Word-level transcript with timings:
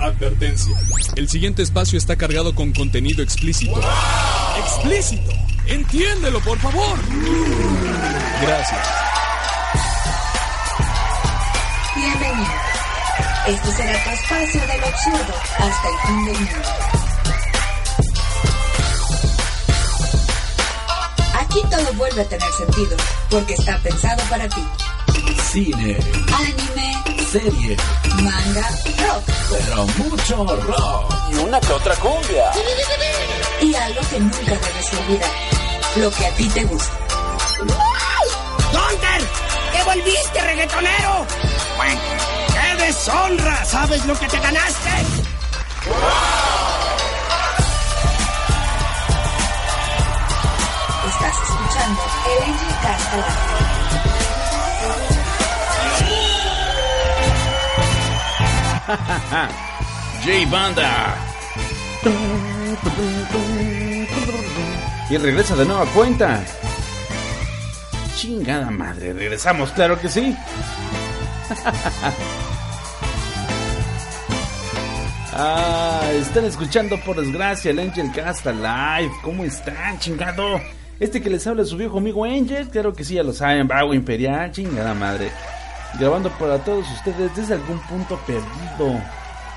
Advertencia. 0.00 0.74
El 1.16 1.28
siguiente 1.28 1.62
espacio 1.62 1.98
está 1.98 2.16
cargado 2.16 2.54
con 2.54 2.72
contenido 2.72 3.22
explícito. 3.22 3.80
¡Explícito! 4.58 5.30
¡Entiéndelo, 5.66 6.40
por 6.40 6.58
favor! 6.58 6.98
Gracias. 8.42 8.86
Bienvenido. 11.94 12.50
Este 13.46 13.72
será 13.72 14.04
tu 14.04 14.10
espacio 14.10 14.60
del 14.60 14.84
absurdo 14.84 15.34
hasta 15.58 15.88
el 15.88 15.98
fin 16.06 16.24
del 16.24 16.34
mundo. 16.34 16.68
Aquí 21.40 21.60
todo 21.70 21.92
vuelve 21.94 22.22
a 22.22 22.28
tener 22.28 22.52
sentido, 22.52 22.96
porque 23.28 23.54
está 23.54 23.78
pensado 23.78 24.22
para 24.30 24.48
ti. 24.48 24.62
Cine, 25.50 25.96
Anime, 26.32 27.19
serie, 27.30 27.76
manga, 28.22 28.68
rock 29.06 29.24
pero 29.50 29.86
mucho 29.98 30.44
rock. 30.44 31.14
Y 31.30 31.34
una 31.36 31.60
que 31.60 31.72
otra 31.72 31.94
cumbia. 31.96 32.50
y 33.60 33.74
algo 33.74 34.00
que 34.10 34.18
nunca 34.18 34.38
debes 34.40 34.92
olvidar. 34.98 35.30
Lo 35.96 36.10
que 36.10 36.26
a 36.26 36.34
ti 36.34 36.48
te 36.48 36.64
gusta. 36.64 36.98
¡Gunter! 38.72 39.22
¡Te 39.72 39.84
volviste 39.84 40.40
reggaetonero! 40.40 41.26
¡Qué 42.48 42.84
deshonra! 42.84 43.64
¿Sabes 43.64 44.04
lo 44.06 44.18
que 44.18 44.26
te 44.26 44.38
ganaste? 44.40 44.90
Estás 51.06 51.36
escuchando 51.42 52.02
el 52.26 52.42
Angel 52.42 54.19
J 60.24 60.50
Banda. 60.50 61.16
Y 65.08 65.16
regresa 65.16 65.54
de 65.56 65.64
nueva 65.64 65.86
cuenta. 65.86 66.42
Chingada 68.16 68.70
madre, 68.70 69.12
regresamos, 69.12 69.70
claro 69.70 70.00
que 70.00 70.08
sí. 70.08 70.36
Ah, 75.32 76.02
están 76.16 76.44
escuchando 76.44 76.98
por 77.00 77.16
desgracia 77.16 77.70
el 77.70 77.78
Angel 77.78 78.10
Cast 78.12 78.44
Live. 78.44 79.10
¿Cómo 79.22 79.44
están, 79.44 79.98
chingado? 79.98 80.60
Este 80.98 81.22
que 81.22 81.30
les 81.30 81.46
habla 81.46 81.62
es 81.62 81.68
su 81.70 81.78
viejo 81.78 81.96
amigo 81.96 82.24
Angel, 82.24 82.68
claro 82.68 82.92
que 82.92 83.04
sí, 83.04 83.14
ya 83.14 83.22
lo 83.22 83.32
saben, 83.32 83.66
Bravo 83.66 83.94
Imperial, 83.94 84.50
chingada 84.50 84.92
madre. 84.92 85.30
Grabando 85.98 86.30
para 86.38 86.58
todos 86.58 86.90
ustedes 86.92 87.34
desde 87.36 87.54
algún 87.54 87.78
punto 87.80 88.18
perdido. 88.26 89.00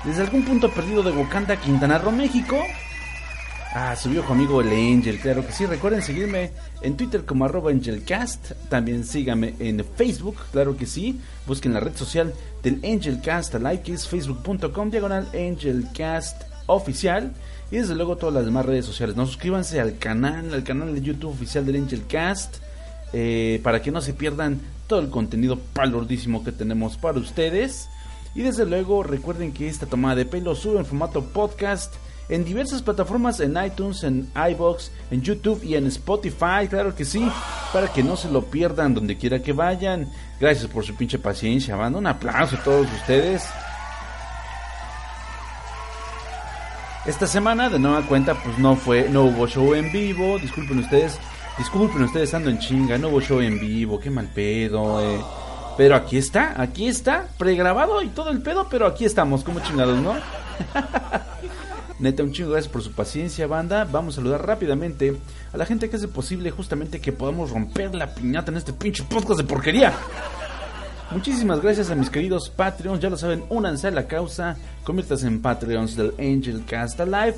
Desde 0.04 0.22
algún 0.22 0.44
punto 0.44 0.70
perdido 0.70 1.02
de 1.02 1.12
Wakanda, 1.12 1.56
Quintana 1.56 1.98
Roo, 1.98 2.12
México. 2.12 2.56
Ah, 3.76 3.96
su 3.96 4.10
viejo 4.10 4.32
amigo 4.32 4.60
el 4.60 4.68
Angel, 4.68 5.18
claro 5.18 5.44
que 5.44 5.52
sí. 5.52 5.66
Recuerden 5.66 6.02
seguirme 6.02 6.50
en 6.82 6.96
Twitter 6.96 7.24
como 7.24 7.44
arroba 7.44 7.70
Angelcast. 7.70 8.52
También 8.68 9.04
síganme 9.04 9.54
en 9.58 9.84
Facebook, 9.96 10.36
claro 10.52 10.76
que 10.76 10.86
sí. 10.86 11.20
Busquen 11.46 11.74
la 11.74 11.80
red 11.80 11.96
social 11.96 12.32
del 12.62 12.80
Angelcast 12.84 13.54
Live, 13.54 13.82
que 13.82 13.94
es 13.94 14.06
facebook.com 14.06 14.90
diagonal 14.90 15.26
Angelcast 15.34 16.42
oficial. 16.66 17.32
Y 17.70 17.78
desde 17.78 17.94
luego 17.96 18.16
todas 18.16 18.34
las 18.34 18.44
demás 18.44 18.66
redes 18.66 18.84
sociales. 18.86 19.16
No 19.16 19.26
suscríbanse 19.26 19.80
al 19.80 19.98
canal, 19.98 20.52
al 20.54 20.62
canal 20.62 20.94
de 20.94 21.00
YouTube 21.00 21.32
oficial 21.32 21.64
del 21.64 21.76
Angelcast. 21.76 22.56
eh, 23.16 23.60
para 23.62 23.80
que 23.80 23.92
no 23.92 24.00
se 24.00 24.12
pierdan 24.12 24.60
todo 24.86 25.00
el 25.00 25.10
contenido 25.10 25.58
palordísimo 25.58 26.44
que 26.44 26.52
tenemos 26.52 26.96
para 26.96 27.18
ustedes. 27.18 27.88
Y 28.34 28.42
desde 28.42 28.66
luego 28.66 29.02
recuerden 29.02 29.52
que 29.52 29.68
esta 29.68 29.86
tomada 29.86 30.16
de 30.16 30.24
pelo 30.26 30.54
sube 30.54 30.78
en 30.78 30.86
formato 30.86 31.22
podcast 31.22 31.94
en 32.28 32.44
diversas 32.44 32.82
plataformas, 32.82 33.40
en 33.40 33.56
iTunes, 33.62 34.02
en 34.02 34.30
iBox, 34.50 34.90
en 35.10 35.22
YouTube 35.22 35.62
y 35.62 35.74
en 35.74 35.86
Spotify, 35.88 36.66
claro 36.68 36.94
que 36.94 37.04
sí, 37.04 37.30
para 37.72 37.92
que 37.92 38.02
no 38.02 38.16
se 38.16 38.30
lo 38.30 38.46
pierdan 38.46 38.94
donde 38.94 39.18
quiera 39.18 39.42
que 39.42 39.52
vayan. 39.52 40.10
Gracias 40.40 40.70
por 40.70 40.84
su 40.84 40.94
pinche 40.94 41.18
paciencia, 41.18 41.76
banda. 41.76 41.98
Un 41.98 42.06
aplauso 42.06 42.56
a 42.56 42.64
todos 42.64 42.90
ustedes. 42.92 43.44
Esta 47.06 47.26
semana 47.26 47.68
de 47.68 47.78
nueva 47.78 48.06
cuenta 48.06 48.34
pues 48.34 48.56
no 48.58 48.76
fue, 48.76 49.10
no 49.10 49.24
hubo 49.24 49.46
show 49.46 49.74
en 49.74 49.92
vivo, 49.92 50.38
disculpen 50.38 50.78
ustedes, 50.78 51.18
disculpen 51.58 52.02
ustedes 52.02 52.34
ando 52.34 52.50
en 52.50 52.58
chinga, 52.58 52.98
no 52.98 53.08
hubo 53.08 53.20
show 53.20 53.40
en 53.40 53.58
vivo, 53.58 53.98
qué 54.00 54.10
mal 54.10 54.28
pedo, 54.28 55.00
eh. 55.02 55.20
Pero 55.76 55.96
aquí 55.96 56.16
está, 56.16 56.60
aquí 56.60 56.86
está, 56.86 57.28
pregrabado 57.36 58.02
y 58.02 58.08
todo 58.08 58.30
el 58.30 58.42
pedo, 58.42 58.68
pero 58.70 58.86
aquí 58.86 59.04
estamos, 59.04 59.42
como 59.42 59.60
chingados, 59.60 59.98
¿no? 59.98 60.14
Neta, 61.98 62.22
un 62.22 62.32
chingo 62.32 62.50
gracias 62.50 62.72
por 62.72 62.82
su 62.82 62.92
paciencia, 62.92 63.46
banda. 63.46 63.84
Vamos 63.84 64.14
a 64.14 64.16
saludar 64.16 64.46
rápidamente 64.46 65.16
a 65.52 65.56
la 65.56 65.66
gente 65.66 65.88
que 65.88 65.96
hace 65.96 66.08
posible 66.08 66.50
justamente 66.50 67.00
que 67.00 67.12
podamos 67.12 67.50
romper 67.50 67.94
la 67.94 68.14
piñata 68.14 68.50
en 68.50 68.58
este 68.58 68.72
pinche 68.72 69.04
podcast 69.04 69.40
de 69.40 69.46
porquería. 69.46 69.92
Muchísimas 71.10 71.60
gracias 71.60 71.90
a 71.90 71.94
mis 71.94 72.10
queridos 72.10 72.50
Patreons, 72.50 72.98
ya 72.98 73.10
lo 73.10 73.16
saben, 73.16 73.44
únanse 73.48 73.88
a 73.88 73.90
la 73.92 74.08
causa, 74.08 74.56
conviértanse 74.82 75.26
en 75.28 75.40
Patreons 75.40 75.96
del 75.96 76.12
Angel 76.18 76.64
Cast 76.66 76.98
Alive. 77.00 77.36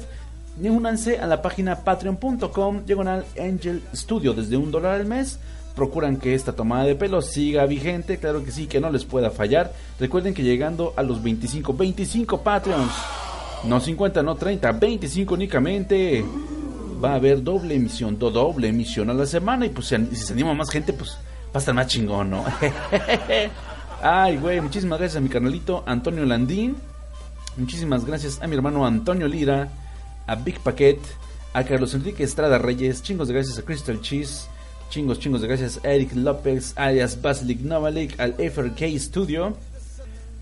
Y 0.63 0.69
únanse 0.69 1.19
a 1.19 1.27
la 1.27 1.43
página 1.43 1.77
patreon.com, 1.85 2.85
diagonal 2.87 3.25
Angel 3.39 3.83
Studio, 3.95 4.33
desde 4.33 4.57
un 4.57 4.71
dólar 4.71 4.93
al 4.95 5.07
mes. 5.07 5.39
Procuran 5.75 6.17
que 6.17 6.35
esta 6.35 6.53
tomada 6.55 6.85
de 6.85 6.95
pelo 6.95 7.21
siga 7.21 7.67
vigente, 7.67 8.17
claro 8.19 8.43
que 8.43 8.51
sí, 8.51 8.67
que 8.67 8.81
no 8.81 8.91
les 8.91 9.05
pueda 9.05 9.31
fallar. 9.31 9.73
Recuerden 10.01 10.33
que 10.33 10.43
llegando 10.43 10.95
a 10.97 11.03
los 11.03 11.23
25, 11.23 11.75
25 11.75 12.41
Patreons, 12.41 12.91
no 13.65 13.79
50, 13.81 14.23
no 14.23 14.35
30, 14.37 14.73
25 14.73 15.35
únicamente, 15.35 16.25
va 17.05 17.11
a 17.13 17.15
haber 17.17 17.43
doble 17.43 17.75
emisión, 17.75 18.19
do- 18.19 18.31
doble 18.31 18.69
emisión 18.69 19.11
a 19.11 19.15
la 19.15 19.27
semana. 19.27 19.67
Y 19.67 19.69
pues 19.69 19.89
si, 19.89 20.17
se 20.17 20.33
anima 20.33 20.55
más 20.55 20.71
gente, 20.71 20.95
pues 20.95 21.11
va 21.49 21.57
a 21.57 21.59
estar 21.59 21.75
más 21.75 21.89
chingón, 21.89 22.31
¿no? 22.31 22.43
Ay, 24.03 24.37
güey, 24.39 24.61
muchísimas 24.63 24.99
gracias 24.99 25.19
a 25.19 25.21
mi 25.21 25.29
carnalito 25.29 25.83
Antonio 25.87 26.25
Landín. 26.25 26.77
Muchísimas 27.57 28.05
gracias 28.05 28.41
a 28.43 28.47
mi 28.47 28.55
hermano 28.57 28.87
Antonio 28.87 29.27
Lira, 29.29 29.69
a 30.27 30.35
Big 30.35 30.59
Paquet, 30.61 30.99
a 31.53 31.65
Carlos 31.65 31.95
Enrique 31.95 32.23
Estrada 32.23 32.59
Reyes, 32.59 33.03
chingos 33.03 33.29
de 33.29 33.35
gracias 33.35 33.59
a 33.59 33.63
Crystal 33.63 34.01
Cheese, 34.01 34.47
chingos, 34.91 35.19
chingos 35.19 35.41
de 35.41 35.49
gracias 35.49 35.81
a 35.85 35.91
Eric 35.91 36.15
López, 36.15 36.73
alias 36.77 37.21
Basilic 37.21 37.61
Novalik, 37.61 38.19
al 38.21 38.35
FRK 38.35 38.99
Studio, 38.99 39.57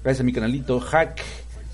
gracias 0.03 0.21
a 0.21 0.25
mi 0.25 0.33
canalito 0.33 0.81
Hack, 0.81 1.23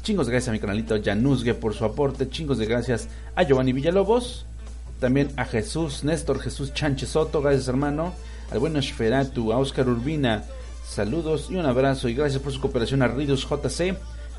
chingos 0.03 0.27
de 0.27 0.33
gracias 0.33 0.49
a 0.49 0.53
mi 0.53 0.59
canalito 0.59 1.01
Januzgue 1.03 1.55
por 1.55 1.75
su 1.75 1.85
aporte, 1.85 2.29
chingos 2.29 2.59
de 2.59 2.67
gracias 2.67 3.09
a 3.35 3.45
Giovanni 3.45 3.73
Villalobos, 3.73 4.45
también 4.99 5.31
a 5.37 5.45
Jesús 5.45 6.05
Néstor 6.05 6.41
Jesús 6.41 6.75
Chánchez 6.75 7.11
Soto, 7.11 7.41
gracias 7.41 7.69
hermano, 7.69 8.13
al 8.51 8.59
buen 8.59 8.77
Ashferatu, 8.77 9.53
a 9.53 9.59
Oscar 9.59 9.89
Urbina, 9.89 10.45
saludos 10.87 11.47
y 11.51 11.57
un 11.57 11.67
abrazo 11.67 12.09
y 12.09 12.15
gracias 12.15 12.43
por 12.43 12.53
su 12.53 12.61
cooperación 12.61 13.03
a 13.03 13.09
Ridus 13.09 13.49
JC, 13.49 13.97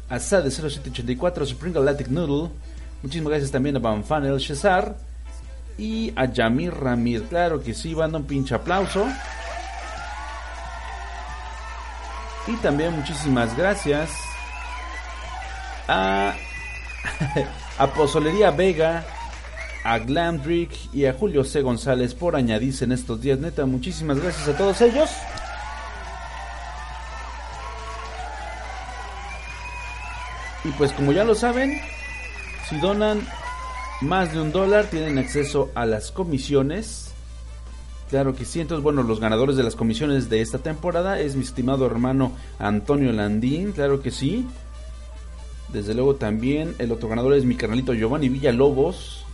a 0.09 0.19
Sade 0.19 0.51
0784, 0.51 1.43
a 1.43 1.47
Supreme 1.47 1.73
Galactic 1.73 2.09
Noodle, 2.09 2.51
muchísimas 3.03 3.31
gracias 3.31 3.51
también 3.51 3.75
a 3.75 3.79
Banfan 3.79 4.25
El 4.25 4.39
Cesar 4.41 4.95
y 5.77 6.13
a 6.15 6.25
Yamir 6.25 6.73
Ramir, 6.73 7.23
claro 7.23 7.63
que 7.63 7.73
sí, 7.73 7.93
banda 7.93 8.17
un 8.17 8.25
pinche 8.25 8.55
aplauso. 8.55 9.07
Y 12.47 12.53
también 12.57 12.95
muchísimas 12.95 13.55
gracias 13.55 14.11
a, 15.87 16.33
a 17.77 17.87
Pozolería 17.87 18.51
Vega, 18.51 19.05
a 19.83 19.99
Glamdrick 19.99 20.71
y 20.93 21.05
a 21.05 21.13
Julio 21.13 21.43
C. 21.43 21.61
González 21.61 22.13
por 22.13 22.35
añadirse 22.35 22.85
en 22.85 22.91
estos 22.91 23.21
días. 23.21 23.39
Neta, 23.39 23.65
muchísimas 23.65 24.19
gracias 24.19 24.47
a 24.47 24.57
todos 24.57 24.81
ellos. 24.81 25.09
Y 30.63 30.69
pues 30.71 30.91
como 30.93 31.11
ya 31.11 31.23
lo 31.23 31.33
saben, 31.33 31.81
si 32.71 32.79
donan 32.79 33.19
más 33.99 34.31
de 34.31 34.39
un 34.39 34.53
dólar 34.53 34.85
tienen 34.85 35.17
acceso 35.17 35.69
a 35.75 35.85
las 35.85 36.09
comisiones. 36.09 37.11
Claro 38.09 38.33
que 38.33 38.45
sí, 38.45 38.61
entonces 38.61 38.81
bueno, 38.81 39.03
los 39.03 39.19
ganadores 39.19 39.57
de 39.57 39.63
las 39.63 39.75
comisiones 39.75 40.29
de 40.29 40.39
esta 40.39 40.59
temporada 40.59 41.19
es 41.19 41.35
mi 41.35 41.43
estimado 41.43 41.85
hermano 41.85 42.31
Antonio 42.59 43.11
Landín, 43.11 43.73
claro 43.73 44.01
que 44.01 44.09
sí. 44.09 44.47
Desde 45.73 45.93
luego 45.93 46.15
también 46.15 46.73
el 46.79 46.93
otro 46.93 47.09
ganador 47.09 47.33
es 47.33 47.43
mi 47.43 47.55
carnalito 47.55 47.93
Giovanni 47.93 48.29
Villalobos. 48.29 49.25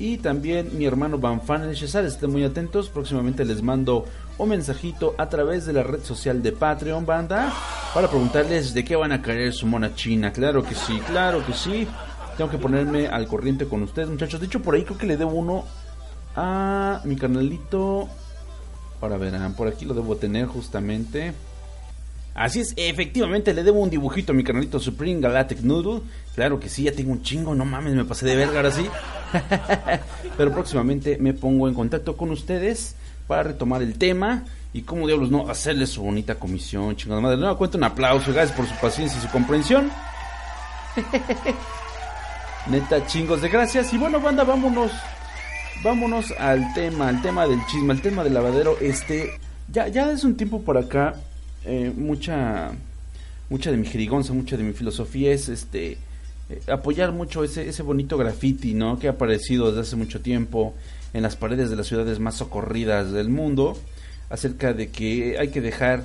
Y 0.00 0.16
también 0.16 0.78
mi 0.78 0.86
hermano 0.86 1.18
Banfan 1.18 1.64
el 1.64 1.76
Cesar. 1.76 2.06
Estén 2.06 2.30
muy 2.30 2.42
atentos. 2.42 2.88
Próximamente 2.88 3.44
les 3.44 3.62
mando 3.62 4.06
un 4.38 4.48
mensajito 4.48 5.14
a 5.18 5.28
través 5.28 5.66
de 5.66 5.74
la 5.74 5.82
red 5.82 6.02
social 6.02 6.42
de 6.42 6.52
Patreon 6.52 7.04
Banda. 7.04 7.52
Para 7.92 8.08
preguntarles 8.08 8.72
de 8.72 8.82
qué 8.82 8.96
van 8.96 9.12
a 9.12 9.20
caer 9.20 9.52
su 9.52 9.66
mona 9.66 9.94
china. 9.94 10.32
Claro 10.32 10.62
que 10.62 10.74
sí, 10.74 10.98
claro 11.06 11.44
que 11.44 11.52
sí. 11.52 11.86
Tengo 12.40 12.52
que 12.52 12.56
ponerme 12.56 13.06
al 13.06 13.26
corriente 13.26 13.66
con 13.66 13.82
ustedes 13.82 14.08
muchachos. 14.08 14.40
De 14.40 14.46
hecho 14.46 14.62
por 14.62 14.74
ahí 14.74 14.82
creo 14.82 14.96
que 14.96 15.04
le 15.04 15.18
debo 15.18 15.32
uno 15.32 15.66
a 16.34 17.02
mi 17.04 17.14
carnalito. 17.14 18.08
Ahora 19.02 19.18
verán, 19.18 19.52
por 19.52 19.68
aquí 19.68 19.84
lo 19.84 19.92
debo 19.92 20.16
tener 20.16 20.46
justamente. 20.46 21.34
Así 22.32 22.60
es, 22.60 22.72
efectivamente 22.76 23.52
le 23.52 23.62
debo 23.62 23.80
un 23.80 23.90
dibujito 23.90 24.32
a 24.32 24.34
mi 24.34 24.42
canalito 24.42 24.80
Supreme 24.80 25.20
Galactic 25.20 25.60
Noodle. 25.60 26.00
Claro 26.34 26.58
que 26.58 26.70
sí, 26.70 26.84
ya 26.84 26.92
tengo 26.92 27.12
un 27.12 27.20
chingo, 27.20 27.54
no 27.54 27.66
mames, 27.66 27.92
me 27.92 28.06
pasé 28.06 28.24
de 28.24 28.36
verga 28.36 28.56
ahora 28.56 28.70
sí. 28.70 28.86
Pero 30.38 30.50
próximamente 30.50 31.18
me 31.18 31.34
pongo 31.34 31.68
en 31.68 31.74
contacto 31.74 32.16
con 32.16 32.30
ustedes 32.30 32.96
para 33.26 33.42
retomar 33.42 33.82
el 33.82 33.98
tema 33.98 34.44
y 34.72 34.80
como 34.80 35.06
diablos 35.06 35.30
no 35.30 35.50
hacerle 35.50 35.86
su 35.86 36.00
bonita 36.00 36.36
comisión, 36.36 36.96
chingada 36.96 37.20
madre. 37.20 37.36
No, 37.36 37.54
cuento 37.58 37.76
un 37.76 37.84
aplauso, 37.84 38.32
gracias 38.32 38.56
por 38.56 38.66
su 38.66 38.74
paciencia 38.76 39.18
y 39.18 39.20
su 39.20 39.28
comprensión. 39.28 39.90
Neta, 42.68 43.06
chingos 43.06 43.42
de 43.42 43.48
gracias. 43.48 43.92
Y 43.92 43.98
bueno, 43.98 44.20
banda, 44.20 44.44
vámonos. 44.44 44.92
Vámonos 45.82 46.32
al 46.38 46.74
tema, 46.74 47.08
al 47.08 47.22
tema 47.22 47.46
del 47.46 47.64
chisme, 47.66 47.92
al 47.92 48.02
tema 48.02 48.22
del 48.22 48.34
lavadero. 48.34 48.76
Este, 48.80 49.30
ya, 49.72 49.88
ya 49.88 50.10
es 50.10 50.24
un 50.24 50.36
tiempo 50.36 50.62
por 50.62 50.76
acá 50.76 51.14
eh, 51.64 51.92
mucha 51.94 52.72
mucha 53.50 53.70
de 53.70 53.76
mi 53.76 53.86
jerigonza, 53.86 54.32
mucha 54.32 54.56
de 54.56 54.62
mi 54.62 54.72
filosofía 54.72 55.32
es 55.32 55.48
este 55.48 55.98
eh, 56.48 56.60
apoyar 56.68 57.12
mucho 57.12 57.44
ese, 57.44 57.68
ese 57.68 57.82
bonito 57.82 58.16
graffiti, 58.16 58.74
¿no? 58.74 58.98
Que 58.98 59.08
ha 59.08 59.12
aparecido 59.12 59.68
desde 59.68 59.80
hace 59.82 59.96
mucho 59.96 60.20
tiempo 60.20 60.74
en 61.12 61.22
las 61.22 61.36
paredes 61.36 61.68
de 61.68 61.76
las 61.76 61.86
ciudades 61.86 62.18
más 62.20 62.36
socorridas 62.36 63.12
del 63.12 63.28
mundo, 63.28 63.76
acerca 64.30 64.72
de 64.72 64.90
que 64.90 65.36
hay 65.38 65.48
que 65.48 65.60
dejar, 65.60 66.04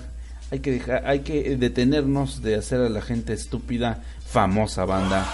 hay 0.51 0.59
que 0.59 0.71
dejar, 0.71 1.05
hay 1.05 1.19
que 1.19 1.55
detenernos 1.55 2.41
de 2.41 2.55
hacer 2.55 2.81
a 2.81 2.89
la 2.89 3.01
gente 3.01 3.33
estúpida 3.33 4.03
famosa 4.25 4.85
banda. 4.85 5.25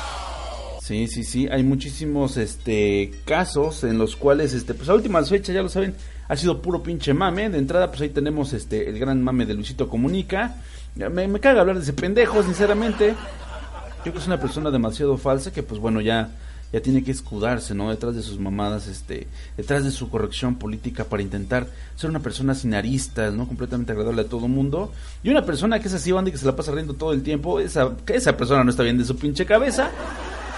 Sí, 0.91 1.07
sí, 1.07 1.23
sí, 1.23 1.47
hay 1.49 1.63
muchísimos 1.63 2.35
este 2.35 3.13
casos 3.23 3.85
en 3.85 3.97
los 3.97 4.17
cuales 4.17 4.51
este 4.51 4.73
pues 4.73 4.89
a 4.89 4.93
últimas 4.93 5.29
fechas 5.29 5.55
ya 5.55 5.61
lo 5.61 5.69
saben, 5.69 5.95
ha 6.27 6.35
sido 6.35 6.61
puro 6.61 6.83
pinche 6.83 7.13
mame. 7.13 7.49
De 7.49 7.59
entrada, 7.59 7.87
pues 7.87 8.01
ahí 8.01 8.09
tenemos 8.09 8.51
este 8.51 8.89
el 8.89 8.99
gran 8.99 9.23
mame 9.23 9.45
de 9.45 9.53
Luisito 9.53 9.87
Comunica. 9.87 10.57
Me, 10.95 11.29
me 11.29 11.39
caga 11.39 11.61
hablar 11.61 11.77
de 11.77 11.83
ese 11.83 11.93
pendejo, 11.93 12.43
sinceramente. 12.43 13.15
Creo 14.01 14.13
que 14.13 14.19
es 14.19 14.27
una 14.27 14.41
persona 14.41 14.69
demasiado 14.69 15.17
falsa 15.17 15.53
que, 15.53 15.63
pues 15.63 15.79
bueno, 15.79 16.01
ya 16.01 16.31
ya 16.73 16.81
tiene 16.81 17.05
que 17.05 17.11
escudarse, 17.11 17.73
¿no? 17.73 17.89
Detrás 17.89 18.13
de 18.13 18.21
sus 18.21 18.37
mamadas, 18.37 18.87
este, 18.87 19.27
detrás 19.55 19.85
de 19.85 19.91
su 19.91 20.09
corrección 20.09 20.55
política 20.55 21.05
para 21.05 21.23
intentar 21.23 21.67
ser 21.95 22.09
una 22.09 22.19
persona 22.19 22.53
sin 22.53 22.73
aristas, 22.73 23.33
¿no? 23.33 23.47
Completamente 23.47 23.93
agradable 23.93 24.23
a 24.23 24.27
todo 24.27 24.49
mundo. 24.49 24.91
Y 25.23 25.29
una 25.29 25.45
persona 25.45 25.79
que 25.79 25.87
es 25.87 25.93
así, 25.93 26.11
banda, 26.11 26.31
que 26.31 26.37
se 26.37 26.45
la 26.45 26.55
pasa 26.57 26.73
riendo 26.73 26.95
todo 26.95 27.13
el 27.13 27.23
tiempo, 27.23 27.61
esa, 27.61 27.91
esa 28.07 28.35
persona 28.35 28.65
no 28.65 28.71
está 28.71 28.83
bien 28.83 28.97
de 28.97 29.05
su 29.05 29.15
pinche 29.15 29.45
cabeza. 29.45 29.89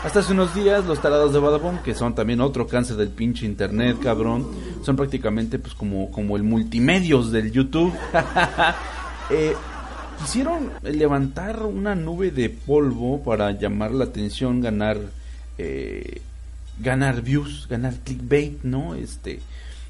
Hasta 0.03 0.19
hace 0.19 0.33
unos 0.33 0.53
días 0.53 0.83
los 0.83 1.01
tarados 1.01 1.31
de 1.31 1.39
Badabun, 1.39 1.77
que 1.77 1.93
son 1.93 2.13
también 2.13 2.41
otro 2.41 2.67
cáncer 2.67 2.97
del 2.97 3.07
pinche 3.07 3.45
internet, 3.45 3.97
cabrón, 4.03 4.45
son 4.83 4.97
prácticamente 4.97 5.59
pues 5.59 5.73
como, 5.73 6.11
como 6.11 6.35
el 6.35 6.43
multimedios 6.43 7.31
del 7.31 7.53
YouTube. 7.53 7.93
eh, 9.29 9.55
quisieron 10.19 10.71
levantar 10.81 11.63
una 11.65 11.95
nube 11.95 12.31
de 12.31 12.49
polvo 12.49 13.23
para 13.23 13.51
llamar 13.51 13.91
la 13.91 14.03
atención, 14.03 14.59
ganar 14.59 14.97
eh, 15.57 16.21
ganar 16.79 17.21
views, 17.21 17.67
ganar 17.69 17.93
clickbait, 18.03 18.61
¿no? 18.63 18.95
Este 18.95 19.39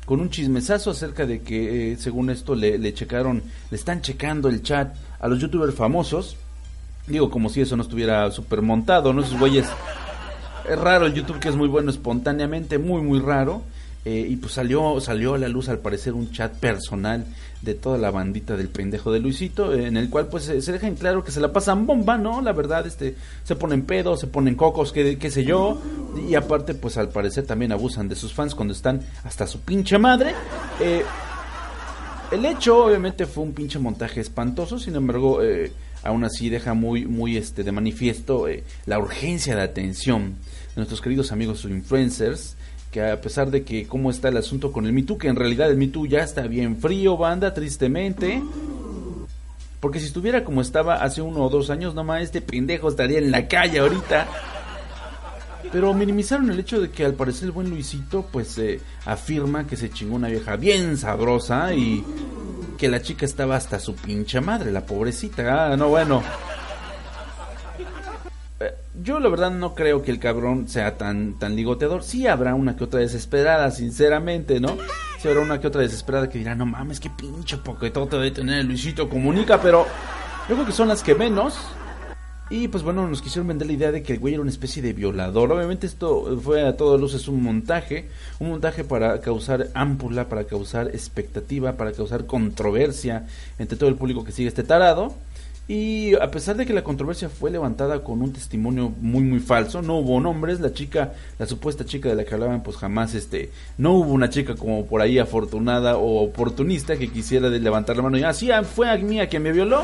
con 0.05 0.19
un 0.19 0.29
chismesazo 0.29 0.91
acerca 0.91 1.25
de 1.25 1.41
que 1.41 1.93
eh, 1.93 1.97
según 1.97 2.29
esto 2.29 2.53
le, 2.53 2.77
le 2.77 2.93
checaron, 2.93 3.41
le 3.71 3.77
están 3.77 4.01
checando 4.01 4.47
el 4.47 4.61
chat 4.61 4.95
a 5.19 5.27
los 5.27 5.39
youtubers 5.39 5.73
famosos. 5.73 6.37
Digo, 7.07 7.29
como 7.29 7.49
si 7.49 7.61
eso 7.61 7.75
no 7.75 7.83
estuviera 7.83 8.29
super 8.31 8.61
montado, 8.61 9.11
¿no? 9.11 9.21
Esos 9.21 9.39
güeyes 9.39 9.67
es 10.69 10.79
raro 10.79 11.05
el 11.05 11.13
YouTube 11.13 11.39
que 11.39 11.49
es 11.49 11.55
muy 11.55 11.67
bueno 11.67 11.91
espontáneamente, 11.91 12.77
muy 12.77 13.01
muy 13.01 13.19
raro. 13.19 13.63
Eh, 14.05 14.27
y 14.29 14.35
pues 14.35 14.51
salió, 14.51 14.99
salió 14.99 15.35
a 15.35 15.37
la 15.37 15.47
luz 15.47 15.69
al 15.69 15.79
parecer 15.79 16.13
un 16.13 16.29
chat 16.31 16.53
personal 16.53 17.25
de 17.61 17.73
toda 17.73 17.97
la 17.97 18.11
bandita 18.11 18.57
del 18.57 18.67
pendejo 18.67 19.13
de 19.13 19.19
Luisito, 19.19 19.73
en 19.73 19.95
el 19.95 20.09
cual 20.09 20.27
pues 20.27 20.43
se, 20.43 20.71
deja 20.73 20.87
en 20.87 20.95
claro 20.95 21.23
que 21.23 21.31
se 21.31 21.39
la 21.39 21.53
pasan 21.53 21.85
bomba, 21.85 22.17
¿no? 22.17 22.41
La 22.41 22.51
verdad, 22.51 22.85
este, 22.85 23.15
se 23.45 23.55
ponen 23.55 23.83
pedos, 23.83 24.19
se 24.19 24.27
ponen 24.27 24.55
cocos, 24.55 24.91
qué, 24.91 25.17
qué 25.17 25.31
sé 25.31 25.45
yo, 25.45 25.81
y 26.29 26.35
aparte 26.35 26.73
pues 26.73 26.97
al 26.97 27.09
parecer 27.09 27.45
también 27.45 27.71
abusan 27.71 28.09
de 28.09 28.15
sus 28.15 28.33
fans 28.33 28.53
cuando 28.55 28.73
están 28.73 28.99
hasta 29.23 29.47
su 29.47 29.61
pinche 29.61 29.97
madre. 29.97 30.33
Eh, 30.81 31.03
el 32.31 32.45
hecho 32.45 32.85
obviamente 32.85 33.25
fue 33.25 33.45
un 33.45 33.53
pinche 33.53 33.79
montaje 33.79 34.19
espantoso, 34.19 34.79
sin 34.79 34.95
embargo, 34.95 35.41
eh, 35.41 35.71
aún 36.03 36.25
así 36.25 36.49
deja 36.49 36.73
muy, 36.73 37.05
muy 37.05 37.37
este, 37.37 37.63
de 37.63 37.71
manifiesto 37.71 38.47
la 38.85 38.99
urgencia 38.99 39.55
de 39.55 39.61
atención 39.61 40.35
nuestros 40.75 41.01
queridos 41.01 41.31
amigos 41.31 41.65
influencers, 41.65 42.55
que 42.91 43.01
a 43.01 43.19
pesar 43.21 43.51
de 43.51 43.63
que 43.63 43.87
cómo 43.87 44.09
está 44.11 44.29
el 44.29 44.37
asunto 44.37 44.71
con 44.71 44.85
el 44.85 44.93
Me 44.93 45.05
que 45.05 45.27
en 45.27 45.35
realidad 45.35 45.69
el 45.69 45.77
Me 45.77 45.91
ya 46.07 46.19
está 46.19 46.43
bien 46.43 46.77
frío, 46.77 47.17
banda, 47.17 47.53
tristemente. 47.53 48.41
Porque 49.79 49.99
si 49.99 50.05
estuviera 50.05 50.43
como 50.43 50.61
estaba 50.61 50.95
hace 50.95 51.21
uno 51.21 51.43
o 51.43 51.49
dos 51.49 51.69
años, 51.69 51.93
nomás 51.93 52.23
este 52.23 52.41
pendejo 52.41 52.89
estaría 52.89 53.17
en 53.17 53.31
la 53.31 53.47
calle 53.47 53.79
ahorita. 53.79 54.27
Pero 55.71 55.93
minimizaron 55.93 56.51
el 56.51 56.59
hecho 56.59 56.79
de 56.79 56.91
que 56.91 57.03
al 57.03 57.15
parecer 57.15 57.45
el 57.45 57.51
buen 57.51 57.69
Luisito 57.69 58.27
pues 58.31 58.57
eh, 58.59 58.79
afirma 59.05 59.65
que 59.65 59.75
se 59.75 59.89
chingó 59.89 60.15
una 60.15 60.27
vieja 60.27 60.55
bien 60.55 60.97
sabrosa 60.97 61.73
y 61.73 62.03
que 62.77 62.87
la 62.89 63.01
chica 63.01 63.25
estaba 63.25 63.55
hasta 63.55 63.79
su 63.79 63.95
pincha 63.95 64.39
madre, 64.39 64.71
la 64.71 64.85
pobrecita. 64.85 65.71
Ah, 65.71 65.75
no, 65.75 65.89
bueno 65.89 66.21
yo 69.01 69.19
la 69.19 69.29
verdad 69.29 69.51
no 69.51 69.73
creo 69.73 70.03
que 70.03 70.11
el 70.11 70.19
cabrón 70.19 70.67
sea 70.67 70.97
tan, 70.97 71.39
tan 71.39 71.55
ligoteador. 71.55 72.03
Sí 72.03 72.27
habrá 72.27 72.55
una 72.55 72.75
que 72.75 72.83
otra 72.83 72.99
desesperada, 72.99 73.71
sinceramente, 73.71 74.59
¿no? 74.59 74.77
Sí 75.19 75.27
habrá 75.27 75.41
una 75.41 75.59
que 75.59 75.67
otra 75.67 75.81
desesperada 75.81 76.29
que 76.29 76.37
dirá, 76.37 76.55
no 76.55 76.65
mames, 76.65 76.99
qué 76.99 77.09
pinche 77.09 77.57
poquetote 77.57 78.17
debe 78.17 78.31
tener 78.31 78.65
Luisito 78.65 79.09
Comunica, 79.09 79.59
pero 79.61 79.87
yo 80.47 80.55
creo 80.55 80.65
que 80.65 80.71
son 80.71 80.87
las 80.87 81.01
que 81.01 81.15
menos. 81.15 81.57
Y 82.49 82.67
pues 82.67 82.83
bueno, 82.83 83.07
nos 83.07 83.21
quisieron 83.21 83.47
vender 83.47 83.65
la 83.67 83.73
idea 83.73 83.91
de 83.91 84.03
que 84.03 84.13
el 84.13 84.19
güey 84.19 84.33
era 84.35 84.41
una 84.41 84.51
especie 84.51 84.83
de 84.83 84.93
violador. 84.93 85.51
Obviamente 85.51 85.87
esto 85.87 86.39
fue 86.39 86.67
a 86.67 86.77
todas 86.77 86.99
luces 86.99 87.27
un 87.27 87.41
montaje, 87.41 88.09
un 88.39 88.49
montaje 88.49 88.83
para 88.83 89.21
causar 89.21 89.69
ámpula, 89.73 90.29
para 90.29 90.43
causar 90.43 90.89
expectativa, 90.89 91.73
para 91.77 91.93
causar 91.93 92.27
controversia 92.27 93.25
entre 93.57 93.77
todo 93.77 93.89
el 93.89 93.95
público 93.95 94.23
que 94.23 94.33
sigue 94.33 94.49
este 94.49 94.61
tarado. 94.61 95.15
Y 95.67 96.13
a 96.15 96.29
pesar 96.29 96.57
de 96.57 96.65
que 96.65 96.73
la 96.73 96.83
controversia 96.83 97.29
fue 97.29 97.49
levantada 97.49 98.03
con 98.03 98.21
un 98.21 98.33
testimonio 98.33 98.91
muy 98.99 99.23
muy 99.23 99.39
falso, 99.39 99.81
no 99.81 99.99
hubo 99.99 100.19
nombres, 100.19 100.59
la 100.59 100.73
chica, 100.73 101.13
la 101.39 101.45
supuesta 101.45 101.85
chica 101.85 102.09
de 102.09 102.15
la 102.15 102.25
que 102.25 102.33
hablaban, 102.33 102.63
pues 102.63 102.75
jamás 102.75 103.15
este, 103.15 103.49
no 103.77 103.93
hubo 103.93 104.11
una 104.11 104.29
chica 104.29 104.55
como 104.55 104.85
por 104.85 105.01
ahí 105.01 105.19
afortunada 105.19 105.95
o 105.95 106.21
oportunista 106.21 106.97
que 106.97 107.09
quisiera 107.09 107.47
levantar 107.47 107.95
la 107.95 108.03
mano 108.03 108.17
y 108.17 108.23
así 108.23 108.51
ah, 108.51 108.63
fue 108.63 108.89
a 108.89 108.97
mí 108.97 109.21
a 109.21 109.29
quien 109.29 109.43
me 109.43 109.53
violó 109.53 109.83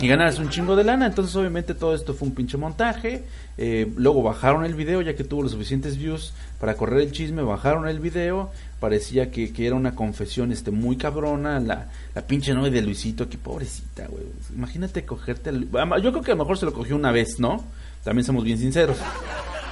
y 0.00 0.06
ganarse 0.06 0.40
un 0.40 0.48
chingo 0.48 0.76
de 0.76 0.84
lana. 0.84 1.06
Entonces, 1.06 1.34
obviamente, 1.36 1.74
todo 1.74 1.94
esto 1.94 2.14
fue 2.14 2.28
un 2.28 2.34
pinche 2.34 2.56
montaje. 2.56 3.24
Eh, 3.56 3.90
luego 3.96 4.22
bajaron 4.22 4.64
el 4.64 4.74
video, 4.74 5.02
ya 5.02 5.14
que 5.14 5.24
tuvo 5.24 5.42
los 5.42 5.52
suficientes 5.52 5.96
views 5.96 6.32
para 6.60 6.74
correr 6.74 7.00
el 7.00 7.12
chisme. 7.12 7.42
Bajaron 7.42 7.88
el 7.88 7.98
video. 7.98 8.50
Parecía 8.80 9.30
que, 9.30 9.52
que 9.52 9.66
era 9.66 9.74
una 9.74 9.94
confesión 9.94 10.52
este 10.52 10.70
muy 10.70 10.96
cabrona. 10.96 11.58
La, 11.58 11.88
la 12.14 12.22
pinche 12.22 12.54
novia 12.54 12.70
de 12.70 12.82
Luisito, 12.82 13.28
que 13.28 13.36
pobrecita, 13.36 14.06
güey. 14.06 14.24
Imagínate 14.54 15.04
cogerte. 15.04 15.50
Yo 15.52 16.12
creo 16.12 16.22
que 16.22 16.30
a 16.30 16.34
lo 16.34 16.44
mejor 16.44 16.58
se 16.58 16.66
lo 16.66 16.72
cogió 16.72 16.94
una 16.94 17.10
vez, 17.10 17.40
¿no? 17.40 17.64
También 18.04 18.24
somos 18.24 18.44
bien 18.44 18.58
sinceros. 18.58 18.98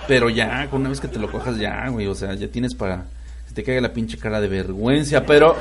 Pero 0.08 0.28
ya, 0.28 0.68
una 0.72 0.88
vez 0.88 1.00
que 1.00 1.08
te 1.08 1.18
lo 1.18 1.30
cojas, 1.30 1.58
ya, 1.58 1.88
güey. 1.88 2.06
O 2.06 2.14
sea, 2.14 2.34
ya 2.34 2.48
tienes 2.48 2.74
para. 2.74 3.06
Se 3.48 3.54
te 3.54 3.62
caiga 3.62 3.80
la 3.80 3.92
pinche 3.92 4.18
cara 4.18 4.40
de 4.40 4.48
vergüenza. 4.48 5.24
Pero 5.24 5.56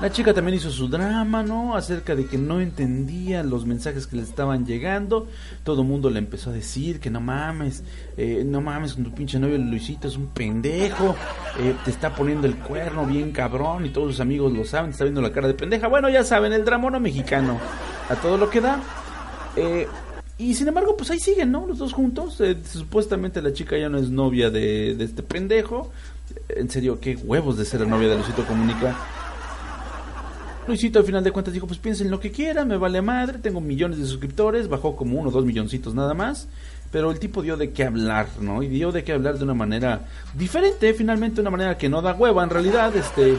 la 0.00 0.12
chica 0.12 0.32
también 0.32 0.56
hizo 0.56 0.70
su 0.70 0.88
drama, 0.88 1.42
¿no? 1.42 1.74
Acerca 1.74 2.14
de 2.14 2.26
que 2.26 2.38
no 2.38 2.60
entendía 2.60 3.42
los 3.42 3.66
mensajes 3.66 4.06
que 4.06 4.14
le 4.14 4.22
estaban 4.22 4.64
llegando. 4.64 5.26
Todo 5.64 5.82
el 5.82 5.88
mundo 5.88 6.08
le 6.08 6.20
empezó 6.20 6.50
a 6.50 6.52
decir 6.52 7.00
que 7.00 7.10
no 7.10 7.20
mames, 7.20 7.82
eh, 8.16 8.44
no 8.46 8.60
mames 8.60 8.94
con 8.94 9.02
tu 9.02 9.12
pinche 9.12 9.40
novio 9.40 9.58
Luisito, 9.58 10.06
es 10.06 10.16
un 10.16 10.28
pendejo. 10.28 11.16
Eh, 11.58 11.74
te 11.84 11.90
está 11.90 12.14
poniendo 12.14 12.46
el 12.46 12.56
cuerno 12.56 13.06
bien 13.06 13.32
cabrón 13.32 13.86
y 13.86 13.88
todos 13.88 14.12
sus 14.12 14.20
amigos 14.20 14.52
lo 14.52 14.64
saben, 14.64 14.90
te 14.90 14.92
está 14.92 15.04
viendo 15.04 15.20
la 15.20 15.32
cara 15.32 15.48
de 15.48 15.54
pendeja. 15.54 15.88
Bueno, 15.88 16.08
ya 16.08 16.22
saben, 16.22 16.52
el 16.52 16.64
dramono 16.64 17.00
mexicano. 17.00 17.58
A 18.08 18.14
todo 18.14 18.38
lo 18.38 18.48
que 18.50 18.60
da. 18.60 18.80
Eh, 19.56 19.88
y 20.38 20.54
sin 20.54 20.68
embargo, 20.68 20.96
pues 20.96 21.10
ahí 21.10 21.18
siguen, 21.18 21.50
¿no? 21.50 21.66
Los 21.66 21.78
dos 21.78 21.92
juntos. 21.92 22.40
supuestamente 22.72 23.42
la 23.42 23.52
chica 23.52 23.76
ya 23.76 23.88
no 23.88 23.98
es 23.98 24.10
novia 24.10 24.48
de, 24.48 24.94
de 24.94 25.04
este 25.04 25.24
pendejo. 25.24 25.90
En 26.50 26.70
serio, 26.70 27.00
qué 27.00 27.16
huevos 27.16 27.56
de 27.56 27.64
ser 27.64 27.80
la 27.80 27.86
novia 27.86 28.08
de 28.08 28.14
Luisito 28.14 28.44
Comunica 28.46 28.96
Luisito 30.68 30.98
al 30.98 31.04
final 31.04 31.24
de 31.24 31.32
cuentas 31.32 31.54
dijo, 31.54 31.66
pues 31.66 31.78
piensen 31.78 32.10
lo 32.10 32.20
que 32.20 32.30
quieran, 32.30 32.68
me 32.68 32.76
vale 32.76 33.02
madre, 33.02 33.38
tengo 33.38 33.60
millones 33.60 33.98
de 33.98 34.04
suscriptores, 34.04 34.68
bajó 34.68 34.94
como 34.94 35.18
uno 35.18 35.30
o 35.30 35.32
dos 35.32 35.44
milloncitos 35.44 35.94
nada 35.94 36.14
más, 36.14 36.46
pero 36.92 37.10
el 37.10 37.18
tipo 37.18 37.42
dio 37.42 37.56
de 37.56 37.72
qué 37.72 37.84
hablar, 37.84 38.28
¿no? 38.40 38.62
Y 38.62 38.68
dio 38.68 38.92
de 38.92 39.02
qué 39.02 39.12
hablar 39.12 39.38
de 39.38 39.44
una 39.44 39.54
manera 39.54 40.02
diferente, 40.34 40.92
finalmente 40.94 41.40
una 41.40 41.50
manera 41.50 41.78
que 41.78 41.88
no 41.88 42.02
da 42.02 42.14
hueva 42.14 42.44
en 42.44 42.50
realidad, 42.50 42.94
este... 42.94 43.38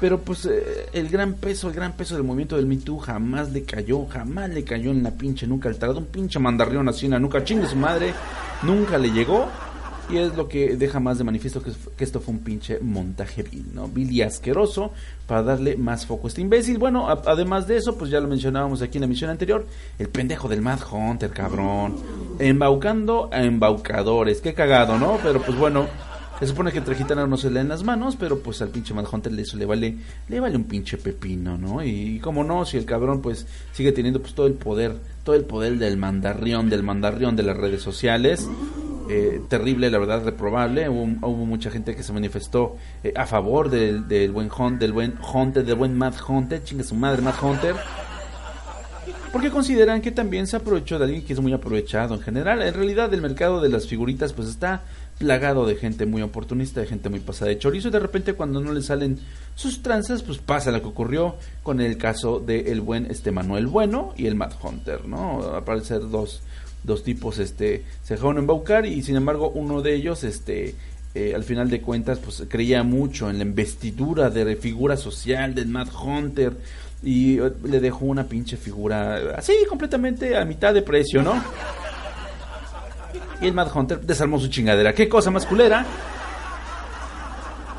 Pero 0.00 0.20
pues 0.20 0.46
eh, 0.46 0.86
el 0.92 1.08
gran 1.08 1.34
peso, 1.34 1.68
el 1.68 1.74
gran 1.74 1.92
peso 1.92 2.14
del 2.14 2.22
movimiento 2.22 2.54
del 2.54 2.66
Me 2.66 2.76
Too 2.76 2.98
jamás 2.98 3.50
le 3.50 3.64
cayó, 3.64 4.06
jamás 4.06 4.48
le 4.50 4.62
cayó 4.62 4.92
en 4.92 5.02
la 5.02 5.10
pinche 5.10 5.46
nuca, 5.46 5.68
el 5.68 5.76
tarado, 5.76 5.98
un 5.98 6.06
pinche 6.06 6.38
mandarrión 6.38 6.88
así 6.88 7.06
en 7.06 7.12
la 7.12 7.18
nuca, 7.18 7.42
chingue 7.42 7.66
su 7.66 7.74
madre, 7.74 8.14
nunca 8.62 8.96
le 8.98 9.10
llegó. 9.10 9.48
Y 10.10 10.16
es 10.16 10.34
lo 10.36 10.48
que 10.48 10.76
deja 10.76 11.00
más 11.00 11.18
de 11.18 11.24
manifiesto 11.24 11.62
que, 11.62 11.70
que 11.96 12.04
esto 12.04 12.20
fue 12.20 12.32
un 12.34 12.40
pinche 12.40 12.78
montaje 12.80 13.42
vil, 13.42 13.66
¿no? 13.74 13.88
Vil 13.88 14.10
y 14.10 14.22
asqueroso 14.22 14.92
para 15.26 15.42
darle 15.42 15.76
más 15.76 16.06
foco 16.06 16.26
a 16.26 16.28
este 16.28 16.40
imbécil. 16.40 16.78
Bueno, 16.78 17.08
además 17.08 17.66
de 17.66 17.76
eso, 17.76 17.98
pues 17.98 18.10
ya 18.10 18.18
lo 18.18 18.26
mencionábamos 18.26 18.80
aquí 18.80 18.96
en 18.96 19.02
la 19.02 19.06
emisión 19.06 19.30
anterior, 19.30 19.66
el 19.98 20.08
pendejo 20.08 20.48
del 20.48 20.62
Mad 20.62 20.80
Hunter, 20.90 21.30
cabrón. 21.30 21.96
Embaucando 22.38 23.28
a 23.32 23.42
embaucadores, 23.42 24.40
qué 24.40 24.54
cagado, 24.54 24.98
¿no? 24.98 25.18
Pero 25.22 25.42
pues 25.42 25.58
bueno, 25.58 25.86
se 26.38 26.46
supone 26.46 26.70
que 26.70 26.78
entre 26.78 26.94
gitanos 26.94 27.28
no 27.28 27.36
se 27.36 27.50
leen 27.50 27.68
las 27.68 27.82
manos, 27.82 28.14
pero 28.14 28.38
pues 28.38 28.62
al 28.62 28.68
pinche 28.68 28.94
Mad 28.94 29.06
Hunter 29.10 29.36
eso 29.40 29.56
le 29.56 29.66
vale, 29.66 29.96
le 30.28 30.38
vale 30.38 30.56
un 30.56 30.64
pinche 30.64 30.96
pepino, 30.96 31.58
¿no? 31.58 31.82
Y, 31.82 32.20
como 32.20 32.44
no, 32.44 32.64
si 32.64 32.76
el 32.76 32.84
cabrón 32.84 33.20
pues 33.20 33.44
sigue 33.72 33.90
teniendo 33.90 34.20
pues 34.20 34.34
todo 34.34 34.46
el 34.46 34.54
poder, 34.54 34.96
todo 35.28 35.36
el 35.36 35.44
poder 35.44 35.76
del 35.76 35.98
mandarrión, 35.98 36.70
del 36.70 36.82
mandarrión 36.82 37.36
de 37.36 37.42
las 37.42 37.54
redes 37.54 37.82
sociales, 37.82 38.48
eh, 39.10 39.42
terrible, 39.46 39.90
la 39.90 39.98
verdad, 39.98 40.24
reprobable. 40.24 40.88
Hubo, 40.88 41.02
hubo 41.02 41.44
mucha 41.44 41.70
gente 41.70 41.94
que 41.94 42.02
se 42.02 42.14
manifestó 42.14 42.78
eh, 43.04 43.12
a 43.14 43.26
favor 43.26 43.68
del, 43.68 44.08
del 44.08 44.32
buen 44.32 44.48
del 44.78 44.94
buen 44.94 45.18
Hunter, 45.20 45.66
del 45.66 45.74
buen 45.74 45.98
Mad 45.98 46.14
Hunter, 46.26 46.64
chinga 46.64 46.82
su 46.82 46.94
madre, 46.94 47.20
Mad 47.20 47.34
Hunter. 47.42 47.76
Porque 49.30 49.50
consideran 49.50 50.00
que 50.00 50.12
también 50.12 50.46
se 50.46 50.56
aprovechó 50.56 50.98
de 50.98 51.04
alguien 51.04 51.22
que 51.22 51.34
es 51.34 51.40
muy 51.40 51.52
aprovechado 51.52 52.14
en 52.14 52.22
general. 52.22 52.62
En 52.62 52.72
realidad 52.72 53.12
el 53.12 53.20
mercado 53.20 53.60
de 53.60 53.68
las 53.68 53.86
figuritas 53.86 54.32
pues 54.32 54.48
está 54.48 54.80
plagado 55.18 55.66
de 55.66 55.76
gente 55.76 56.06
muy 56.06 56.22
oportunista, 56.22 56.80
de 56.80 56.86
gente 56.86 57.08
muy 57.08 57.20
pasada 57.20 57.50
de 57.50 57.58
chorizo 57.58 57.88
y 57.88 57.90
de 57.90 57.98
repente 57.98 58.34
cuando 58.34 58.60
no 58.60 58.72
le 58.72 58.82
salen 58.82 59.18
sus 59.54 59.82
tranzas 59.82 60.22
pues 60.22 60.38
pasa 60.38 60.70
lo 60.70 60.80
que 60.80 60.88
ocurrió 60.88 61.36
con 61.62 61.80
el 61.80 61.98
caso 61.98 62.38
de 62.38 62.72
el 62.72 62.80
buen 62.80 63.06
este 63.10 63.32
Manuel 63.32 63.66
Bueno 63.66 64.14
y 64.16 64.26
el 64.26 64.36
Mad 64.36 64.52
Hunter, 64.62 65.06
¿no? 65.06 65.54
Al 65.54 65.64
parecer 65.64 66.08
dos, 66.08 66.42
dos 66.84 67.02
tipos 67.02 67.38
este 67.38 67.84
se 68.02 68.14
dejaron 68.14 68.38
embaucar 68.38 68.86
y 68.86 69.02
sin 69.02 69.16
embargo 69.16 69.50
uno 69.50 69.82
de 69.82 69.94
ellos 69.94 70.22
este 70.22 70.76
eh, 71.14 71.32
al 71.34 71.42
final 71.42 71.68
de 71.68 71.80
cuentas 71.80 72.18
pues 72.18 72.44
creía 72.48 72.84
mucho 72.84 73.28
en 73.28 73.38
la 73.38 73.44
investidura 73.44 74.30
de 74.30 74.54
figura 74.56 74.96
social 74.96 75.54
del 75.54 75.66
Mad 75.66 75.88
Hunter 75.92 76.56
y 77.02 77.38
eh, 77.38 77.52
le 77.64 77.80
dejó 77.80 78.04
una 78.04 78.24
pinche 78.24 78.56
figura 78.56 79.34
así 79.36 79.52
completamente 79.68 80.36
a 80.36 80.44
mitad 80.44 80.72
de 80.72 80.82
precio, 80.82 81.22
¿no? 81.22 81.42
Y 83.40 83.46
el 83.46 83.54
Mad 83.54 83.74
Hunter 83.74 84.00
desarmó 84.00 84.38
su 84.38 84.48
chingadera. 84.48 84.94
¿Qué 84.94 85.08
cosa 85.08 85.30
más 85.30 85.46
culera? 85.46 85.86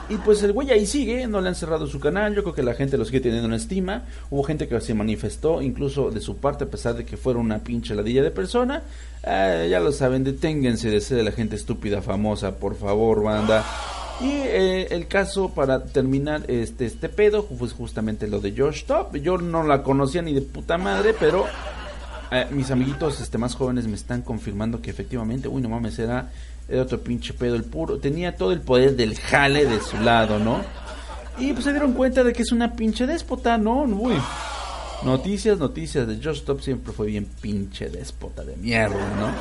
Y 0.10 0.18
pues 0.18 0.42
el 0.42 0.54
güey 0.54 0.72
ahí 0.72 0.88
sigue, 0.88 1.28
no 1.28 1.40
le 1.40 1.50
han 1.50 1.56
cerrado 1.56 1.86
su 1.86 2.00
canal, 2.00 2.34
yo 2.34 2.42
creo 2.42 2.56
que 2.56 2.64
la 2.64 2.74
gente 2.74 2.98
lo 2.98 3.06
sigue 3.06 3.20
teniendo 3.20 3.48
en 3.48 3.54
estima. 3.54 4.06
Hubo 4.32 4.42
gente 4.42 4.68
que 4.68 4.82
se 4.82 4.96
manifestó, 4.96 5.62
incluso 5.62 6.10
de 6.10 6.20
su 6.20 6.38
parte, 6.38 6.64
a 6.64 6.68
pesar 6.68 6.96
de 6.96 7.06
que 7.06 7.16
fuera 7.16 7.38
una 7.40 7.60
pinche 7.60 7.94
ladilla 7.94 8.24
de 8.24 8.32
persona. 8.32 8.82
Eh, 9.24 9.68
ya 9.70 9.80
lo 9.80 9.92
saben, 9.92 10.24
deténganse 10.24 10.90
de 10.90 11.00
ser 11.00 11.24
la 11.24 11.32
gente 11.32 11.56
estúpida 11.56 12.02
famosa, 12.02 12.58
por 12.58 12.76
favor, 12.76 13.22
banda. 13.22 13.64
Y 14.20 14.32
eh, 14.32 14.88
el 14.90 15.08
caso 15.08 15.50
para 15.50 15.84
terminar 15.84 16.44
este, 16.48 16.88
este 16.88 17.08
pedo, 17.08 17.46
pues 17.46 17.74
justamente 17.74 18.28
lo 18.28 18.40
de 18.40 18.56
Josh 18.58 18.86
Top. 18.86 19.16
Yo 19.16 19.38
no 19.38 19.62
la 19.62 19.84
conocía 19.84 20.24
ni 20.24 20.34
de 20.34 20.42
puta 20.42 20.80
madre, 20.80 21.14
pero 21.20 21.46
eh, 22.32 22.48
mis 22.52 22.70
amiguitos 22.72 23.20
este, 23.22 23.38
más 23.38 23.56
jóvenes 23.56 23.88
me 23.88 23.96
están 23.96 24.22
confirmando 24.22 24.82
que 24.82 24.92
efectivamente, 24.92 25.48
uy, 25.48 25.62
no 25.62 25.70
mames, 25.70 25.98
era, 26.00 26.32
era 26.68 26.84
otro 26.84 27.02
pinche 27.02 27.34
pedo, 27.34 27.56
el 27.56 27.64
puro, 27.64 27.98
tenía 27.98 28.36
todo 28.36 28.52
el 28.52 28.62
poder 28.62 28.96
del 28.96 29.18
jale 29.18 29.66
de 29.66 29.82
su 29.82 29.98
lado, 29.98 30.40
¿no? 30.40 30.62
Y 31.40 31.54
pues 31.54 31.64
se 31.64 31.72
dieron 31.72 31.94
cuenta 31.94 32.24
de 32.24 32.34
que 32.34 32.44
es 32.44 32.52
una 32.52 32.74
pinche 32.74 33.08
déspota, 33.08 33.58
¿no? 33.58 33.84
Uy. 33.84 34.16
Noticias, 35.04 35.58
noticias 35.58 36.06
de 36.06 36.20
Josh 36.22 36.42
Top 36.42 36.62
siempre 36.62 36.92
fue 36.92 37.08
bien 37.08 37.26
pinche 37.42 37.90
déspota 37.90 38.44
de 38.44 38.58
mierda, 38.58 39.16
¿no? 39.16 39.32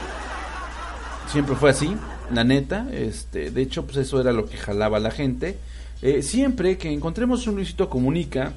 Siempre 1.31 1.57
fue 1.57 1.71
así, 1.71 1.95
la 2.33 2.45
neta, 2.45 2.87
este, 2.93 3.51
de 3.51 3.63
hecho, 3.63 3.85
pues 3.85 3.99
eso 3.99 4.21
era 4.21 4.33
lo 4.33 4.47
que 4.47 4.57
jalaba 4.57 4.99
a 4.99 5.01
la 5.01 5.11
gente. 5.11 5.59
Eh, 6.01 6.23
siempre 6.23 6.79
que 6.79 6.91
encontremos 6.91 7.47
un 7.49 7.57
Luisito 7.57 7.91
Comunica, 7.91 8.53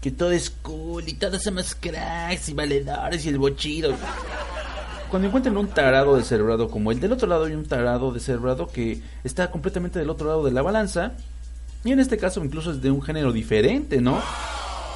que 0.00 0.10
todo 0.10 0.32
es 0.32 0.50
cool 0.50 1.08
y 1.08 1.14
todos 1.14 1.42
somos 1.42 1.74
cracks 1.74 2.48
y 2.48 2.54
valedores 2.54 3.24
y 3.24 3.28
el 3.28 3.38
bochido. 3.38 3.94
Cuando 5.10 5.28
encuentren 5.28 5.56
un 5.56 5.68
tarado 5.68 6.16
descerebrado 6.16 6.70
como 6.70 6.92
el 6.92 7.00
del 7.00 7.12
otro 7.12 7.28
lado 7.28 7.44
hay 7.44 7.54
un 7.54 7.66
tarado 7.66 8.12
descerebrado 8.12 8.68
que 8.68 9.02
está 9.24 9.50
completamente 9.50 9.98
del 9.98 10.08
otro 10.08 10.28
lado 10.28 10.44
de 10.44 10.52
la 10.52 10.62
balanza 10.62 11.12
y 11.84 11.92
en 11.92 12.00
este 12.00 12.16
caso 12.16 12.44
incluso 12.44 12.70
es 12.70 12.80
de 12.80 12.90
un 12.90 13.02
género 13.02 13.32
diferente, 13.32 14.00
¿no? 14.00 14.20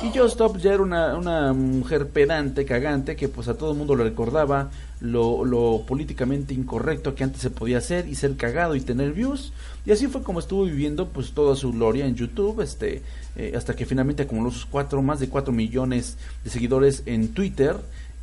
Y 0.02 0.16
Just 0.16 0.32
Stop 0.32 0.58
ya 0.58 0.74
era 0.74 0.82
una, 0.82 1.16
una 1.16 1.52
mujer 1.52 2.08
pedante, 2.08 2.64
cagante, 2.64 3.16
que 3.16 3.28
pues 3.28 3.48
a 3.48 3.56
todo 3.56 3.72
el 3.72 3.78
mundo 3.78 3.96
le 3.96 4.04
recordaba 4.04 4.70
lo, 5.00 5.44
lo 5.44 5.84
políticamente 5.86 6.52
incorrecto 6.52 7.14
que 7.14 7.24
antes 7.24 7.40
se 7.40 7.50
podía 7.50 7.78
hacer 7.78 8.06
y 8.08 8.14
ser 8.14 8.36
cagado 8.36 8.74
y 8.74 8.80
tener 8.80 9.12
views. 9.12 9.52
Y 9.86 9.92
así 9.92 10.06
fue 10.06 10.22
como 10.22 10.38
estuvo 10.40 10.64
viviendo 10.64 11.08
pues 11.08 11.32
toda 11.32 11.56
su 11.56 11.72
gloria 11.72 12.06
en 12.06 12.14
YouTube, 12.14 12.60
este, 12.62 13.02
eh, 13.36 13.52
hasta 13.56 13.76
que 13.76 13.84
finalmente 13.86 14.22
acumuló 14.22 14.50
sus 14.50 14.64
cuatro, 14.66 15.02
más 15.02 15.20
de 15.20 15.28
4 15.28 15.52
millones 15.52 16.16
de 16.42 16.50
seguidores 16.50 17.02
en 17.06 17.28
Twitter. 17.34 17.76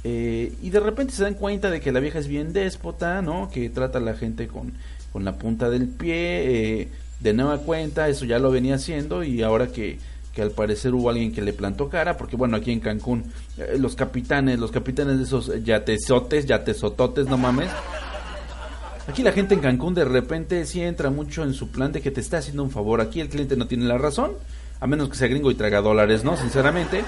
eh, 0.03 0.53
y 0.62 0.70
de 0.72 0.80
repente 0.80 1.13
se 1.13 1.24
dan 1.24 1.36
cuenta 1.36 1.70
de 1.70 1.80
que 1.80 1.91
la 1.91 2.00
vieja 2.00 2.18
es 2.20 2.27
bien 2.27 2.53
déspota, 2.53 3.22
¿no? 3.22 3.50
Que 3.51 3.70
trata 3.70 4.00
a 4.00 4.01
la 4.01 4.15
gente 4.15 4.48
con, 4.48 4.74
con 5.13 5.24
la 5.24 5.38
punta 5.38 5.70
del 5.70 5.88
pie. 5.88 6.82
eh, 6.82 6.89
de 7.20 7.34
nueva 7.34 7.60
cuenta, 7.60 8.10
eso 8.10 8.25
ya 8.25 8.39
lo 8.39 8.50
venía 8.50 8.75
haciendo 8.75 9.24
y 9.24 9.44
ahora 9.44 9.68
que 9.68 10.00
que 10.34 10.41
al 10.41 10.51
parecer 10.51 10.94
hubo 10.94 11.10
alguien 11.10 11.32
que 11.34 11.41
le 11.41 11.53
plantó 11.53 11.89
cara, 11.89 12.18
porque 12.18 12.36
bueno, 12.36 12.58
aquí 12.58 12.72
en 12.72 12.80
Cancún, 12.80 13.25
eh, 13.58 13.77
los 13.77 13.96
capitanes, 13.96 14.60
los 14.60 14.72
capitanes 14.72 15.18
de 15.18 15.24
esos 15.24 15.51
yatesotes, 15.63 16.46
yatesototes, 16.46 17.27
no 17.27 17.38
mames. 17.38 17.70
Aquí 19.08 19.24
la 19.24 19.31
gente 19.31 19.53
en 19.55 19.60
Cancún 19.62 19.93
de 19.93 20.05
repente 20.05 20.65
sí 20.65 20.81
entra 20.81 21.10
mucho 21.10 21.43
en 21.43 21.53
su 21.53 21.70
plan 21.70 21.91
de 21.91 22.01
que 22.01 22.12
te 22.12 22.22
está 22.22 22.38
haciendo 22.38 22.63
un 22.63 22.72
favor. 22.72 23.01
Aquí 23.01 23.20
el 23.20 23.29
cliente 23.29 23.58
no 23.58 23.67
tiene 23.67 23.86
la 23.86 23.98
razón, 23.98 24.31
a 24.79 24.88
menos 24.88 25.10
que 25.10 25.15
sea 25.15 25.27
gringo 25.27 25.51
y 25.51 25.55
traiga 25.55 25.81
dólares, 25.81 26.24
¿no? 26.24 26.38
Sinceramente. 26.38 27.03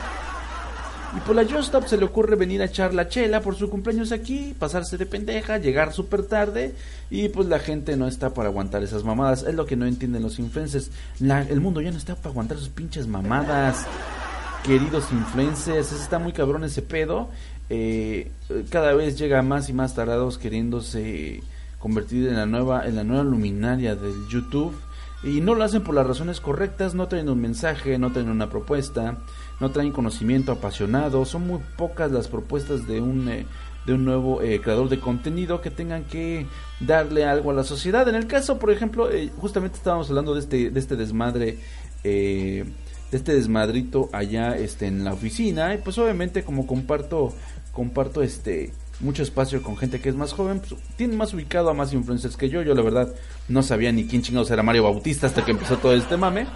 Y 1.16 1.20
por 1.22 1.36
la 1.36 1.44
Just 1.44 1.66
Stop 1.66 1.86
se 1.88 1.96
le 1.98 2.06
ocurre 2.06 2.36
venir 2.36 2.64
a 2.64 2.66
echar 2.66 2.94
la 2.96 3.08
chela 3.08 3.40
por 3.40 3.56
su 3.56 3.70
cumpleaños 3.70 4.12
aquí, 4.12 4.56
pasarse 4.58 4.98
de 4.98 5.06
pendeja, 5.06 5.60
llegar 5.60 5.94
súper 5.94 6.24
tarde 6.24 6.74
y 7.12 7.30
pues 7.30 7.48
la 7.48 7.60
gente 7.60 7.96
no 7.96 8.08
está 8.08 8.34
para 8.34 8.50
aguantar 8.50 8.82
esas 8.82 9.04
mamadas. 9.04 9.44
Es 9.44 9.54
lo 9.54 9.68
que 9.68 9.76
no 9.76 9.86
entienden 9.86 10.24
los 10.24 10.40
influencers. 10.40 10.90
La- 11.20 11.44
el 11.44 11.62
mundo 11.62 11.82
ya 11.82 11.92
no 11.92 11.98
está 12.00 12.16
para 12.16 12.30
aguantar 12.30 12.58
sus 12.58 12.70
pinches 12.70 13.06
mamadas. 13.06 13.86
Queridos 14.64 15.06
influencers, 15.12 15.92
está 15.92 16.18
muy 16.18 16.34
cabrón 16.34 16.64
ese 16.64 16.82
pedo. 16.82 17.30
Eh, 17.70 18.32
cada 18.72 18.94
vez 18.94 19.16
llega 19.18 19.42
más 19.44 19.70
y 19.70 19.74
más 19.74 19.94
tarados 19.94 20.40
queriéndose 20.40 21.44
convertir 21.84 22.30
en 22.30 22.38
la 22.38 22.46
nueva 22.46 22.88
en 22.88 22.96
la 22.96 23.04
nueva 23.04 23.26
luminaria 23.26 23.94
del 23.94 24.26
YouTube 24.30 24.74
y 25.22 25.42
no 25.42 25.54
lo 25.54 25.66
hacen 25.66 25.84
por 25.84 25.94
las 25.94 26.08
razones 26.08 26.40
correctas, 26.40 26.96
no 26.96 27.10
traen 27.10 27.28
un 27.28 27.42
mensaje, 27.42 27.98
no 27.98 28.14
traen 28.14 28.30
una 28.30 28.50
propuesta, 28.50 29.18
no 29.60 29.72
traen 29.72 29.92
conocimiento 29.92 30.54
apasionado, 30.54 31.26
son 31.26 31.46
muy 31.46 31.60
pocas 31.78 32.10
las 32.10 32.30
propuestas 32.30 32.88
de 32.88 33.02
un 33.02 33.28
eh, 33.28 33.46
de 33.86 33.94
un 33.94 34.06
nuevo 34.06 34.42
eh, 34.42 34.62
creador 34.62 34.88
de 34.88 35.02
contenido 35.02 35.60
que 35.60 35.72
tengan 35.72 36.06
que 36.06 36.46
darle 36.80 37.26
algo 37.26 37.52
a 37.52 37.54
la 37.54 37.66
sociedad. 37.66 38.08
En 38.08 38.16
el 38.16 38.28
caso, 38.28 38.60
por 38.60 38.72
ejemplo, 38.72 39.12
eh, 39.12 39.30
justamente 39.40 39.76
estábamos 39.76 40.08
hablando 40.08 40.36
de 40.36 40.40
este 40.40 40.70
de 40.72 40.80
este 40.80 40.96
desmadre 40.96 41.60
eh, 42.06 42.64
de 43.12 43.18
este 43.18 43.34
desmadrito 43.34 44.10
allá 44.14 44.56
este 44.56 44.88
en 44.88 45.04
la 45.04 45.12
oficina 45.12 45.74
y 45.74 45.80
pues 45.80 45.98
obviamente 45.98 46.46
como 46.46 46.66
comparto 46.66 47.34
comparto 47.74 48.24
este 48.24 48.72
mucho 49.00 49.24
espacio 49.24 49.62
con 49.62 49.78
gente 49.78 50.00
que 50.00 50.10
es 50.10 50.16
más 50.16 50.34
joven, 50.34 50.60
pues, 50.60 50.80
tiene 50.96 51.16
más 51.16 51.34
ubicado 51.34 51.70
a 51.70 51.74
más 51.74 51.94
influencers 51.94 52.38
que 52.38 52.50
yo. 52.50 52.62
Yo 52.62 52.74
la 52.74 52.82
verdad 52.82 53.14
no 53.48 53.64
sabía 53.64 53.92
ni 53.92 54.06
quién 54.06 54.22
chingados 54.22 54.52
era 54.52 54.64
Mario 54.64 54.84
Bautista 54.84 55.28
hasta 55.28 55.44
que 55.44 55.52
empezó 55.52 55.78
todo 55.78 55.94
este 55.94 56.18
mame. 56.18 56.48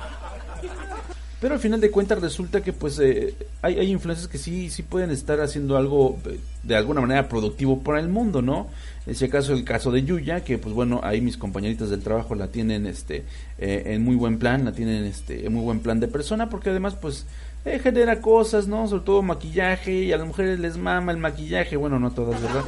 Pero 1.40 1.54
al 1.54 1.60
final 1.60 1.80
de 1.80 1.92
cuentas 1.92 2.20
resulta 2.20 2.62
que 2.62 2.74
pues 2.74 2.98
eh, 2.98 3.36
hay, 3.62 3.78
hay 3.78 3.92
influencers 3.92 4.28
que 4.28 4.40
sí, 4.40 4.72
sí 4.72 4.82
pueden 4.82 5.12
estar 5.12 5.40
haciendo 5.40 5.78
algo 5.78 6.18
eh, 6.26 6.40
de 6.64 6.76
alguna 6.76 7.00
manera 7.00 7.30
productivo 7.30 7.84
para 7.84 8.00
el 8.00 8.10
mundo, 8.10 8.42
¿no? 8.42 8.68
En 9.06 9.12
ese 9.12 9.30
caso 9.30 9.54
el 9.54 9.64
caso 9.64 9.92
de 9.92 10.04
Yuya, 10.04 10.44
que 10.44 10.58
pues 10.58 10.74
bueno, 10.74 11.00
ahí 11.04 11.22
mis 11.22 11.38
compañeritas 11.38 11.92
del 11.92 12.02
trabajo 12.02 12.34
la 12.34 12.48
tienen 12.48 12.88
este 12.88 13.24
eh, 13.60 13.84
en 13.86 14.04
muy 14.04 14.16
buen 14.16 14.40
plan, 14.40 14.66
la 14.66 14.72
tienen 14.72 15.06
este 15.06 15.46
en 15.46 15.54
muy 15.54 15.62
buen 15.62 15.80
plan 15.82 16.00
de 16.00 16.08
persona, 16.08 16.50
porque 16.50 16.72
además 16.72 16.96
pues 16.96 17.28
eh, 17.68 17.80
genera 17.80 18.22
cosas, 18.22 18.68
¿no? 18.68 18.88
Sobre 18.88 19.04
todo 19.04 19.22
maquillaje, 19.22 19.92
y 19.92 20.14
a 20.14 20.18
las 20.18 20.28
mujeres 20.28 20.60
les 20.60 20.78
mama 20.78 21.12
el 21.12 21.18
maquillaje, 21.18 21.76
bueno, 21.76 22.00
no 22.00 22.12
todas, 22.12 22.42
¿verdad? 22.42 22.64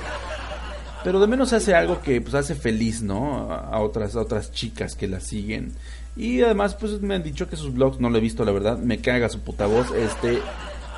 Pero 1.04 1.20
de 1.20 1.28
menos 1.28 1.54
hace 1.54 1.74
algo 1.74 2.02
que 2.02 2.20
pues 2.20 2.34
hace 2.34 2.56
feliz, 2.56 3.02
¿no? 3.02 3.52
A 3.52 3.80
otras, 3.80 4.16
a 4.16 4.22
otras 4.22 4.52
chicas 4.52 4.96
que 4.96 5.08
la 5.08 5.20
siguen. 5.20 5.74
Y 6.18 6.42
además, 6.42 6.76
pues 6.76 7.02
me 7.02 7.16
han 7.16 7.24
dicho 7.24 7.48
que 7.48 7.56
sus 7.56 7.74
blogs, 7.74 8.00
no 8.00 8.10
lo 8.10 8.18
he 8.18 8.22
visto 8.22 8.44
la 8.44 8.52
verdad, 8.52 8.78
me 8.78 9.00
caga 9.00 9.30
su 9.30 9.40
puta 9.40 9.66
voz, 9.66 9.92
este... 9.92 10.40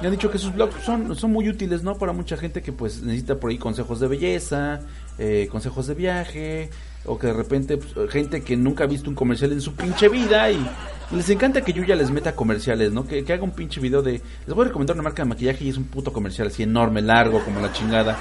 Me 0.02 0.08
han 0.08 0.14
dicho 0.14 0.32
que 0.32 0.40
sus 0.40 0.52
blogs 0.56 0.84
son, 0.84 1.16
son 1.16 1.32
muy 1.32 1.48
útiles, 1.48 1.84
¿no? 1.84 1.96
Para 1.96 2.12
mucha 2.12 2.36
gente 2.36 2.64
que 2.64 2.72
pues 2.72 3.04
necesita 3.04 3.36
por 3.40 3.52
ahí 3.52 3.60
consejos 3.60 4.00
de 4.00 4.08
belleza, 4.08 4.80
eh, 5.20 5.48
consejos 5.52 5.86
de 5.86 5.94
viaje, 5.94 6.72
o 7.06 7.18
que 7.18 7.28
de 7.28 7.34
repente 7.34 7.78
pues, 7.78 8.10
gente 8.12 8.42
que 8.42 8.56
nunca 8.56 8.84
ha 8.84 8.88
visto 8.88 9.10
un 9.10 9.16
comercial 9.16 9.52
en 9.52 9.62
su 9.62 9.74
pinche 9.74 10.08
vida 10.10 10.50
y 10.52 10.66
les 11.12 11.30
encanta 11.30 11.62
que 11.62 11.74
yo 11.74 11.84
ya 11.84 11.96
les 11.96 12.10
meta 12.12 12.36
comerciales, 12.36 12.92
¿no? 12.94 13.06
Que, 13.06 13.24
que 13.24 13.34
haga 13.34 13.44
un 13.44 13.52
pinche 13.52 13.82
video 13.82 14.02
de... 14.02 14.22
Les 14.46 14.56
voy 14.56 14.64
a 14.66 14.68
recomendar 14.68 14.96
una 14.96 15.04
marca 15.04 15.24
de 15.24 15.30
maquillaje 15.30 15.66
y 15.66 15.70
es 15.70 15.78
un 15.78 15.86
puto 15.86 16.14
comercial 16.14 16.48
así 16.48 16.64
enorme, 16.64 17.02
largo, 17.02 17.44
como 17.44 17.60
la 17.60 17.74
chingada. 17.74 18.18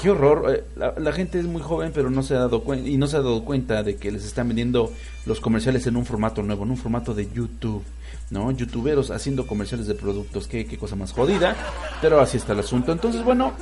Qué 0.00 0.10
horror. 0.10 0.44
eh, 0.54 0.64
La, 0.76 1.12
gente 1.12 1.40
es 1.40 1.46
muy 1.46 1.62
joven, 1.62 1.90
pero 1.94 2.10
no 2.10 2.22
se 2.22 2.34
ha 2.34 2.40
dado 2.40 2.62
cuenta 2.62 2.88
y 2.88 2.96
no 2.96 3.06
se 3.06 3.16
ha 3.16 3.20
dado 3.22 3.44
cuenta 3.44 3.82
de 3.82 3.96
que 3.96 4.12
les 4.12 4.24
están 4.24 4.48
vendiendo 4.48 4.92
los 5.24 5.40
comerciales 5.40 5.86
en 5.86 5.96
un 5.96 6.04
formato 6.04 6.42
nuevo, 6.42 6.64
en 6.64 6.70
un 6.70 6.76
formato 6.76 7.14
de 7.14 7.28
YouTube, 7.32 7.82
¿no? 8.30 8.50
Youtuberos 8.50 9.10
haciendo 9.10 9.46
comerciales 9.46 9.86
de 9.86 9.94
productos, 9.94 10.46
qué, 10.46 10.66
qué 10.66 10.76
cosa 10.76 10.96
más 10.96 11.12
jodida, 11.12 11.56
pero 12.02 12.20
así 12.20 12.36
está 12.36 12.52
el 12.52 12.60
asunto. 12.60 12.92
Entonces, 12.92 13.24
bueno, 13.24 13.54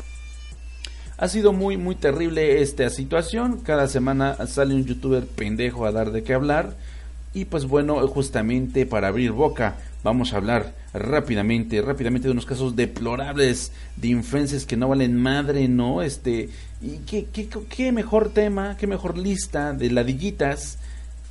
ha 1.16 1.28
sido 1.28 1.52
muy, 1.52 1.76
muy 1.76 1.94
terrible 1.94 2.60
esta 2.62 2.90
situación. 2.90 3.60
Cada 3.60 3.88
semana 3.88 4.46
sale 4.46 4.74
un 4.74 4.84
youtuber 4.84 5.26
pendejo 5.26 5.86
a 5.86 5.92
dar 5.92 6.10
de 6.10 6.22
qué 6.22 6.34
hablar. 6.34 6.74
Y 7.32 7.46
pues 7.46 7.66
bueno, 7.66 8.06
justamente 8.06 8.86
para 8.86 9.08
abrir 9.08 9.32
boca, 9.32 9.76
vamos 10.04 10.32
a 10.32 10.36
hablar 10.36 10.72
rápidamente, 10.92 11.82
rápidamente 11.82 12.28
de 12.28 12.32
unos 12.32 12.46
casos 12.46 12.76
deplorables 12.76 13.72
de 13.96 14.08
influencers 14.08 14.66
que 14.66 14.76
no 14.76 14.88
valen 14.88 15.16
madre, 15.16 15.66
¿no? 15.66 16.02
Este, 16.02 16.50
y 16.80 16.98
qué, 17.06 17.26
qué, 17.32 17.48
qué 17.68 17.90
mejor 17.90 18.30
tema, 18.30 18.76
qué 18.76 18.86
mejor 18.86 19.18
lista 19.18 19.72
de 19.72 19.90
ladillitas 19.90 20.78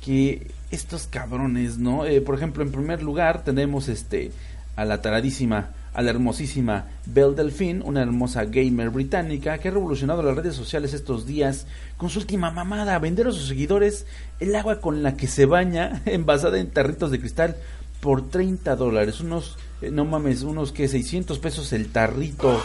que 0.04 0.50
estos 0.70 1.06
cabrones, 1.06 1.78
¿no? 1.78 2.04
Eh, 2.04 2.20
por 2.20 2.34
ejemplo, 2.34 2.62
en 2.62 2.72
primer 2.72 3.02
lugar 3.02 3.42
tenemos 3.42 3.88
este 3.88 4.30
a 4.76 4.84
la 4.84 5.00
taradísima, 5.00 5.70
a 5.94 6.02
la 6.02 6.10
hermosísima 6.10 6.86
Belle 7.06 7.34
Delphine, 7.34 7.82
una 7.84 8.02
hermosa 8.02 8.44
gamer 8.44 8.90
británica 8.90 9.58
que 9.58 9.68
ha 9.68 9.70
revolucionado 9.70 10.22
las 10.22 10.36
redes 10.36 10.56
sociales 10.56 10.92
estos 10.92 11.24
días 11.24 11.66
con 11.96 12.10
su 12.10 12.18
última 12.18 12.50
mamada, 12.50 12.98
vender 12.98 13.28
a 13.28 13.32
sus 13.32 13.46
seguidores 13.46 14.04
el 14.40 14.54
agua 14.56 14.80
con 14.80 15.02
la 15.02 15.16
que 15.16 15.28
se 15.28 15.46
baña, 15.46 16.02
envasada 16.06 16.58
en 16.58 16.70
tarritos 16.70 17.12
de 17.12 17.20
cristal 17.20 17.56
por 18.00 18.28
30 18.28 18.76
dólares, 18.76 19.20
unos, 19.20 19.56
eh, 19.80 19.90
no 19.90 20.04
mames, 20.04 20.42
unos 20.42 20.72
que 20.72 20.88
600 20.88 21.38
pesos 21.38 21.72
el 21.72 21.90
tarrito. 21.90 22.60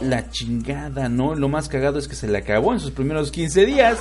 La 0.00 0.28
chingada, 0.28 1.08
¿no? 1.08 1.34
Lo 1.34 1.48
más 1.48 1.68
cagado 1.68 1.98
es 1.98 2.08
que 2.08 2.16
se 2.16 2.28
le 2.28 2.38
acabó 2.38 2.72
en 2.72 2.80
sus 2.80 2.90
primeros 2.90 3.30
15 3.30 3.64
días. 3.64 3.98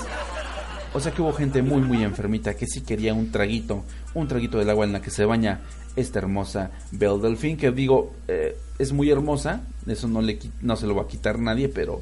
O 0.94 1.00
sea 1.00 1.12
que 1.12 1.22
hubo 1.22 1.34
gente 1.34 1.64
muy 1.64 1.82
muy 1.82 2.04
enfermita 2.04 2.56
que 2.56 2.68
sí 2.68 2.82
quería 2.82 3.16
un 3.16 3.32
traguito, 3.32 3.84
un 4.14 4.28
traguito 4.28 4.60
del 4.60 4.70
agua 4.70 4.86
en 4.86 4.94
la 4.94 5.02
que 5.02 5.10
se 5.10 5.26
baña 5.26 5.62
esta 5.96 6.20
hermosa 6.20 6.72
Belle 6.92 7.20
Delphine, 7.22 7.58
que 7.58 7.72
digo, 7.72 8.14
eh, 8.28 8.58
es 8.80 8.92
muy 8.94 9.10
hermosa, 9.10 9.62
eso 9.88 10.08
no, 10.08 10.22
le, 10.22 10.40
no 10.62 10.76
se 10.76 10.88
lo 10.88 10.96
va 10.96 11.04
a 11.04 11.08
quitar 11.08 11.40
nadie, 11.40 11.70
pero 11.70 12.02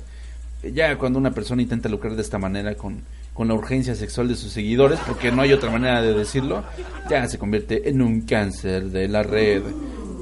ya 0.74 0.98
cuando 0.98 1.19
una 1.19 1.31
persona 1.31 1.62
intenta 1.62 1.89
lucrar 1.89 2.15
de 2.15 2.21
esta 2.21 2.38
manera 2.38 2.75
con, 2.75 3.01
con 3.33 3.48
la 3.48 3.53
urgencia 3.53 3.95
sexual 3.95 4.27
de 4.27 4.36
sus 4.36 4.51
seguidores, 4.51 5.00
porque 5.07 5.31
no 5.31 5.41
hay 5.41 5.53
otra 5.53 5.71
manera 5.71 6.01
de 6.01 6.13
decirlo, 6.13 6.63
ya 7.10 7.27
se 7.27 7.38
convierte 7.38 7.89
en 7.89 8.01
un 8.01 8.21
cáncer 8.21 8.89
de 8.91 9.07
la 9.07 9.24
red. 9.24 9.63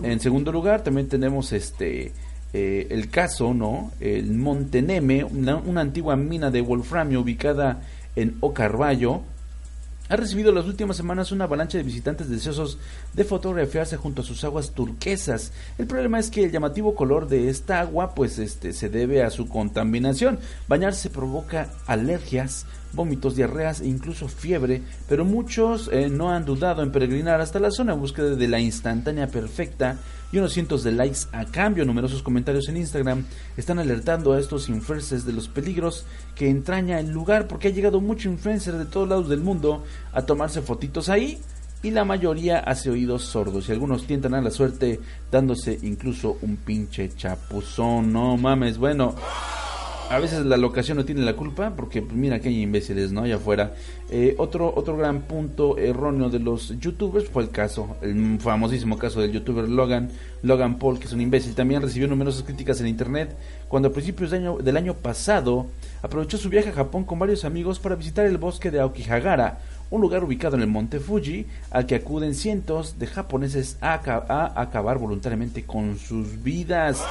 En 0.04 0.20
segundo 0.20 0.52
lugar, 0.52 0.84
también 0.84 1.10
tenemos 1.10 1.52
este 1.52 2.14
eh, 2.54 2.88
el 2.90 3.10
caso, 3.10 3.54
¿no? 3.54 3.92
El 4.00 4.32
Monte 4.32 4.82
Neme, 4.82 5.24
una, 5.24 5.58
una 5.58 5.82
antigua 5.82 6.16
mina 6.16 6.50
de 6.50 6.62
wolframio 6.62 7.22
ubicada 7.22 7.82
en 8.16 8.38
Ocarvallo, 8.40 9.22
ha 10.10 10.16
recibido 10.16 10.52
las 10.52 10.66
últimas 10.66 10.98
semanas 10.98 11.32
una 11.32 11.44
avalancha 11.46 11.78
de 11.78 11.84
visitantes 11.84 12.30
deseosos 12.30 12.80
de 13.14 13.24
fotografiarse 13.24 13.96
junto 13.96 14.24
a 14.24 14.26
sus 14.26 14.44
aguas 14.44 14.72
turquesas. 14.72 15.52
El 15.78 15.86
problema 15.86 16.20
es 16.20 16.32
que 16.32 16.44
el 16.44 16.52
llamativo 16.52 16.96
color 16.96 17.28
de 17.28 17.50
esta 17.50 17.80
agua 17.80 18.16
pues 18.16 18.40
este 18.40 18.74
se 18.74 18.90
debe 18.90 19.24
a 19.24 19.30
su 19.30 19.48
contaminación. 19.48 20.40
Bañarse 20.68 21.12
provoca 21.12 21.70
alergias, 21.86 22.66
vómitos, 22.94 23.36
diarreas 23.36 23.82
e 23.82 23.88
incluso 23.88 24.28
fiebre, 24.28 24.82
pero 25.08 25.26
muchos 25.26 25.90
eh, 25.92 26.10
no 26.10 26.30
han 26.32 26.46
dudado 26.46 26.82
en 26.82 26.92
peregrinar 26.92 27.42
hasta 27.42 27.60
la 27.60 27.72
zona 27.72 27.94
en 27.94 28.00
búsqueda 28.00 28.36
de 28.36 28.48
la 28.48 28.60
instantánea 28.60 29.28
perfecta 29.28 29.98
y 30.32 30.38
unos 30.38 30.54
cientos 30.54 30.84
de 30.84 30.92
likes 30.92 31.22
a 31.32 31.46
cambio. 31.46 31.86
Numerosos 31.86 32.22
comentarios 32.22 32.68
en 32.70 32.78
Instagram 32.78 33.26
están 33.58 33.80
alertando 33.80 34.34
a 34.34 34.40
estos 34.40 34.70
influencers 34.70 35.26
de 35.26 35.34
los 35.34 35.48
peligros 35.48 36.06
que 36.36 36.50
entraña 36.50 37.00
el 37.00 37.10
lugar 37.10 37.48
porque 37.48 37.70
ha 37.70 37.72
llegado 37.72 38.02
mucho 38.02 38.30
influencer 38.30 38.76
de 38.76 38.86
todos 38.86 39.10
lados 39.10 39.30
del 39.30 39.42
mundo 39.42 39.84
a 40.14 40.24
tomarse 40.24 40.62
fotitos 40.62 41.10
ahí 41.10 41.40
y 41.82 41.92
la 41.92 42.04
mayoría 42.04 42.60
hace 42.60 42.90
oídos 42.90 43.24
sordos 43.24 43.70
y 43.70 43.72
algunos 43.72 44.06
tientan 44.06 44.34
a 44.34 44.42
la 44.42 44.52
suerte 44.52 45.00
dándose 45.32 45.80
incluso 45.82 46.38
un 46.42 46.58
pinche 46.58 47.10
chapuzón. 47.16 48.12
No 48.12 48.36
mames, 48.38 48.78
bueno. 48.78 49.16
A 50.10 50.18
veces 50.18 50.44
la 50.44 50.58
locación 50.58 50.98
no 50.98 51.06
tiene 51.06 51.22
la 51.22 51.36
culpa 51.36 51.72
porque 51.76 52.02
pues, 52.02 52.16
mira 52.16 52.40
que 52.40 52.50
hay 52.50 52.64
imbéciles, 52.64 53.12
¿no? 53.12 53.22
Allá 53.22 53.36
afuera. 53.36 53.76
Eh, 54.10 54.34
otro, 54.40 54.74
otro 54.76 54.98
gran 54.98 55.22
punto 55.22 55.78
erróneo 55.78 56.32
de 56.32 56.40
los 56.40 56.80
youtubers 56.80 57.30
fue 57.30 57.44
el 57.44 57.52
caso, 57.52 57.96
el 58.02 58.40
famosísimo 58.40 58.98
caso 58.98 59.22
del 59.22 59.32
youtuber 59.34 59.70
Logan, 59.70 60.10
Logan 60.42 60.80
Paul, 60.80 60.98
que 60.98 61.06
es 61.06 61.14
un 61.14 61.22
imbécil. 61.22 61.54
También 61.54 61.84
recibió 61.84 62.08
numerosas 62.08 62.42
críticas 62.42 62.82
en 62.82 62.88
internet 62.88 63.38
cuando 63.68 63.90
a 63.90 63.94
principios 63.94 64.32
de 64.32 64.38
año, 64.38 64.58
del 64.58 64.78
año 64.78 64.96
pasado 64.96 65.68
aprovechó 66.02 66.40
su 66.40 66.50
viaje 66.50 66.70
a 66.70 66.74
Japón 66.74 67.04
con 67.04 67.20
varios 67.20 67.46
amigos 67.46 67.78
para 67.78 67.94
visitar 67.94 68.26
el 68.26 68.40
bosque 68.40 68.72
de 68.72 68.80
Aokigahara, 68.80 69.60
un 69.92 70.02
lugar 70.02 70.24
ubicado 70.24 70.56
en 70.56 70.64
el 70.64 70.70
monte 70.70 71.00
Fuji 71.00 71.46
al 71.70 71.86
que 71.86 71.94
acuden 71.94 72.34
cientos 72.34 72.98
de 72.98 73.06
japoneses 73.06 73.78
a, 73.80 73.94
a 73.94 74.60
acabar 74.60 74.98
voluntariamente 74.98 75.66
con 75.66 76.00
sus 76.00 76.42
vidas. 76.42 77.06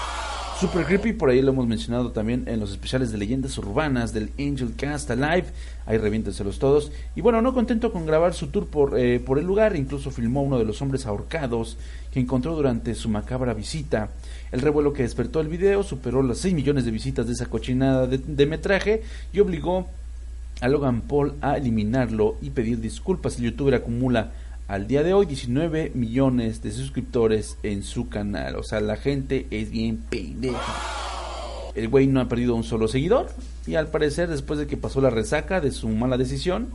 Super 0.60 0.86
creepy, 0.86 1.12
por 1.12 1.30
ahí 1.30 1.40
lo 1.40 1.52
hemos 1.52 1.68
mencionado 1.68 2.10
también 2.10 2.42
en 2.48 2.58
los 2.58 2.72
especiales 2.72 3.12
de 3.12 3.18
leyendas 3.18 3.56
urbanas 3.58 4.12
del 4.12 4.32
Angel 4.40 4.74
Cast 4.76 5.08
Alive. 5.08 5.44
Ahí 5.86 5.98
reviéntenselos 5.98 6.58
todos. 6.58 6.90
Y 7.14 7.20
bueno, 7.20 7.40
no 7.40 7.54
contento 7.54 7.92
con 7.92 8.06
grabar 8.06 8.34
su 8.34 8.48
tour 8.48 8.66
por, 8.66 8.98
eh, 8.98 9.20
por 9.20 9.38
el 9.38 9.46
lugar, 9.46 9.76
incluso 9.76 10.10
filmó 10.10 10.42
uno 10.42 10.58
de 10.58 10.64
los 10.64 10.82
hombres 10.82 11.06
ahorcados 11.06 11.78
que 12.10 12.18
encontró 12.18 12.56
durante 12.56 12.96
su 12.96 13.08
macabra 13.08 13.54
visita. 13.54 14.10
El 14.50 14.60
revuelo 14.60 14.92
que 14.92 15.04
despertó 15.04 15.40
el 15.40 15.46
video 15.46 15.84
superó 15.84 16.24
las 16.24 16.38
6 16.38 16.54
millones 16.54 16.84
de 16.84 16.90
visitas 16.90 17.28
de 17.28 17.34
esa 17.34 17.46
cochinada 17.46 18.08
de, 18.08 18.18
de 18.18 18.46
metraje 18.46 19.04
y 19.32 19.38
obligó 19.38 19.86
a 20.60 20.66
Logan 20.66 21.02
Paul 21.02 21.34
a 21.40 21.56
eliminarlo 21.56 22.36
y 22.42 22.50
pedir 22.50 22.80
disculpas. 22.80 23.36
El 23.36 23.44
youtuber 23.44 23.76
acumula 23.76 24.32
al 24.68 24.86
día 24.86 25.02
de 25.02 25.14
hoy 25.14 25.24
19 25.24 25.92
millones 25.94 26.62
de 26.62 26.70
suscriptores 26.70 27.56
en 27.62 27.82
su 27.82 28.10
canal. 28.10 28.56
O 28.56 28.62
sea, 28.62 28.80
la 28.80 28.96
gente 28.96 29.46
es 29.50 29.70
bien 29.70 29.96
pendeja. 30.10 30.74
El 31.74 31.88
güey 31.88 32.06
no 32.06 32.20
ha 32.20 32.28
perdido 32.28 32.54
un 32.54 32.64
solo 32.64 32.86
seguidor. 32.86 33.30
Y 33.66 33.76
al 33.76 33.88
parecer, 33.88 34.28
después 34.28 34.58
de 34.58 34.66
que 34.66 34.76
pasó 34.76 35.00
la 35.00 35.10
resaca 35.10 35.62
de 35.62 35.72
su 35.72 35.88
mala 35.88 36.18
decisión, 36.18 36.68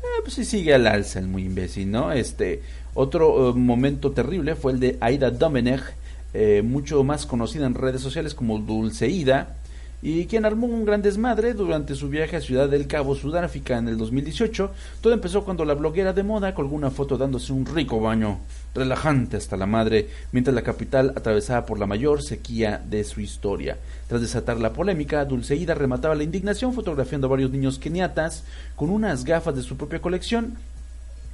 eh, 0.00 0.20
pues 0.22 0.34
sí 0.34 0.44
sigue 0.44 0.74
al 0.74 0.86
alza 0.86 1.18
el 1.18 1.26
muy 1.26 1.44
imbécil, 1.44 1.90
¿no? 1.90 2.12
Este, 2.12 2.62
otro 2.94 3.50
eh, 3.50 3.52
momento 3.54 4.12
terrible 4.12 4.54
fue 4.54 4.72
el 4.72 4.80
de 4.80 4.96
Aida 5.00 5.30
Domenech, 5.30 5.82
eh, 6.32 6.62
mucho 6.64 7.02
más 7.02 7.26
conocida 7.26 7.66
en 7.66 7.74
redes 7.74 8.00
sociales 8.00 8.34
como 8.34 8.60
Dulceida, 8.60 9.56
y 10.02 10.26
quien 10.26 10.44
armó 10.44 10.66
un 10.66 10.84
gran 10.84 11.02
desmadre 11.02 11.52
durante 11.52 11.94
su 11.94 12.08
viaje 12.08 12.36
a 12.36 12.40
Ciudad 12.40 12.68
del 12.68 12.86
Cabo, 12.86 13.14
Sudáfrica, 13.14 13.78
en 13.78 13.88
el 13.88 13.98
2018. 13.98 14.70
Todo 15.00 15.12
empezó 15.12 15.44
cuando 15.44 15.64
la 15.64 15.74
bloguera 15.74 16.12
de 16.12 16.22
moda 16.22 16.54
colgó 16.54 16.74
una 16.74 16.90
foto 16.90 17.18
dándose 17.18 17.52
un 17.52 17.66
rico 17.66 18.00
baño, 18.00 18.38
relajante 18.74 19.36
hasta 19.36 19.56
la 19.56 19.66
madre, 19.66 20.08
mientras 20.32 20.54
la 20.54 20.62
capital 20.62 21.12
atravesaba 21.16 21.66
por 21.66 21.78
la 21.78 21.86
mayor 21.86 22.22
sequía 22.22 22.82
de 22.88 23.04
su 23.04 23.20
historia. 23.20 23.76
Tras 24.08 24.22
desatar 24.22 24.58
la 24.58 24.72
polémica, 24.72 25.24
Dulceida 25.24 25.74
remataba 25.74 26.14
la 26.14 26.24
indignación 26.24 26.72
fotografiando 26.72 27.26
a 27.26 27.30
varios 27.30 27.50
niños 27.50 27.78
keniatas 27.78 28.44
con 28.76 28.90
unas 28.90 29.24
gafas 29.24 29.54
de 29.54 29.62
su 29.62 29.76
propia 29.76 30.00
colección 30.00 30.56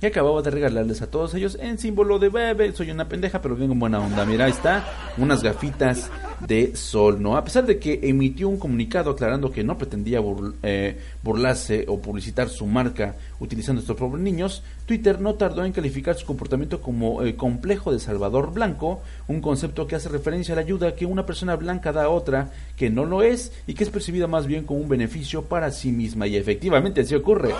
y 0.00 0.06
acababa 0.06 0.42
de 0.42 0.50
regalarles 0.50 1.00
a 1.00 1.10
todos 1.10 1.34
ellos 1.34 1.56
en 1.60 1.78
símbolo 1.78 2.18
de 2.18 2.28
bebé, 2.28 2.72
soy 2.72 2.90
una 2.90 3.08
pendeja, 3.08 3.40
pero 3.40 3.56
vengo 3.56 3.72
en 3.72 3.78
buena 3.80 3.98
onda. 3.98 4.24
Mira, 4.26 4.44
ahí 4.44 4.50
está, 4.50 4.84
unas 5.16 5.42
gafitas 5.42 6.10
de 6.46 6.76
sol, 6.76 7.22
¿no? 7.22 7.36
A 7.36 7.44
pesar 7.44 7.64
de 7.64 7.78
que 7.78 8.00
emitió 8.02 8.48
un 8.48 8.58
comunicado 8.58 9.10
aclarando 9.12 9.50
que 9.50 9.64
no 9.64 9.78
pretendía 9.78 10.20
burl- 10.20 10.54
eh, 10.62 11.00
burlarse 11.22 11.86
o 11.88 11.98
publicitar 11.98 12.50
su 12.50 12.66
marca 12.66 13.16
utilizando 13.40 13.80
estos 13.80 13.96
pobres 13.96 14.22
niños, 14.22 14.62
Twitter 14.84 15.18
no 15.18 15.34
tardó 15.34 15.64
en 15.64 15.72
calificar 15.72 16.14
su 16.14 16.26
comportamiento 16.26 16.82
como 16.82 17.22
eh, 17.22 17.34
complejo 17.34 17.90
de 17.90 17.98
Salvador 17.98 18.52
Blanco, 18.52 19.00
un 19.28 19.40
concepto 19.40 19.86
que 19.86 19.96
hace 19.96 20.10
referencia 20.10 20.52
a 20.52 20.56
la 20.56 20.62
ayuda 20.62 20.94
que 20.94 21.06
una 21.06 21.24
persona 21.24 21.56
blanca 21.56 21.92
da 21.92 22.04
a 22.04 22.08
otra 22.10 22.50
que 22.76 22.90
no 22.90 23.06
lo 23.06 23.22
es 23.22 23.50
y 23.66 23.72
que 23.72 23.84
es 23.84 23.90
percibida 23.90 24.26
más 24.26 24.46
bien 24.46 24.64
como 24.64 24.80
un 24.80 24.90
beneficio 24.90 25.42
para 25.42 25.70
sí 25.70 25.90
misma. 25.90 26.26
Y 26.26 26.36
efectivamente 26.36 27.00
así 27.00 27.14
ocurre. 27.14 27.54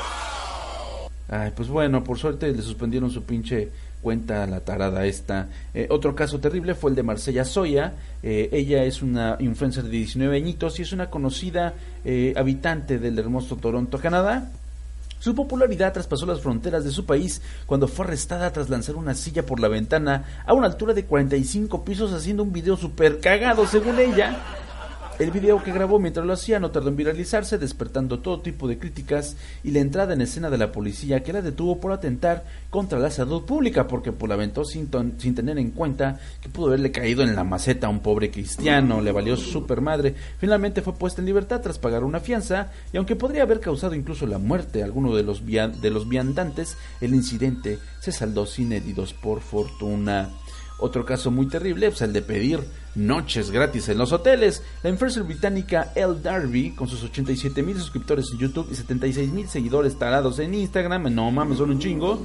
Ay, 1.28 1.52
pues 1.56 1.68
bueno, 1.68 2.04
por 2.04 2.18
suerte 2.18 2.52
le 2.52 2.62
suspendieron 2.62 3.10
su 3.10 3.24
pinche 3.24 3.70
cuenta 4.00 4.46
la 4.46 4.60
tarada 4.60 5.04
esta. 5.06 5.48
Eh, 5.74 5.88
otro 5.90 6.14
caso 6.14 6.38
terrible 6.38 6.76
fue 6.76 6.90
el 6.90 6.96
de 6.96 7.02
Marcella 7.02 7.44
Soya. 7.44 7.94
Eh, 8.22 8.48
ella 8.52 8.84
es 8.84 9.02
una 9.02 9.36
influencer 9.40 9.82
de 9.82 9.90
19 9.90 10.36
añitos 10.36 10.78
y 10.78 10.82
es 10.82 10.92
una 10.92 11.10
conocida 11.10 11.74
eh, 12.04 12.32
habitante 12.36 12.98
del 12.98 13.18
hermoso 13.18 13.56
Toronto, 13.56 13.98
Canadá. 13.98 14.48
Su 15.18 15.34
popularidad 15.34 15.92
traspasó 15.92 16.26
las 16.26 16.40
fronteras 16.40 16.84
de 16.84 16.92
su 16.92 17.04
país 17.04 17.42
cuando 17.66 17.88
fue 17.88 18.04
arrestada 18.04 18.52
tras 18.52 18.68
lanzar 18.68 18.94
una 18.94 19.14
silla 19.14 19.44
por 19.44 19.58
la 19.58 19.66
ventana 19.66 20.42
a 20.46 20.52
una 20.52 20.68
altura 20.68 20.94
de 20.94 21.04
45 21.04 21.84
pisos 21.84 22.12
haciendo 22.12 22.44
un 22.44 22.52
video 22.52 22.76
super 22.76 23.18
cagado 23.18 23.66
según 23.66 23.98
ella. 23.98 24.36
El 25.18 25.30
video 25.30 25.64
que 25.64 25.72
grabó 25.72 25.98
mientras 25.98 26.26
lo 26.26 26.34
hacía 26.34 26.60
no 26.60 26.70
tardó 26.70 26.90
en 26.90 26.96
viralizarse, 26.96 27.56
despertando 27.56 28.18
todo 28.18 28.42
tipo 28.42 28.68
de 28.68 28.78
críticas 28.78 29.36
y 29.64 29.70
la 29.70 29.78
entrada 29.78 30.12
en 30.12 30.20
escena 30.20 30.50
de 30.50 30.58
la 30.58 30.72
policía 30.72 31.22
que 31.22 31.32
la 31.32 31.40
detuvo 31.40 31.80
por 31.80 31.92
atentar 31.92 32.44
contra 32.68 32.98
la 32.98 33.10
salud 33.10 33.44
pública, 33.44 33.88
porque 33.88 34.12
pues, 34.12 34.28
la 34.28 34.34
aventó 34.34 34.66
sin, 34.66 34.90
sin 35.16 35.34
tener 35.34 35.56
en 35.56 35.70
cuenta 35.70 36.20
que 36.42 36.50
pudo 36.50 36.66
haberle 36.66 36.92
caído 36.92 37.22
en 37.22 37.34
la 37.34 37.44
maceta 37.44 37.86
a 37.86 37.90
un 37.90 38.00
pobre 38.00 38.30
cristiano, 38.30 39.00
le 39.00 39.10
valió 39.10 39.38
su 39.38 39.50
super 39.50 39.80
madre. 39.80 40.14
Finalmente 40.38 40.82
fue 40.82 40.92
puesta 40.92 41.22
en 41.22 41.26
libertad 41.26 41.62
tras 41.62 41.78
pagar 41.78 42.04
una 42.04 42.20
fianza 42.20 42.70
y 42.92 42.98
aunque 42.98 43.16
podría 43.16 43.44
haber 43.44 43.60
causado 43.60 43.94
incluso 43.94 44.26
la 44.26 44.36
muerte 44.36 44.82
a 44.82 44.84
alguno 44.84 45.16
de 45.16 45.22
los, 45.22 45.46
de 45.46 45.90
los 45.90 46.08
viandantes, 46.10 46.76
el 47.00 47.14
incidente 47.14 47.78
se 48.00 48.12
saldó 48.12 48.44
sin 48.44 48.70
heridos 48.70 49.14
por 49.14 49.40
fortuna. 49.40 50.28
Otro 50.78 51.06
caso 51.06 51.30
muy 51.30 51.46
terrible 51.46 51.86
es 51.86 51.92
pues, 51.92 52.02
el 52.02 52.12
de 52.12 52.20
pedir 52.20 52.60
noches 52.94 53.50
gratis 53.50 53.88
en 53.88 53.96
los 53.96 54.12
hoteles. 54.12 54.62
La 54.82 54.90
influencer 54.90 55.22
británica 55.22 55.92
Elle 55.94 56.20
Darby, 56.20 56.72
con 56.72 56.86
sus 56.86 57.02
87 57.02 57.62
mil 57.62 57.78
suscriptores 57.78 58.26
en 58.32 58.38
YouTube 58.38 58.68
y 58.70 58.74
76 58.74 59.32
mil 59.32 59.48
seguidores 59.48 59.98
tarados 59.98 60.38
en 60.38 60.52
Instagram, 60.52 61.14
no 61.14 61.30
mames, 61.30 61.58
son 61.58 61.70
un 61.70 61.78
chingo, 61.78 62.20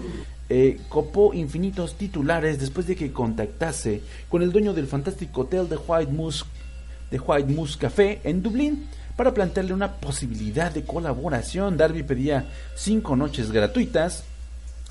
eh, 0.50 0.82
copó 0.90 1.34
infinitos 1.34 1.96
titulares 1.96 2.60
después 2.60 2.88
de 2.88 2.98
que 2.98 3.14
contactase 3.14 4.02
con 4.28 4.42
el 4.42 4.52
dueño 4.52 4.74
del 4.74 4.88
fantástico 4.88 5.42
hotel 5.42 5.70
de 5.70 5.78
White 5.78 6.12
Moose, 6.12 6.44
de 7.10 7.20
White 7.20 7.54
Moose 7.54 7.78
Café 7.78 8.20
en 8.26 8.44
Dublín 8.44 8.88
para 9.16 9.34
plantearle 9.34 9.74
una 9.74 9.94
posibilidad 9.94 10.74
de 10.74 10.84
colaboración. 10.84 11.78
Darby 11.78 12.04
pedía 12.04 12.50
cinco 12.76 13.16
noches 13.16 13.52
gratuitas 13.52 14.26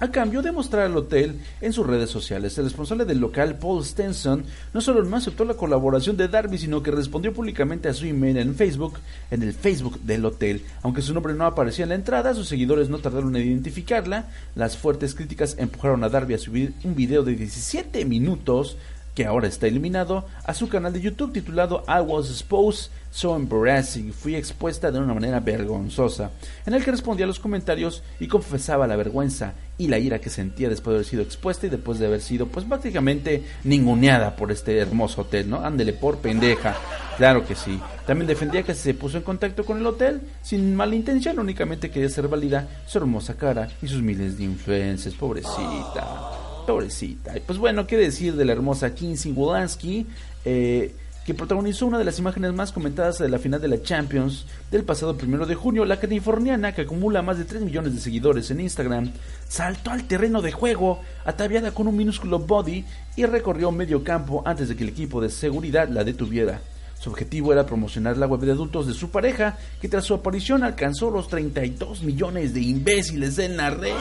a 0.01 0.11
cambio 0.11 0.41
de 0.41 0.51
mostrar 0.51 0.87
al 0.87 0.97
hotel 0.97 1.39
en 1.61 1.73
sus 1.73 1.87
redes 1.87 2.11
sociales. 2.11 2.57
El 2.57 2.65
responsable 2.65 3.05
del 3.05 3.19
local, 3.19 3.59
Paul 3.59 3.85
Stenson, 3.85 4.45
no 4.73 4.81
solo 4.81 5.03
no 5.05 5.17
aceptó 5.17 5.45
la 5.45 5.55
colaboración 5.55 6.17
de 6.17 6.29
Darby, 6.29 6.59
sino 6.59 6.83
que 6.83 6.91
respondió 6.91 7.35
públicamente 7.35 7.89
a 7.89 7.95
su 7.95 8.07
email 8.07 8.39
en 8.39 8.55
Facebook, 8.55 8.99
en 9.31 9.43
el 9.43 9.53
Facebook 9.53 10.01
del 10.01 10.25
hotel. 10.25 10.63
Aunque 10.83 11.03
su 11.03 11.13
nombre 11.13 11.35
no 11.35 11.45
aparecía 11.45 11.83
en 11.83 11.91
la 11.91 11.95
entrada, 11.97 12.35
sus 12.35 12.49
seguidores 12.49 12.89
no 12.89 12.99
tardaron 12.99 13.37
en 13.37 13.47
identificarla. 13.47 14.31
Las 14.55 14.77
fuertes 14.77 15.15
críticas 15.15 15.57
empujaron 15.59 16.03
a 16.03 16.09
Darby 16.09 16.35
a 16.35 16.39
subir 16.39 16.73
un 16.83 16.95
video 16.95 17.23
de 17.23 17.35
17 17.35 18.05
minutos 18.07 18.79
que 19.21 19.27
ahora 19.27 19.49
está 19.49 19.67
eliminado, 19.67 20.25
a 20.47 20.55
su 20.55 20.67
canal 20.71 20.95
de 20.95 21.03
YouTube 21.03 21.35
titulado 21.35 21.85
I 21.87 22.01
Was 22.01 22.31
Exposed 22.31 22.91
So 23.11 23.37
Embarrassing, 23.37 24.15
fui 24.15 24.35
expuesta 24.35 24.91
de 24.91 24.99
una 24.99 25.13
manera 25.13 25.41
vergonzosa, 25.41 26.31
en 26.65 26.73
el 26.73 26.83
que 26.83 26.91
respondía 26.91 27.27
a 27.27 27.27
los 27.27 27.39
comentarios 27.39 28.03
y 28.19 28.29
confesaba 28.29 28.87
la 28.87 28.97
vergüenza 28.97 29.53
y 29.77 29.89
la 29.89 29.99
ira 29.99 30.23
que 30.23 30.31
sentía 30.31 30.71
después 30.71 30.93
de 30.93 30.97
haber 30.97 31.07
sido 31.07 31.23
expuesta 31.23 31.67
y 31.67 31.69
después 31.69 31.99
de 31.99 32.07
haber 32.07 32.23
sido 32.23 32.47
pues 32.47 32.65
prácticamente 32.65 33.45
ninguneada 33.63 34.37
por 34.37 34.51
este 34.53 34.79
hermoso 34.79 35.21
hotel, 35.21 35.51
¿no? 35.51 35.63
Ándele 35.63 35.93
por 35.93 36.17
pendeja, 36.17 36.75
claro 37.19 37.47
que 37.47 37.57
sí. 37.57 37.79
También 38.07 38.27
defendía 38.27 38.63
que 38.63 38.73
se 38.73 38.95
puso 38.95 39.19
en 39.19 39.23
contacto 39.23 39.67
con 39.67 39.77
el 39.77 39.87
hotel 39.87 40.23
sin 40.41 40.75
mala 40.75 40.95
intención, 40.95 41.39
únicamente 41.39 41.91
quería 41.91 42.09
ser 42.09 42.27
válida 42.27 42.67
su 42.87 42.97
hermosa 42.97 43.35
cara 43.35 43.69
y 43.83 43.87
sus 43.87 44.01
miles 44.01 44.39
de 44.39 44.45
influencias, 44.45 45.13
pobrecita. 45.13 46.50
Pobrecita. 46.71 47.35
Pues 47.47 47.59
bueno, 47.59 47.87
qué 47.87 47.97
decir 47.97 48.37
de 48.37 48.45
la 48.45 48.53
hermosa 48.53 48.95
Kinsey 48.95 49.33
Wolanski, 49.33 50.07
eh, 50.45 50.95
que 51.27 51.35
protagonizó 51.35 51.87
una 51.87 51.99
de 51.99 52.05
las 52.05 52.19
imágenes 52.19 52.53
más 52.53 52.73
comentadas 52.73 53.19
de 53.19 53.29
la 53.29 53.39
final 53.39 53.61
de 53.61 53.69
la 53.69 53.83
Champions 53.83 54.47
del 54.71 54.85
pasado 54.85 55.17
primero 55.17 55.47
de 55.47 55.55
junio. 55.55 55.85
La 55.85 55.99
californiana, 55.99 56.73
que 56.73 56.83
acumula 56.83 57.23
más 57.23 57.39
de 57.39 57.45
3 57.45 57.63
millones 57.63 57.95
de 57.95 58.01
seguidores 58.01 58.51
en 58.51 58.61
Instagram, 58.61 59.13
saltó 59.49 59.91
al 59.91 60.05
terreno 60.05 60.43
de 60.43 60.53
juego 60.53 61.01
ataviada 61.25 61.73
con 61.73 61.89
un 61.89 61.97
minúsculo 61.97 62.39
body 62.39 62.85
y 63.17 63.25
recorrió 63.27 63.73
medio 63.73 64.05
campo 64.05 64.43
antes 64.47 64.69
de 64.69 64.77
que 64.77 64.85
el 64.85 64.91
equipo 64.91 65.21
de 65.21 65.29
seguridad 65.29 65.89
la 65.89 66.05
detuviera. 66.05 66.61
Su 67.01 67.11
objetivo 67.11 67.53
era 67.53 67.67
promocionar 67.67 68.17
la 68.17 68.27
web 68.27 68.43
de 68.43 68.53
adultos 68.53 68.87
de 68.87 68.95
su 68.95 69.11
pareja, 69.11 69.59
que 69.81 69.89
tras 69.89 70.05
su 70.05 70.15
aparición 70.15 70.63
alcanzó 70.63 71.11
los 71.11 71.29
32 71.29 72.03
millones 72.03 72.55
de 72.55 72.61
imbéciles 72.61 73.39
en 73.39 73.57
la 73.57 73.71
red. 73.71 73.95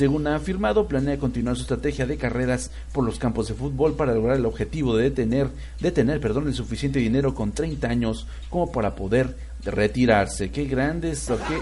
Según 0.00 0.26
ha 0.28 0.36
afirmado, 0.36 0.88
planea 0.88 1.18
continuar 1.18 1.56
su 1.56 1.60
estrategia 1.60 2.06
de 2.06 2.16
carreras 2.16 2.70
por 2.94 3.04
los 3.04 3.18
campos 3.18 3.48
de 3.48 3.54
fútbol 3.54 3.96
para 3.96 4.14
lograr 4.14 4.38
el 4.38 4.46
objetivo 4.46 4.96
de 4.96 5.10
tener, 5.10 5.50
de 5.78 5.92
tener 5.92 6.22
perdón, 6.22 6.48
el 6.48 6.54
suficiente 6.54 6.98
dinero 6.98 7.34
con 7.34 7.52
30 7.52 7.86
años 7.86 8.26
como 8.48 8.72
para 8.72 8.94
poder 8.94 9.36
retirarse. 9.62 10.50
Qué 10.50 10.64
grandes, 10.64 11.26
qué, 11.46 11.60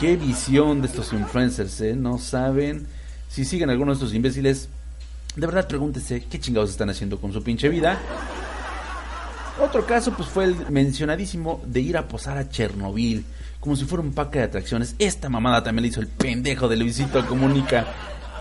qué 0.00 0.16
visión 0.16 0.80
de 0.80 0.88
estos 0.88 1.12
influencers, 1.12 1.80
¿eh? 1.82 1.94
No 1.94 2.18
saben 2.18 2.88
si 3.28 3.44
siguen 3.44 3.70
algunos 3.70 4.00
de 4.00 4.04
estos 4.04 4.16
imbéciles. 4.16 4.68
De 5.36 5.46
verdad, 5.46 5.68
pregúntese 5.68 6.24
qué 6.24 6.40
chingados 6.40 6.70
están 6.70 6.90
haciendo 6.90 7.20
con 7.20 7.32
su 7.32 7.40
pinche 7.40 7.68
vida. 7.68 8.00
Otro 9.62 9.86
caso, 9.86 10.12
pues 10.16 10.28
fue 10.28 10.42
el 10.42 10.56
mencionadísimo 10.70 11.62
de 11.64 11.78
ir 11.78 11.96
a 11.96 12.08
posar 12.08 12.36
a 12.36 12.48
Chernobyl 12.48 13.24
como 13.60 13.76
si 13.76 13.84
fuera 13.84 14.02
un 14.02 14.12
parque 14.12 14.38
de 14.38 14.46
atracciones. 14.46 14.96
Esta 14.98 15.28
mamada 15.28 15.62
también 15.62 15.82
le 15.82 15.88
hizo 15.88 16.00
el 16.00 16.08
pendejo 16.08 16.68
de 16.68 16.76
Luisito 16.76 17.24
Comunica. 17.28 17.86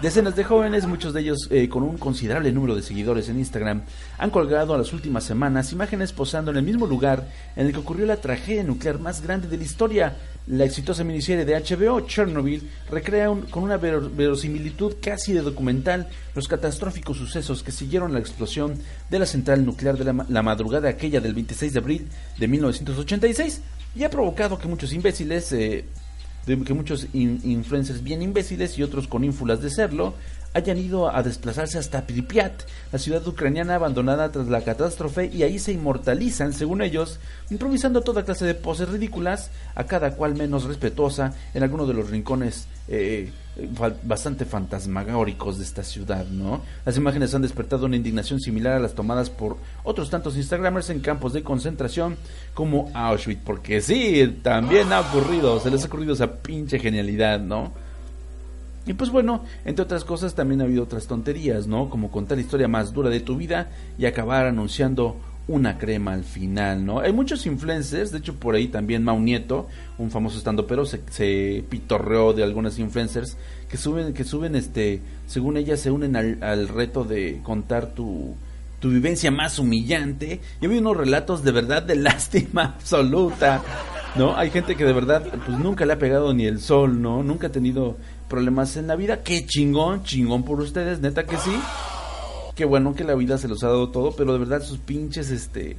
Decenas 0.01 0.33
de 0.37 0.45
jóvenes, 0.45 0.87
muchos 0.87 1.13
de 1.13 1.19
ellos 1.19 1.49
eh, 1.51 1.67
con 1.67 1.83
un 1.83 1.97
considerable 1.97 2.53
número 2.53 2.73
de 2.73 2.81
seguidores 2.81 3.27
en 3.27 3.37
Instagram, 3.37 3.81
han 4.17 4.29
colgado 4.29 4.73
en 4.73 4.79
las 4.79 4.93
últimas 4.93 5.25
semanas 5.25 5.73
imágenes 5.73 6.13
posando 6.13 6.51
en 6.51 6.57
el 6.57 6.63
mismo 6.63 6.87
lugar 6.87 7.27
en 7.57 7.65
el 7.65 7.73
que 7.73 7.79
ocurrió 7.79 8.05
la 8.05 8.15
tragedia 8.15 8.63
nuclear 8.63 8.97
más 8.97 9.21
grande 9.21 9.49
de 9.49 9.57
la 9.57 9.63
historia. 9.65 10.15
La 10.47 10.63
exitosa 10.63 11.03
miniserie 11.03 11.43
de 11.43 11.53
HBO, 11.53 11.99
Chernobyl, 12.07 12.69
recrea 12.89 13.27
con 13.51 13.63
una 13.63 13.75
verosimilitud 13.75 14.95
casi 15.01 15.33
de 15.33 15.41
documental 15.41 16.07
los 16.33 16.47
catastróficos 16.47 17.17
sucesos 17.17 17.61
que 17.61 17.73
siguieron 17.73 18.13
la 18.13 18.19
explosión 18.19 18.75
de 19.09 19.19
la 19.19 19.25
central 19.25 19.65
nuclear 19.65 19.97
de 19.97 20.05
la, 20.05 20.25
la 20.29 20.41
madrugada 20.41 20.87
aquella 20.87 21.19
del 21.19 21.33
26 21.33 21.73
de 21.73 21.79
abril 21.79 22.07
de 22.37 22.47
1986 22.47 23.61
y 23.99 24.05
ha 24.05 24.09
provocado 24.09 24.57
que 24.57 24.69
muchos 24.69 24.93
imbéciles, 24.93 25.51
eh, 25.51 25.83
que 26.45 26.73
muchos 26.73 27.07
influencers 27.13 28.01
bien 28.01 28.21
imbéciles 28.21 28.77
y 28.77 28.83
otros 28.83 29.09
con 29.09 29.25
ínfulas 29.25 29.61
de 29.61 29.69
serlo, 29.69 30.13
hayan 30.53 30.77
ido 30.77 31.13
a 31.13 31.23
desplazarse 31.23 31.77
hasta 31.77 32.05
Pripyat, 32.05 32.63
la 32.91 32.99
ciudad 32.99 33.25
ucraniana 33.27 33.75
abandonada 33.75 34.31
tras 34.31 34.47
la 34.47 34.61
catástrofe, 34.61 35.29
y 35.33 35.43
ahí 35.43 35.59
se 35.59 35.73
inmortalizan, 35.73 36.53
según 36.53 36.81
ellos, 36.81 37.19
improvisando 37.49 38.01
toda 38.01 38.25
clase 38.25 38.45
de 38.45 38.55
poses 38.55 38.89
ridículas, 38.89 39.51
a 39.75 39.83
cada 39.85 40.11
cual 40.11 40.35
menos 40.35 40.63
respetuosa, 40.63 41.33
en 41.53 41.63
alguno 41.63 41.85
de 41.85 41.93
los 41.93 42.09
rincones 42.09 42.67
eh, 42.87 43.31
bastante 44.03 44.45
fantasmagóricos 44.45 45.57
de 45.57 45.63
esta 45.63 45.83
ciudad, 45.83 46.25
¿no? 46.27 46.61
Las 46.85 46.97
imágenes 46.97 47.35
han 47.35 47.41
despertado 47.41 47.85
una 47.85 47.95
indignación 47.95 48.39
similar 48.39 48.73
a 48.73 48.79
las 48.79 48.95
tomadas 48.95 49.29
por 49.29 49.57
otros 49.83 50.09
tantos 50.09 50.37
Instagramers 50.37 50.89
en 50.89 50.99
campos 50.99 51.33
de 51.33 51.43
concentración 51.43 52.17
como 52.53 52.89
Auschwitz, 52.93 53.41
porque 53.43 53.81
sí, 53.81 54.39
también 54.41 54.91
ha 54.93 55.01
ocurrido, 55.01 55.59
se 55.59 55.69
les 55.71 55.83
ha 55.83 55.87
ocurrido 55.87 56.13
esa 56.13 56.37
pinche 56.37 56.79
genialidad, 56.79 57.39
¿no? 57.39 57.73
Y 58.89 58.93
pues 58.93 59.11
bueno, 59.11 59.43
entre 59.65 59.83
otras 59.83 60.03
cosas 60.03 60.33
también 60.33 60.61
ha 60.61 60.63
habido 60.63 60.81
otras 60.81 61.05
tonterías, 61.05 61.67
¿no? 61.67 61.91
Como 61.91 62.09
contar 62.09 62.39
la 62.39 62.43
historia 62.43 62.67
más 62.67 62.91
dura 62.91 63.11
de 63.11 63.19
tu 63.19 63.37
vida 63.37 63.69
y 63.99 64.07
acabar 64.07 64.47
anunciando 64.47 65.15
una 65.47 65.77
crema 65.77 66.13
al 66.13 66.23
final, 66.23 66.83
¿no? 66.83 66.99
Hay 66.99 67.13
muchos 67.13 67.45
influencers, 67.45 68.11
de 68.11 68.17
hecho 68.17 68.33
por 68.33 68.55
ahí 68.55 68.67
también 68.67 69.03
Mau 69.03 69.19
Nieto, 69.19 69.67
un 69.99 70.09
famoso 70.09 70.39
estando 70.39 70.65
pero 70.65 70.87
se, 70.87 71.01
se 71.11 71.63
pitorreó 71.69 72.33
de 72.33 72.41
algunas 72.41 72.79
influencers 72.79 73.37
que 73.69 73.77
suben, 73.77 74.11
que 74.11 74.23
suben 74.23 74.55
este, 74.55 75.01
según 75.27 75.57
ellas 75.57 75.79
se 75.79 75.91
unen 75.91 76.15
al, 76.15 76.41
al 76.41 76.67
reto 76.67 77.03
de 77.03 77.41
contar 77.43 77.93
tu, 77.93 78.33
tu 78.79 78.89
vivencia 78.89 79.29
más 79.29 79.59
humillante. 79.59 80.39
Y 80.61 80.65
hay 80.65 80.77
unos 80.79 80.97
relatos 80.97 81.43
de 81.43 81.51
verdad 81.51 81.83
de 81.83 81.95
lástima 81.97 82.63
absoluta, 82.63 83.61
¿no? 84.15 84.35
Hay 84.35 84.49
gente 84.49 84.75
que 84.75 84.85
de 84.85 84.93
verdad 84.93 85.23
pues 85.45 85.59
nunca 85.59 85.85
le 85.85 85.93
ha 85.93 85.99
pegado 85.99 86.33
ni 86.33 86.45
el 86.45 86.59
sol, 86.59 87.01
¿no? 87.01 87.21
Nunca 87.21 87.47
ha 87.47 87.51
tenido 87.51 87.97
problemas 88.29 88.77
en 88.77 88.87
la 88.87 88.95
vida. 88.95 89.23
Qué 89.23 89.45
chingón, 89.45 90.03
chingón 90.03 90.45
por 90.45 90.61
ustedes, 90.61 91.01
neta 91.01 91.25
que 91.25 91.37
sí. 91.37 91.51
Qué 92.55 92.63
bueno 92.63 92.93
que 92.93 93.03
la 93.03 93.15
vida 93.15 93.37
se 93.37 93.49
los 93.49 93.63
ha 93.63 93.67
dado 93.67 93.89
todo, 93.89 94.13
pero 94.15 94.31
de 94.33 94.39
verdad 94.39 94.61
sus 94.61 94.77
pinches, 94.77 95.31
este, 95.31 95.77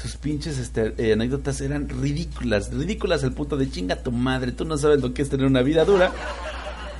sus 0.00 0.16
pinches 0.16 0.58
este, 0.58 0.94
eh, 0.98 1.12
anécdotas 1.12 1.60
eran 1.60 1.88
ridículas, 1.88 2.72
ridículas 2.72 3.22
al 3.22 3.32
punto 3.32 3.56
de 3.56 3.70
chinga 3.70 3.96
tu 4.02 4.12
madre, 4.12 4.52
tú 4.52 4.64
no 4.64 4.78
sabes 4.78 5.00
lo 5.00 5.12
que 5.12 5.22
es 5.22 5.28
tener 5.28 5.46
una 5.46 5.62
vida 5.62 5.84
dura. 5.84 6.12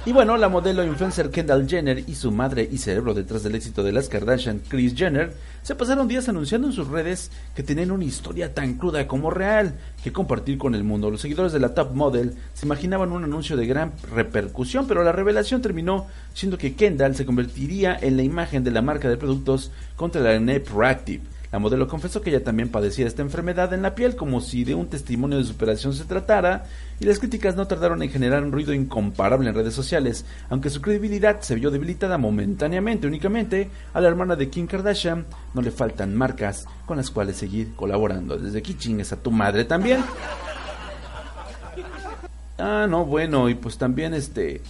Y 0.07 0.13
bueno, 0.13 0.39
la 0.39 0.49
modelo 0.49 0.83
influencer 0.83 1.29
Kendall 1.31 1.69
Jenner 1.69 1.99
y 2.07 2.15
su 2.15 2.33
madre 2.33 2.67
y 2.73 2.79
cerebro 2.79 3.13
detrás 3.13 3.43
del 3.43 3.55
éxito 3.55 3.83
de 3.83 3.93
las 3.93 4.09
Kardashian, 4.09 4.63
Kris 4.67 4.95
Jenner, 4.95 5.35
se 5.63 5.75
pasaron 5.75 6.09
días 6.09 6.27
anunciando 6.27 6.69
en 6.69 6.73
sus 6.73 6.89
redes 6.89 7.31
que 7.55 7.63
tenían 7.63 7.91
una 7.91 8.05
historia 8.05 8.55
tan 8.55 8.79
cruda 8.79 9.07
como 9.07 9.31
real 9.31 9.75
que 10.03 10.11
compartir 10.11 10.57
con 10.57 10.75
el 10.75 10.85
mundo. 10.85 11.11
Los 11.11 11.21
seguidores 11.21 11.53
de 11.53 11.61
la 11.61 11.75
top 11.75 11.93
model 11.95 12.33
se 12.55 12.65
imaginaban 12.65 13.13
un 13.13 13.25
anuncio 13.25 13.59
de 13.59 13.67
gran 13.67 13.93
repercusión, 14.15 14.87
pero 14.89 15.05
la 15.05 15.13
revelación 15.13 15.61
terminó 15.61 16.07
siendo 16.33 16.57
que 16.57 16.75
Kendall 16.75 17.15
se 17.15 17.27
convertiría 17.27 17.95
en 18.01 18.17
la 18.17 18.23
imagen 18.23 18.65
de 18.65 18.71
la 18.71 18.81
marca 18.81 19.11
de 19.11 19.19
productos 19.19 19.71
contra 19.97 20.23
la 20.23 20.55
active 20.89 21.25
La 21.53 21.59
modelo 21.59 21.89
confesó 21.89 22.21
que 22.21 22.31
ella 22.31 22.45
también 22.45 22.69
padecía 22.69 23.09
esta 23.09 23.23
enfermedad 23.23 23.73
en 23.73 23.83
la 23.83 23.97
piel, 23.97 24.15
como 24.15 24.41
si 24.41 24.63
de 24.63 24.77
un 24.77 24.89
testimonio 24.89 25.39
de 25.39 25.45
superación 25.45 25.93
se 25.95 26.05
tratara, 26.05 26.67
y 27.01 27.07
las 27.07 27.19
críticas 27.19 27.57
no 27.57 27.67
tardaron 27.67 28.03
en 28.03 28.11
generar 28.11 28.45
un 28.45 28.53
ruido 28.53 28.73
incomparable 28.73 29.49
en 29.49 29.55
redes 29.57 29.75
sociales, 29.75 30.25
aunque 30.49 30.71
su 30.71 30.81
credibilidad 30.81 31.41
se 31.41 31.57
vio 31.57 31.73
debilitada 31.73 32.19
momentáneamente 32.19 33.09
únicamente, 33.09 33.69
a 33.93 34.01
la 34.01 34.09
hermana 34.09 34.37
de 34.37 34.49
Kim 34.49 34.69
Kardashian 34.69 35.27
no 35.53 35.61
le 35.61 35.73
faltan 35.73 36.15
marcas 36.15 36.67
con 36.87 36.99
las 36.99 37.11
cuales 37.11 37.37
seguir 37.37 37.75
colaborando. 37.75 38.39
Desde 38.39 38.61
aquí 38.61 38.75
chingues 38.75 39.13
a 39.13 39.21
tu 39.21 39.33
madre 39.33 39.65
también. 39.65 40.05
Ah, 42.59 42.87
no, 42.89 43.05
bueno, 43.07 43.49
y 43.49 43.55
pues 43.55 43.77
también 43.77 44.15
este 44.15 44.61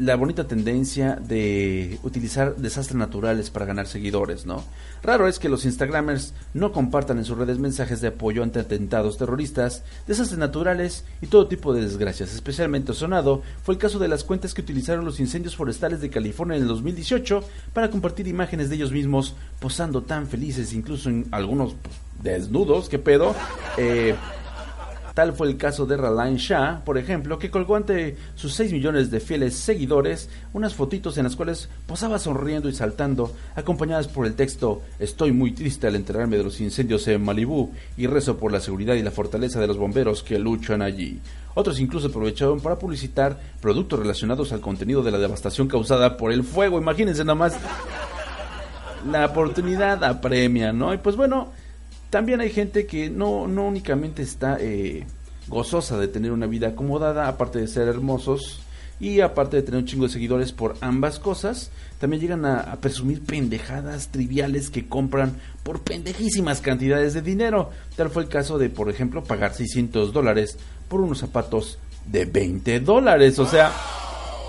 la 0.00 0.16
bonita 0.16 0.48
tendencia 0.48 1.16
de 1.16 1.98
utilizar 2.02 2.56
desastres 2.56 2.96
naturales 2.96 3.50
para 3.50 3.66
ganar 3.66 3.86
seguidores, 3.86 4.46
¿no? 4.46 4.64
Raro 5.02 5.28
es 5.28 5.38
que 5.38 5.50
los 5.50 5.66
Instagramers 5.66 6.32
no 6.54 6.72
compartan 6.72 7.18
en 7.18 7.26
sus 7.26 7.36
redes 7.36 7.58
mensajes 7.58 8.00
de 8.00 8.08
apoyo 8.08 8.42
ante 8.42 8.60
atentados 8.60 9.18
terroristas, 9.18 9.82
desastres 10.06 10.38
naturales 10.38 11.04
y 11.20 11.26
todo 11.26 11.48
tipo 11.48 11.74
de 11.74 11.82
desgracias. 11.82 12.32
Especialmente 12.32 12.94
sonado 12.94 13.42
fue 13.62 13.74
el 13.74 13.80
caso 13.80 13.98
de 13.98 14.08
las 14.08 14.24
cuentas 14.24 14.54
que 14.54 14.62
utilizaron 14.62 15.04
los 15.04 15.20
incendios 15.20 15.54
forestales 15.54 16.00
de 16.00 16.08
California 16.08 16.56
en 16.56 16.62
el 16.62 16.68
2018 16.68 17.44
para 17.74 17.90
compartir 17.90 18.26
imágenes 18.26 18.70
de 18.70 18.76
ellos 18.76 18.92
mismos 18.92 19.34
posando 19.60 20.02
tan 20.02 20.26
felices, 20.26 20.72
incluso 20.72 21.10
en 21.10 21.26
algunos 21.30 21.74
pues, 21.74 21.94
desnudos, 22.22 22.88
¿qué 22.88 22.98
pedo? 22.98 23.34
Eh, 23.76 24.14
Tal 25.14 25.32
fue 25.32 25.48
el 25.48 25.56
caso 25.56 25.86
de 25.86 25.96
Ralain 25.96 26.36
Shah, 26.36 26.82
por 26.84 26.96
ejemplo, 26.96 27.38
que 27.38 27.50
colgó 27.50 27.76
ante 27.76 28.16
sus 28.36 28.54
6 28.54 28.72
millones 28.72 29.10
de 29.10 29.20
fieles 29.20 29.54
seguidores 29.56 30.28
unas 30.52 30.74
fotitos 30.74 31.18
en 31.18 31.24
las 31.24 31.36
cuales 31.36 31.68
posaba 31.86 32.18
sonriendo 32.18 32.68
y 32.68 32.72
saltando, 32.72 33.34
acompañadas 33.56 34.08
por 34.08 34.26
el 34.26 34.34
texto 34.34 34.82
Estoy 34.98 35.32
muy 35.32 35.52
triste 35.52 35.86
al 35.86 35.96
enterarme 35.96 36.36
de 36.36 36.44
los 36.44 36.60
incendios 36.60 37.06
en 37.08 37.24
Malibú 37.24 37.72
y 37.96 38.06
rezo 38.06 38.36
por 38.36 38.52
la 38.52 38.60
seguridad 38.60 38.94
y 38.94 39.02
la 39.02 39.10
fortaleza 39.10 39.60
de 39.60 39.66
los 39.66 39.78
bomberos 39.78 40.22
que 40.22 40.38
luchan 40.38 40.82
allí. 40.82 41.20
Otros 41.54 41.80
incluso 41.80 42.08
aprovecharon 42.08 42.60
para 42.60 42.78
publicitar 42.78 43.38
productos 43.60 43.98
relacionados 43.98 44.52
al 44.52 44.60
contenido 44.60 45.02
de 45.02 45.10
la 45.10 45.18
devastación 45.18 45.68
causada 45.68 46.16
por 46.16 46.32
el 46.32 46.44
fuego. 46.44 46.78
Imagínense 46.78 47.24
nada 47.24 47.34
más. 47.34 47.56
La 49.10 49.26
oportunidad 49.26 50.04
apremia, 50.04 50.72
¿no? 50.72 50.92
Y 50.92 50.98
pues 50.98 51.16
bueno, 51.16 51.52
también 52.10 52.40
hay 52.40 52.50
gente 52.50 52.86
que 52.86 53.08
no, 53.08 53.46
no 53.46 53.66
únicamente 53.66 54.22
está 54.22 54.58
eh, 54.60 55.06
gozosa 55.48 55.98
de 55.98 56.08
tener 56.08 56.32
una 56.32 56.46
vida 56.46 56.68
acomodada, 56.68 57.28
aparte 57.28 57.60
de 57.60 57.68
ser 57.68 57.88
hermosos 57.88 58.60
y 58.98 59.20
aparte 59.20 59.56
de 59.56 59.62
tener 59.62 59.80
un 59.80 59.86
chingo 59.86 60.04
de 60.04 60.12
seguidores 60.12 60.52
por 60.52 60.76
ambas 60.82 61.18
cosas, 61.18 61.70
también 61.98 62.20
llegan 62.20 62.44
a, 62.44 62.60
a, 62.60 62.76
presumir 62.76 63.22
pendejadas 63.22 64.08
triviales 64.08 64.68
que 64.68 64.86
compran 64.86 65.36
por 65.62 65.80
pendejísimas 65.80 66.60
cantidades 66.60 67.14
de 67.14 67.22
dinero. 67.22 67.70
Tal 67.96 68.10
fue 68.10 68.24
el 68.24 68.28
caso 68.28 68.58
de, 68.58 68.68
por 68.68 68.90
ejemplo, 68.90 69.24
pagar 69.24 69.54
600 69.54 70.12
dólares 70.12 70.58
por 70.88 71.00
unos 71.00 71.18
zapatos 71.18 71.78
de 72.06 72.26
20 72.26 72.80
dólares. 72.80 73.38
O 73.38 73.46
sea, 73.46 73.72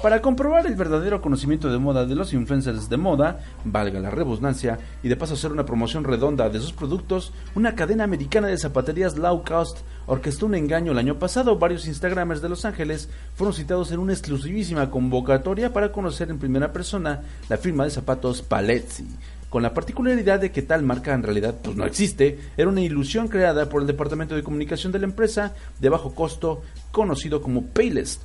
para 0.02 0.22
comprobar 0.22 0.66
el 0.66 0.76
verdadero 0.76 1.22
conocimiento 1.22 1.72
de 1.72 1.78
moda 1.78 2.06
de 2.06 2.16
los 2.16 2.34
influencers 2.34 2.90
de 2.90 2.98
moda, 2.98 3.40
valga 3.64 4.00
la 4.00 4.10
redundancia, 4.10 4.80
y 5.04 5.10
de 5.10 5.16
paso 5.16 5.36
hacer 5.36 5.52
una 5.52 5.66
promoción 5.66 6.04
redonda 6.04 6.50
de 6.50 6.60
sus 6.60 6.74
productos, 6.74 7.32
una 7.54 7.76
cadena 7.76 8.04
americana 8.04 8.48
de 8.48 8.58
zapaterías 8.58 9.16
low 9.18 9.44
cost 9.44 9.78
orquestó 10.08 10.48
un 10.48 10.56
engaño 10.56 10.92
el 10.92 10.98
año 10.98 11.20
pasado. 11.20 11.60
Varios 11.60 11.88
Instagramers 11.88 12.42
de 12.42 12.50
Los 12.50 12.66
Ángeles 12.66 13.10
fueron 13.36 13.54
citados 13.54 13.92
en 13.92 14.00
una 14.00 14.14
exclusivísima 14.14 14.90
convocatoria 14.90 15.72
para 15.72 15.92
conocer 15.92 16.32
en 16.32 16.40
primera 16.40 16.74
persona 16.74 17.22
la 17.48 17.58
firma 17.58 17.84
de 17.84 17.92
zapatos 17.92 18.42
Palazzi 18.42 19.08
con 19.50 19.62
la 19.62 19.74
particularidad 19.74 20.40
de 20.40 20.50
que 20.50 20.62
tal 20.62 20.82
marca 20.82 21.14
en 21.14 21.24
realidad 21.24 21.56
pues 21.62 21.76
no 21.76 21.86
existe, 21.86 22.40
era 22.56 22.70
una 22.70 22.80
ilusión 22.80 23.28
creada 23.28 23.68
por 23.68 23.82
el 23.82 23.88
departamento 23.88 24.34
de 24.34 24.44
comunicación 24.44 24.94
de 24.94 25.00
la 25.00 25.06
empresa 25.08 25.54
de 25.78 25.90
bajo 25.90 26.16
costo 26.16 26.62
conocido 26.94 27.42
como 27.42 27.66
Paylist 27.66 28.22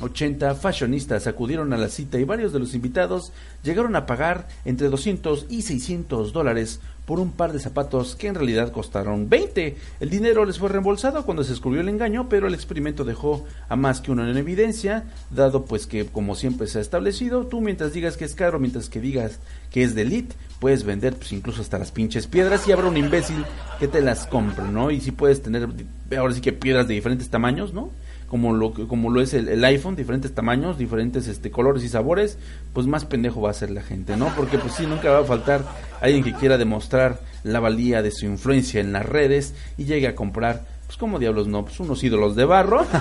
80 0.00 0.54
fashionistas 0.54 1.26
acudieron 1.26 1.72
a 1.72 1.76
la 1.76 1.88
cita 1.88 2.18
y 2.18 2.24
varios 2.24 2.52
de 2.52 2.58
los 2.58 2.74
invitados 2.74 3.32
llegaron 3.62 3.96
a 3.96 4.06
pagar 4.06 4.48
entre 4.64 4.88
200 4.88 5.46
y 5.48 5.62
600 5.62 6.32
dólares 6.32 6.80
por 7.08 7.20
un 7.20 7.32
par 7.32 7.54
de 7.54 7.58
zapatos 7.58 8.16
que 8.16 8.26
en 8.26 8.34
realidad 8.34 8.70
costaron 8.70 9.30
20. 9.30 9.76
El 9.98 10.10
dinero 10.10 10.44
les 10.44 10.58
fue 10.58 10.68
reembolsado 10.68 11.24
cuando 11.24 11.42
se 11.42 11.52
descubrió 11.52 11.80
el 11.80 11.88
engaño, 11.88 12.28
pero 12.28 12.46
el 12.46 12.52
experimento 12.52 13.02
dejó 13.02 13.46
a 13.70 13.76
más 13.76 14.02
que 14.02 14.10
uno 14.10 14.28
en 14.28 14.36
evidencia, 14.36 15.04
dado 15.30 15.64
pues 15.64 15.86
que 15.86 16.04
como 16.04 16.34
siempre 16.34 16.66
se 16.66 16.78
ha 16.78 16.82
establecido, 16.82 17.46
tú 17.46 17.62
mientras 17.62 17.94
digas 17.94 18.18
que 18.18 18.26
es 18.26 18.34
caro, 18.34 18.58
mientras 18.58 18.90
que 18.90 19.00
digas 19.00 19.38
que 19.70 19.84
es 19.84 19.94
de 19.94 20.26
puedes 20.60 20.84
vender 20.84 21.14
pues 21.16 21.32
incluso 21.32 21.62
hasta 21.62 21.78
las 21.78 21.92
pinches 21.92 22.26
piedras 22.26 22.68
y 22.68 22.72
habrá 22.72 22.88
un 22.88 22.96
imbécil 22.96 23.44
que 23.80 23.88
te 23.88 24.02
las 24.02 24.26
compre, 24.26 24.64
¿no? 24.64 24.90
Y 24.90 25.00
si 25.00 25.10
puedes 25.10 25.42
tener 25.42 25.66
ahora 26.14 26.34
sí 26.34 26.42
que 26.42 26.52
piedras 26.52 26.88
de 26.88 26.94
diferentes 26.94 27.30
tamaños, 27.30 27.72
¿no? 27.72 27.90
Como 28.28 28.52
lo, 28.52 28.72
como 28.72 29.10
lo 29.10 29.20
es 29.20 29.34
el, 29.34 29.64
iPhone, 29.64 29.96
diferentes 29.96 30.34
tamaños, 30.34 30.78
diferentes 30.78 31.28
este, 31.28 31.50
colores 31.50 31.82
y 31.82 31.88
sabores, 31.88 32.38
pues 32.72 32.86
más 32.86 33.04
pendejo 33.04 33.40
va 33.40 33.50
a 33.50 33.54
ser 33.54 33.70
la 33.70 33.82
gente, 33.82 34.16
¿no? 34.16 34.28
Porque 34.36 34.58
pues 34.58 34.74
sí, 34.74 34.86
nunca 34.86 35.10
va 35.10 35.20
a 35.20 35.24
faltar 35.24 35.64
alguien 36.00 36.22
que 36.22 36.34
quiera 36.34 36.58
demostrar 36.58 37.20
la 37.42 37.60
valía 37.60 38.02
de 38.02 38.10
su 38.10 38.26
influencia 38.26 38.80
en 38.80 38.92
las 38.92 39.06
redes 39.06 39.54
y 39.76 39.84
llegue 39.84 40.08
a 40.08 40.14
comprar, 40.14 40.66
pues 40.86 40.98
como 40.98 41.18
diablos 41.18 41.48
no, 41.48 41.64
pues 41.64 41.80
unos 41.80 42.04
ídolos 42.04 42.36
de 42.36 42.44
barro. 42.44 42.86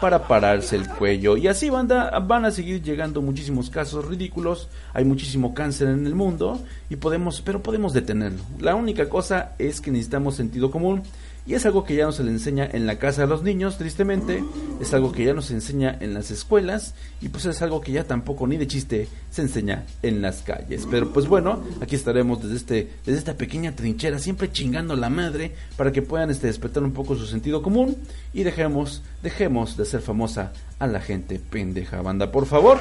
para 0.00 0.26
pararse 0.26 0.76
el 0.76 0.88
cuello. 0.88 1.36
Y 1.36 1.48
así 1.48 1.70
van 1.70 1.90
a, 1.90 2.18
van 2.18 2.44
a 2.44 2.50
seguir 2.50 2.82
llegando 2.82 3.22
muchísimos 3.22 3.70
casos 3.70 4.04
ridículos. 4.04 4.68
Hay 4.92 5.04
muchísimo 5.04 5.54
cáncer 5.54 5.88
en 5.88 6.06
el 6.06 6.14
mundo 6.14 6.60
y 6.90 6.96
podemos, 6.96 7.40
pero 7.40 7.62
podemos 7.62 7.92
detenerlo. 7.92 8.42
La 8.60 8.74
única 8.74 9.08
cosa 9.08 9.52
es 9.58 9.80
que 9.80 9.90
necesitamos 9.90 10.34
sentido 10.34 10.70
común 10.70 11.02
y 11.46 11.54
es 11.54 11.64
algo 11.64 11.84
que 11.84 11.94
ya 11.94 12.04
no 12.04 12.12
se 12.12 12.24
le 12.24 12.32
enseña 12.32 12.68
en 12.70 12.86
la 12.86 12.98
casa 12.98 13.22
a 13.22 13.26
los 13.26 13.42
niños, 13.42 13.78
tristemente, 13.78 14.42
es 14.80 14.92
algo 14.92 15.12
que 15.12 15.24
ya 15.24 15.32
no 15.32 15.42
se 15.42 15.54
enseña 15.54 15.96
en 16.00 16.12
las 16.12 16.32
escuelas 16.32 16.94
y 17.20 17.28
pues 17.28 17.46
es 17.46 17.62
algo 17.62 17.80
que 17.80 17.92
ya 17.92 18.04
tampoco 18.04 18.46
ni 18.46 18.56
de 18.56 18.66
chiste 18.66 19.08
se 19.30 19.42
enseña 19.42 19.84
en 20.02 20.22
las 20.22 20.42
calles. 20.42 20.88
Pero 20.90 21.12
pues 21.12 21.28
bueno, 21.28 21.62
aquí 21.80 21.94
estaremos 21.94 22.42
desde 22.42 22.56
este 22.56 22.92
desde 23.04 23.18
esta 23.18 23.34
pequeña 23.34 23.76
trinchera 23.76 24.18
siempre 24.18 24.50
chingando 24.50 24.96
la 24.96 25.08
madre 25.08 25.54
para 25.76 25.92
que 25.92 26.02
puedan 26.02 26.30
este 26.30 26.48
despertar 26.48 26.82
un 26.82 26.92
poco 26.92 27.14
su 27.14 27.26
sentido 27.26 27.62
común 27.62 27.96
y 28.34 28.42
dejemos 28.42 29.02
dejemos 29.22 29.76
de 29.76 29.84
ser 29.84 30.00
famosa 30.00 30.52
a 30.80 30.86
la 30.88 31.00
gente 31.00 31.38
pendeja 31.38 32.02
banda, 32.02 32.32
por 32.32 32.46
favor. 32.46 32.80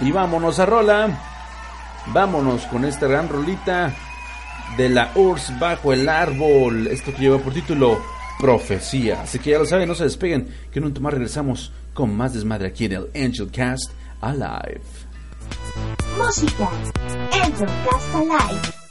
Y 0.00 0.10
vámonos 0.10 0.58
a 0.58 0.66
rola. 0.66 1.20
Vámonos 2.08 2.66
con 2.66 2.84
esta 2.84 3.06
gran 3.06 3.28
rolita 3.30 3.94
de 4.76 4.88
la 4.88 5.12
URSS 5.14 5.58
bajo 5.58 5.92
el 5.92 6.08
árbol. 6.08 6.86
Esto 6.88 7.12
que 7.12 7.22
lleva 7.22 7.38
por 7.38 7.52
título 7.52 8.00
Profecía. 8.38 9.22
Así 9.22 9.38
que 9.38 9.50
ya 9.50 9.58
lo 9.58 9.66
saben, 9.66 9.88
no 9.88 9.94
se 9.94 10.04
despeguen, 10.04 10.48
que 10.70 10.78
en 10.78 10.86
un 10.86 10.94
tomar 10.94 11.14
regresamos 11.14 11.72
con 11.92 12.14
más 12.16 12.34
desmadre 12.34 12.68
aquí 12.68 12.86
en 12.86 12.92
el 12.92 13.10
Angel 13.14 13.50
Cast 13.50 13.92
Alive. 14.20 14.80
Música. 16.18 16.68
Angel 17.32 17.68
Cast 17.88 18.14
Alive. 18.14 18.84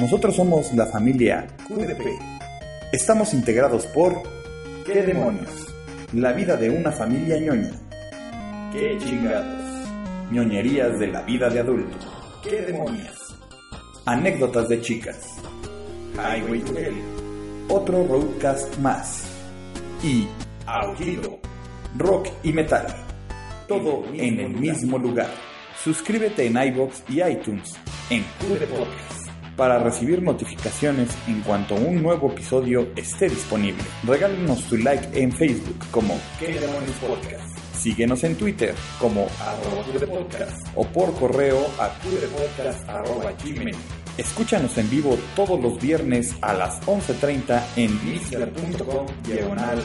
Nosotros 0.00 0.34
somos 0.34 0.72
la 0.74 0.86
familia 0.86 1.46
QDP. 1.68 2.02
Estamos 2.92 3.32
integrados 3.34 3.86
por 3.86 4.20
¿Qué 4.84 5.02
demonios? 5.02 5.71
La 6.12 6.32
vida 6.32 6.58
de 6.58 6.68
una 6.68 6.92
familia 6.92 7.38
ñoña. 7.38 7.70
¡Qué 8.70 8.98
chingados! 8.98 9.88
Ñoñerías 10.30 10.98
de 10.98 11.06
la 11.06 11.22
vida 11.22 11.48
de 11.48 11.60
adulto. 11.60 11.96
¡Qué 12.42 12.60
demonios! 12.60 13.16
Anécdotas 14.04 14.68
de 14.68 14.82
chicas. 14.82 15.36
Highway 16.14 16.60
to 16.60 16.76
Hell. 16.76 16.94
Otro 17.70 18.06
roadcast 18.06 18.76
más. 18.80 19.24
Y 20.02 20.26
Aullido. 20.66 21.38
Rock 21.96 22.28
y 22.42 22.52
metal. 22.52 22.86
Todo 23.66 24.04
en 24.12 24.38
el 24.38 24.50
mismo 24.50 24.98
lugar. 24.98 25.30
Suscríbete 25.82 26.46
en 26.46 26.58
iBox 26.62 27.04
y 27.08 27.22
iTunes 27.22 27.74
en 28.10 28.22
Club 28.38 28.58
Podcast 28.68 29.21
para 29.56 29.78
recibir 29.78 30.22
notificaciones 30.22 31.08
en 31.26 31.40
cuanto 31.42 31.74
un 31.74 32.02
nuevo 32.02 32.30
episodio 32.32 32.88
esté 32.96 33.28
disponible. 33.28 33.82
Regálenos 34.04 34.62
tu 34.64 34.76
like 34.76 35.20
en 35.20 35.32
Facebook 35.32 35.78
como 35.90 36.18
¿Qué 36.38 36.54
demonios 36.54 36.96
podcast? 36.96 37.58
Síguenos 37.74 38.22
en 38.24 38.36
Twitter 38.36 38.74
como 39.00 39.26
arroba 39.40 40.06
podcast 40.06 40.66
o 40.76 40.86
por 40.86 41.12
correo 41.14 41.66
a 41.78 41.90
gmail. 43.44 43.76
Escúchanos 44.18 44.76
en 44.76 44.90
vivo 44.90 45.18
todos 45.34 45.60
los 45.60 45.80
viernes 45.80 46.36
a 46.42 46.52
las 46.52 46.80
11.30 46.82 47.62
en 47.76 48.04
discord.com 48.04 49.06
diagonal. 49.26 49.82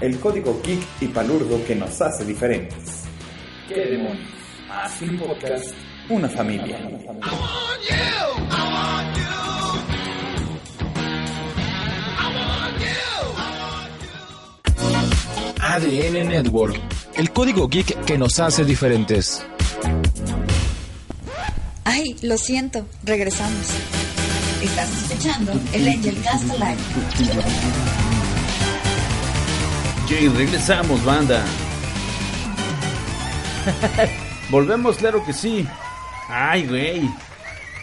El 0.00 0.18
código 0.18 0.60
geek 0.64 0.80
y 1.00 1.06
palurdo 1.08 1.64
que 1.64 1.76
nos 1.76 2.00
hace 2.00 2.24
diferentes. 2.24 3.04
¿Qué 3.68 3.84
demonios? 3.84 4.28
Un 5.02 5.18
podcast 5.18 5.74
una 6.08 6.28
familia. 6.28 6.78
ADN 15.60 16.28
Network. 16.28 16.80
El 17.14 17.32
código 17.32 17.68
geek 17.68 18.04
que 18.04 18.18
nos 18.18 18.38
hace 18.38 18.64
diferentes. 18.64 19.44
Ay, 21.84 22.16
lo 22.22 22.36
siento, 22.38 22.86
regresamos. 23.04 23.66
Estás 24.62 24.88
escuchando 25.02 25.52
el 25.72 25.88
Angel 25.88 26.16
Cast 26.22 26.44
Live. 26.44 26.76
Y 30.08 30.28
regresamos, 30.28 31.04
banda. 31.04 31.44
Volvemos, 34.50 34.96
claro 34.96 35.24
que 35.24 35.32
sí. 35.32 35.66
Ay, 36.28 36.66
güey. 36.66 37.10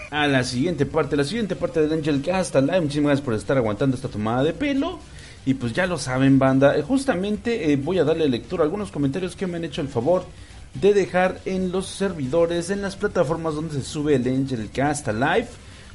A 0.10 0.28
la 0.28 0.44
siguiente 0.44 0.86
parte, 0.86 1.16
la 1.16 1.24
siguiente 1.24 1.56
parte 1.56 1.82
del 1.82 1.94
Angel 1.94 2.22
Cast 2.22 2.56
Live. 2.56 2.82
Muchísimas 2.82 3.10
gracias 3.10 3.26
por 3.26 3.34
estar 3.34 3.58
aguantando 3.58 3.96
esta 3.96 4.10
tomada 4.10 4.44
de 4.44 4.54
pelo. 4.54 5.00
Y 5.46 5.54
pues 5.54 5.74
ya 5.74 5.86
lo 5.88 5.98
saben, 5.98 6.38
banda. 6.38 6.78
Eh, 6.78 6.82
justamente 6.82 7.72
eh, 7.72 7.78
voy 7.78 8.00
a 8.00 8.04
darle 8.04 8.28
lectura 8.28 8.64
a 8.64 8.66
algunos 8.66 8.92
comentarios 8.92 9.36
que 9.36 9.48
me 9.48 9.58
han 9.58 9.64
hecho 9.64 9.82
el 9.82 9.88
favor 9.88 10.26
de 10.74 10.94
dejar 10.94 11.40
en 11.46 11.72
los 11.72 11.88
servidores, 11.88 12.70
en 12.70 12.82
las 12.82 12.96
plataformas 12.96 13.56
donde 13.56 13.74
se 13.74 13.84
sube 13.84 14.16
el 14.16 14.28
Angel 14.28 14.70
Cast 14.72 15.08
Live. 15.08 15.48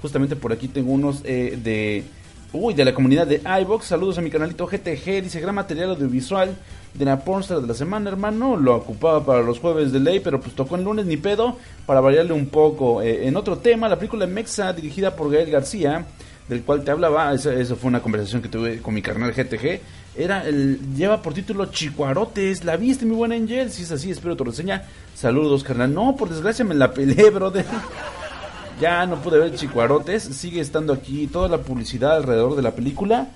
Justamente 0.03 0.37
por 0.37 0.53
aquí 0.53 0.69
tengo 0.69 0.93
unos 0.93 1.21
eh, 1.25 1.59
de 1.63 2.05
Uy, 2.53 2.75
de 2.75 2.85
la 2.85 2.95
comunidad 2.95 3.27
de 3.27 3.43
iBox. 3.63 3.87
Saludos 3.87 4.19
a 4.19 4.23
mi 4.23 4.31
canalito 4.31 4.67
GTG. 4.67 5.23
Dice 5.23 5.41
gran 5.41 5.55
material 5.55 5.91
audiovisual 5.91 6.57
la 7.05 7.21
pornstar 7.21 7.61
de 7.61 7.67
la 7.67 7.75
semana, 7.75 8.11
hermano. 8.11 8.57
Lo 8.57 8.77
ocupaba 8.77 9.25
para 9.25 9.43
los 9.43 9.59
jueves 9.59 9.93
de 9.93 10.01
ley, 10.01 10.21
pero 10.21 10.41
pues 10.41 10.55
tocó 10.55 10.77
el 10.77 10.85
lunes 10.85 11.07
ni 11.07 11.17
pedo 11.17 11.57
para 11.85 12.01
variarle 12.01 12.33
un 12.33 12.47
poco. 12.47 13.03
Eh, 13.03 13.27
en 13.27 13.37
otro 13.37 13.59
tema, 13.59 13.89
la 13.89 13.97
película 13.97 14.27
Mexa, 14.27 14.73
dirigida 14.73 15.15
por 15.15 15.31
Gael 15.31 15.51
García, 15.51 16.07
del 16.49 16.63
cual 16.63 16.83
te 16.85 16.91
hablaba. 16.91 17.33
Eso, 17.35 17.77
fue 17.77 17.89
una 17.89 18.01
conversación 18.01 18.43
que 18.43 18.49
tuve 18.49 18.81
con 18.81 18.95
mi 18.95 19.03
carnal 19.03 19.33
GTG. 19.33 19.81
Era 20.17 20.47
el, 20.47 20.95
lleva 20.97 21.21
por 21.21 21.35
título 21.35 21.67
Chicuarotes. 21.67 22.65
¿La 22.65 22.77
viste, 22.77 23.05
mi 23.05 23.15
buena 23.15 23.35
Angel? 23.35 23.71
Si 23.71 23.83
es 23.83 23.93
así, 23.93 24.11
espero 24.11 24.37
tu 24.37 24.45
reseña. 24.45 24.85
Saludos, 25.15 25.63
carnal. 25.63 25.93
No, 25.93 26.17
por 26.17 26.29
desgracia 26.29 26.65
me 26.65 26.75
la 26.75 26.93
peleé, 26.93 27.31
brother. 27.35 27.67
Ya 28.81 29.07
no 29.07 29.17
pude 29.23 29.39
ver 29.39 29.55
Chicuarotes, 29.55 30.23
sigue 30.23 30.61
estando 30.61 30.93
aquí 30.93 31.27
toda 31.29 31.49
la 31.49 31.59
publicidad 31.59 32.17
alrededor 32.17 32.57
de 32.57 32.63
la 32.63 32.73
película, 32.73 33.29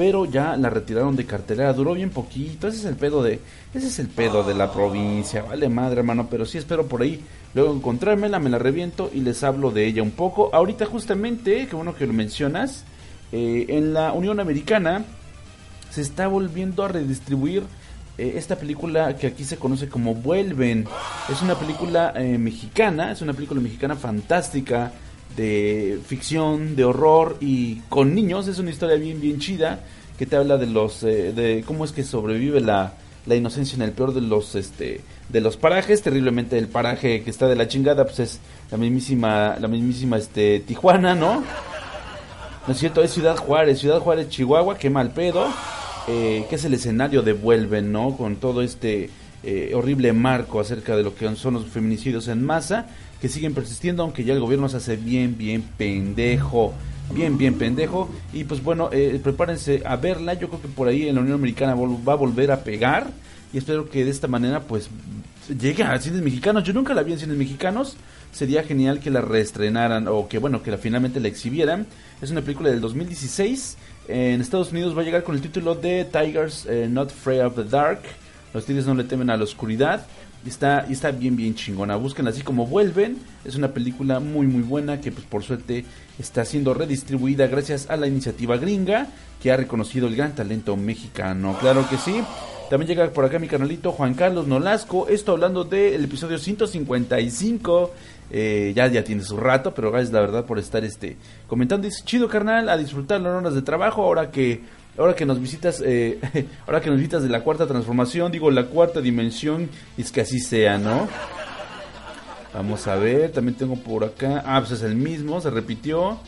pero 0.00 0.24
ya 0.24 0.56
la 0.56 0.70
retiraron 0.70 1.14
de 1.14 1.26
cartelera, 1.26 1.74
duró 1.74 1.92
bien 1.92 2.08
poquito, 2.08 2.68
ese 2.68 2.78
es 2.78 2.84
el 2.86 2.96
pedo 2.96 3.22
de 3.22 3.38
ese 3.74 3.88
es 3.88 3.98
el 3.98 4.08
pedo 4.08 4.42
de 4.42 4.54
la 4.54 4.72
provincia, 4.72 5.42
vale 5.42 5.68
madre, 5.68 5.98
hermano, 6.00 6.26
pero 6.30 6.46
sí 6.46 6.56
espero 6.56 6.86
por 6.86 7.02
ahí 7.02 7.22
luego 7.52 7.74
encontrármela, 7.74 8.38
me 8.38 8.48
la 8.48 8.58
reviento 8.58 9.10
y 9.12 9.20
les 9.20 9.44
hablo 9.44 9.70
de 9.70 9.84
ella 9.84 10.02
un 10.02 10.12
poco. 10.12 10.48
Ahorita 10.54 10.86
justamente, 10.86 11.66
que 11.66 11.76
bueno 11.76 11.94
que 11.94 12.06
lo 12.06 12.14
mencionas, 12.14 12.86
eh, 13.30 13.66
en 13.68 13.92
la 13.92 14.14
Unión 14.14 14.40
Americana 14.40 15.04
se 15.90 16.00
está 16.00 16.28
volviendo 16.28 16.82
a 16.82 16.88
redistribuir 16.88 17.64
eh, 18.16 18.32
esta 18.36 18.56
película 18.56 19.14
que 19.16 19.26
aquí 19.26 19.44
se 19.44 19.58
conoce 19.58 19.90
como 19.90 20.14
Vuelven. 20.14 20.86
Es 21.30 21.42
una 21.42 21.56
película 21.56 22.14
eh, 22.16 22.38
mexicana, 22.38 23.12
es 23.12 23.20
una 23.20 23.34
película 23.34 23.60
mexicana 23.60 23.96
fantástica 23.96 24.92
de 25.36 25.98
ficción, 26.06 26.76
de 26.76 26.84
horror 26.84 27.36
y 27.40 27.76
con 27.88 28.14
niños. 28.14 28.48
Es 28.48 28.58
una 28.58 28.70
historia 28.70 28.96
bien, 28.96 29.20
bien 29.20 29.38
chida 29.38 29.80
que 30.18 30.26
te 30.26 30.36
habla 30.36 30.58
de 30.58 30.66
los, 30.66 31.02
eh, 31.02 31.32
de 31.32 31.64
cómo 31.66 31.84
es 31.84 31.92
que 31.92 32.04
sobrevive 32.04 32.60
la, 32.60 32.94
la 33.26 33.36
inocencia 33.36 33.76
en 33.76 33.82
el 33.82 33.92
peor 33.92 34.12
de 34.12 34.20
los, 34.20 34.54
este, 34.54 35.00
de 35.28 35.40
los 35.40 35.56
parajes. 35.56 36.02
Terriblemente 36.02 36.58
el 36.58 36.68
paraje 36.68 37.22
que 37.22 37.30
está 37.30 37.48
de 37.48 37.56
la 37.56 37.68
chingada, 37.68 38.04
pues 38.04 38.18
es 38.20 38.40
la 38.70 38.76
mismísima, 38.76 39.56
la 39.58 39.68
mismísima, 39.68 40.18
este, 40.18 40.60
Tijuana, 40.60 41.14
¿no? 41.14 41.42
No 42.66 42.72
es 42.72 42.78
cierto, 42.78 43.02
es 43.02 43.10
Ciudad 43.12 43.36
Juárez, 43.36 43.80
Ciudad 43.80 44.00
Juárez, 44.00 44.28
Chihuahua, 44.28 44.76
qué 44.76 44.90
mal 44.90 45.12
pedo. 45.12 45.48
Eh, 46.08 46.46
que 46.48 46.56
es 46.56 46.64
el 46.64 46.74
escenario 46.74 47.22
de 47.22 47.34
Vuelve, 47.34 47.82
¿no? 47.82 48.16
Con 48.16 48.36
todo 48.36 48.62
este 48.62 49.10
eh, 49.42 49.72
horrible 49.74 50.12
marco 50.12 50.58
acerca 50.58 50.96
de 50.96 51.02
lo 51.02 51.14
que 51.14 51.34
son 51.36 51.54
los 51.54 51.66
feminicidios 51.66 52.28
en 52.28 52.44
masa, 52.44 52.86
que 53.20 53.28
siguen 53.28 53.54
persistiendo, 53.54 54.02
aunque 54.02 54.24
ya 54.24 54.32
el 54.32 54.40
gobierno 54.40 54.68
se 54.68 54.78
hace 54.78 54.96
bien, 54.96 55.36
bien 55.36 55.62
pendejo. 55.76 56.72
Bien, 57.12 57.36
bien 57.36 57.54
pendejo. 57.54 58.08
Y 58.32 58.44
pues 58.44 58.62
bueno, 58.62 58.88
eh, 58.92 59.20
prepárense 59.22 59.82
a 59.84 59.96
verla. 59.96 60.34
Yo 60.34 60.48
creo 60.48 60.62
que 60.62 60.68
por 60.68 60.88
ahí 60.88 61.08
en 61.08 61.16
la 61.16 61.20
Unión 61.20 61.34
Americana 61.34 61.74
va 61.74 62.12
a 62.12 62.16
volver 62.16 62.52
a 62.52 62.62
pegar. 62.62 63.08
Y 63.52 63.58
espero 63.58 63.90
que 63.90 64.04
de 64.04 64.10
esta 64.10 64.28
manera 64.28 64.60
pues 64.60 64.88
llegue 65.48 65.82
a 65.82 65.98
cines 66.00 66.22
mexicanos. 66.22 66.62
Yo 66.64 66.72
nunca 66.72 66.94
la 66.94 67.02
vi 67.02 67.12
en 67.12 67.18
cines 67.18 67.36
mexicanos. 67.36 67.96
Sería 68.32 68.62
genial 68.62 69.00
que 69.00 69.10
la 69.10 69.20
reestrenaran 69.20 70.06
o 70.06 70.28
que 70.28 70.38
bueno, 70.38 70.62
que 70.62 70.70
la, 70.70 70.78
finalmente 70.78 71.18
la 71.18 71.28
exhibieran. 71.28 71.86
Es 72.22 72.30
una 72.30 72.42
película 72.42 72.70
del 72.70 72.80
2016 72.80 73.76
en 74.10 74.40
Estados 74.40 74.72
Unidos 74.72 74.96
va 74.96 75.02
a 75.02 75.04
llegar 75.04 75.22
con 75.22 75.36
el 75.36 75.40
título 75.40 75.76
de 75.76 76.04
Tigers 76.04 76.66
eh, 76.66 76.88
Not 76.90 77.10
Afraid 77.10 77.44
of 77.44 77.54
the 77.54 77.64
Dark. 77.64 78.00
Los 78.52 78.64
tigres 78.64 78.84
no 78.84 78.94
le 78.94 79.04
temen 79.04 79.30
a 79.30 79.36
la 79.36 79.44
oscuridad. 79.44 80.04
Y 80.44 80.48
está, 80.48 80.86
está 80.88 81.10
bien, 81.10 81.36
bien 81.36 81.54
chingona. 81.54 81.96
Busquen 81.96 82.26
así 82.28 82.42
como 82.42 82.66
vuelven. 82.66 83.18
Es 83.44 83.56
una 83.56 83.72
película 83.72 84.20
muy, 84.20 84.46
muy 84.46 84.62
buena 84.62 85.00
que 85.00 85.12
pues 85.12 85.26
por 85.26 85.42
suerte 85.42 85.84
está 86.18 86.44
siendo 86.44 86.72
redistribuida 86.72 87.46
gracias 87.46 87.90
a 87.90 87.96
la 87.96 88.06
iniciativa 88.06 88.56
gringa 88.56 89.08
que 89.42 89.52
ha 89.52 89.56
reconocido 89.56 90.06
el 90.06 90.16
gran 90.16 90.34
talento 90.34 90.76
mexicano. 90.76 91.56
Claro 91.60 91.86
que 91.88 91.98
sí. 91.98 92.22
También 92.70 92.88
llega 92.88 93.10
por 93.10 93.24
acá 93.24 93.38
mi 93.38 93.48
canalito 93.48 93.92
Juan 93.92 94.14
Carlos 94.14 94.46
Nolasco. 94.46 95.08
Esto 95.08 95.32
hablando 95.32 95.64
del 95.64 96.04
episodio 96.04 96.38
155 96.38 97.90
eh, 98.30 98.72
ya, 98.76 98.86
ya 98.86 99.02
tiene 99.02 99.24
su 99.24 99.36
rato, 99.36 99.74
pero 99.74 99.90
gracias 99.90 100.12
la 100.12 100.20
verdad 100.20 100.44
por 100.44 100.58
estar 100.58 100.84
este 100.84 101.16
comentando. 101.48 101.86
Dice, 101.86 102.02
chido 102.04 102.28
carnal, 102.28 102.68
a 102.68 102.76
disfrutar 102.76 103.20
las 103.20 103.34
horas 103.34 103.54
de 103.54 103.62
trabajo 103.62 104.04
ahora 104.04 104.30
que 104.30 104.60
ahora 104.98 105.14
que 105.14 105.26
nos 105.26 105.40
visitas 105.40 105.82
eh, 105.84 106.20
ahora 106.66 106.80
que 106.80 106.90
nos 106.90 106.98
visitas 106.98 107.22
de 107.22 107.28
la 107.28 107.42
cuarta 107.42 107.66
transformación, 107.66 108.32
digo 108.32 108.50
la 108.50 108.66
cuarta 108.66 109.00
dimensión, 109.00 109.68
es 109.96 110.10
que 110.12 110.20
así 110.20 110.40
sea, 110.40 110.78
¿no? 110.78 111.08
Vamos 112.52 112.86
a 112.88 112.96
ver, 112.96 113.30
también 113.30 113.56
tengo 113.56 113.76
por 113.76 114.04
acá, 114.04 114.42
ah, 114.44 114.60
pues 114.60 114.72
es 114.72 114.82
el 114.82 114.96
mismo, 114.96 115.40
se 115.40 115.50
repitió. 115.50 116.18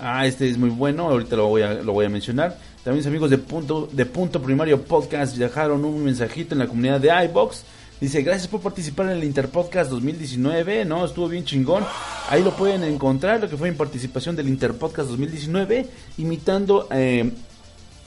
Ah, 0.00 0.26
este 0.26 0.48
es 0.48 0.58
muy 0.58 0.70
bueno, 0.70 1.08
ahorita 1.08 1.36
lo 1.36 1.46
voy 1.46 1.62
a, 1.62 1.74
lo 1.74 1.92
voy 1.92 2.06
a 2.06 2.08
mencionar. 2.08 2.58
También 2.82 2.98
mis 2.98 3.06
amigos 3.06 3.30
de 3.30 3.38
Punto, 3.38 3.88
de 3.90 4.04
Punto 4.06 4.42
Primario 4.42 4.82
Podcast 4.82 5.36
dejaron 5.36 5.84
un 5.84 6.04
mensajito 6.04 6.54
en 6.54 6.58
la 6.58 6.66
comunidad 6.66 7.00
de 7.00 7.10
iBox 7.26 7.64
Dice, 8.00 8.22
gracias 8.22 8.48
por 8.48 8.60
participar 8.60 9.06
en 9.06 9.12
el 9.12 9.24
Interpodcast 9.24 9.90
2019, 9.90 10.84
¿no? 10.84 11.04
Estuvo 11.04 11.28
bien 11.28 11.44
chingón. 11.44 11.84
Ahí 12.28 12.42
lo 12.42 12.56
pueden 12.56 12.82
encontrar, 12.82 13.40
lo 13.40 13.48
que 13.48 13.56
fue 13.56 13.70
mi 13.70 13.76
participación 13.76 14.34
del 14.34 14.48
Interpodcast 14.48 15.08
2019, 15.08 15.86
imitando 16.18 16.88
eh, 16.90 17.30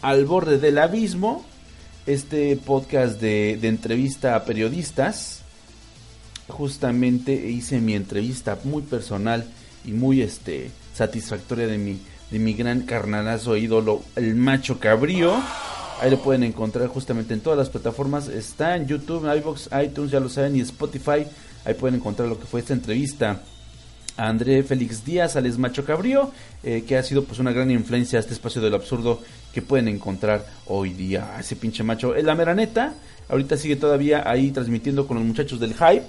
Al 0.02 0.26
borde 0.26 0.60
del 0.60 0.78
abismo, 0.78 1.45
este 2.06 2.58
podcast 2.58 3.19
de, 3.21 3.54
entrevista 3.63 4.36
a 4.36 4.43
periodistas. 4.43 5.41
Justamente 6.47 7.34
hice 7.34 7.80
mi 7.80 7.95
entrevista 7.95 8.60
muy 8.65 8.82
personal 8.82 9.45
y 9.86 9.91
muy 9.91 10.21
este 10.21 10.69
satisfactoria 10.93 11.67
de 11.67 11.78
mi, 11.78 12.00
de 12.30 12.39
mi 12.39 12.54
gran 12.54 12.82
carnalazo 12.82 13.56
ídolo, 13.56 14.04
el 14.15 14.36
macho 14.36 14.80
cabrío. 14.80 15.34
Ahí 16.00 16.12
lo 16.12 16.20
pueden 16.20 16.44
encontrar 16.44 16.88
justamente 16.88 17.34
en 17.34 17.42
todas 17.42 17.58
las 17.58 17.70
plataformas. 17.70 18.28
Está 18.28 18.76
en 18.76 18.86
YouTube, 18.86 19.28
iBox, 19.38 19.70
iTunes, 19.84 20.12
ya 20.12 20.20
lo 20.20 20.30
saben, 20.30 20.56
y 20.56 20.62
Spotify. 20.62 21.26
Ahí 21.66 21.74
pueden 21.74 21.96
encontrar 21.96 22.30
lo 22.30 22.40
que 22.40 22.46
fue 22.46 22.60
esta 22.60 22.74
entrevista 22.74 23.42
a 24.16 24.28
André 24.28 24.64
Félix 24.64 25.04
Díaz, 25.04 25.36
Alex 25.36 25.58
Macho 25.58 25.86
Cabrío, 25.86 26.32
eh, 26.64 26.84
que 26.88 26.98
ha 26.98 27.04
sido 27.04 27.24
pues 27.24 27.40
una 27.40 27.52
gran 27.52 27.72
influencia 27.72 28.18
a 28.18 28.22
este 28.22 28.34
espacio 28.34 28.62
del 28.62 28.76
absurdo 28.76 29.22
que 29.54 29.62
pueden 29.62 29.88
encontrar 29.88 30.46
hoy 30.68 30.94
día. 30.94 31.36
Ese 31.40 31.56
pinche 31.56 31.84
macho. 31.84 32.14
La 32.14 32.36
meraneta, 32.36 32.94
ahorita 33.30 33.58
sigue 33.58 33.76
todavía 33.76 34.30
ahí 34.30 34.52
transmitiendo 34.52 35.08
con 35.08 35.18
los 35.18 35.26
muchachos 35.26 35.60
del 35.60 35.74
hype 35.74 36.06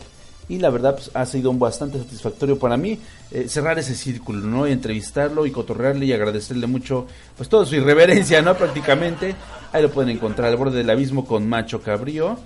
y 0.48 0.58
la 0.58 0.70
verdad 0.70 0.94
pues, 0.94 1.10
ha 1.14 1.26
sido 1.26 1.52
bastante 1.52 1.98
satisfactorio 1.98 2.58
para 2.58 2.76
mí 2.76 2.98
eh, 3.30 3.46
cerrar 3.48 3.78
ese 3.78 3.94
círculo, 3.94 4.40
¿no? 4.40 4.66
Y 4.66 4.72
entrevistarlo 4.72 5.46
y 5.46 5.50
cotorrearle 5.50 6.06
y 6.06 6.12
agradecerle 6.12 6.66
mucho 6.66 7.06
pues 7.36 7.48
toda 7.48 7.66
su 7.66 7.76
irreverencia, 7.76 8.40
¿no? 8.42 8.56
Prácticamente. 8.56 9.34
Ahí 9.72 9.82
lo 9.82 9.90
pueden 9.90 10.10
encontrar 10.10 10.48
al 10.48 10.56
borde 10.56 10.78
del 10.78 10.90
abismo 10.90 11.26
con 11.26 11.48
Macho 11.48 11.82
Cabrío. 11.82 12.38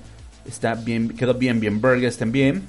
Está 0.46 0.74
bien, 0.74 1.10
quedó 1.10 1.34
bien, 1.34 1.60
bien 1.60 1.80
burgers 1.80 2.16
también. 2.16 2.64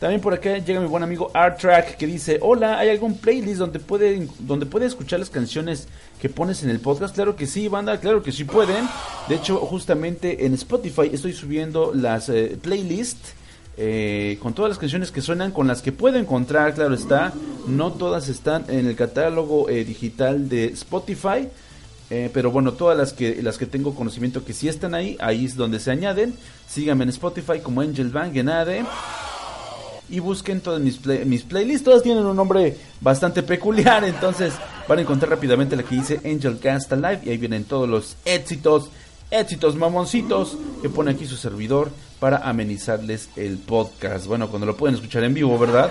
También 0.00 0.20
por 0.20 0.34
acá 0.34 0.58
llega 0.58 0.80
mi 0.80 0.88
buen 0.88 1.04
amigo 1.04 1.30
Art 1.32 1.60
Track 1.60 1.96
que 1.96 2.08
dice, 2.08 2.40
hola, 2.42 2.80
¿hay 2.80 2.88
algún 2.88 3.16
playlist 3.16 3.58
donde 3.58 3.78
puede, 3.78 4.26
donde 4.40 4.66
puede 4.66 4.86
escuchar 4.86 5.20
las 5.20 5.30
canciones 5.30 5.86
que 6.20 6.28
pones 6.28 6.64
en 6.64 6.70
el 6.70 6.80
podcast? 6.80 7.14
Claro 7.14 7.36
que 7.36 7.46
sí, 7.46 7.68
banda, 7.68 8.00
claro 8.00 8.20
que 8.20 8.32
sí 8.32 8.42
pueden. 8.42 8.88
De 9.28 9.36
hecho, 9.36 9.58
justamente 9.58 10.44
en 10.44 10.54
Spotify 10.54 11.08
estoy 11.12 11.32
subiendo 11.32 11.92
las 11.94 12.28
eh, 12.28 12.58
playlists 12.60 13.34
eh, 13.76 14.38
con 14.42 14.52
todas 14.52 14.70
las 14.70 14.78
canciones 14.78 15.12
que 15.12 15.22
suenan, 15.22 15.52
con 15.52 15.66
las 15.66 15.80
que 15.80 15.92
puedo 15.92 16.18
encontrar, 16.18 16.74
claro 16.74 16.94
está, 16.94 17.32
no 17.66 17.92
todas 17.92 18.28
están 18.28 18.64
en 18.68 18.86
el 18.86 18.96
catálogo 18.96 19.68
eh, 19.70 19.84
digital 19.84 20.48
de 20.48 20.66
Spotify, 20.66 21.48
eh, 22.14 22.28
pero 22.30 22.50
bueno, 22.50 22.74
todas 22.74 22.94
las 22.94 23.14
que, 23.14 23.42
las 23.42 23.56
que 23.56 23.64
tengo 23.64 23.94
conocimiento 23.94 24.44
que 24.44 24.52
sí 24.52 24.68
están 24.68 24.94
ahí, 24.94 25.16
ahí 25.18 25.46
es 25.46 25.56
donde 25.56 25.80
se 25.80 25.90
añaden, 25.90 26.34
síganme 26.68 27.04
en 27.04 27.08
Spotify 27.08 27.60
como 27.62 27.80
Angel 27.80 28.12
Genade 28.12 28.84
y 30.10 30.20
busquen 30.20 30.60
todas 30.60 30.78
mis, 30.82 31.00
mis 31.24 31.42
playlists, 31.42 31.82
todas 31.82 32.02
tienen 32.02 32.26
un 32.26 32.36
nombre 32.36 32.76
bastante 33.00 33.42
peculiar, 33.42 34.04
entonces 34.04 34.52
van 34.86 34.98
a 34.98 35.00
encontrar 35.00 35.30
rápidamente 35.30 35.74
la 35.74 35.84
que 35.84 35.94
dice 35.94 36.20
Angel 36.22 36.58
Cast 36.58 36.92
Live 36.92 37.20
y 37.24 37.30
ahí 37.30 37.38
vienen 37.38 37.64
todos 37.64 37.88
los 37.88 38.16
éxitos 38.26 38.90
éxitos 39.30 39.74
mamoncitos 39.74 40.58
que 40.82 40.90
pone 40.90 41.12
aquí 41.12 41.24
su 41.24 41.36
servidor 41.36 41.90
para 42.20 42.46
amenizarles 42.46 43.30
el 43.36 43.56
podcast. 43.56 44.26
Bueno, 44.26 44.50
cuando 44.50 44.66
lo 44.66 44.76
pueden 44.76 44.96
escuchar 44.96 45.24
en 45.24 45.32
vivo, 45.32 45.58
¿verdad? 45.58 45.90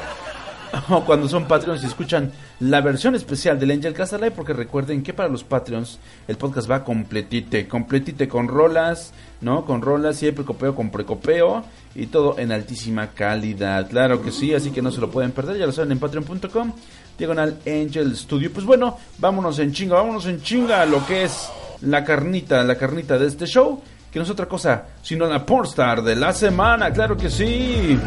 o 0.90 1.04
cuando 1.04 1.28
son 1.28 1.46
Patreons 1.46 1.84
y 1.84 1.86
escuchan 1.86 2.32
la 2.60 2.82
versión 2.82 3.16
especial 3.16 3.60
del 3.60 3.72
Angel 3.72 3.94
Castle 3.94 4.32
porque 4.32 4.54
recuerden 4.54 5.04
que 5.04 5.14
para 5.14 5.30
los 5.30 5.44
Patreons 5.44 6.00
el 6.28 6.38
podcast 6.38 6.70
va 6.70 6.84
completite, 6.84 7.68
completite 7.68 8.28
con 8.28 8.48
rolas, 8.48 9.14
¿no? 9.42 9.66
Con 9.66 9.82
rolas, 9.82 10.18
siempre 10.18 10.44
precopeo 10.44 10.76
con 10.76 10.90
precopeo 10.90 11.64
y 11.96 12.08
todo 12.08 12.40
en 12.40 12.52
altísima 12.52 13.08
calidad. 13.08 13.90
Claro 13.90 14.22
que 14.22 14.32
sí, 14.32 14.54
así 14.54 14.72
que 14.72 14.82
no 14.82 14.92
se 14.92 15.02
lo 15.02 15.12
pueden 15.12 15.32
perder, 15.32 15.58
ya 15.58 15.66
lo 15.66 15.72
saben 15.72 15.92
en 15.92 16.00
patreon.com, 16.00 16.74
diagonal 17.18 17.60
Angel 17.66 18.16
Studio. 18.16 18.52
Pues 18.54 18.66
bueno, 18.66 18.98
vámonos 19.18 19.60
en 19.60 19.74
chinga, 19.74 19.96
vámonos 19.96 20.26
en 20.28 20.42
chinga 20.42 20.82
a 20.82 20.86
lo 20.86 21.06
que 21.06 21.24
es 21.24 21.50
la 21.82 22.04
carnita, 22.04 22.64
la 22.64 22.78
carnita 22.78 23.18
de 23.18 23.28
este 23.28 23.46
show, 23.46 23.82
que 24.12 24.20
no 24.20 24.24
es 24.24 24.32
otra 24.32 24.46
cosa 24.46 24.86
sino 25.02 25.26
la 25.26 25.46
pornstar 25.46 26.04
de 26.04 26.16
la 26.16 26.34
semana, 26.34 26.92
claro 26.92 27.18
que 27.18 27.30
sí. 27.30 27.98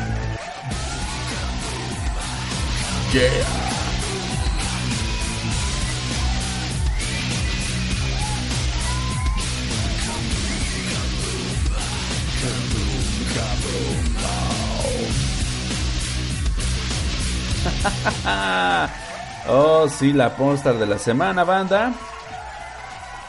oh, 19.48 19.88
sí, 19.88 20.12
la 20.12 20.36
pornstar 20.36 20.76
de 20.76 20.86
la 20.86 20.98
semana, 20.98 21.44
banda. 21.44 21.94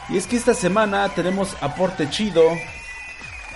Y 0.10 0.18
es 0.18 0.26
que 0.26 0.36
esta 0.36 0.56
semana 0.56 1.08
tenemos 1.10 1.56
aporte 1.62 2.10
chido. 2.10 2.42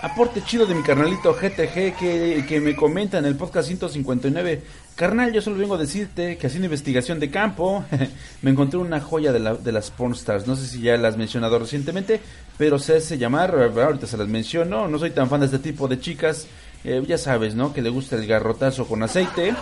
Aporte 0.04 0.44
chido 0.44 0.68
de 0.68 0.76
mi 0.76 0.84
carnalito 0.84 1.34
GTG 1.34 1.98
que, 1.98 2.46
que 2.48 2.62
me 2.62 2.76
comenta 2.76 3.18
en 3.18 3.26
el 3.26 3.36
podcast 3.36 3.68
159 3.68 4.62
Carnal, 5.00 5.32
yo 5.32 5.42
solo 5.42 5.56
vengo 5.56 5.76
a 5.76 5.78
decirte 5.78 6.38
que 6.38 6.48
haciendo 6.48 6.66
investigación 6.66 7.22
de 7.22 7.32
campo 7.32 7.86
me 8.42 8.52
encontré 8.52 8.78
una 8.80 9.00
joya 9.00 9.32
de, 9.32 9.40
la, 9.40 9.56
de 9.56 9.72
las 9.72 9.92
pornstars. 9.92 10.46
No 10.46 10.58
sé 10.58 10.68
si 10.68 10.82
ya 10.82 10.98
las 10.98 11.14
has 11.14 11.18
mencionado 11.18 11.58
recientemente, 11.58 12.20
pero 12.58 12.78
se 12.80 12.98
hace 12.98 13.18
llamar, 13.18 13.56
ahorita 13.56 14.08
se 14.08 14.18
las 14.18 14.28
menciono. 14.28 14.90
No 14.90 15.00
soy 15.00 15.12
tan 15.12 15.30
fan 15.30 15.40
de 15.40 15.46
este 15.46 15.60
tipo 15.60 15.88
de 15.88 16.02
chicas. 16.02 16.48
Eh, 16.84 17.02
ya 17.08 17.18
sabes, 17.18 17.56
¿no? 17.56 17.72
Que 17.72 17.82
le 17.82 17.90
gusta 17.90 18.18
el 18.18 18.28
garrotazo 18.28 18.88
con 18.88 19.02
aceite. 19.02 19.56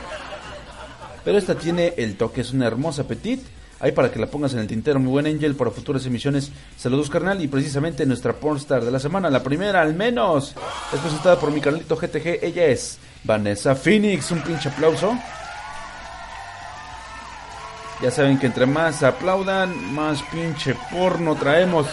Pero 1.23 1.37
esta 1.37 1.53
tiene 1.53 1.93
el 1.97 2.17
toque, 2.17 2.41
es 2.41 2.51
una 2.51 2.65
hermosa 2.65 3.07
petit. 3.07 3.43
Ahí 3.79 3.91
para 3.91 4.11
que 4.11 4.17
la 4.17 4.25
pongas 4.25 4.53
en 4.53 4.59
el 4.61 4.65
tintero, 4.65 4.99
muy 4.99 5.11
buen 5.11 5.27
Angel, 5.27 5.53
para 5.53 5.69
futuras 5.69 6.03
emisiones. 6.07 6.51
Saludos, 6.77 7.11
carnal. 7.11 7.43
Y 7.43 7.47
precisamente 7.47 8.07
nuestra 8.07 8.33
pornstar 8.33 8.83
de 8.83 8.89
la 8.89 8.97
semana, 8.97 9.29
la 9.29 9.43
primera 9.43 9.83
al 9.83 9.93
menos, 9.93 10.55
es 10.91 10.99
presentada 10.99 11.39
por 11.39 11.51
mi 11.51 11.61
carnalito 11.61 11.95
GTG. 11.95 12.39
Ella 12.41 12.65
es 12.65 12.97
Vanessa 13.27 13.75
Phoenix. 13.75 14.31
Un 14.31 14.41
pinche 14.41 14.69
aplauso. 14.69 15.15
Ya 18.01 18.09
saben 18.09 18.39
que 18.39 18.47
entre 18.47 18.65
más 18.65 19.03
aplaudan, 19.03 19.93
más 19.93 20.23
pinche 20.31 20.75
porno 20.91 21.35
traemos. 21.35 21.87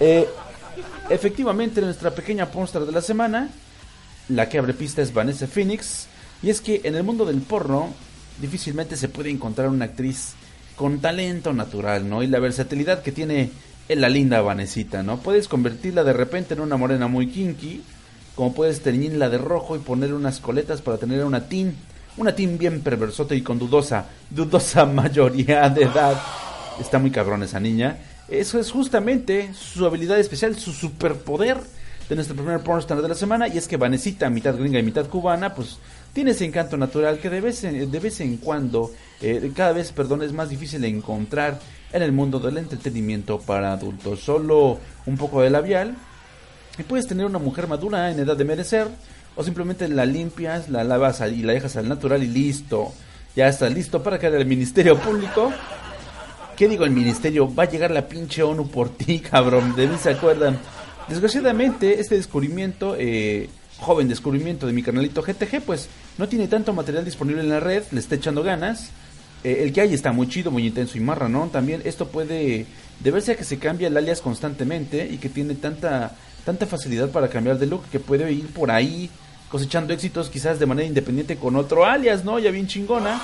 Eh, 0.00 0.26
efectivamente, 1.10 1.80
nuestra 1.80 2.10
pequeña 2.10 2.46
pornstar 2.46 2.84
de 2.86 2.92
la 2.92 3.02
semana, 3.02 3.50
la 4.28 4.48
que 4.48 4.58
abre 4.58 4.72
pista 4.72 5.02
es 5.02 5.12
Vanessa 5.12 5.46
Phoenix. 5.46 6.06
Y 6.42 6.50
es 6.50 6.60
que 6.60 6.80
en 6.84 6.94
el 6.94 7.04
mundo 7.04 7.24
del 7.24 7.40
porno, 7.42 7.92
difícilmente 8.40 8.96
se 8.96 9.08
puede 9.08 9.30
encontrar 9.30 9.68
una 9.68 9.86
actriz 9.86 10.34
con 10.74 11.00
talento 11.00 11.52
natural, 11.52 12.08
¿no? 12.08 12.22
Y 12.22 12.28
la 12.28 12.38
versatilidad 12.38 13.02
que 13.02 13.12
tiene 13.12 13.50
la 13.88 14.08
linda 14.08 14.40
Vanesita, 14.40 15.02
¿no? 15.02 15.18
Puedes 15.18 15.48
convertirla 15.48 16.04
de 16.04 16.12
repente 16.12 16.54
en 16.54 16.60
una 16.60 16.76
morena 16.76 17.08
muy 17.08 17.28
kinky, 17.28 17.82
como 18.38 18.52
puedes 18.52 18.82
teñirla 18.82 19.28
de 19.28 19.36
rojo 19.36 19.74
y 19.74 19.80
ponerle 19.80 20.14
unas 20.14 20.38
coletas 20.38 20.80
para 20.80 20.96
tener 20.96 21.24
una 21.24 21.48
teen, 21.48 21.74
una 22.16 22.36
teen 22.36 22.56
bien 22.56 22.82
perversota 22.82 23.34
y 23.34 23.42
con 23.42 23.58
dudosa, 23.58 24.04
dudosa 24.30 24.86
mayoría 24.86 25.68
de 25.68 25.82
edad. 25.82 26.16
Está 26.80 27.00
muy 27.00 27.10
cabrón 27.10 27.42
esa 27.42 27.58
niña. 27.58 27.98
Eso 28.28 28.60
es 28.60 28.70
justamente 28.70 29.52
su 29.54 29.84
habilidad 29.84 30.20
especial, 30.20 30.54
su 30.54 30.72
superpoder 30.72 31.58
de 32.08 32.14
nuestro 32.14 32.36
primer 32.36 32.60
pornstar 32.60 33.02
de 33.02 33.08
la 33.08 33.16
semana. 33.16 33.48
Y 33.48 33.58
es 33.58 33.66
que 33.66 33.76
Vanesita, 33.76 34.30
mitad 34.30 34.56
gringa 34.56 34.78
y 34.78 34.84
mitad 34.84 35.08
cubana, 35.08 35.52
pues 35.52 35.78
tiene 36.12 36.30
ese 36.30 36.44
encanto 36.44 36.76
natural 36.76 37.18
que 37.18 37.30
de 37.30 37.40
vez 37.40 37.64
en, 37.64 37.90
de 37.90 37.98
vez 37.98 38.20
en 38.20 38.36
cuando, 38.36 38.92
eh, 39.20 39.50
cada 39.52 39.72
vez, 39.72 39.90
perdón, 39.90 40.22
es 40.22 40.32
más 40.32 40.48
difícil 40.48 40.80
de 40.80 40.86
encontrar 40.86 41.58
en 41.92 42.02
el 42.02 42.12
mundo 42.12 42.38
del 42.38 42.58
entretenimiento 42.58 43.40
para 43.40 43.72
adultos. 43.72 44.20
Solo 44.20 44.78
un 45.06 45.16
poco 45.16 45.42
de 45.42 45.50
labial 45.50 45.96
y 46.78 46.82
puedes 46.84 47.06
tener 47.06 47.26
una 47.26 47.38
mujer 47.38 47.66
madura 47.66 48.10
en 48.10 48.20
edad 48.20 48.36
de 48.36 48.44
merecer, 48.44 48.88
o 49.36 49.44
simplemente 49.44 49.88
la 49.88 50.06
limpias, 50.06 50.68
la 50.68 50.84
lavas 50.84 51.20
y 51.20 51.42
la 51.42 51.52
dejas 51.52 51.76
al 51.76 51.88
natural 51.88 52.22
y 52.22 52.28
listo. 52.28 52.92
Ya 53.36 53.48
está 53.48 53.68
listo 53.68 54.02
para 54.02 54.18
que 54.18 54.26
el 54.26 54.46
Ministerio 54.46 54.98
Público. 54.98 55.52
¿Qué 56.56 56.66
digo 56.66 56.84
el 56.84 56.90
Ministerio? 56.90 57.52
Va 57.54 57.64
a 57.64 57.70
llegar 57.70 57.90
la 57.90 58.08
pinche 58.08 58.42
ONU 58.42 58.68
por 58.68 58.88
ti, 58.90 59.20
cabrón. 59.30 59.76
De 59.76 59.86
mí 59.86 59.96
se 59.96 60.10
acuerdan. 60.10 60.58
Desgraciadamente, 61.08 62.00
este 62.00 62.16
descubrimiento, 62.16 62.96
eh, 62.98 63.48
joven 63.78 64.08
descubrimiento 64.08 64.66
de 64.66 64.72
mi 64.72 64.82
canalito 64.82 65.22
GTG, 65.22 65.62
pues 65.64 65.88
no 66.18 66.28
tiene 66.28 66.48
tanto 66.48 66.72
material 66.72 67.04
disponible 67.04 67.42
en 67.42 67.48
la 67.48 67.60
red, 67.60 67.84
le 67.92 68.00
está 68.00 68.16
echando 68.16 68.42
ganas. 68.42 68.90
Eh, 69.44 69.60
el 69.62 69.72
que 69.72 69.82
hay 69.82 69.94
está 69.94 70.10
muy 70.10 70.28
chido, 70.28 70.50
muy 70.50 70.66
intenso 70.66 70.98
y 70.98 71.00
marranón. 71.00 71.50
También 71.50 71.80
esto 71.84 72.08
puede 72.08 72.66
deberse 73.00 73.32
a 73.32 73.36
que 73.36 73.44
se 73.44 73.58
cambia 73.58 73.88
el 73.88 73.96
alias 73.96 74.20
constantemente 74.20 75.08
y 75.08 75.18
que 75.18 75.28
tiene 75.28 75.54
tanta 75.54 76.16
tanta 76.48 76.64
facilidad 76.64 77.10
para 77.10 77.28
cambiar 77.28 77.58
de 77.58 77.66
look 77.66 77.82
que 77.92 78.00
puede 78.00 78.32
ir 78.32 78.46
por 78.54 78.70
ahí 78.70 79.10
cosechando 79.50 79.92
éxitos 79.92 80.30
quizás 80.30 80.58
de 80.58 80.64
manera 80.64 80.88
independiente 80.88 81.36
con 81.36 81.56
otro 81.56 81.84
alias, 81.84 82.24
¿no? 82.24 82.38
Ya 82.38 82.50
bien 82.50 82.66
chingona. 82.66 83.20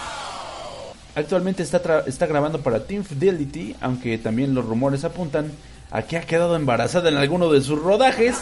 Actualmente 1.15 1.63
está, 1.63 2.05
está 2.07 2.27
grabando 2.27 2.61
para 2.61 2.85
Team 2.85 3.03
Fidelity, 3.03 3.77
aunque 3.81 4.19
también 4.19 4.55
los 4.55 4.67
rumores 4.67 5.05
apuntan 5.05 5.51
a 5.91 6.03
que 6.03 6.19
ha 6.19 6.21
quedado 6.21 6.55
embarazada 6.55 7.09
en 7.09 7.17
alguno 7.17 7.51
de 7.51 7.63
sus 7.63 7.81
rodajes. 7.81 8.37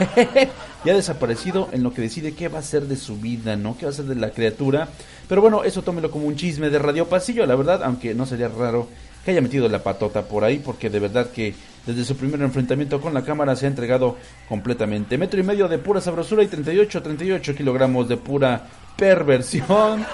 y 0.84 0.90
ha 0.90 0.94
desaparecido 0.94 1.68
en 1.70 1.84
lo 1.84 1.94
que 1.94 2.02
decide 2.02 2.34
qué 2.34 2.48
va 2.48 2.58
a 2.58 2.62
ser 2.62 2.88
de 2.88 2.96
su 2.96 3.18
vida, 3.18 3.54
¿no? 3.54 3.78
¿Qué 3.78 3.86
va 3.86 3.92
a 3.92 3.94
ser 3.94 4.06
de 4.06 4.16
la 4.16 4.30
criatura? 4.30 4.88
Pero 5.28 5.42
bueno, 5.42 5.62
eso 5.62 5.82
tómelo 5.82 6.10
como 6.10 6.26
un 6.26 6.34
chisme 6.34 6.70
de 6.70 6.80
Radio 6.80 7.08
Pasillo, 7.08 7.46
la 7.46 7.54
verdad, 7.54 7.84
aunque 7.84 8.14
no 8.14 8.26
sería 8.26 8.48
raro 8.48 8.88
que 9.24 9.30
haya 9.30 9.40
metido 9.40 9.68
la 9.68 9.84
patota 9.84 10.22
por 10.22 10.42
ahí, 10.42 10.58
porque 10.58 10.90
de 10.90 10.98
verdad 10.98 11.30
que 11.30 11.54
desde 11.86 12.04
su 12.04 12.16
primer 12.16 12.40
enfrentamiento 12.42 13.00
con 13.00 13.12
la 13.12 13.22
cámara 13.22 13.56
se 13.56 13.66
ha 13.66 13.68
entregado 13.68 14.16
completamente. 14.48 15.18
Metro 15.18 15.40
y 15.40 15.42
medio 15.42 15.68
de 15.68 15.78
pura 15.78 16.00
sabrosura 16.00 16.42
y 16.42 16.46
38, 16.46 17.02
38 17.02 17.54
kilogramos 17.54 18.08
de 18.08 18.16
pura 18.16 18.66
perversión. 18.96 20.04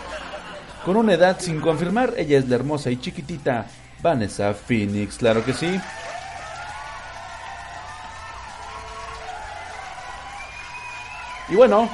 Con 0.84 0.96
una 0.96 1.14
edad 1.14 1.38
sin 1.38 1.60
confirmar, 1.60 2.14
ella 2.16 2.38
es 2.38 2.48
la 2.48 2.56
hermosa 2.56 2.90
y 2.90 2.96
chiquitita 2.96 3.66
Vanessa 4.02 4.54
Phoenix, 4.54 5.18
claro 5.18 5.44
que 5.44 5.52
sí. 5.52 5.78
Y 11.50 11.54
bueno, 11.54 11.90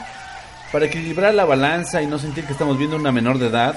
para 0.70 0.86
equilibrar 0.86 1.34
la 1.34 1.44
balanza 1.44 2.02
y 2.02 2.06
no 2.06 2.18
sentir 2.18 2.44
que 2.44 2.52
estamos 2.52 2.78
viendo 2.78 2.96
una 2.96 3.10
menor 3.10 3.38
de 3.38 3.46
edad, 3.46 3.74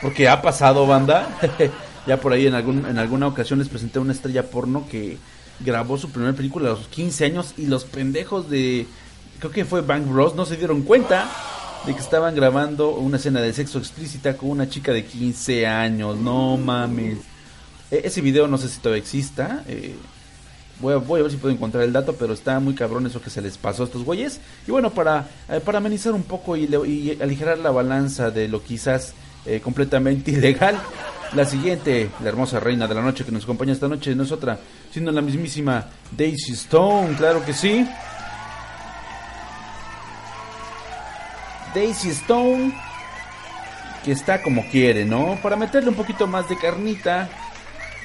porque 0.00 0.28
ha 0.28 0.42
pasado, 0.42 0.86
banda. 0.86 1.28
Ya 2.06 2.16
por 2.16 2.32
ahí 2.32 2.46
en, 2.46 2.54
algún, 2.54 2.86
en 2.86 2.96
alguna 2.96 3.26
ocasión 3.26 3.58
les 3.58 3.68
presenté 3.68 3.98
una 3.98 4.14
estrella 4.14 4.44
porno 4.44 4.86
que 4.90 5.18
grabó 5.60 5.98
su 5.98 6.10
primera 6.10 6.32
película 6.32 6.68
a 6.68 6.72
los 6.72 6.88
15 6.88 7.24
años 7.24 7.54
y 7.56 7.66
los 7.66 7.84
pendejos 7.84 8.48
de, 8.48 8.86
creo 9.38 9.50
que 9.50 9.64
fue 9.64 9.80
Bank 9.80 10.06
Bros, 10.08 10.34
no 10.34 10.46
se 10.46 10.56
dieron 10.56 10.82
cuenta 10.82 11.28
de 11.86 11.94
que 11.94 12.00
estaban 12.00 12.34
grabando 12.34 12.90
una 12.90 13.16
escena 13.16 13.40
de 13.40 13.52
sexo 13.52 13.78
explícita 13.78 14.36
con 14.36 14.50
una 14.50 14.68
chica 14.68 14.92
de 14.92 15.04
15 15.04 15.66
años. 15.66 16.16
No 16.16 16.56
mames. 16.56 17.18
E, 17.90 18.02
ese 18.04 18.20
video 18.20 18.48
no 18.48 18.58
sé 18.58 18.68
si 18.68 18.78
todavía 18.80 19.02
exista. 19.02 19.64
Eh, 19.68 19.94
voy, 20.80 20.94
a, 20.94 20.96
voy, 20.96 21.20
a, 21.20 21.22
ver 21.24 21.32
si 21.32 21.38
puedo 21.38 21.54
encontrar 21.54 21.84
el 21.84 21.92
dato, 21.92 22.14
pero 22.14 22.32
está 22.32 22.58
muy 22.60 22.74
cabrón 22.74 23.06
eso 23.06 23.20
que 23.20 23.30
se 23.30 23.40
les 23.40 23.56
pasó 23.58 23.82
a 23.82 23.86
estos 23.86 24.04
güeyes. 24.04 24.40
Y 24.66 24.70
bueno, 24.70 24.90
para, 24.90 25.28
eh, 25.48 25.60
para 25.64 25.78
amenizar 25.78 26.12
un 26.12 26.24
poco 26.24 26.56
y, 26.56 26.64
y, 26.64 27.18
aligerar 27.20 27.58
la 27.58 27.70
balanza 27.70 28.30
de 28.30 28.48
lo 28.48 28.62
quizás 28.62 29.14
eh, 29.46 29.60
completamente 29.60 30.30
ilegal, 30.32 30.78
la 31.34 31.44
siguiente, 31.44 32.10
la 32.22 32.28
hermosa 32.28 32.58
reina 32.58 32.86
de 32.86 32.94
la 32.94 33.02
noche 33.02 33.24
que 33.24 33.32
nos 33.32 33.44
acompaña 33.44 33.72
esta 33.72 33.88
noche, 33.88 34.14
no 34.14 34.22
es 34.24 34.32
otra, 34.32 34.58
sino 34.90 35.10
la 35.10 35.20
mismísima 35.20 35.86
Daisy 36.16 36.52
Stone, 36.52 37.14
claro 37.16 37.44
que 37.44 37.52
sí. 37.52 37.86
Daisy 41.74 42.10
Stone, 42.10 42.74
que 44.04 44.12
está 44.12 44.42
como 44.42 44.68
quiere, 44.70 45.04
¿no? 45.04 45.38
Para 45.42 45.56
meterle 45.56 45.90
un 45.90 45.96
poquito 45.96 46.26
más 46.26 46.48
de 46.48 46.56
carnita 46.56 47.28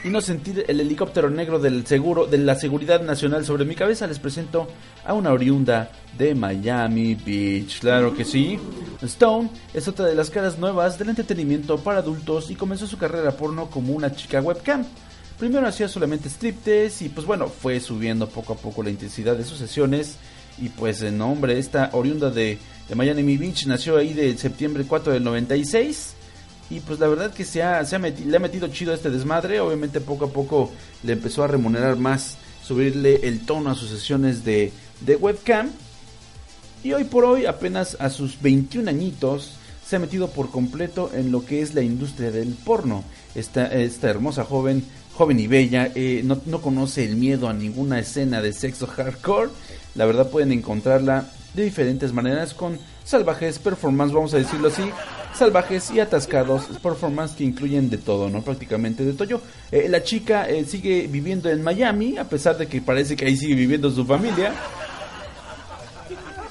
y 0.03 0.09
no 0.09 0.19
sentir 0.19 0.65
el 0.67 0.81
helicóptero 0.81 1.29
negro 1.29 1.59
del 1.59 1.87
seguro 1.87 2.25
de 2.25 2.37
la 2.37 2.55
seguridad 2.55 3.01
nacional 3.01 3.45
sobre 3.45 3.63
mi 3.63 3.73
cabeza, 3.73 4.05
les 4.05 4.19
presento 4.19 4.67
a 5.05 5.13
una 5.13 5.31
oriunda 5.31 5.89
de 6.17 6.35
Miami 6.35 7.15
Beach. 7.15 7.79
Claro 7.79 8.13
que 8.13 8.25
sí. 8.25 8.59
Stone 9.01 9.49
es 9.73 9.87
otra 9.87 10.05
de 10.05 10.15
las 10.15 10.29
caras 10.29 10.59
nuevas 10.59 10.99
del 10.99 11.09
entretenimiento 11.09 11.77
para 11.77 11.99
adultos 11.99 12.51
y 12.51 12.55
comenzó 12.55 12.85
su 12.85 12.97
carrera 12.97 13.31
porno 13.31 13.69
como 13.69 13.93
una 13.93 14.13
chica 14.13 14.41
webcam. 14.41 14.85
Primero 15.39 15.67
hacía 15.67 15.87
solamente 15.87 16.29
striptease 16.29 17.05
y 17.05 17.09
pues 17.09 17.25
bueno, 17.25 17.47
fue 17.47 17.79
subiendo 17.79 18.29
poco 18.29 18.53
a 18.53 18.57
poco 18.57 18.83
la 18.83 18.89
intensidad 18.89 19.35
de 19.35 19.43
sus 19.43 19.57
sesiones. 19.57 20.17
Y 20.59 20.69
pues 20.69 21.01
en 21.01 21.17
nombre, 21.17 21.57
esta 21.57 21.89
oriunda 21.93 22.29
de, 22.29 22.59
de 22.87 22.95
Miami 22.95 23.37
Beach 23.37 23.65
nació 23.65 23.97
ahí 23.97 24.13
de 24.13 24.37
septiembre 24.37 24.85
4 24.87 25.13
del 25.13 25.23
96. 25.23 26.13
Y 26.69 26.79
pues 26.79 26.99
la 26.99 27.07
verdad 27.07 27.33
que 27.33 27.45
se, 27.45 27.61
ha, 27.61 27.83
se 27.85 27.95
ha 27.95 27.99
le 27.99 28.37
ha 28.37 28.39
metido 28.39 28.67
chido 28.67 28.93
este 28.93 29.09
desmadre. 29.09 29.59
Obviamente 29.59 29.99
poco 30.01 30.25
a 30.25 30.29
poco 30.29 30.71
le 31.03 31.13
empezó 31.13 31.43
a 31.43 31.47
remunerar 31.47 31.97
más, 31.97 32.37
subirle 32.63 33.21
el 33.23 33.41
tono 33.45 33.71
a 33.71 33.75
sus 33.75 33.89
sesiones 33.89 34.45
de, 34.45 34.71
de 35.01 35.15
webcam. 35.15 35.69
Y 36.83 36.93
hoy 36.93 37.05
por 37.05 37.25
hoy, 37.25 37.45
apenas 37.45 37.95
a 37.99 38.09
sus 38.09 38.41
21 38.41 38.89
añitos, 38.89 39.53
se 39.85 39.95
ha 39.95 39.99
metido 39.99 40.29
por 40.29 40.49
completo 40.49 41.11
en 41.13 41.31
lo 41.31 41.45
que 41.45 41.61
es 41.61 41.73
la 41.73 41.81
industria 41.81 42.31
del 42.31 42.53
porno. 42.53 43.03
Esta, 43.35 43.67
esta 43.67 44.09
hermosa 44.09 44.43
joven, 44.43 44.83
joven 45.13 45.39
y 45.39 45.47
bella, 45.47 45.91
eh, 45.95 46.21
no, 46.23 46.41
no 46.45 46.61
conoce 46.61 47.05
el 47.05 47.15
miedo 47.15 47.47
a 47.47 47.53
ninguna 47.53 47.99
escena 47.99 48.41
de 48.41 48.53
sexo 48.53 48.87
hardcore. 48.87 49.49
La 49.95 50.05
verdad 50.05 50.29
pueden 50.29 50.51
encontrarla 50.51 51.29
de 51.53 51.63
diferentes 51.63 52.13
maneras 52.13 52.53
con 52.53 52.79
salvajes 53.03 53.59
performance, 53.59 54.13
vamos 54.13 54.33
a 54.33 54.37
decirlo 54.37 54.69
así, 54.69 54.83
salvajes 55.35 55.91
y 55.91 55.99
atascados 55.99 56.63
performance 56.81 57.35
que 57.35 57.43
incluyen 57.43 57.89
de 57.89 57.97
todo, 57.97 58.29
¿no? 58.29 58.41
Prácticamente 58.41 59.03
de 59.03 59.13
todo. 59.13 59.41
Eh, 59.71 59.87
la 59.89 60.03
chica 60.03 60.49
eh, 60.49 60.65
sigue 60.65 61.07
viviendo 61.07 61.49
en 61.49 61.61
Miami, 61.61 62.17
a 62.17 62.23
pesar 62.23 62.57
de 62.57 62.67
que 62.67 62.81
parece 62.81 63.15
que 63.15 63.25
ahí 63.25 63.37
sigue 63.37 63.55
viviendo 63.55 63.89
su 63.91 64.05
familia. 64.05 64.53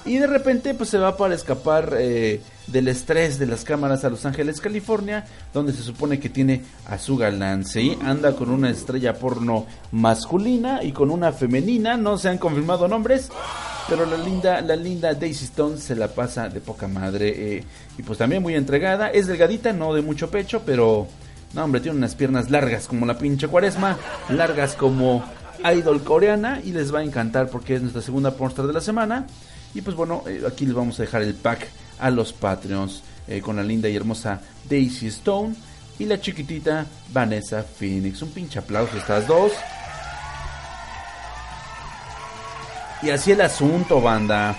Y 0.04 0.18
de 0.18 0.26
repente 0.26 0.74
pues 0.74 0.90
se 0.90 0.98
va 0.98 1.16
para 1.16 1.34
escapar 1.34 1.94
eh, 1.98 2.40
del 2.72 2.88
estrés 2.88 3.38
de 3.38 3.46
las 3.46 3.64
cámaras 3.64 4.04
a 4.04 4.10
Los 4.10 4.24
Ángeles, 4.24 4.60
California, 4.60 5.26
donde 5.52 5.72
se 5.72 5.82
supone 5.82 6.18
que 6.18 6.28
tiene 6.28 6.62
a 6.88 6.98
su 6.98 7.16
galán, 7.16 7.64
¿sí? 7.64 7.96
Anda 8.02 8.34
con 8.34 8.50
una 8.50 8.70
estrella 8.70 9.14
porno 9.14 9.66
masculina 9.92 10.82
y 10.82 10.92
con 10.92 11.10
una 11.10 11.32
femenina, 11.32 11.96
no 11.96 12.16
se 12.18 12.30
han 12.30 12.38
confirmado 12.38 12.88
nombres, 12.88 13.28
pero 13.88 14.06
la 14.06 14.16
linda, 14.16 14.60
la 14.62 14.74
linda 14.74 15.14
Daisy 15.14 15.44
Stone 15.44 15.76
se 15.76 15.94
la 15.94 16.08
pasa 16.08 16.48
de 16.48 16.60
poca 16.60 16.88
madre 16.88 17.56
eh, 17.56 17.64
y 17.98 18.02
pues 18.02 18.18
también 18.18 18.42
muy 18.42 18.54
entregada, 18.54 19.10
es 19.10 19.26
delgadita, 19.26 19.72
no 19.72 19.92
de 19.92 20.02
mucho 20.02 20.30
pecho, 20.30 20.62
pero 20.64 21.06
no 21.52 21.64
hombre, 21.64 21.82
tiene 21.82 21.98
unas 21.98 22.14
piernas 22.14 22.50
largas 22.50 22.88
como 22.88 23.04
la 23.04 23.18
pinche 23.18 23.48
cuaresma, 23.48 23.98
largas 24.30 24.74
como 24.74 25.22
idol 25.70 26.02
coreana 26.02 26.60
y 26.64 26.72
les 26.72 26.94
va 26.94 27.00
a 27.00 27.04
encantar 27.04 27.48
porque 27.48 27.74
es 27.74 27.82
nuestra 27.82 28.00
segunda 28.02 28.32
pornstar 28.32 28.66
de 28.66 28.72
la 28.72 28.80
semana. 28.80 29.26
Y 29.74 29.80
pues 29.80 29.96
bueno, 29.96 30.22
eh, 30.26 30.42
aquí 30.46 30.66
les 30.66 30.74
vamos 30.74 30.98
a 30.98 31.02
dejar 31.02 31.22
el 31.22 31.34
pack 31.34 31.68
a 31.99 32.11
los 32.11 32.32
Patreons 32.32 33.03
eh, 33.28 33.40
con 33.40 33.57
la 33.57 33.62
linda 33.62 33.88
y 33.88 33.97
hermosa 33.97 34.40
Daisy 34.68 35.07
Stone 35.09 35.55
y 35.99 36.05
la 36.05 36.20
chiquitita 36.20 36.86
Vanessa 37.12 37.62
Phoenix. 37.62 38.22
Un 38.22 38.30
pinche 38.30 38.59
aplauso 38.59 38.97
a 38.97 38.99
estas 38.99 39.26
dos. 39.26 39.53
Y 43.03 43.11
así 43.11 43.32
el 43.32 43.40
asunto, 43.40 44.01
banda. 44.01 44.57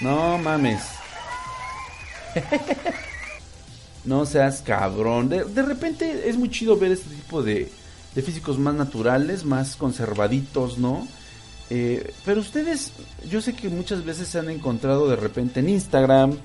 No 0.00 0.38
mames. 0.38 0.82
no 4.04 4.24
seas 4.26 4.62
cabrón. 4.62 5.28
De, 5.28 5.44
de, 5.44 5.62
repente 5.62 6.28
es 6.28 6.36
muy 6.36 6.50
chido 6.50 6.76
ver 6.76 6.92
este 6.92 7.14
tipo 7.14 7.42
de, 7.42 7.70
de 8.14 8.22
físicos 8.22 8.58
más 8.58 8.74
naturales, 8.74 9.44
más 9.44 9.76
conservaditos, 9.76 10.78
¿no? 10.78 11.06
Eh, 11.70 12.12
pero 12.24 12.40
ustedes, 12.40 12.92
yo 13.28 13.40
sé 13.40 13.54
que 13.54 13.68
muchas 13.68 14.04
veces 14.04 14.28
se 14.28 14.38
han 14.38 14.50
encontrado 14.50 15.08
de 15.08 15.16
repente 15.16 15.60
en 15.60 15.68
Instagram, 15.68 16.36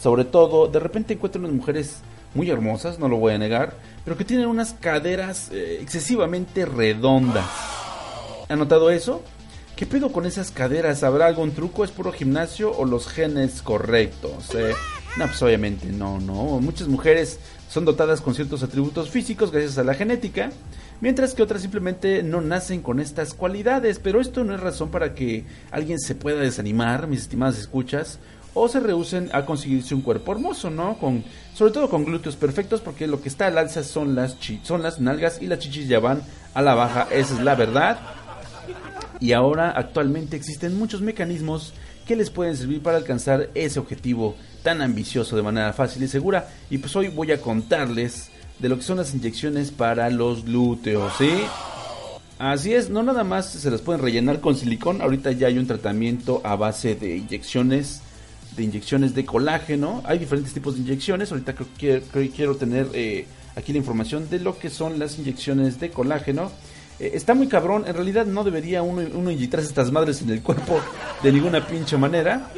sobre 0.00 0.24
todo, 0.24 0.68
de 0.68 0.78
repente 0.78 1.14
encuentran 1.14 1.44
unas 1.44 1.56
mujeres 1.56 1.96
muy 2.34 2.48
hermosas, 2.50 2.98
no 2.98 3.08
lo 3.08 3.16
voy 3.16 3.34
a 3.34 3.38
negar, 3.38 3.74
pero 4.04 4.16
que 4.16 4.24
tienen 4.24 4.46
unas 4.46 4.74
caderas 4.74 5.50
eh, 5.52 5.78
excesivamente 5.82 6.64
redondas. 6.64 7.48
¿Han 8.48 8.60
notado 8.60 8.90
eso? 8.90 9.22
¿Qué 9.74 9.86
pedo 9.86 10.12
con 10.12 10.26
esas 10.26 10.50
caderas? 10.50 11.02
¿Habrá 11.02 11.26
algún 11.26 11.52
truco? 11.52 11.84
¿Es 11.84 11.90
puro 11.90 12.12
gimnasio 12.12 12.76
o 12.76 12.84
los 12.84 13.08
genes 13.08 13.62
correctos? 13.62 14.54
Eh, 14.54 14.74
no, 15.16 15.26
pues 15.26 15.42
obviamente 15.42 15.86
no, 15.86 16.20
no. 16.20 16.60
Muchas 16.60 16.88
mujeres 16.88 17.38
son 17.68 17.84
dotadas 17.84 18.20
con 18.20 18.34
ciertos 18.34 18.62
atributos 18.62 19.10
físicos 19.10 19.50
gracias 19.50 19.78
a 19.78 19.84
la 19.84 19.94
genética 19.94 20.50
mientras 21.00 21.34
que 21.34 21.42
otras 21.42 21.62
simplemente 21.62 22.22
no 22.22 22.40
nacen 22.40 22.82
con 22.82 23.00
estas 23.00 23.34
cualidades, 23.34 23.98
pero 23.98 24.20
esto 24.20 24.44
no 24.44 24.54
es 24.54 24.60
razón 24.60 24.90
para 24.90 25.14
que 25.14 25.44
alguien 25.70 25.98
se 25.98 26.14
pueda 26.14 26.40
desanimar, 26.40 27.06
mis 27.06 27.22
estimadas 27.22 27.58
escuchas, 27.58 28.18
o 28.54 28.68
se 28.68 28.80
rehúsen 28.80 29.30
a 29.32 29.44
conseguirse 29.44 29.94
un 29.94 30.02
cuerpo 30.02 30.32
hermoso, 30.32 30.70
¿no? 30.70 30.98
Con, 30.98 31.24
sobre 31.54 31.72
todo 31.72 31.88
con 31.88 32.04
glúteos 32.04 32.36
perfectos, 32.36 32.80
porque 32.80 33.06
lo 33.06 33.20
que 33.20 33.28
está 33.28 33.46
al 33.46 33.58
alza 33.58 33.84
son 33.84 34.14
las, 34.14 34.36
son 34.62 34.82
las 34.82 35.00
nalgas 35.00 35.40
y 35.40 35.46
las 35.46 35.60
chichis 35.60 35.88
ya 35.88 36.00
van 36.00 36.22
a 36.54 36.62
la 36.62 36.74
baja, 36.74 37.06
esa 37.10 37.34
es 37.34 37.40
la 37.40 37.54
verdad. 37.54 37.98
Y 39.20 39.32
ahora 39.32 39.70
actualmente 39.70 40.36
existen 40.36 40.78
muchos 40.78 41.00
mecanismos 41.00 41.74
que 42.06 42.16
les 42.16 42.30
pueden 42.30 42.56
servir 42.56 42.82
para 42.82 42.96
alcanzar 42.96 43.50
ese 43.54 43.78
objetivo 43.78 44.34
tan 44.62 44.80
ambicioso 44.80 45.36
de 45.36 45.42
manera 45.42 45.72
fácil 45.72 46.02
y 46.02 46.08
segura. 46.08 46.48
Y 46.70 46.78
pues 46.78 46.94
hoy 46.96 47.08
voy 47.08 47.32
a 47.32 47.40
contarles 47.40 48.30
de 48.58 48.68
lo 48.68 48.76
que 48.76 48.82
son 48.82 48.98
las 48.98 49.14
inyecciones 49.14 49.70
para 49.70 50.10
los 50.10 50.44
glúteos, 50.44 51.12
¿sí? 51.18 51.30
Así 52.38 52.72
es, 52.72 52.88
no 52.88 53.02
nada 53.02 53.24
más 53.24 53.50
se 53.50 53.70
las 53.70 53.80
pueden 53.80 54.00
rellenar 54.00 54.40
con 54.40 54.56
silicón, 54.56 55.02
ahorita 55.02 55.32
ya 55.32 55.48
hay 55.48 55.58
un 55.58 55.66
tratamiento 55.66 56.40
a 56.44 56.54
base 56.54 56.94
de 56.94 57.16
inyecciones, 57.16 58.02
de 58.56 58.62
inyecciones 58.62 59.14
de 59.14 59.24
colágeno, 59.24 60.02
hay 60.04 60.18
diferentes 60.18 60.54
tipos 60.54 60.74
de 60.74 60.82
inyecciones, 60.82 61.32
ahorita 61.32 61.54
creo 61.54 61.68
que 62.12 62.30
quiero 62.30 62.56
tener 62.56 62.88
eh, 62.94 63.26
aquí 63.56 63.72
la 63.72 63.78
información 63.78 64.30
de 64.30 64.38
lo 64.38 64.56
que 64.56 64.70
son 64.70 64.98
las 64.98 65.18
inyecciones 65.18 65.80
de 65.80 65.90
colágeno. 65.90 66.52
Eh, 67.00 67.10
está 67.14 67.34
muy 67.34 67.48
cabrón, 67.48 67.84
en 67.86 67.94
realidad 67.94 68.24
no 68.24 68.44
debería 68.44 68.82
uno, 68.82 69.02
uno 69.14 69.30
inyectarse 69.32 69.66
estas 69.66 69.90
madres 69.90 70.22
en 70.22 70.30
el 70.30 70.40
cuerpo 70.40 70.80
de 71.22 71.32
ninguna 71.32 71.66
pinche 71.66 71.96
manera. 71.96 72.50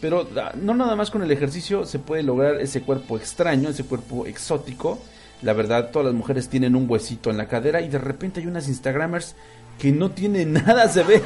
Pero 0.00 0.28
ah, 0.36 0.52
no 0.60 0.74
nada 0.74 0.94
más 0.96 1.10
con 1.10 1.22
el 1.22 1.30
ejercicio 1.30 1.84
se 1.84 1.98
puede 1.98 2.22
lograr 2.22 2.60
ese 2.60 2.82
cuerpo 2.82 3.16
extraño, 3.16 3.68
ese 3.68 3.84
cuerpo 3.84 4.26
exótico. 4.26 4.98
La 5.42 5.52
verdad, 5.52 5.90
todas 5.90 6.06
las 6.06 6.14
mujeres 6.14 6.48
tienen 6.48 6.76
un 6.76 6.88
huesito 6.88 7.30
en 7.30 7.36
la 7.36 7.46
cadera 7.46 7.80
y 7.80 7.88
de 7.88 7.98
repente 7.98 8.40
hay 8.40 8.46
unas 8.46 8.68
Instagramers 8.68 9.36
que 9.78 9.92
no 9.92 10.10
tienen 10.10 10.52
nada, 10.66 10.88
se 10.88 11.02
ve 11.02 11.22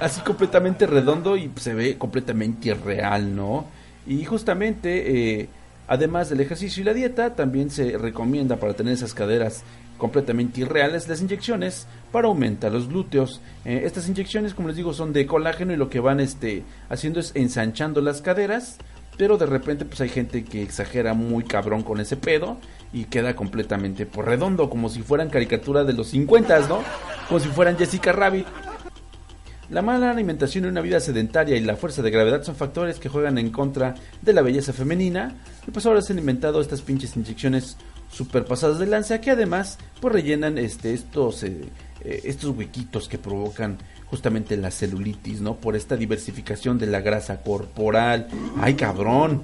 así 0.00 0.20
completamente 0.20 0.86
redondo 0.86 1.36
y 1.36 1.50
se 1.56 1.74
ve 1.74 1.98
completamente 1.98 2.68
irreal, 2.68 3.34
¿no? 3.34 3.66
Y 4.06 4.24
justamente, 4.24 5.40
eh, 5.40 5.48
además 5.88 6.28
del 6.28 6.40
ejercicio 6.40 6.82
y 6.82 6.84
la 6.84 6.94
dieta, 6.94 7.34
también 7.34 7.70
se 7.70 7.96
recomienda 7.98 8.56
para 8.56 8.74
tener 8.74 8.92
esas 8.92 9.14
caderas 9.14 9.62
completamente 9.96 10.60
irreales 10.60 11.08
las 11.08 11.20
inyecciones 11.20 11.86
para 12.12 12.28
aumentar 12.28 12.72
los 12.72 12.88
glúteos. 12.88 13.40
Eh, 13.64 13.82
estas 13.84 14.08
inyecciones, 14.08 14.54
como 14.54 14.68
les 14.68 14.76
digo, 14.76 14.92
son 14.92 15.12
de 15.12 15.26
colágeno 15.26 15.72
y 15.72 15.76
lo 15.76 15.88
que 15.88 16.00
van 16.00 16.20
este, 16.20 16.64
haciendo 16.88 17.20
es 17.20 17.32
ensanchando 17.34 18.00
las 18.00 18.20
caderas. 18.20 18.78
Pero 19.16 19.38
de 19.38 19.46
repente 19.46 19.84
pues 19.84 20.00
hay 20.00 20.08
gente 20.08 20.44
que 20.44 20.62
exagera 20.62 21.14
muy 21.14 21.44
cabrón 21.44 21.84
con 21.84 22.00
ese 22.00 22.16
pedo 22.16 22.58
y 22.92 23.04
queda 23.04 23.34
completamente 23.34 24.06
por 24.06 24.26
redondo, 24.26 24.70
como 24.70 24.88
si 24.88 25.02
fueran 25.02 25.30
caricaturas 25.30 25.86
de 25.86 25.92
los 25.92 26.08
50, 26.08 26.60
¿no? 26.68 26.82
Como 27.28 27.40
si 27.40 27.48
fueran 27.48 27.76
Jessica 27.76 28.12
Rabbit. 28.12 28.46
La 29.70 29.82
mala 29.82 30.10
alimentación 30.10 30.64
y 30.64 30.68
una 30.68 30.82
vida 30.82 31.00
sedentaria 31.00 31.56
y 31.56 31.60
la 31.60 31.76
fuerza 31.76 32.02
de 32.02 32.10
gravedad 32.10 32.42
son 32.42 32.54
factores 32.54 32.98
que 32.98 33.08
juegan 33.08 33.38
en 33.38 33.50
contra 33.50 33.94
de 34.20 34.32
la 34.32 34.42
belleza 34.42 34.72
femenina. 34.72 35.34
Y 35.66 35.70
pues 35.70 35.86
ahora 35.86 36.02
se 36.02 36.12
han 36.12 36.18
inventado 36.18 36.60
estas 36.60 36.82
pinches 36.82 37.16
inyecciones 37.16 37.76
super 38.12 38.44
pasadas 38.44 38.78
de 38.78 38.86
lanza 38.86 39.20
que 39.20 39.32
además 39.32 39.78
pues 40.00 40.12
rellenan 40.14 40.58
este 40.58 40.94
estos 40.94 41.42
eh, 41.42 41.62
eh, 42.04 42.20
estos 42.24 42.56
huequitos 42.56 43.08
que 43.08 43.18
provocan 43.18 43.78
justamente 44.06 44.56
la 44.56 44.70
celulitis, 44.70 45.40
¿no? 45.40 45.56
Por 45.56 45.74
esta 45.74 45.96
diversificación 45.96 46.78
de 46.78 46.86
la 46.86 47.00
grasa 47.00 47.40
corporal. 47.40 48.28
¡Ay, 48.60 48.74
cabrón! 48.74 49.42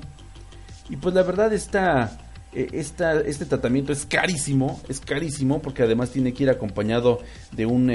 Y 0.88 0.96
pues 0.96 1.14
la 1.14 1.22
verdad 1.22 1.52
está 1.52 2.18
eh, 2.52 2.68
este 2.72 3.44
tratamiento 3.46 3.92
es 3.92 4.06
carísimo, 4.06 4.80
es 4.88 5.00
carísimo 5.00 5.62
porque 5.62 5.82
además 5.82 6.10
tiene 6.10 6.32
que 6.32 6.44
ir 6.44 6.50
acompañado 6.50 7.20
de 7.52 7.66
un 7.66 7.86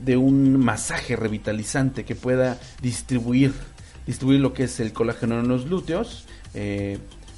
de 0.00 0.16
un 0.16 0.58
masaje 0.58 1.16
revitalizante 1.16 2.04
que 2.04 2.14
pueda 2.14 2.58
distribuir 2.82 3.52
distribuir 4.06 4.40
lo 4.40 4.52
que 4.52 4.64
es 4.64 4.78
el 4.80 4.92
colágeno 4.92 5.40
en 5.40 5.48
los 5.48 5.64
glúteos. 5.66 6.26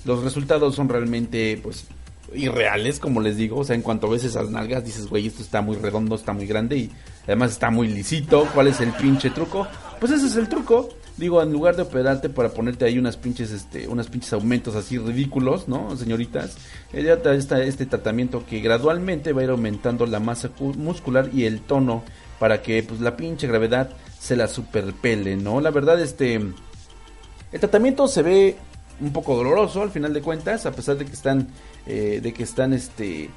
los 0.05 0.23
resultados 0.23 0.75
son 0.75 0.89
realmente 0.89 1.59
pues 1.63 1.87
irreales, 2.35 2.99
como 2.99 3.21
les 3.21 3.37
digo. 3.37 3.59
O 3.59 3.65
sea, 3.65 3.77
en 3.77 3.83
cuanto 3.83 4.09
ves 4.09 4.25
esas 4.25 4.51
nalgas, 4.51 4.85
dices, 4.85 5.07
güey, 5.07 5.27
esto 5.27 5.43
está 5.43 5.63
muy 5.63 5.77
redondo, 5.77 6.15
está 6.15 6.33
muy 6.33 6.47
grande 6.47 6.77
y 6.77 6.91
además 7.25 7.53
está 7.53 7.71
muy 7.71 7.89
lisito. 7.89 8.47
¿Cuál 8.55 8.69
es 8.69 8.81
el 8.81 8.93
pinche 8.93 9.31
truco? 9.31 9.67
Pues 10.01 10.13
ese 10.13 10.27
es 10.27 10.37
el 10.37 10.49
truco. 10.49 10.89
Digo, 11.19 11.43
en 11.43 11.53
lugar 11.53 11.75
de 11.75 11.83
operarte 11.83 12.29
para 12.29 12.51
ponerte 12.51 12.85
ahí 12.85 12.97
unas 12.97 13.17
pinches, 13.17 13.51
este, 13.51 13.89
unas 13.89 14.07
pinches 14.07 14.33
aumentos 14.33 14.77
así 14.77 14.99
ridículos, 14.99 15.67
¿no, 15.67 15.97
señoritas? 15.97 16.57
Eh, 16.93 17.03
ya 17.03 17.15
está 17.33 17.61
este 17.65 17.87
tratamiento 17.87 18.47
que 18.47 18.61
gradualmente 18.61 19.33
va 19.33 19.41
a 19.41 19.45
ir 19.45 19.51
aumentando 19.51 20.07
la 20.07 20.21
masa 20.21 20.51
muscular 20.77 21.29
y 21.35 21.45
el 21.45 21.61
tono 21.61 22.05
para 22.39 22.63
que, 22.63 22.85
pues, 22.85 23.01
la 23.01 23.17
pinche 23.17 23.49
gravedad 23.49 23.91
se 24.21 24.37
la 24.37 24.47
superpele, 24.47 25.37
¿no? 25.37 25.61
La 25.61 25.73
verdad, 25.73 26.01
este, 26.01 26.35
el 26.35 27.61
tratamiento 27.61 28.07
se 28.07 28.23
ve 28.23 28.57
un 29.01 29.13
poco 29.13 29.37
doloroso 29.37 29.83
al 29.83 29.91
final 29.91 30.15
de 30.15 30.23
cuentas, 30.23 30.67
a 30.67 30.73
pesar 30.73 30.99
de 30.99 31.05
que 31.05 31.13
están, 31.13 31.49
eh, 31.87 32.21
de 32.23 32.33
que 32.33 32.45
están, 32.45 32.73
este, 32.73 33.29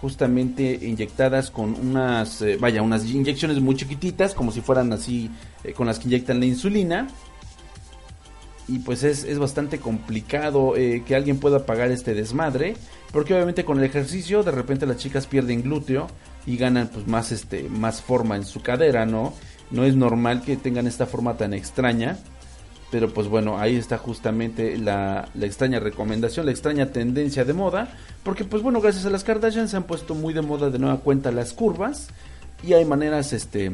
justamente 0.00 0.78
inyectadas 0.82 1.50
con 1.50 1.74
unas, 1.74 2.40
eh, 2.42 2.56
vaya, 2.58 2.82
unas 2.82 3.04
inyecciones 3.06 3.60
muy 3.60 3.76
chiquititas, 3.76 4.34
como 4.34 4.50
si 4.50 4.60
fueran 4.60 4.92
así, 4.92 5.30
eh, 5.62 5.72
con 5.72 5.86
las 5.86 5.98
que 5.98 6.08
inyectan 6.08 6.40
la 6.40 6.46
insulina. 6.46 7.08
Y 8.66 8.78
pues 8.78 9.02
es, 9.02 9.24
es 9.24 9.38
bastante 9.38 9.78
complicado 9.78 10.76
eh, 10.76 11.02
que 11.04 11.16
alguien 11.16 11.38
pueda 11.38 11.66
pagar 11.66 11.90
este 11.90 12.14
desmadre, 12.14 12.76
porque 13.12 13.34
obviamente 13.34 13.64
con 13.64 13.78
el 13.78 13.84
ejercicio 13.84 14.42
de 14.42 14.52
repente 14.52 14.86
las 14.86 14.96
chicas 14.96 15.26
pierden 15.26 15.62
glúteo 15.62 16.06
y 16.46 16.56
ganan 16.56 16.88
pues 16.88 17.06
más, 17.06 17.32
este, 17.32 17.64
más 17.68 18.00
forma 18.00 18.36
en 18.36 18.44
su 18.44 18.62
cadera, 18.62 19.06
¿no? 19.06 19.34
No 19.70 19.84
es 19.84 19.96
normal 19.96 20.42
que 20.42 20.56
tengan 20.56 20.86
esta 20.86 21.06
forma 21.06 21.36
tan 21.36 21.52
extraña. 21.52 22.18
Pero 22.90 23.12
pues 23.12 23.28
bueno, 23.28 23.58
ahí 23.58 23.76
está 23.76 23.98
justamente 23.98 24.76
la, 24.76 25.28
la, 25.34 25.46
extraña 25.46 25.78
recomendación, 25.78 26.46
la 26.46 26.52
extraña 26.52 26.86
tendencia 26.86 27.44
de 27.44 27.52
moda. 27.52 27.96
Porque 28.24 28.44
pues 28.44 28.62
bueno, 28.62 28.80
gracias 28.80 29.06
a 29.06 29.10
las 29.10 29.22
Kardashian 29.22 29.68
se 29.68 29.76
han 29.76 29.84
puesto 29.84 30.14
muy 30.14 30.34
de 30.34 30.42
moda 30.42 30.70
de 30.70 30.78
nueva 30.78 30.98
cuenta 30.98 31.30
las 31.30 31.52
curvas. 31.52 32.08
Y 32.62 32.72
hay 32.72 32.84
maneras 32.84 33.32
este 33.32 33.72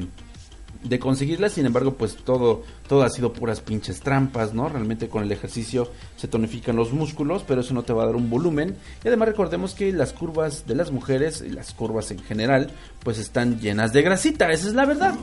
de 0.89 0.99
conseguirlas, 0.99 1.53
sin 1.53 1.66
embargo, 1.66 1.95
pues 1.95 2.16
todo, 2.16 2.62
todo 2.89 3.03
ha 3.03 3.11
sido 3.11 3.32
puras 3.32 3.61
pinches 3.61 4.01
trampas, 4.01 4.55
¿no? 4.55 4.68
Realmente 4.68 5.09
con 5.09 5.22
el 5.22 5.32
ejercicio 5.32 5.91
se 6.16 6.28
tonifican 6.28 6.76
los 6.76 6.93
músculos, 6.93 7.45
pero 7.47 7.61
eso 7.61 7.74
no 7.74 7.82
te 7.82 7.93
va 7.93 8.05
a 8.05 8.07
dar 8.07 8.16
un 8.16 8.30
volumen. 8.30 8.76
Y 9.05 9.09
además 9.09 9.28
recordemos 9.28 9.74
que 9.74 9.93
las 9.93 10.12
curvas 10.12 10.66
de 10.66 10.74
las 10.74 10.93
mujeres, 10.93 11.43
y 11.47 11.51
las 11.51 11.72
curvas 11.72 12.11
en 12.11 12.20
general, 12.20 12.70
pues 13.03 13.18
están 13.18 13.59
llenas 13.61 13.93
de 13.93 14.03
grasita, 14.03 14.51
esa 14.51 14.68
es 14.68 14.74
la 14.74 14.84
verdad. 14.84 15.14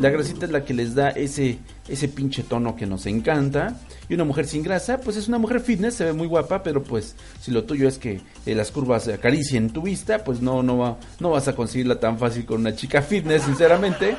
La 0.00 0.10
grasita 0.10 0.46
es 0.46 0.52
la 0.52 0.64
que 0.64 0.74
les 0.74 0.94
da 0.94 1.10
ese, 1.10 1.58
ese 1.88 2.08
pinche 2.08 2.42
tono 2.42 2.74
que 2.74 2.86
nos 2.86 3.04
encanta. 3.06 3.78
Y 4.08 4.14
una 4.14 4.24
mujer 4.24 4.46
sin 4.46 4.62
grasa, 4.62 5.00
pues 5.00 5.16
es 5.16 5.28
una 5.28 5.38
mujer 5.38 5.60
fitness, 5.60 5.94
se 5.94 6.04
ve 6.04 6.12
muy 6.12 6.26
guapa, 6.26 6.62
pero 6.62 6.82
pues 6.82 7.14
si 7.40 7.50
lo 7.50 7.64
tuyo 7.64 7.86
es 7.86 7.98
que 7.98 8.20
eh, 8.46 8.54
las 8.54 8.70
curvas 8.70 9.06
acaricien 9.08 9.70
tu 9.70 9.82
vista, 9.82 10.24
pues 10.24 10.40
no, 10.40 10.62
no, 10.62 10.78
va, 10.78 10.98
no 11.20 11.30
vas 11.30 11.46
a 11.48 11.54
conseguirla 11.54 12.00
tan 12.00 12.18
fácil 12.18 12.46
con 12.46 12.60
una 12.60 12.74
chica 12.74 13.02
fitness, 13.02 13.42
sinceramente. 13.42 14.16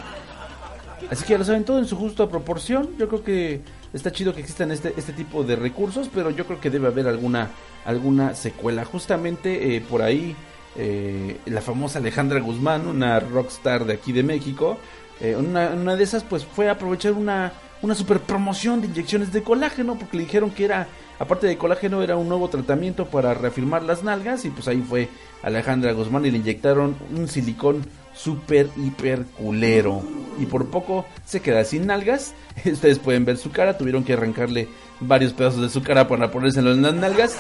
Así 1.09 1.23
que 1.23 1.31
ya 1.31 1.37
lo 1.37 1.45
saben 1.45 1.63
todo 1.63 1.79
en 1.79 1.85
su 1.85 1.95
justa 1.95 2.27
proporción. 2.29 2.89
Yo 2.97 3.07
creo 3.07 3.23
que 3.23 3.61
está 3.93 4.11
chido 4.11 4.33
que 4.33 4.41
existan 4.41 4.71
este, 4.71 4.93
este 4.97 5.13
tipo 5.13 5.43
de 5.43 5.55
recursos, 5.55 6.09
pero 6.13 6.29
yo 6.29 6.45
creo 6.45 6.59
que 6.59 6.69
debe 6.69 6.87
haber 6.87 7.07
alguna, 7.07 7.49
alguna 7.85 8.35
secuela. 8.35 8.85
Justamente 8.85 9.75
eh, 9.75 9.81
por 9.81 10.01
ahí 10.01 10.35
eh, 10.75 11.37
la 11.45 11.61
famosa 11.61 11.99
Alejandra 11.99 12.39
Guzmán, 12.39 12.87
una 12.87 13.19
rockstar 13.19 13.85
de 13.85 13.93
aquí 13.93 14.13
de 14.13 14.23
México, 14.23 14.77
eh, 15.19 15.35
una, 15.35 15.95
de 15.95 16.03
esas 16.03 16.23
pues 16.23 16.45
fue 16.45 16.69
a 16.69 16.73
aprovechar 16.73 17.13
una, 17.13 17.51
una 17.81 17.93
super 17.93 18.19
promoción 18.19 18.81
de 18.81 18.87
inyecciones 18.87 19.33
de 19.33 19.43
colágeno, 19.43 19.97
porque 19.99 20.17
le 20.17 20.23
dijeron 20.23 20.49
que 20.49 20.65
era, 20.65 20.87
aparte 21.19 21.45
de 21.45 21.57
colágeno, 21.57 22.01
era 22.01 22.15
un 22.15 22.29
nuevo 22.29 22.49
tratamiento 22.49 23.05
para 23.05 23.33
reafirmar 23.33 23.83
las 23.83 24.03
nalgas, 24.03 24.45
y 24.45 24.49
pues 24.49 24.67
ahí 24.67 24.81
fue 24.81 25.09
Alejandra 25.43 25.91
Guzmán 25.91 26.25
y 26.25 26.31
le 26.31 26.37
inyectaron 26.37 26.95
un 27.15 27.27
silicón 27.27 27.85
super 28.13 28.69
hiper 28.77 29.25
culero 29.37 30.01
y 30.41 30.45
por 30.45 30.69
poco 30.69 31.05
se 31.25 31.41
queda 31.41 31.63
sin 31.63 31.87
nalgas. 31.87 32.33
Ustedes 32.65 32.99
pueden 32.99 33.25
ver 33.25 33.37
su 33.37 33.51
cara, 33.51 33.77
tuvieron 33.77 34.03
que 34.03 34.13
arrancarle 34.13 34.67
varios 34.99 35.33
pedazos 35.33 35.61
de 35.61 35.69
su 35.69 35.83
cara 35.83 36.07
para 36.07 36.31
ponérselo 36.31 36.71
en 36.71 36.81
las 36.81 36.93
nalgas. 36.93 37.37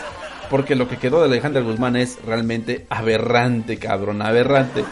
Porque 0.49 0.75
lo 0.75 0.87
que 0.87 0.97
quedó 0.97 1.19
de 1.19 1.27
Alejandra 1.27 1.61
Guzmán 1.61 1.95
es 1.95 2.17
realmente 2.25 2.85
aberrante, 2.89 3.77
cabrón, 3.77 4.21
aberrante. 4.21 4.83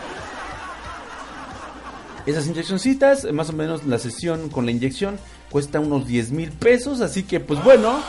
Esas 2.25 2.47
inyeccioncitas, 2.47 3.29
más 3.33 3.49
o 3.49 3.53
menos 3.53 3.85
la 3.85 3.97
sesión 3.97 4.49
con 4.49 4.65
la 4.65 4.71
inyección 4.71 5.19
cuesta 5.49 5.79
unos 5.79 6.07
10 6.07 6.31
mil 6.31 6.51
pesos. 6.51 7.01
Así 7.01 7.23
que, 7.23 7.39
pues 7.39 7.61
bueno, 7.63 7.99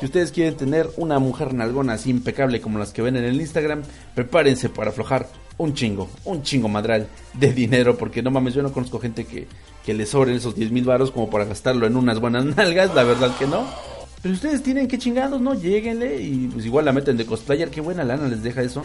si 0.00 0.06
ustedes 0.06 0.32
quieren 0.32 0.56
tener 0.56 0.90
una 0.96 1.18
mujer 1.18 1.54
nalgona 1.54 1.94
así 1.94 2.10
impecable 2.10 2.60
como 2.60 2.78
las 2.78 2.92
que 2.92 3.02
ven 3.02 3.16
en 3.16 3.24
el 3.24 3.40
Instagram, 3.40 3.82
prepárense 4.14 4.68
para 4.68 4.90
aflojar 4.90 5.28
un 5.62 5.74
chingo, 5.74 6.08
un 6.24 6.42
chingo 6.42 6.68
madral 6.68 7.06
de 7.34 7.52
dinero. 7.52 7.96
Porque 7.96 8.22
no 8.22 8.30
mames, 8.30 8.54
yo 8.54 8.62
no 8.62 8.72
conozco 8.72 8.98
gente 8.98 9.24
que, 9.24 9.46
que 9.84 9.94
le 9.94 10.06
sobren 10.06 10.36
esos 10.36 10.54
10 10.54 10.72
mil 10.72 10.84
varos 10.84 11.10
como 11.10 11.30
para 11.30 11.44
gastarlo 11.44 11.86
en 11.86 11.96
unas 11.96 12.20
buenas 12.20 12.44
nalgas, 12.56 12.94
la 12.94 13.04
verdad 13.04 13.36
que 13.38 13.46
no. 13.46 13.66
Pero 14.22 14.34
ustedes 14.34 14.62
tienen 14.62 14.86
que 14.86 14.98
chingados, 14.98 15.40
¿no? 15.40 15.54
Lléguenle 15.54 16.20
y 16.20 16.48
pues 16.52 16.64
igual 16.64 16.84
la 16.84 16.92
meten 16.92 17.16
de 17.16 17.26
cosplayer. 17.26 17.70
Qué 17.70 17.80
buena 17.80 18.04
lana 18.04 18.28
les 18.28 18.42
deja 18.42 18.62
eso. 18.62 18.82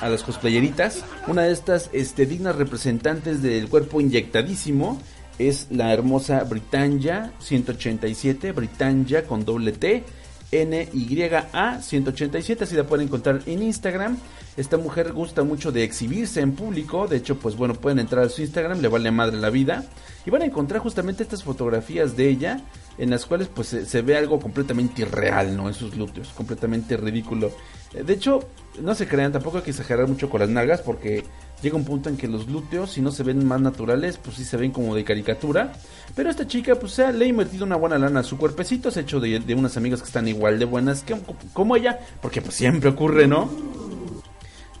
A 0.00 0.08
las 0.08 0.22
cosplayeritas. 0.22 1.04
Una 1.26 1.42
de 1.42 1.52
estas 1.52 1.90
este, 1.92 2.24
dignas 2.24 2.54
representantes 2.54 3.42
del 3.42 3.68
cuerpo 3.68 4.00
inyectadísimo 4.00 5.00
es 5.40 5.66
la 5.70 5.92
hermosa 5.92 6.44
Britannia 6.44 7.32
187. 7.40 8.52
Britannia 8.52 9.26
con 9.26 9.44
doble 9.44 9.72
T. 9.72 10.04
NYA 10.50 11.82
187, 11.82 12.64
así 12.64 12.74
la 12.74 12.84
pueden 12.84 13.06
encontrar 13.06 13.42
en 13.46 13.62
Instagram. 13.62 14.16
Esta 14.56 14.76
mujer 14.76 15.12
gusta 15.12 15.44
mucho 15.44 15.70
de 15.70 15.84
exhibirse 15.84 16.40
en 16.40 16.52
público, 16.52 17.06
de 17.06 17.18
hecho, 17.18 17.38
pues 17.38 17.54
bueno, 17.54 17.74
pueden 17.74 17.98
entrar 18.00 18.24
a 18.24 18.28
su 18.28 18.40
Instagram, 18.40 18.80
le 18.80 18.88
vale 18.88 19.10
madre 19.10 19.36
la 19.36 19.50
vida. 19.50 19.84
Y 20.26 20.30
van 20.30 20.42
a 20.42 20.46
encontrar 20.46 20.80
justamente 20.80 21.22
estas 21.22 21.44
fotografías 21.44 22.16
de 22.16 22.28
ella, 22.28 22.60
en 22.98 23.10
las 23.10 23.24
cuales 23.24 23.48
pues 23.48 23.68
se, 23.68 23.86
se 23.86 24.02
ve 24.02 24.16
algo 24.16 24.40
completamente 24.40 25.02
irreal, 25.02 25.56
¿no? 25.56 25.68
En 25.68 25.74
sus 25.74 25.92
glúteos, 25.92 26.30
completamente 26.30 26.96
ridículo. 26.96 27.52
Eh, 27.94 28.02
De 28.02 28.14
hecho, 28.14 28.40
no 28.80 28.94
se 28.94 29.06
crean, 29.06 29.32
tampoco 29.32 29.58
hay 29.58 29.62
que 29.62 29.70
exagerar 29.70 30.08
mucho 30.08 30.28
con 30.28 30.40
las 30.40 30.50
nalgas, 30.50 30.80
porque 30.82 31.24
llega 31.62 31.76
un 31.76 31.84
punto 31.84 32.08
en 32.08 32.16
que 32.16 32.28
los 32.28 32.46
glúteos, 32.46 32.92
si 32.92 33.00
no 33.00 33.10
se 33.10 33.22
ven 33.22 33.44
más 33.46 33.60
naturales, 33.60 34.18
pues 34.22 34.36
sí 34.36 34.44
se 34.44 34.56
ven 34.56 34.70
como 34.70 34.94
de 34.94 35.04
caricatura. 35.04 35.72
Pero 36.14 36.30
esta 36.30 36.46
chica, 36.46 36.76
pues 36.76 36.92
se 36.92 37.04
ha, 37.04 37.12
le 37.12 37.24
ha 37.24 37.28
invertido 37.28 37.64
una 37.64 37.76
buena 37.76 37.98
lana 37.98 38.20
a 38.20 38.22
su 38.24 38.38
cuerpecito, 38.38 38.90
se 38.90 39.00
ha 39.00 39.02
hecho 39.02 39.20
de, 39.20 39.40
de 39.40 39.54
unas 39.54 39.76
amigas 39.76 40.00
que 40.00 40.06
están 40.06 40.28
igual 40.28 40.58
de 40.58 40.64
buenas 40.64 41.02
que, 41.02 41.16
como 41.52 41.76
ella, 41.76 41.98
porque 42.20 42.40
pues 42.40 42.54
siempre 42.54 42.90
ocurre, 42.90 43.26
¿no? 43.26 43.50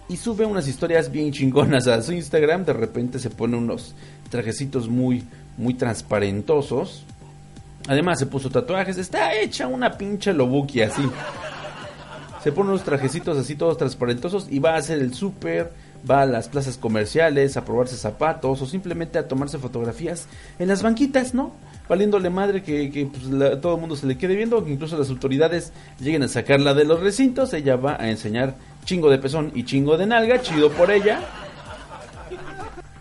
Y 0.08 0.16
sube 0.16 0.46
unas 0.46 0.66
historias 0.66 1.12
bien 1.12 1.32
chingonas 1.32 1.86
a 1.86 2.00
su 2.02 2.12
Instagram, 2.12 2.64
de 2.64 2.72
repente 2.72 3.18
se 3.18 3.28
pone 3.28 3.56
unos 3.56 3.94
trajecitos 4.30 4.88
muy, 4.88 5.24
muy 5.58 5.74
transparentosos. 5.74 7.04
Además 7.88 8.18
se 8.18 8.26
puso 8.26 8.50
tatuajes, 8.50 8.98
está 8.98 9.34
hecha 9.34 9.66
una 9.66 9.96
pinche 9.96 10.32
lobuki 10.32 10.82
así. 10.82 11.02
Se 12.42 12.52
pone 12.52 12.70
unos 12.70 12.84
trajecitos 12.84 13.36
así 13.36 13.56
todos 13.56 13.76
transparentosos 13.76 14.46
y 14.50 14.58
va 14.58 14.74
a 14.74 14.78
hacer 14.78 14.98
el 15.00 15.12
súper, 15.12 15.72
va 16.08 16.22
a 16.22 16.26
las 16.26 16.48
plazas 16.48 16.76
comerciales 16.76 17.56
a 17.56 17.64
probarse 17.64 17.96
zapatos 17.96 18.60
o 18.62 18.66
simplemente 18.66 19.18
a 19.18 19.26
tomarse 19.28 19.58
fotografías 19.58 20.26
en 20.58 20.68
las 20.68 20.82
banquitas, 20.82 21.34
¿no? 21.34 21.52
Valiéndole 21.88 22.28
madre 22.30 22.62
que, 22.62 22.90
que 22.90 23.06
pues, 23.06 23.24
la- 23.24 23.60
todo 23.60 23.74
el 23.76 23.80
mundo 23.80 23.96
se 23.96 24.06
le 24.06 24.18
quede 24.18 24.36
viendo, 24.36 24.64
que 24.64 24.72
incluso 24.72 24.98
las 24.98 25.08
autoridades 25.10 25.72
lleguen 26.00 26.22
a 26.22 26.28
sacarla 26.28 26.74
de 26.74 26.84
los 26.84 27.00
recintos, 27.00 27.54
ella 27.54 27.76
va 27.76 27.96
a 27.98 28.10
enseñar 28.10 28.56
chingo 28.84 29.08
de 29.10 29.18
pezón 29.18 29.52
y 29.54 29.64
chingo 29.64 29.96
de 29.96 30.06
nalga, 30.06 30.40
chido 30.42 30.70
por 30.70 30.90
ella. 30.90 31.20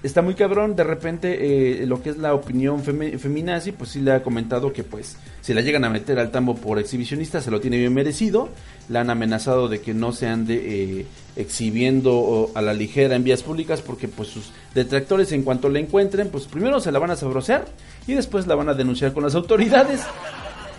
Está 0.03 0.21
muy 0.21 0.35
cabrón, 0.35 0.75
de 0.75 0.83
repente 0.83 1.81
eh, 1.81 1.85
lo 1.85 2.01
que 2.01 2.11
es 2.11 2.17
la 2.17 2.33
opinión 2.33 2.83
feme- 2.83 3.17
feminazi, 3.17 3.71
pues 3.71 3.89
sí 3.91 3.99
le 3.99 4.11
ha 4.13 4.23
comentado 4.23 4.71
que 4.71 4.83
pues 4.83 5.17
si 5.47 5.53
la 5.53 5.61
llegan 5.61 5.85
a 5.85 5.89
meter 5.89 6.19
al 6.19 6.29
tambo 6.29 6.57
por 6.57 6.77
exhibicionista 6.77 7.39
se 7.39 7.51
lo 7.51 7.61
tiene 7.61 7.77
bien 7.77 7.93
merecido. 7.93 8.49
La 8.89 8.99
han 8.99 9.09
amenazado 9.09 9.69
de 9.69 9.79
que 9.79 9.93
no 9.93 10.11
se 10.11 10.27
ande 10.27 10.55
eh, 10.99 11.05
exhibiendo 11.37 12.51
a 12.53 12.61
la 12.61 12.73
ligera 12.73 13.15
en 13.15 13.23
vías 13.23 13.43
públicas 13.43 13.81
porque 13.81 14.09
pues 14.09 14.27
sus 14.27 14.51
detractores 14.75 15.31
en 15.31 15.43
cuanto 15.43 15.69
la 15.69 15.79
encuentren 15.79 16.27
pues 16.27 16.47
primero 16.47 16.81
se 16.81 16.91
la 16.91 16.99
van 16.99 17.11
a 17.11 17.15
sabrosear 17.15 17.63
y 18.07 18.13
después 18.13 18.45
la 18.45 18.55
van 18.55 18.67
a 18.67 18.73
denunciar 18.73 19.13
con 19.13 19.23
las 19.23 19.35
autoridades. 19.35 20.01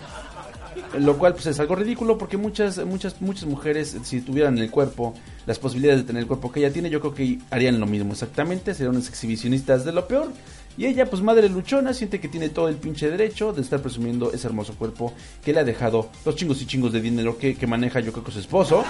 Lo 0.99 1.17
cual 1.17 1.33
pues 1.33 1.47
es 1.47 1.59
algo 1.59 1.75
ridículo 1.75 2.19
porque 2.19 2.37
muchas 2.37 2.85
muchas 2.85 3.19
muchas 3.23 3.45
mujeres 3.45 3.97
si 4.03 4.21
tuvieran 4.21 4.59
el 4.59 4.69
cuerpo, 4.69 5.15
las 5.47 5.57
posibilidades 5.57 6.01
de 6.01 6.05
tener 6.05 6.21
el 6.21 6.27
cuerpo 6.27 6.51
que 6.51 6.59
ella 6.59 6.71
tiene, 6.71 6.91
yo 6.91 6.99
creo 6.99 7.15
que 7.15 7.39
harían 7.49 7.79
lo 7.79 7.87
mismo 7.87 8.13
exactamente, 8.13 8.75
serían 8.75 8.93
unas 8.93 9.09
exhibicionistas 9.09 9.83
de 9.83 9.93
lo 9.93 10.07
peor. 10.07 10.31
Y 10.77 10.85
ella 10.85 11.09
pues 11.09 11.21
madre 11.21 11.49
luchona 11.49 11.93
siente 11.93 12.19
que 12.19 12.27
tiene 12.27 12.49
todo 12.49 12.69
el 12.69 12.75
pinche 12.75 13.09
derecho 13.09 13.51
de 13.51 13.61
estar 13.61 13.81
presumiendo 13.81 14.31
ese 14.31 14.47
hermoso 14.47 14.75
cuerpo 14.75 15.13
que 15.43 15.53
le 15.53 15.59
ha 15.59 15.63
dejado 15.63 16.09
los 16.25 16.35
chingos 16.35 16.61
y 16.61 16.65
chingos 16.65 16.93
de 16.93 17.01
dinero 17.01 17.37
que, 17.37 17.55
que 17.55 17.67
maneja 17.67 17.99
yo 17.99 18.11
creo 18.11 18.23
que 18.23 18.31
su 18.31 18.39
esposo. 18.39 18.83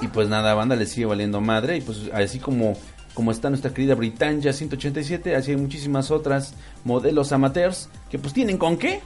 Y 0.00 0.08
pues 0.08 0.28
nada, 0.28 0.54
banda 0.54 0.76
le 0.76 0.86
sigue 0.86 1.06
valiendo 1.06 1.40
madre 1.40 1.76
y 1.76 1.80
pues 1.80 2.10
así 2.12 2.38
como 2.38 2.76
como 3.14 3.30
está 3.30 3.48
nuestra 3.48 3.72
querida 3.72 3.94
Britannia 3.94 4.52
187, 4.52 5.36
así 5.36 5.52
hay 5.52 5.56
muchísimas 5.56 6.10
otras 6.10 6.54
modelos 6.82 7.32
amateurs 7.32 7.88
que 8.10 8.18
pues 8.18 8.34
tienen 8.34 8.58
con 8.58 8.76
qué 8.76 9.00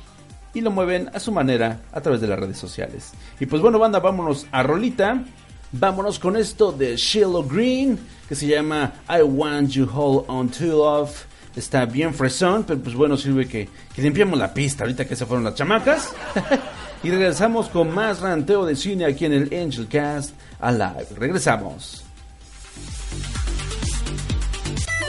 y 0.54 0.62
lo 0.62 0.70
mueven 0.70 1.10
a 1.12 1.20
su 1.20 1.30
manera 1.30 1.82
a 1.92 2.00
través 2.00 2.20
de 2.20 2.26
las 2.26 2.38
redes 2.38 2.58
sociales. 2.58 3.12
Y 3.38 3.46
pues 3.46 3.60
bueno, 3.60 3.78
banda, 3.78 4.00
vámonos 4.00 4.46
a 4.50 4.62
Rolita. 4.62 5.24
Vámonos 5.72 6.18
con 6.18 6.36
esto 6.36 6.72
de 6.72 6.96
Shiloh 6.96 7.46
Green, 7.46 7.98
que 8.28 8.34
se 8.34 8.46
llama 8.46 8.92
I 9.08 9.22
Want 9.22 9.70
You 9.70 9.88
Hold 9.92 10.24
On 10.28 10.48
To 10.48 10.64
Love. 10.64 11.26
Está 11.54 11.84
bien 11.84 12.14
fresón, 12.14 12.64
pero 12.64 12.80
pues 12.80 12.94
bueno, 12.94 13.16
sirve 13.16 13.46
que, 13.46 13.68
que 13.94 14.00
limpiamos 14.00 14.38
la 14.38 14.54
pista 14.54 14.84
ahorita 14.84 15.06
que 15.06 15.16
se 15.16 15.26
fueron 15.26 15.44
las 15.44 15.54
chamacas. 15.54 16.12
y 17.02 17.10
regresamos 17.10 17.68
con 17.68 17.92
más 17.94 18.20
ranteo 18.20 18.64
de 18.64 18.76
cine 18.76 19.04
aquí 19.04 19.26
en 19.26 19.32
el 19.32 19.42
Angel 19.44 19.86
Cast 19.88 20.34
Alive. 20.60 21.08
Regresamos. 21.16 22.04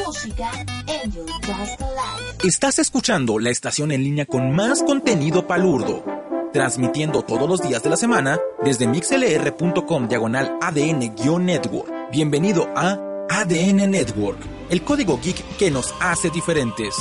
Música 0.05 0.49
Angel 1.03 1.25
Just 1.45 1.81
Alive. 1.81 2.37
Estás 2.43 2.79
escuchando 2.79 3.39
la 3.39 3.49
estación 3.49 3.91
en 3.91 4.03
línea 4.03 4.25
con 4.25 4.53
más 4.53 4.83
contenido 4.83 5.47
palurdo. 5.47 6.03
Transmitiendo 6.51 7.21
todos 7.21 7.47
los 7.47 7.61
días 7.61 7.83
de 7.83 7.89
la 7.89 7.97
semana 7.97 8.39
desde 8.63 8.87
mixlr.com 8.87 10.07
diagonal 10.07 10.57
ADN-network. 10.61 12.11
Bienvenido 12.11 12.67
a 12.75 12.97
ADN 13.29 13.91
Network, 13.91 14.39
el 14.69 14.83
código 14.83 15.19
geek 15.21 15.57
que 15.57 15.69
nos 15.69 15.93
hace 15.99 16.31
diferentes. 16.31 16.95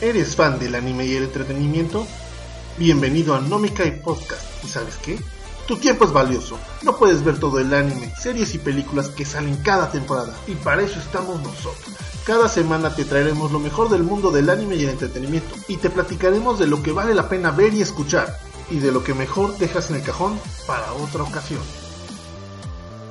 ¿Eres 0.00 0.36
fan 0.36 0.58
del 0.58 0.74
anime 0.74 1.06
y 1.06 1.16
el 1.16 1.24
entretenimiento? 1.24 2.06
Bienvenido 2.76 3.34
a 3.34 3.40
Nomikai 3.40 4.02
Podcast. 4.02 4.62
¿Y 4.62 4.68
sabes 4.68 4.96
qué? 4.96 5.18
Tu 5.66 5.78
tiempo 5.78 6.04
es 6.04 6.12
valioso. 6.12 6.58
No 6.82 6.98
puedes 6.98 7.24
ver 7.24 7.40
todo 7.40 7.58
el 7.58 7.72
anime, 7.72 8.12
series 8.20 8.54
y 8.54 8.58
películas 8.58 9.08
que 9.08 9.24
salen 9.24 9.56
cada 9.62 9.90
temporada. 9.90 10.36
Y 10.46 10.54
para 10.56 10.82
eso 10.82 10.98
estamos 10.98 11.40
nosotros. 11.40 11.93
Cada 12.24 12.48
semana 12.48 12.94
te 12.94 13.04
traeremos 13.04 13.52
lo 13.52 13.58
mejor 13.58 13.90
del 13.90 14.02
mundo 14.02 14.30
del 14.30 14.48
anime 14.48 14.76
y 14.76 14.84
el 14.84 14.90
entretenimiento. 14.90 15.54
Y 15.68 15.76
te 15.76 15.90
platicaremos 15.90 16.58
de 16.58 16.66
lo 16.66 16.82
que 16.82 16.90
vale 16.90 17.14
la 17.14 17.28
pena 17.28 17.50
ver 17.50 17.74
y 17.74 17.82
escuchar. 17.82 18.38
Y 18.70 18.78
de 18.78 18.92
lo 18.92 19.04
que 19.04 19.12
mejor 19.12 19.58
dejas 19.58 19.90
en 19.90 19.96
el 19.96 20.02
cajón 20.02 20.40
para 20.66 20.90
otra 20.94 21.22
ocasión. 21.22 21.60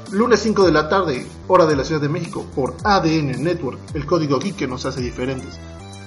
Lunes 0.09 0.39
5 0.39 0.65
de 0.65 0.71
la 0.71 0.89
tarde, 0.89 1.27
hora 1.47 1.67
de 1.67 1.75
la 1.75 1.83
Ciudad 1.83 2.01
de 2.01 2.09
México, 2.09 2.45
por 2.55 2.75
ADN 2.83 3.43
Network, 3.43 3.79
el 3.93 4.07
código 4.07 4.39
geek 4.39 4.55
que 4.55 4.67
nos 4.67 4.85
hace 4.85 5.01
diferentes. 5.01 5.59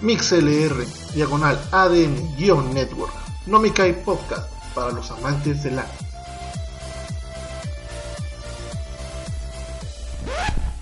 MixLR, 0.03 0.85
diagonal 1.15 1.61
ADN-Network. 1.71 3.13
No 3.47 3.61
me 3.61 3.73
cae 3.73 3.95
podcast 3.95 4.51
para 4.75 4.91
los 4.91 5.11
amantes 5.13 5.63
del 5.63 5.79
anime. 5.79 6.06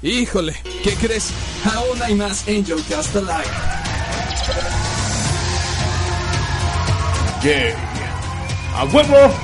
Híjole, 0.05 0.55
¿qué 0.83 0.93
crees? 0.97 1.31
Aún 1.75 2.03
hay 2.03 2.15
más 2.15 2.47
Angel 2.47 2.77
Cast 2.91 3.17
Alive. 3.17 3.33
Yeah. 7.43 7.75
¡A 8.77 8.85
huevo! 8.85 9.35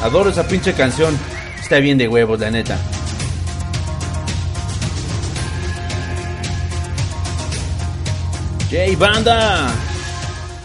Adoro 0.04 0.30
esa 0.30 0.46
pinche 0.46 0.72
canción. 0.74 1.18
Está 1.60 1.80
bien 1.80 1.98
de 1.98 2.06
huevos, 2.06 2.38
la 2.38 2.52
neta. 2.52 2.78
Jay 8.70 8.94
Banda. 8.94 9.72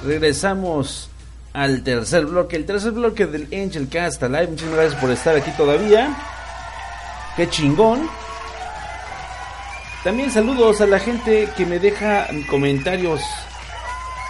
Regresamos 0.06 1.10
al 1.52 1.82
tercer 1.82 2.28
bloque. 2.28 2.58
El 2.58 2.68
tercer 2.68 2.92
bloque 2.92 3.26
del 3.26 3.46
Angel 3.46 3.90
Cast 3.90 4.22
Alive. 4.22 4.50
Muchas 4.50 4.70
gracias 4.70 5.02
por 5.02 5.10
estar 5.10 5.36
aquí 5.36 5.50
todavía. 5.58 6.16
Qué 7.36 7.50
chingón. 7.50 8.08
También 10.04 10.30
saludos 10.30 10.82
a 10.82 10.86
la 10.86 11.00
gente 11.00 11.50
que 11.58 11.66
me 11.66 11.80
deja 11.80 12.28
comentarios. 12.48 13.22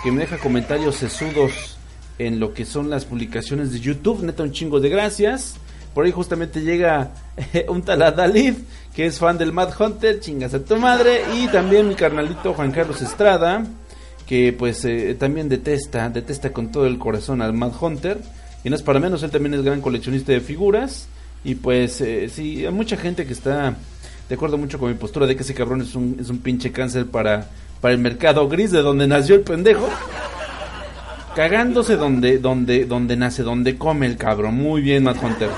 Que 0.03 0.11
me 0.11 0.21
deja 0.21 0.37
comentarios 0.37 0.95
sesudos 0.95 1.77
en 2.17 2.39
lo 2.39 2.53
que 2.53 2.63
son 2.63 2.89
las 2.89 3.03
publicaciones 3.03 3.73
de 3.73 3.81
YouTube. 3.81 4.23
Neta, 4.23 4.43
un 4.43 4.53
chingo 4.53 4.79
de 4.79 4.87
gracias. 4.87 5.55
Por 5.93 6.05
ahí 6.05 6.11
justamente 6.11 6.61
llega 6.61 7.11
un 7.67 7.81
tal 7.81 8.03
Adalid, 8.03 8.55
que 8.95 9.05
es 9.05 9.19
fan 9.19 9.37
del 9.37 9.51
Mad 9.51 9.73
Hunter, 9.77 10.21
chingas 10.21 10.53
a 10.53 10.63
tu 10.63 10.77
madre. 10.77 11.23
Y 11.35 11.47
también 11.47 11.89
mi 11.89 11.95
carnalito 11.95 12.53
Juan 12.53 12.71
Carlos 12.71 13.01
Estrada, 13.01 13.65
que 14.25 14.53
pues 14.53 14.85
eh, 14.85 15.15
también 15.19 15.49
detesta, 15.49 16.07
detesta 16.09 16.53
con 16.53 16.71
todo 16.71 16.85
el 16.85 16.97
corazón 16.97 17.41
al 17.41 17.51
Mad 17.51 17.73
Hunter. 17.81 18.17
Y 18.63 18.69
no 18.69 18.77
es 18.77 18.81
para 18.81 19.01
menos, 19.01 19.23
él 19.23 19.31
también 19.31 19.55
es 19.55 19.61
gran 19.61 19.81
coleccionista 19.81 20.31
de 20.31 20.39
figuras. 20.39 21.09
Y 21.43 21.55
pues 21.55 21.99
eh, 22.01 22.29
sí, 22.29 22.65
hay 22.65 22.71
mucha 22.71 22.97
gente 22.97 23.25
que 23.25 23.33
está 23.33 23.75
de 24.29 24.35
acuerdo 24.35 24.57
mucho 24.57 24.79
con 24.79 24.89
mi 24.89 24.95
postura 24.95 25.27
de 25.27 25.35
que 25.35 25.43
ese 25.43 25.53
cabrón 25.53 25.81
es 25.81 25.95
un, 25.95 26.17
es 26.19 26.29
un 26.29 26.39
pinche 26.39 26.71
cáncer 26.71 27.07
para, 27.07 27.49
para 27.81 27.93
el 27.93 27.99
mercado 27.99 28.47
gris 28.47 28.71
de 28.71 28.81
donde 28.81 29.07
nació 29.07 29.35
el 29.35 29.41
pendejo. 29.41 29.89
Cagándose 31.35 31.95
donde, 31.95 32.37
donde, 32.37 32.85
donde 32.85 33.17
nace, 33.17 33.43
donde 33.43 33.77
come 33.77 34.05
el 34.05 34.17
cabrón. 34.17 34.55
Muy 34.55 34.81
bien, 34.81 35.03
Mad 35.03 35.17
Hunter. 35.21 35.49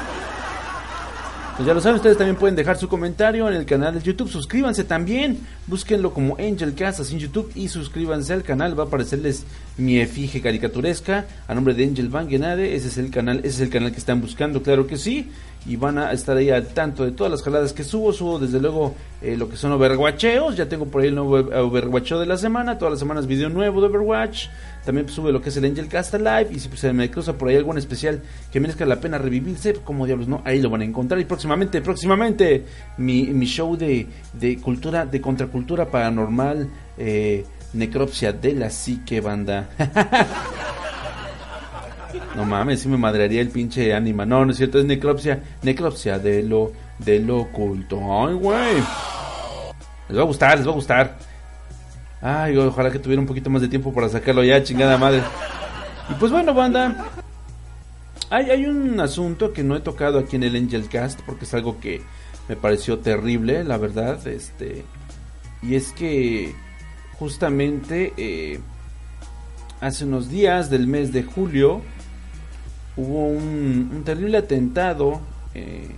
Pues 1.56 1.66
ya 1.66 1.74
lo 1.74 1.80
saben, 1.80 1.96
ustedes 1.96 2.18
también 2.18 2.36
pueden 2.36 2.58
dejar 2.58 2.78
su 2.78 2.90
comentario 2.90 3.48
en 3.48 3.56
el 3.56 3.66
canal 3.66 3.94
de 3.94 4.02
YouTube. 4.02 4.28
Suscríbanse 4.30 4.84
también. 4.84 5.40
Búsquenlo 5.68 6.14
como 6.14 6.36
Angel 6.38 6.76
Cast 6.76 7.00
así 7.00 7.14
en 7.14 7.22
YouTube 7.22 7.50
y 7.56 7.70
suscríbanse 7.70 8.34
al 8.34 8.44
canal. 8.44 8.78
Va 8.78 8.84
a 8.84 8.88
aparecerles 8.88 9.46
mi 9.78 9.98
efigie 10.02 10.42
caricaturesca 10.42 11.26
a 11.48 11.56
nombre 11.56 11.74
de 11.74 11.86
Angel 11.86 12.10
Bangenade. 12.10 12.76
Ese 12.76 12.90
es 12.90 12.98
el 12.98 13.10
canal, 13.10 13.38
ese 13.40 13.48
es 13.48 13.60
el 13.62 13.70
canal 13.70 13.94
que 13.94 14.00
están 14.00 14.20
buscando, 14.20 14.62
claro 14.62 14.86
que 14.86 14.98
sí. 14.98 15.32
Y 15.66 15.78
van 15.78 15.98
a 15.98 16.12
estar 16.12 16.36
ahí 16.36 16.50
al 16.50 16.68
tanto 16.68 17.06
de 17.06 17.12
todas 17.12 17.32
las 17.32 17.42
jaladas 17.42 17.72
que 17.72 17.86
subo. 17.86 18.12
Subo 18.12 18.38
desde 18.38 18.60
luego 18.60 18.94
eh, 19.22 19.38
lo 19.38 19.48
que 19.48 19.56
son 19.56 19.72
overwatcheos. 19.72 20.58
Ya 20.58 20.68
tengo 20.68 20.88
por 20.88 21.04
ahí 21.04 21.08
el 21.08 21.16
nuevo 21.16 21.36
overwatcheo 21.36 22.20
de 22.20 22.26
la 22.26 22.36
semana. 22.36 22.78
Todas 22.78 22.92
las 22.92 23.00
semanas 23.00 23.28
video 23.28 23.48
nuevo 23.48 23.80
de 23.80 23.88
Overwatch. 23.88 24.48
También 24.86 25.10
sube 25.10 25.32
lo 25.32 25.42
que 25.42 25.50
es 25.50 25.58
el 25.58 25.66
Angel 25.66 25.88
Cast 25.88 26.14
Live. 26.14 26.48
Y 26.52 26.60
si 26.60 26.70
pues, 26.70 26.80
se 26.80 26.94
me 26.94 27.10
cruza 27.10 27.34
por 27.34 27.50
ahí 27.50 27.56
algún 27.56 27.78
especial 27.78 28.22
que 28.52 28.60
merezca 28.60 28.86
la 28.86 29.00
pena 29.00 29.18
revivirse, 29.18 29.74
como 29.74 30.06
diablos 30.06 30.28
no, 30.28 30.42
ahí 30.46 30.62
lo 30.62 30.70
van 30.70 30.82
a 30.82 30.86
encontrar. 30.86 31.20
Y 31.20 31.26
próximamente, 31.26 31.82
próximamente, 31.82 32.64
mi, 32.98 33.24
mi 33.24 33.48
show 33.48 33.76
de, 33.76 34.08
de 34.34 34.58
cultura, 34.58 35.06
de 35.06 35.20
contracultura 35.20 35.90
paranormal, 35.90 36.70
eh, 36.98 37.44
necropsia 37.74 38.32
de 38.32 38.54
la 38.54 38.70
psique 38.70 39.22
banda. 39.22 39.70
no 42.36 42.46
mames, 42.46 42.82
si 42.82 42.88
me 42.88 42.98
madrearía 42.98 43.42
el 43.42 43.50
pinche 43.50 43.94
ánima. 43.94 44.26
No, 44.26 44.46
no 44.46 44.52
es 44.52 44.58
cierto, 44.58 44.80
es 44.80 44.86
necropsia, 44.86 45.42
necropsia 45.64 46.20
de 46.20 46.44
lo, 46.44 46.72
de 47.00 47.20
lo 47.20 47.40
oculto. 47.40 48.00
Ay, 48.28 48.36
güey. 48.36 48.76
Les 50.10 50.18
va 50.18 50.22
a 50.22 50.26
gustar, 50.26 50.58
les 50.58 50.68
va 50.68 50.72
a 50.72 50.76
gustar. 50.76 51.18
Ay, 52.28 52.58
ojalá 52.58 52.90
que 52.90 52.98
tuviera 52.98 53.22
un 53.22 53.28
poquito 53.28 53.52
más 53.52 53.62
de 53.62 53.68
tiempo 53.68 53.94
para 53.94 54.10
sacarlo 54.10 54.44
ya, 54.44 54.64
chingada 54.64 54.98
madre. 54.98 55.22
Y 56.10 56.16
pues 56.16 56.32
bueno, 56.32 56.56
banda. 56.56 57.06
Hay, 58.32 58.50
hay 58.50 58.66
un 58.66 59.00
asunto 59.00 59.54
que 59.54 59.62
no 59.62 59.76
he 59.76 59.80
tocado 59.80 60.18
aquí 60.18 60.36
en 60.36 60.42
el 60.42 60.56
Angel 60.56 60.90
Cast 60.90 61.20
porque 61.22 61.46
es 61.46 61.54
algo 61.54 61.80
que 61.80 62.02
me 62.50 62.56
pareció 62.56 62.98
terrible, 62.98 63.64
la 63.64 63.78
verdad. 63.78 64.26
Este. 64.28 64.86
Y 65.62 65.76
es 65.76 65.92
que 65.92 66.56
justamente 67.20 68.12
eh, 68.18 68.60
hace 69.80 70.06
unos 70.06 70.28
días 70.28 70.72
del 70.72 70.88
mes 70.88 71.14
de 71.14 71.22
julio 71.22 71.84
hubo 72.98 73.28
un, 73.28 73.92
un 73.94 74.04
terrible 74.04 74.40
atentado 74.40 75.22
eh, 75.54 75.92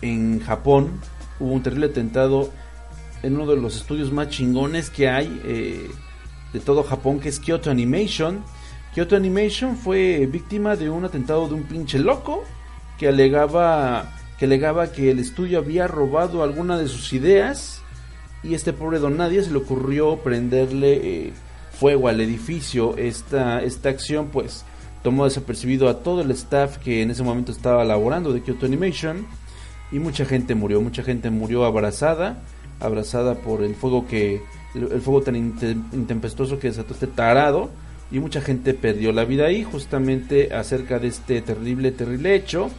en 0.00 0.40
Japón. 0.40 0.98
Hubo 1.38 1.52
un 1.52 1.62
terrible 1.62 1.88
atentado 1.88 2.48
en 3.22 3.34
uno 3.34 3.46
de 3.46 3.60
los 3.60 3.76
estudios 3.76 4.12
más 4.12 4.28
chingones 4.28 4.90
que 4.90 5.08
hay 5.08 5.40
eh, 5.44 5.90
de 6.52 6.60
todo 6.60 6.82
Japón, 6.82 7.20
que 7.20 7.28
es 7.28 7.40
Kyoto 7.40 7.70
Animation. 7.70 8.42
Kyoto 8.94 9.16
Animation 9.16 9.76
fue 9.76 10.26
víctima 10.26 10.76
de 10.76 10.90
un 10.90 11.04
atentado 11.04 11.48
de 11.48 11.54
un 11.54 11.64
pinche 11.64 11.98
loco 11.98 12.44
que 12.98 13.08
alegaba 13.08 14.14
que 14.38 14.44
alegaba 14.44 14.92
que 14.92 15.10
el 15.10 15.18
estudio 15.18 15.58
había 15.58 15.88
robado 15.88 16.44
alguna 16.44 16.78
de 16.78 16.86
sus 16.86 17.12
ideas 17.12 17.82
y 18.44 18.54
este 18.54 18.72
pobre 18.72 19.00
don 19.00 19.16
nadie 19.16 19.42
se 19.42 19.50
le 19.50 19.58
ocurrió 19.58 20.18
prenderle 20.18 20.92
eh, 21.26 21.32
fuego 21.72 22.06
al 22.06 22.20
edificio. 22.20 22.96
Esta, 22.96 23.62
esta 23.62 23.88
acción 23.88 24.28
pues 24.28 24.64
tomó 25.02 25.24
desapercibido 25.24 25.88
a 25.88 26.02
todo 26.02 26.20
el 26.22 26.30
staff 26.30 26.78
que 26.78 27.02
en 27.02 27.10
ese 27.10 27.24
momento 27.24 27.50
estaba 27.50 27.84
laborando 27.84 28.32
de 28.32 28.42
Kyoto 28.42 28.66
Animation 28.66 29.26
y 29.90 29.98
mucha 29.98 30.24
gente 30.24 30.54
murió, 30.54 30.80
mucha 30.80 31.02
gente 31.02 31.30
murió 31.30 31.64
abrazada, 31.64 32.42
abrazada 32.80 33.36
por 33.36 33.62
el 33.62 33.74
fuego 33.74 34.06
que 34.06 34.42
el, 34.74 35.00
fuego 35.00 35.22
tan 35.22 35.36
intempestuoso 35.36 36.58
que 36.58 36.68
desató 36.68 36.94
este 36.94 37.06
tarado 37.06 37.70
y 38.10 38.20
mucha 38.20 38.40
gente 38.40 38.74
perdió 38.74 39.12
la 39.12 39.24
vida 39.24 39.46
ahí 39.46 39.64
justamente 39.64 40.54
acerca 40.54 40.98
de 40.98 41.08
este 41.08 41.40
terrible 41.42 41.92
terrible 41.92 42.34
hecho. 42.34 42.70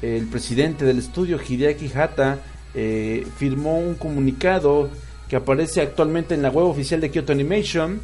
El 0.00 0.26
presidente 0.26 0.84
del 0.84 0.98
estudio 0.98 1.38
Hideaki 1.40 1.90
Hata 1.94 2.38
eh, 2.74 3.26
firmó 3.36 3.78
un 3.78 3.94
comunicado 3.94 4.90
que 5.28 5.36
aparece 5.36 5.80
actualmente 5.80 6.34
en 6.34 6.42
la 6.42 6.50
web 6.50 6.66
oficial 6.66 7.00
de 7.00 7.10
Kyoto 7.10 7.32
Animation 7.32 8.00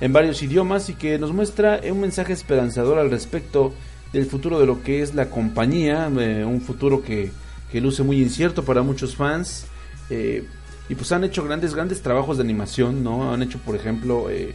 en 0.00 0.12
varios 0.12 0.42
idiomas 0.42 0.88
y 0.88 0.94
que 0.94 1.18
nos 1.18 1.32
muestra 1.32 1.80
un 1.90 2.00
mensaje 2.00 2.32
esperanzador 2.32 2.98
al 2.98 3.10
respecto 3.10 3.72
del 4.12 4.26
futuro 4.26 4.58
de 4.58 4.66
lo 4.66 4.82
que 4.82 5.02
es 5.02 5.14
la 5.14 5.28
compañía, 5.28 6.10
eh, 6.18 6.44
un 6.44 6.60
futuro 6.60 7.02
que, 7.02 7.30
que, 7.70 7.80
luce 7.80 8.02
muy 8.02 8.22
incierto 8.22 8.64
para 8.64 8.82
muchos 8.82 9.16
fans. 9.16 9.66
Eh, 10.10 10.44
y 10.88 10.94
pues 10.94 11.12
han 11.12 11.24
hecho 11.24 11.44
grandes, 11.44 11.74
grandes 11.74 12.02
trabajos 12.02 12.38
de 12.38 12.44
animación, 12.44 13.04
¿no? 13.04 13.32
Han 13.32 13.42
hecho, 13.42 13.58
por 13.58 13.76
ejemplo, 13.76 14.30
eh, 14.30 14.54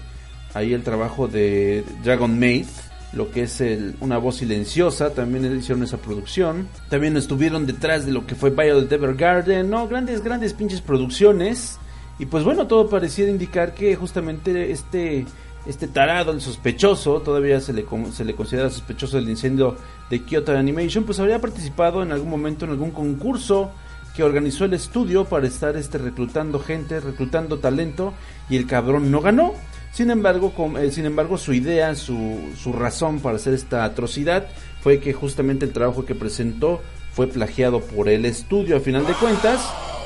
ahí 0.53 0.73
el 0.73 0.83
trabajo 0.83 1.27
de 1.27 1.83
Dragon 2.03 2.39
Maid, 2.39 2.65
lo 3.13 3.29
que 3.29 3.43
es 3.43 3.61
el, 3.61 3.95
una 3.99 4.17
voz 4.17 4.37
silenciosa, 4.37 5.11
también 5.11 5.45
hicieron 5.55 5.83
esa 5.83 5.97
producción. 5.97 6.67
También 6.89 7.15
estuvieron 7.17 7.67
detrás 7.67 8.05
de 8.05 8.11
lo 8.11 8.25
que 8.25 8.33
fue 8.33 8.49
Violet 8.49 8.91
Evergarden, 8.91 9.69
¿no? 9.69 9.87
Grandes, 9.87 10.23
grandes 10.23 10.53
pinches 10.53 10.81
producciones. 10.81 11.77
Y 12.17 12.25
pues 12.25 12.43
bueno, 12.43 12.65
todo 12.65 12.89
parecía 12.89 13.29
indicar 13.29 13.75
que 13.75 13.95
justamente 13.95 14.71
este, 14.71 15.25
este 15.67 15.87
tarado, 15.87 16.31
el 16.31 16.41
sospechoso, 16.41 17.21
todavía 17.21 17.59
se 17.59 17.73
le, 17.73 17.85
se 18.11 18.25
le 18.25 18.33
considera 18.33 18.71
sospechoso 18.71 19.17
del 19.17 19.29
incendio 19.29 19.75
de 20.09 20.23
Kyoto 20.23 20.57
Animation, 20.57 21.03
pues 21.03 21.19
habría 21.19 21.39
participado 21.39 22.01
en 22.01 22.11
algún 22.11 22.29
momento 22.29 22.65
en 22.65 22.71
algún 22.71 22.91
concurso 22.91 23.71
que 24.15 24.23
organizó 24.23 24.65
el 24.65 24.73
estudio 24.73 25.25
para 25.25 25.47
estar 25.47 25.75
este, 25.75 25.97
reclutando 25.97 26.59
gente, 26.59 26.99
reclutando 26.99 27.59
talento 27.59 28.13
y 28.49 28.57
el 28.57 28.67
cabrón 28.67 29.11
no 29.11 29.21
ganó. 29.21 29.53
Sin 29.91 30.09
embargo, 30.09 30.53
eh, 30.79 30.91
sin 30.91 31.05
embargo 31.05 31.37
su 31.37 31.53
idea, 31.53 31.93
su, 31.95 32.39
su 32.57 32.73
razón 32.73 33.19
para 33.19 33.35
hacer 33.35 33.53
esta 33.53 33.83
atrocidad 33.83 34.47
fue 34.81 34.99
que 34.99 35.13
justamente 35.13 35.65
el 35.65 35.73
trabajo 35.73 36.05
que 36.05 36.15
presentó 36.15 36.81
fue 37.13 37.27
plagiado 37.27 37.79
por 37.79 38.09
el 38.09 38.25
estudio 38.25 38.77
a 38.77 38.79
final 38.79 39.05
de 39.05 39.13
cuentas 39.13 39.61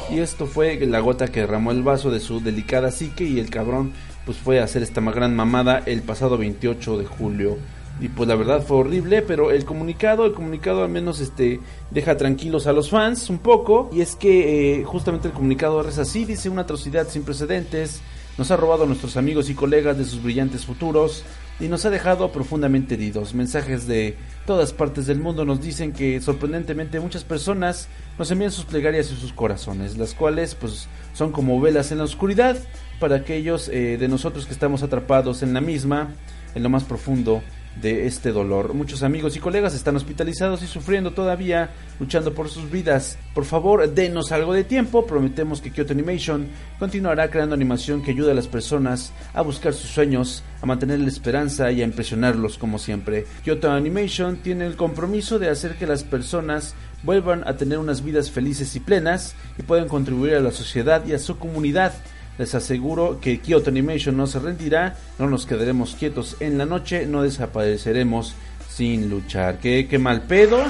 y 0.10 0.20
esto 0.20 0.45
fue 0.45 0.78
la 0.86 0.99
gota 0.99 1.28
que 1.28 1.41
derramó 1.41 1.72
el 1.72 1.84
vaso 1.84 2.12
de 2.12 2.20
su 2.20 2.41
delicada 2.41 2.91
psique 2.91 3.24
y 3.24 3.39
el 3.39 3.49
cabrón 3.49 3.93
pues 4.26 4.38
fue 4.38 4.60
a 4.60 4.66
hacer 4.66 4.84
esta 4.84 4.99
gran 5.01 5.36
mamada 5.36 5.82
el 5.86 6.01
pasado 6.01 6.38
28 6.38 6.97
de 6.97 7.05
julio 7.05 7.58
y 7.99 8.09
pues 8.09 8.29
la 8.29 8.35
verdad 8.35 8.63
fue 8.63 8.77
horrible, 8.77 9.21
pero 9.21 9.51
el 9.51 9.65
comunicado, 9.65 10.25
el 10.25 10.33
comunicado 10.33 10.83
al 10.83 10.89
menos 10.89 11.19
este 11.19 11.59
deja 11.89 12.15
tranquilos 12.15 12.67
a 12.67 12.73
los 12.73 12.89
fans 12.89 13.29
un 13.29 13.39
poco 13.39 13.89
y 13.91 14.01
es 14.01 14.15
que 14.15 14.79
eh, 14.79 14.83
justamente 14.83 15.27
el 15.27 15.33
comunicado 15.33 15.87
es 15.87 15.97
así, 15.97 16.25
dice 16.25 16.49
una 16.49 16.61
atrocidad 16.61 17.07
sin 17.07 17.23
precedentes, 17.23 18.01
nos 18.37 18.51
ha 18.51 18.57
robado 18.57 18.83
a 18.83 18.87
nuestros 18.87 19.17
amigos 19.17 19.49
y 19.49 19.55
colegas 19.55 19.97
de 19.97 20.05
sus 20.05 20.21
brillantes 20.21 20.63
futuros 20.63 21.23
y 21.59 21.69
nos 21.69 21.85
ha 21.85 21.89
dejado 21.89 22.31
profundamente 22.31 22.93
heridos. 22.93 23.33
Mensajes 23.33 23.87
de 23.87 24.15
todas 24.45 24.73
partes 24.73 25.07
del 25.07 25.19
mundo 25.19 25.43
nos 25.43 25.59
dicen 25.59 25.91
que 25.91 26.21
sorprendentemente 26.21 26.99
muchas 26.99 27.23
personas 27.23 27.87
nos 28.19 28.29
envían 28.29 28.51
sus 28.51 28.65
plegarias 28.65 29.11
y 29.11 29.15
sus 29.15 29.33
corazones, 29.33 29.97
las 29.97 30.13
cuales 30.13 30.53
pues 30.53 30.87
son 31.13 31.31
como 31.31 31.59
velas 31.59 31.91
en 31.91 31.97
la 31.97 32.03
oscuridad 32.03 32.57
para 32.99 33.15
aquellos 33.15 33.69
eh, 33.69 33.97
de 33.97 34.07
nosotros 34.07 34.45
que 34.45 34.53
estamos 34.53 34.83
atrapados 34.83 35.41
en 35.41 35.55
la 35.55 35.61
misma, 35.61 36.13
en 36.53 36.61
lo 36.61 36.69
más 36.69 36.83
profundo 36.83 37.41
de 37.82 38.07
este 38.07 38.32
dolor. 38.32 38.73
Muchos 38.73 39.03
amigos 39.03 39.36
y 39.36 39.39
colegas 39.39 39.75
están 39.75 39.95
hospitalizados 39.95 40.63
y 40.63 40.67
sufriendo 40.67 41.11
todavía, 41.11 41.71
luchando 41.99 42.34
por 42.34 42.49
sus 42.49 42.71
vidas. 42.71 43.17
Por 43.34 43.45
favor, 43.45 43.88
denos 43.93 44.32
algo 44.32 44.53
de 44.53 44.63
tiempo. 44.63 45.05
Prometemos 45.05 45.61
que 45.61 45.71
Kyoto 45.71 45.93
Animation 45.93 46.47
continuará 46.80 47.30
creando 47.30 47.55
animación 47.55 48.01
que 48.01 48.11
ayude 48.11 48.32
a 48.32 48.36
las 48.36 48.47
personas 48.47 49.13
a 49.34 49.41
buscar 49.41 49.73
sus 49.73 49.91
sueños, 49.91 50.43
a 50.61 50.65
mantener 50.65 50.99
la 50.99 51.07
esperanza 51.07 51.71
y 51.71 51.82
a 51.82 51.86
impresionarlos 51.86 52.57
como 52.57 52.80
siempre. 52.80 53.25
Kyoto 53.43 53.71
Animation 53.71 54.38
tiene 54.38 54.65
el 54.65 54.75
compromiso 54.75 55.39
de 55.39 55.49
hacer 55.49 55.75
que 55.75 55.88
las 55.88 56.03
personas 56.03 56.75
vuelvan 57.03 57.47
a 57.47 57.57
tener 57.57 57.78
unas 57.78 58.03
vidas 58.03 58.32
felices 58.32 58.75
y 58.75 58.80
plenas 58.80 59.36
y 59.57 59.63
puedan 59.63 59.88
contribuir 59.88 60.36
a 60.36 60.39
la 60.39 60.51
sociedad 60.51 61.05
y 61.05 61.13
a 61.13 61.19
su 61.19 61.38
comunidad. 61.38 61.93
Les 62.38 62.53
aseguro 62.53 63.19
que 63.19 63.39
Kyoto 63.39 63.69
Animation 63.69 64.15
no 64.15 64.27
se 64.27 64.39
rendirá, 64.39 64.95
no 65.17 65.27
nos 65.27 65.45
quedaremos 65.45 65.95
quietos 65.95 66.38
en 66.39 66.57
la 66.57 66.65
noche, 66.65 67.07
no 67.07 67.23
desapareceremos 67.23 68.35
sin 68.69 69.09
luchar. 69.09 69.57
Qué, 69.57 69.88
mal 69.99 70.21
pedo, 70.21 70.63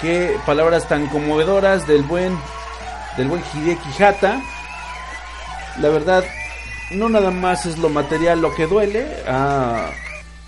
qué 0.00 0.36
palabras 0.46 0.88
tan 0.88 1.08
conmovedoras 1.08 1.88
del 1.88 2.02
buen, 2.02 2.34
del 3.16 3.26
buen 3.26 3.42
Hideki 3.52 4.02
Hata. 4.02 4.40
La 5.80 5.88
verdad, 5.88 6.24
no 6.92 7.08
nada 7.08 7.32
más 7.32 7.66
es 7.66 7.78
lo 7.78 7.88
material 7.88 8.40
lo 8.40 8.54
que 8.54 8.68
duele. 8.68 9.06
Ha 9.26 9.90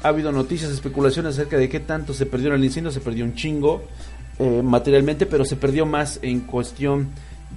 habido 0.05 0.31
noticias, 0.31 0.71
especulaciones 0.71 1.35
acerca 1.35 1.57
de 1.57 1.69
qué 1.69 1.81
tanto 1.81 2.15
se 2.15 2.27
perdió 2.27 2.49
en 2.49 2.55
el 2.55 2.65
incendio. 2.65 2.93
Se 2.93 3.01
perdió 3.01 3.25
un 3.25 3.35
chingo 3.35 3.83
eh, 4.39 4.63
materialmente, 4.63 5.27
pero 5.27 5.45
se 5.45 5.57
perdió 5.57 5.85
más 5.85 6.21
en 6.23 6.41
cuestión 6.43 7.09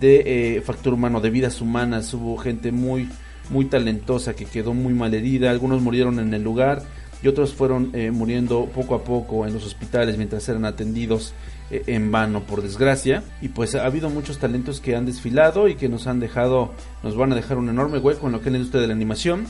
de 0.01 0.57
eh, 0.57 0.61
factor 0.61 0.93
humano, 0.93 1.21
de 1.21 1.29
vidas 1.29 1.61
humanas. 1.61 2.13
Hubo 2.13 2.35
gente 2.37 2.71
muy, 2.71 3.07
muy 3.49 3.65
talentosa 3.65 4.35
que 4.35 4.45
quedó 4.45 4.73
muy 4.73 4.93
mal 4.93 5.13
herida. 5.13 5.51
Algunos 5.51 5.81
murieron 5.81 6.19
en 6.19 6.33
el 6.33 6.43
lugar 6.43 6.81
y 7.23 7.27
otros 7.27 7.53
fueron 7.53 7.91
eh, 7.93 8.09
muriendo 8.09 8.65
poco 8.65 8.95
a 8.95 9.03
poco 9.03 9.45
en 9.45 9.53
los 9.53 9.63
hospitales 9.63 10.17
mientras 10.17 10.49
eran 10.49 10.65
atendidos 10.65 11.33
eh, 11.69 11.83
en 11.85 12.11
vano, 12.11 12.41
por 12.41 12.63
desgracia. 12.63 13.23
Y 13.41 13.49
pues 13.49 13.75
ha 13.75 13.85
habido 13.85 14.09
muchos 14.09 14.39
talentos 14.39 14.81
que 14.81 14.95
han 14.95 15.05
desfilado 15.05 15.67
y 15.67 15.75
que 15.75 15.87
nos 15.87 16.07
han 16.07 16.19
dejado, 16.19 16.73
nos 17.03 17.15
van 17.15 17.31
a 17.31 17.35
dejar 17.35 17.59
un 17.59 17.69
enorme 17.69 17.99
hueco 17.99 18.25
en 18.25 18.33
lo 18.33 18.41
que 18.41 18.49
es 18.49 18.53
la 18.53 18.57
industria 18.57 18.81
de 18.81 18.87
la 18.87 18.95
animación. 18.95 19.45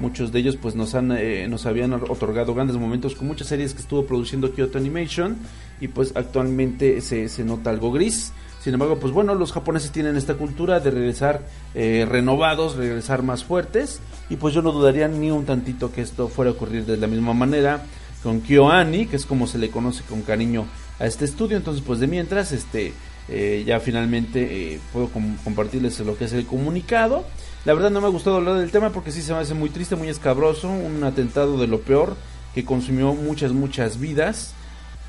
Muchos 0.00 0.32
de 0.32 0.40
ellos 0.40 0.56
pues 0.56 0.74
nos 0.74 0.96
han 0.96 1.16
nos 1.48 1.64
habían 1.64 1.92
otorgado 1.92 2.54
grandes 2.54 2.76
momentos 2.76 3.14
con 3.14 3.28
muchas 3.28 3.46
series 3.46 3.72
que 3.72 3.82
estuvo 3.82 4.04
produciendo 4.04 4.52
Kyoto 4.52 4.78
Animation 4.78 5.36
y 5.80 5.88
pues 5.88 6.12
actualmente 6.16 7.00
se, 7.02 7.28
se 7.28 7.44
nota 7.44 7.70
algo 7.70 7.92
gris 7.92 8.32
sin 8.62 8.74
embargo, 8.74 8.96
pues 9.00 9.12
bueno, 9.12 9.34
los 9.34 9.50
japoneses 9.50 9.90
tienen 9.90 10.16
esta 10.16 10.34
cultura 10.34 10.78
de 10.78 10.92
regresar 10.92 11.42
eh, 11.74 12.06
renovados, 12.08 12.76
regresar 12.76 13.24
más 13.24 13.42
fuertes. 13.42 13.98
Y 14.30 14.36
pues 14.36 14.54
yo 14.54 14.62
no 14.62 14.70
dudaría 14.70 15.08
ni 15.08 15.32
un 15.32 15.44
tantito 15.44 15.90
que 15.90 16.00
esto 16.00 16.28
fuera 16.28 16.52
a 16.52 16.54
ocurrir 16.54 16.86
de 16.86 16.96
la 16.96 17.08
misma 17.08 17.34
manera 17.34 17.82
con 18.22 18.40
KyoAni, 18.40 19.06
que 19.06 19.16
es 19.16 19.26
como 19.26 19.48
se 19.48 19.58
le 19.58 19.70
conoce 19.70 20.04
con 20.04 20.22
cariño 20.22 20.66
a 21.00 21.06
este 21.06 21.24
estudio. 21.24 21.56
Entonces, 21.56 21.82
pues 21.84 21.98
de 21.98 22.06
mientras, 22.06 22.52
este, 22.52 22.92
eh, 23.28 23.64
ya 23.66 23.80
finalmente 23.80 24.74
eh, 24.74 24.80
puedo 24.92 25.08
compartirles 25.08 25.98
lo 25.98 26.16
que 26.16 26.26
es 26.26 26.32
el 26.32 26.46
comunicado. 26.46 27.24
La 27.64 27.74
verdad 27.74 27.90
no 27.90 28.00
me 28.00 28.06
ha 28.06 28.10
gustado 28.10 28.36
hablar 28.36 28.58
del 28.58 28.70
tema 28.70 28.90
porque 28.90 29.10
sí 29.10 29.22
se 29.22 29.32
me 29.32 29.40
hace 29.40 29.54
muy 29.54 29.70
triste, 29.70 29.96
muy 29.96 30.08
escabroso, 30.08 30.70
un 30.70 31.02
atentado 31.02 31.58
de 31.58 31.66
lo 31.66 31.80
peor 31.80 32.14
que 32.54 32.64
consumió 32.64 33.12
muchas, 33.12 33.50
muchas 33.50 33.98
vidas. 33.98 34.54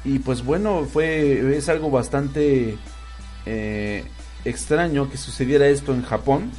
Y 0.04 0.18
pues 0.18 0.44
bueno, 0.44 0.88
fue, 0.92 1.56
es 1.56 1.70
algo 1.70 1.92
bastante 1.92 2.78
eh, 3.46 4.04
extraño 4.46 5.10
que 5.10 5.18
sucediera 5.18 5.68
esto 5.68 5.94
en 5.94 6.04
Japón 6.04 6.52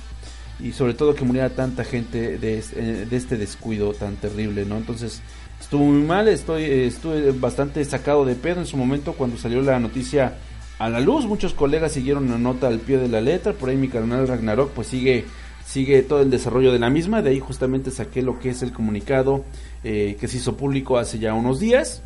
y 0.61 0.72
sobre 0.72 0.95
todo 0.95 1.14
que 1.14 1.24
muriera 1.24 1.51
tanta 1.51 1.85
gente 1.85 2.39
de, 2.39 2.59
eh, 2.59 3.07
este 3.11 3.37
descuido 3.37 3.93
tan 3.93 4.16
terrible, 4.16 4.64
¿no? 4.64 4.76
Entonces 4.76 5.20
estuvo 5.61 5.85
muy 5.85 6.03
mal, 6.03 6.28
estoy 6.28 6.64
estuve 6.64 7.32
bastante 7.32 7.85
sacado 7.85 8.24
de 8.24 8.35
pedo 8.35 8.61
en 8.61 8.66
su 8.66 8.76
momento 8.76 9.14
cuando 9.14 9.37
salió 9.37 9.62
la 9.62 9.78
noticia 9.80 10.37
a 10.78 10.89
la 10.89 11.01
luz, 11.01 11.26
muchos 11.26 11.55
colegas 11.55 11.93
siguieron 11.93 12.28
la 12.30 12.39
nota 12.39 12.68
al 12.68 12.80
pie 12.80 12.99
de 12.99 13.09
la 13.09 13.20
letra, 13.20 13.53
por 13.53 13.68
ahí 13.68 13.76
mi 13.76 13.89
canal 13.89 14.26
Ragnarok 14.26 14.70
pues 14.70 14.89
sigue 14.89 15.24
sigue 15.64 16.03
todo 16.03 16.20
el 16.20 16.30
desarrollo 16.30 16.72
de 16.72 16.78
la 16.78 16.91
misma, 16.91 17.22
de 17.22 17.30
ahí 17.30 17.41
justamente 17.41 17.91
saqué 17.91 18.22
lo 18.22 18.39
que 18.39 18.51
es 18.51 18.62
el 18.62 18.72
comunicado 18.72 19.45
eh, 19.82 20.16
que 20.20 20.28
se 20.28 20.37
hizo 20.37 20.57
público 20.57 20.99
hace 20.99 21.18
ya 21.18 21.35
unos 21.35 21.59
días 21.59 22.03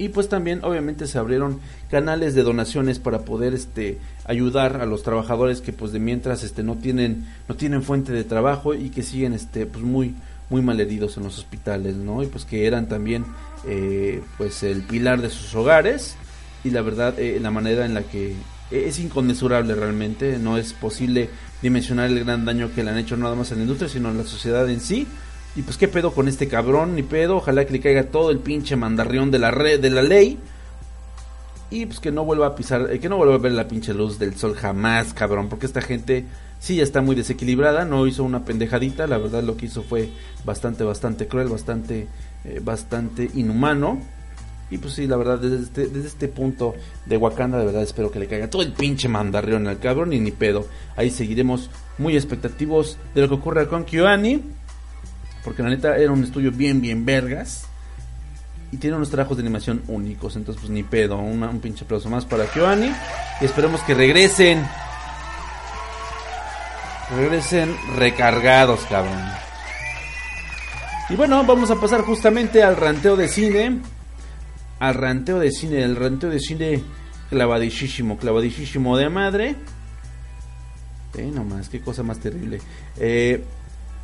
y 0.00 0.08
pues 0.08 0.28
también 0.30 0.64
obviamente 0.64 1.06
se 1.06 1.18
abrieron 1.18 1.60
canales 1.90 2.34
de 2.34 2.42
donaciones 2.42 2.98
para 2.98 3.20
poder 3.20 3.52
este 3.52 3.98
ayudar 4.24 4.80
a 4.80 4.86
los 4.86 5.02
trabajadores 5.02 5.60
que 5.60 5.74
pues 5.74 5.92
de 5.92 5.98
mientras 5.98 6.42
este 6.42 6.62
no 6.62 6.76
tienen 6.76 7.26
no 7.48 7.54
tienen 7.54 7.82
fuente 7.82 8.10
de 8.12 8.24
trabajo 8.24 8.74
y 8.74 8.88
que 8.88 9.02
siguen 9.02 9.34
este 9.34 9.66
pues 9.66 9.84
muy 9.84 10.14
muy 10.48 10.62
malheridos 10.62 11.18
en 11.18 11.24
los 11.24 11.36
hospitales 11.38 11.96
no 11.96 12.22
y 12.22 12.26
pues 12.26 12.46
que 12.46 12.66
eran 12.66 12.88
también 12.88 13.26
eh, 13.66 14.22
pues 14.38 14.62
el 14.62 14.82
pilar 14.82 15.20
de 15.20 15.30
sus 15.30 15.54
hogares. 15.54 16.16
Y 16.64 16.70
la 16.70 16.82
verdad 16.82 17.18
eh, 17.18 17.38
la 17.40 17.50
manera 17.50 17.84
en 17.84 17.94
la 17.94 18.02
que 18.02 18.34
es 18.70 18.98
inconmensurable 18.98 19.74
realmente. 19.74 20.38
No 20.38 20.56
es 20.56 20.72
posible 20.72 21.30
dimensionar 21.62 22.10
el 22.10 22.24
gran 22.24 22.44
daño 22.44 22.70
que 22.74 22.82
le 22.82 22.90
han 22.90 22.98
hecho 22.98 23.16
nada 23.16 23.34
más 23.34 23.52
a 23.52 23.54
la 23.54 23.62
industria 23.62 23.88
sino 23.88 24.08
a 24.08 24.12
la 24.12 24.24
sociedad 24.24 24.68
en 24.70 24.80
sí 24.80 25.06
y 25.56 25.62
pues 25.62 25.76
qué 25.76 25.88
pedo 25.88 26.12
con 26.12 26.28
este 26.28 26.46
cabrón, 26.46 26.94
ni 26.94 27.02
pedo, 27.02 27.38
ojalá 27.38 27.64
que 27.64 27.72
le 27.72 27.80
caiga 27.80 28.04
todo 28.04 28.30
el 28.30 28.38
pinche 28.38 28.76
mandarrión 28.76 29.30
de 29.30 29.40
la 29.40 29.50
red 29.50 29.80
de 29.80 29.90
la 29.90 30.02
ley. 30.02 30.38
Y 31.70 31.86
pues 31.86 32.00
que 32.00 32.10
no 32.10 32.24
vuelva 32.24 32.48
a 32.48 32.54
pisar, 32.54 32.88
eh, 32.90 32.98
que 32.98 33.08
no 33.08 33.16
vuelva 33.16 33.34
a 33.34 33.38
ver 33.38 33.52
la 33.52 33.68
pinche 33.68 33.94
luz 33.94 34.18
del 34.18 34.36
sol 34.36 34.54
jamás, 34.54 35.12
cabrón, 35.14 35.48
porque 35.48 35.66
esta 35.66 35.80
gente 35.80 36.24
sí 36.58 36.76
ya 36.76 36.82
está 36.82 37.00
muy 37.00 37.16
desequilibrada, 37.16 37.84
no 37.84 38.06
hizo 38.06 38.24
una 38.24 38.44
pendejadita, 38.44 39.06
la 39.06 39.18
verdad 39.18 39.42
lo 39.42 39.56
que 39.56 39.66
hizo 39.66 39.82
fue 39.82 40.10
bastante, 40.44 40.84
bastante 40.84 41.26
cruel, 41.26 41.48
bastante, 41.48 42.08
eh, 42.44 42.60
bastante 42.62 43.30
inhumano. 43.34 44.00
Y 44.70 44.78
pues 44.78 44.94
sí, 44.94 45.08
la 45.08 45.16
verdad, 45.16 45.38
desde 45.38 45.64
este, 45.64 45.86
desde 45.88 46.06
este 46.06 46.28
punto 46.28 46.74
de 47.06 47.16
Wakanda, 47.16 47.58
de 47.58 47.66
verdad 47.66 47.82
espero 47.82 48.12
que 48.12 48.20
le 48.20 48.28
caiga 48.28 48.48
todo 48.48 48.62
el 48.62 48.72
pinche 48.72 49.08
mandarrión 49.08 49.66
al 49.66 49.80
cabrón 49.80 50.12
y 50.12 50.20
ni 50.20 50.30
pedo. 50.30 50.66
Ahí 50.96 51.10
seguiremos 51.10 51.70
muy 51.98 52.14
expectativos 52.14 52.96
de 53.14 53.22
lo 53.22 53.28
que 53.28 53.34
ocurra 53.34 53.66
con 53.66 53.84
Kyoani. 53.84 54.59
Porque 55.44 55.62
la 55.62 55.70
neta 55.70 55.96
era 55.96 56.12
un 56.12 56.22
estudio 56.22 56.52
bien, 56.52 56.80
bien 56.80 57.04
vergas. 57.04 57.64
Y 58.72 58.76
tiene 58.76 58.96
unos 58.96 59.10
trabajos 59.10 59.36
de 59.36 59.42
animación 59.42 59.82
únicos. 59.88 60.36
Entonces, 60.36 60.60
pues 60.60 60.70
ni 60.70 60.82
pedo. 60.82 61.18
un 61.18 61.60
pinche 61.60 61.84
aplauso 61.84 62.08
más 62.08 62.24
para 62.24 62.46
Kyoani. 62.46 62.92
Y 63.40 63.44
esperemos 63.44 63.82
que 63.82 63.94
regresen. 63.94 64.64
Regresen 67.16 67.74
recargados, 67.96 68.80
cabrón. 68.88 69.18
Y 71.08 71.16
bueno, 71.16 71.42
vamos 71.44 71.70
a 71.72 71.80
pasar 71.80 72.02
justamente 72.02 72.62
al 72.62 72.76
ranteo 72.76 73.16
de 73.16 73.28
cine. 73.28 73.80
Al 74.78 74.94
ranteo 74.94 75.40
de 75.40 75.50
cine. 75.50 75.82
El 75.82 75.96
ranteo 75.96 76.30
de 76.30 76.38
cine 76.38 76.84
clavadísimo, 77.30 78.18
clavadísimo 78.18 78.96
de 78.96 79.08
madre. 79.08 79.56
Eh, 81.16 81.30
nomás, 81.32 81.68
qué 81.68 81.80
cosa 81.80 82.02
más 82.02 82.18
terrible. 82.18 82.60
Eh, 82.96 83.44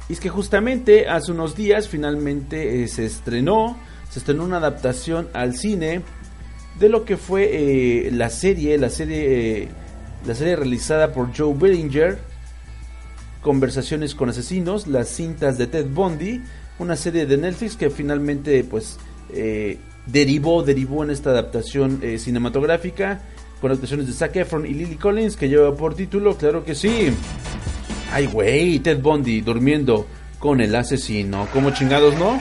y 0.09 0.13
es 0.13 0.21
que 0.21 0.29
justamente 0.29 1.09
hace 1.09 1.33
unos 1.33 1.57
días 1.57 1.89
finalmente 1.89 2.83
eh, 2.83 2.89
se 2.89 3.05
estrenó, 3.05 3.77
se 4.11 4.21
estrenó 4.21 4.45
una 4.45 4.59
adaptación 4.59 5.29
al 5.33 5.57
cine 5.57 6.03
de 6.79 6.89
lo 6.89 7.05
que 7.05 7.17
fue 7.17 8.07
eh, 8.07 8.11
la 8.13 8.31
serie, 8.31 8.79
la 8.79 8.91
serie, 8.91 9.63
eh, 9.63 9.69
la 10.25 10.35
serie 10.35 10.57
realizada 10.57 11.13
por 11.13 11.37
Joe 11.37 11.55
Bellinger, 11.55 12.19
Conversaciones 13.43 14.17
con 14.17 14.29
asesinos, 14.29 14.89
las 14.89 15.09
cintas 15.09 15.57
de 15.57 15.69
Ted 15.69 15.87
Bundy, 15.87 16.43
una 16.81 16.97
serie 16.97 17.27
de 17.27 17.37
Netflix 17.37 17.77
que 17.77 17.91
finalmente 17.91 18.65
pues 18.65 18.99
derivó, 20.05 20.65
derivó 20.65 21.05
en 21.05 21.11
esta 21.11 21.31
adaptación 21.31 22.01
cinematográfica 22.19 23.21
con 23.61 23.71
actuaciones 23.71 24.09
de 24.09 24.15
Zac 24.15 24.35
Efron 24.35 24.67
y 24.67 24.71
Lily 24.71 24.97
Collins, 24.97 25.37
que 25.37 25.49
lleva 25.49 25.77
por 25.77 25.95
título, 25.95 26.37
claro 26.37 26.65
que 26.65 26.75
sí. 26.75 27.13
Ay, 28.13 28.27
güey, 28.27 28.79
Ted 28.79 29.01
Bundy 29.01 29.41
durmiendo 29.41 30.07
con 30.39 30.61
el 30.61 30.75
asesino. 30.75 31.49
¿Cómo 31.53 31.71
chingados 31.71 32.17
no? 32.19 32.41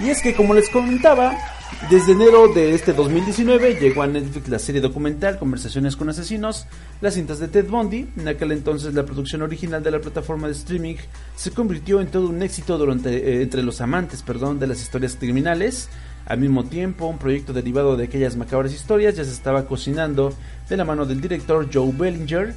Y 0.00 0.10
es 0.10 0.20
que, 0.20 0.34
como 0.34 0.52
les 0.52 0.68
comentaba, 0.68 1.36
desde 1.90 2.12
enero 2.12 2.48
de 2.48 2.74
este 2.74 2.92
2019 2.92 3.78
llegó 3.80 4.02
a 4.02 4.06
Netflix 4.06 4.48
la 4.48 4.58
serie 4.58 4.80
documental 4.80 5.38
Conversaciones 5.38 5.96
con 5.96 6.08
Asesinos, 6.08 6.66
las 7.00 7.14
cintas 7.14 7.38
de 7.38 7.48
Ted 7.48 7.68
Bundy. 7.68 8.08
En 8.16 8.28
aquel 8.28 8.52
entonces 8.52 8.94
la 8.94 9.04
producción 9.04 9.42
original 9.42 9.82
de 9.82 9.90
la 9.90 10.00
plataforma 10.00 10.46
de 10.46 10.54
streaming 10.54 10.96
se 11.36 11.50
convirtió 11.50 12.00
en 12.00 12.08
todo 12.08 12.28
un 12.28 12.42
éxito 12.42 12.78
durante, 12.78 13.10
eh, 13.16 13.42
entre 13.42 13.62
los 13.62 13.80
amantes 13.80 14.22
perdón, 14.22 14.58
de 14.58 14.66
las 14.68 14.80
historias 14.80 15.16
criminales. 15.16 15.88
Al 16.26 16.38
mismo 16.38 16.64
tiempo, 16.64 17.06
un 17.06 17.18
proyecto 17.18 17.52
derivado 17.52 17.96
de 17.96 18.04
aquellas 18.04 18.36
macabras 18.36 18.72
historias 18.72 19.16
ya 19.16 19.24
se 19.24 19.32
estaba 19.32 19.66
cocinando 19.66 20.32
de 20.68 20.76
la 20.76 20.84
mano 20.84 21.04
del 21.04 21.20
director 21.20 21.68
Joe 21.72 21.92
Bellinger 21.92 22.54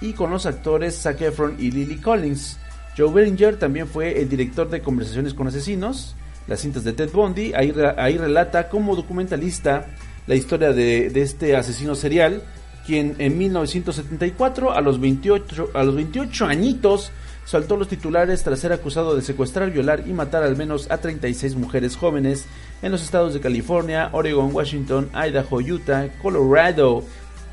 y 0.00 0.12
con 0.12 0.30
los 0.30 0.46
actores 0.46 1.00
Zac 1.00 1.20
Efron 1.20 1.56
y 1.58 1.70
Lily 1.70 1.96
Collins. 1.96 2.58
Joe 2.96 3.12
Bellinger 3.12 3.56
también 3.56 3.86
fue 3.86 4.20
el 4.20 4.28
director 4.28 4.68
de 4.68 4.80
Conversaciones 4.80 5.34
con 5.34 5.46
Asesinos, 5.46 6.14
las 6.46 6.60
cintas 6.60 6.84
de 6.84 6.92
Ted 6.92 7.10
Bundy. 7.12 7.52
Ahí, 7.54 7.72
ahí 7.96 8.18
relata 8.18 8.68
como 8.68 8.96
documentalista 8.96 9.86
la 10.26 10.34
historia 10.34 10.72
de, 10.72 11.10
de, 11.10 11.22
este 11.22 11.56
asesino 11.56 11.94
serial, 11.94 12.42
quien 12.86 13.16
en 13.18 13.38
1974, 13.38 14.72
a 14.72 14.80
los 14.80 15.00
28, 15.00 15.70
a 15.74 15.82
los 15.82 15.94
28 15.94 16.46
añitos, 16.46 17.12
saltó 17.44 17.76
los 17.76 17.88
titulares 17.88 18.42
tras 18.42 18.60
ser 18.60 18.72
acusado 18.72 19.14
de 19.14 19.22
secuestrar, 19.22 19.70
violar 19.70 20.04
y 20.06 20.12
matar 20.12 20.42
al 20.42 20.56
menos 20.56 20.90
a 20.90 20.98
36 20.98 21.56
mujeres 21.56 21.96
jóvenes 21.96 22.46
en 22.82 22.92
los 22.92 23.02
estados 23.02 23.34
de 23.34 23.40
California, 23.40 24.10
Oregon, 24.12 24.54
Washington, 24.54 25.10
Idaho, 25.14 25.58
Utah, 25.58 26.08
Colorado 26.22 27.04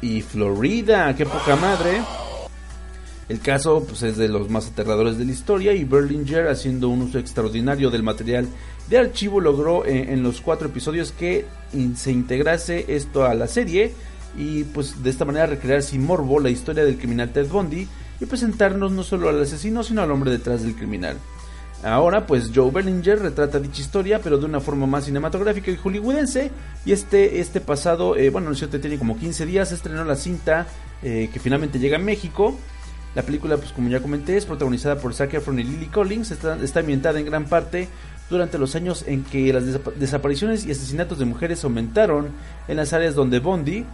y 0.01 0.21
Florida. 0.21 1.15
¡Qué 1.15 1.25
poca 1.25 1.55
madre! 1.55 2.01
El 3.29 3.39
caso 3.39 3.85
pues, 3.87 4.03
es 4.03 4.17
de 4.17 4.27
los 4.27 4.49
más 4.49 4.67
aterradores 4.67 5.17
de 5.17 5.23
la 5.23 5.31
historia 5.31 5.73
y 5.73 5.85
Berlinger, 5.85 6.47
haciendo 6.47 6.89
un 6.89 7.03
uso 7.03 7.17
extraordinario 7.17 7.89
del 7.89 8.03
material 8.03 8.45
de 8.89 8.97
archivo, 8.97 9.39
logró 9.39 9.85
eh, 9.85 10.11
en 10.11 10.21
los 10.21 10.41
cuatro 10.41 10.67
episodios 10.67 11.13
que 11.13 11.45
se 11.95 12.11
integrase 12.11 12.85
esto 12.89 13.23
a 13.23 13.33
la 13.33 13.47
serie 13.47 13.93
y 14.37 14.63
pues 14.65 15.01
de 15.01 15.09
esta 15.09 15.23
manera 15.23 15.45
recrear 15.45 15.81
sin 15.81 16.05
morbo 16.05 16.39
la 16.39 16.49
historia 16.49 16.83
del 16.83 16.97
criminal 16.97 17.31
Ted 17.31 17.47
Bundy 17.47 17.87
y 18.22 18.26
presentarnos 18.26 18.91
no 18.91 19.03
solo 19.03 19.28
al 19.28 19.41
asesino 19.41 19.84
sino 19.84 20.01
al 20.01 20.11
hombre 20.11 20.32
detrás 20.32 20.63
del 20.63 20.76
criminal. 20.76 21.17
Ahora, 21.84 22.28
pues 22.28 22.51
Joe 22.53 22.69
Bellinger 22.69 23.19
retrata 23.19 23.59
dicha 23.59 23.82
historia, 23.82 24.22
pero 24.22 24.38
de 24.38 24.45
una 24.45 24.59
forma 24.59 24.86
más 24.86 25.05
cinematográfica 25.05 25.72
y 25.72 25.78
hollywoodense. 25.78 26.51
Y 26.86 26.91
este, 26.91 27.39
este 27.39 27.59
pasado, 27.59 28.15
eh, 28.15 28.30
bueno, 28.30 28.49
no 28.49 28.55
sé, 28.55 28.67
tiene 28.67 28.99
como 28.99 29.17
15 29.17 29.47
días, 29.47 29.72
estrenó 29.72 30.05
la 30.05 30.15
cinta 30.15 30.67
eh, 31.01 31.30
que 31.34 31.39
finalmente 31.39 31.80
llega 31.80 31.97
a 31.97 31.99
México. 31.99 32.55
La 33.15 33.24
película, 33.24 33.57
pues 33.57 33.72
como 33.72 33.89
ya 33.89 33.99
comenté, 33.99 34.38
es 34.38 34.45
protagonizada 34.45 34.97
por 34.97 35.13
Zac 35.15 35.34
Efron 35.34 35.59
y 35.59 35.63
Lily 35.63 35.88
Collins. 35.88 36.30
Está, 36.30 36.55
está 36.63 36.82
ambientada 36.82 37.19
en 37.19 37.26
gran 37.26 37.45
parte 37.45 37.89
durante 38.30 38.57
los 38.57 38.76
años 38.76 39.03
en 39.07 39.24
que 39.24 39.51
las 39.51 39.63
desapariciones 39.99 40.65
y 40.65 40.72
asesinatos 40.72 41.19
de 41.19 41.26
mujeres 41.26 41.63
aumentaron 41.63 42.30
en 42.67 42.78
las 42.78 42.93
áreas 42.93 43.13
donde 43.13 43.39
Bondi 43.39 43.86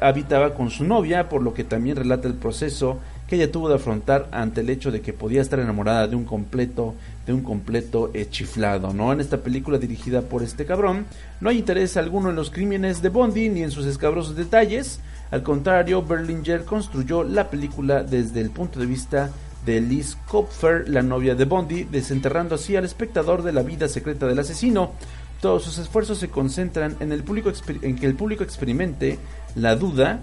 habitaba 0.00 0.54
con 0.54 0.68
su 0.68 0.84
novia, 0.84 1.28
por 1.28 1.42
lo 1.42 1.54
que 1.54 1.64
también 1.64 1.96
relata 1.96 2.28
el 2.28 2.34
proceso 2.34 3.00
que 3.30 3.36
ella 3.36 3.50
tuvo 3.50 3.70
de 3.70 3.76
afrontar 3.76 4.28
ante 4.32 4.60
el 4.60 4.68
hecho 4.68 4.90
de 4.90 5.00
que 5.00 5.14
podía 5.14 5.40
estar 5.40 5.58
enamorada 5.58 6.06
de 6.06 6.16
un 6.16 6.24
completo 6.24 6.94
de 7.26 7.32
un 7.32 7.42
completo 7.42 8.10
chiflado, 8.30 8.92
¿no? 8.92 9.12
En 9.12 9.20
esta 9.20 9.38
película 9.38 9.78
dirigida 9.78 10.22
por 10.22 10.42
este 10.42 10.66
cabrón, 10.66 11.06
no 11.40 11.48
hay 11.48 11.58
interés 11.58 11.96
alguno 11.96 12.30
en 12.30 12.36
los 12.36 12.50
crímenes 12.50 13.02
de 13.02 13.08
Bondi 13.08 13.48
ni 13.48 13.62
en 13.62 13.70
sus 13.70 13.86
escabrosos 13.86 14.34
detalles, 14.34 15.00
al 15.30 15.44
contrario, 15.44 16.02
Berlinger 16.02 16.64
construyó 16.64 17.22
la 17.22 17.50
película 17.50 18.02
desde 18.02 18.40
el 18.40 18.50
punto 18.50 18.80
de 18.80 18.86
vista 18.86 19.30
de 19.64 19.80
Liz 19.80 20.16
Kopfer, 20.26 20.88
la 20.88 21.02
novia 21.02 21.36
de 21.36 21.44
Bondi, 21.44 21.84
desenterrando 21.84 22.56
así 22.56 22.74
al 22.74 22.84
espectador 22.84 23.42
de 23.42 23.52
la 23.52 23.62
vida 23.62 23.88
secreta 23.88 24.26
del 24.26 24.40
asesino. 24.40 24.92
Todos 25.40 25.62
sus 25.62 25.78
esfuerzos 25.78 26.18
se 26.18 26.30
concentran 26.30 26.96
en, 27.00 27.12
el 27.12 27.22
público 27.22 27.52
en 27.82 27.96
que 27.96 28.06
el 28.06 28.16
público 28.16 28.42
experimente 28.42 29.18
la 29.54 29.76
duda, 29.76 30.20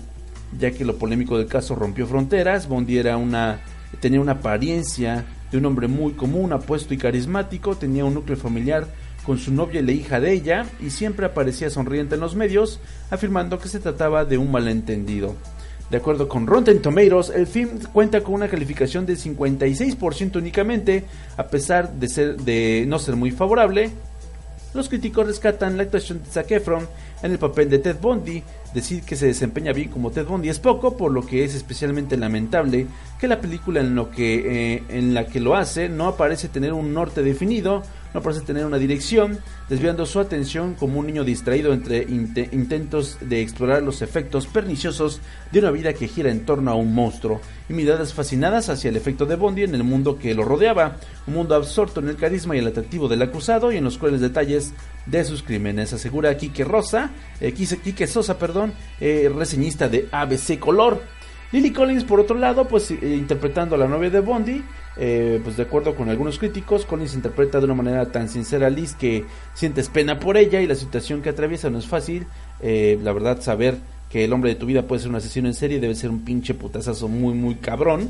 ya 0.58 0.72
que 0.72 0.86
lo 0.86 0.98
polémico 0.98 1.38
del 1.38 1.48
caso 1.48 1.76
rompió 1.76 2.08
fronteras. 2.08 2.68
Bondi 2.68 2.98
era 2.98 3.18
una, 3.18 3.60
tenía 4.00 4.22
una 4.22 4.34
apariencia 4.34 5.26
de 5.52 5.58
un 5.58 5.66
hombre 5.66 5.88
muy 5.88 6.14
común, 6.14 6.54
apuesto 6.54 6.93
y 6.93 6.98
carismático, 6.98 7.76
tenía 7.76 8.06
un 8.06 8.14
núcleo 8.14 8.38
familiar 8.38 8.88
con 9.26 9.38
su 9.38 9.54
novia 9.54 9.82
y 9.82 9.86
la 9.86 9.91
hija 9.91 10.20
de 10.20 10.32
ella, 10.32 10.66
y 10.80 10.89
siempre 10.89 11.26
aparecía 11.26 11.70
sonriente 11.70 12.16
en 12.16 12.22
los 12.22 12.36
medios, 12.36 12.80
afirmando 13.10 13.60
que 13.60 13.68
se 13.68 13.80
trataba 13.80 14.24
de 14.24 14.38
un 14.38 14.52
malentendido. 14.52 15.36
De 15.89 15.98
acuerdo 15.98 16.28
con 16.28 16.48
Rotten 16.48 16.82
Tomatoes, 16.82 17.30
el 17.30 17.48
film 17.48 17.80
cuenta 17.93 18.22
con 18.22 18.36
una 18.36 18.50
calificación 18.50 19.06
de 19.06 19.14
56% 19.16 20.36
únicamente, 20.36 21.06
a 21.38 21.48
pesar 21.48 21.93
de, 21.93 22.10
ser, 22.10 22.38
de 22.38 22.86
no 22.88 23.00
ser 23.00 23.16
muy 23.16 23.32
favorable. 23.32 23.91
Los 24.74 24.89
críticos 24.89 25.28
rescatan 25.28 25.78
la 25.78 25.84
actuación 25.84 26.22
de 26.22 26.30
Zac 26.30 26.52
Efron 26.52 26.88
en 27.24 27.32
el 27.32 27.39
papel 27.39 27.70
de 27.70 27.80
Ted 27.80 27.98
Bundy. 28.02 28.43
Decir 28.78 29.01
que 29.01 29.15
se 29.15 29.25
desempeña 29.25 29.73
bien 29.73 29.89
como 29.89 30.11
Ted 30.11 30.28
Bundy. 30.28 30.49
Es 30.49 30.59
poco, 30.59 30.95
por 30.95 31.11
lo 31.11 31.25
que 31.25 31.43
es 31.43 31.55
especialmente 31.55 32.15
lamentable 32.15 32.86
que 33.19 33.28
la 33.28 33.41
película 33.41 33.80
en, 33.80 33.95
lo 33.95 34.11
que, 34.11 34.75
eh, 34.75 34.84
en 34.89 35.15
la 35.15 35.25
que 35.25 35.39
lo 35.39 35.55
hace 35.55 35.89
no 35.89 36.05
aparece 36.05 36.47
tener 36.47 36.73
un 36.73 36.93
norte 36.93 37.23
definido, 37.23 37.82
no 38.18 38.24
parece 38.24 38.41
tener 38.41 38.65
una 38.65 38.80
dirección, 38.80 39.38
desviando 39.70 40.07
su 40.07 40.20
atención 40.20 40.74
como 40.74 40.99
un 40.99 41.05
niño 41.05 41.24
distraído 41.24 41.72
entre 41.72 42.01
intentos 42.01 43.20
de 43.22 43.41
explorar 43.43 43.84
los 43.84 44.01
efectos 44.01 44.47
perniciosos 44.47 45.22
de 45.51 45.59
una 45.59 45.70
vida 45.70 45.93
que 45.93 46.07
gira 46.07 46.32
en 46.32 46.43
torno 46.43 46.72
a 46.72 46.74
un 46.74 46.95
monstruo, 46.95 47.41
y 47.70 47.74
miradas 47.74 48.15
fascinadas 48.15 48.70
hacia 48.70 48.89
el 48.89 48.97
efecto 48.97 49.28
de 49.28 49.36
Bondi 49.36 49.61
en 49.61 49.76
el 49.76 49.84
mundo 49.84 50.18
que 50.18 50.34
lo 50.34 50.43
rodeaba, 50.43 50.97
un 51.28 51.36
mundo 51.36 51.53
absorto 51.53 51.99
en 51.99 52.07
el 52.07 52.15
carisma 52.15 52.55
y 52.55 52.59
el 52.59 52.65
atractivo 52.65 53.07
del 53.07 53.22
acusado 53.22 53.72
y 53.72 53.78
en 53.78 53.84
los 53.84 53.99
crueles 53.99 54.20
detalles 54.20 54.74
de 55.05 55.24
sus 55.24 55.43
crímenes, 55.43 55.93
asegura 55.93 56.36
Quique 56.38 56.63
Rosa, 56.63 57.11
eh, 57.39 57.51
Quique 57.51 58.07
Sosa, 58.07 58.39
perdón, 58.39 58.74
eh, 58.99 59.32
reseñista 59.32 59.89
de 59.89 60.07
ABC 60.11 60.57
Color. 60.57 61.03
Lily 61.51 61.72
Collins, 61.72 62.03
por 62.03 62.20
otro 62.20 62.36
lado, 62.36 62.68
pues 62.68 62.89
eh, 62.89 62.97
interpretando 63.15 63.76
a 63.76 63.78
la 63.78 63.88
novia 63.88 64.09
de 64.09 64.22
Bondi, 64.22 64.63
eh, 65.00 65.39
pues 65.43 65.58
de 65.58 65.64
acuerdo 65.64 65.95
con 65.95 66.10
algunos 66.10 66.39
críticos, 66.39 66.86
Collins 66.86 67.14
interpreta 67.14 67.60
de 67.60 67.66
una 67.66 67.76
manera 67.76 68.12
tan 68.12 68.30
sincera 68.30 68.68
a 68.68 68.70
Liz 68.70 68.95
que 68.95 69.26
sientes 69.54 69.89
pena 69.89 70.20
por 70.20 70.38
ella 70.38 70.60
y 70.62 70.68
la 70.68 70.76
situación 70.76 71.22
que 71.22 71.30
atraviesa 71.30 71.70
no 71.70 71.78
es 71.78 71.86
fácil. 71.86 72.26
Eh, 72.62 73.00
la 73.04 73.14
verdad, 73.14 73.41
saber 73.41 73.78
que 74.10 74.26
el 74.26 74.34
hombre 74.34 74.52
de 74.52 74.56
tu 74.56 74.66
vida 74.66 74.84
puede 74.84 75.02
ser 75.02 75.10
un 75.10 75.18
asesino 75.18 75.48
en 75.48 75.54
serie 75.54 75.80
debe 75.80 75.93
ser 75.93 76.10
un 76.10 76.22
pinche 76.22 76.54
putazazo 76.54 77.08
muy, 77.08 77.34
muy 77.34 77.56
cabrón. 77.56 78.10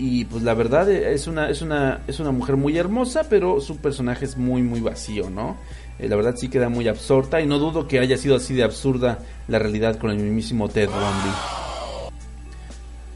Y 0.00 0.26
pues 0.26 0.44
la 0.44 0.54
verdad 0.54 0.88
es 0.90 1.26
una, 1.26 1.50
es 1.50 1.60
una, 1.60 2.02
es 2.06 2.20
una 2.20 2.30
mujer 2.30 2.56
muy 2.56 2.78
hermosa, 2.78 3.26
pero 3.28 3.60
su 3.60 3.78
personaje 3.78 4.24
es 4.24 4.36
muy, 4.36 4.62
muy 4.62 4.80
vacío, 4.80 5.28
¿no? 5.28 5.56
la 5.98 6.14
verdad 6.14 6.36
sí 6.36 6.48
queda 6.48 6.68
muy 6.68 6.86
absorta 6.86 7.40
y 7.40 7.46
no 7.46 7.58
dudo 7.58 7.88
que 7.88 7.98
haya 7.98 8.16
sido 8.16 8.36
así 8.36 8.54
de 8.54 8.62
absurda 8.62 9.18
la 9.48 9.58
realidad 9.58 9.98
con 9.98 10.12
el 10.12 10.18
mismísimo 10.18 10.68
Ted 10.68 10.88
Bundy. 10.88 11.67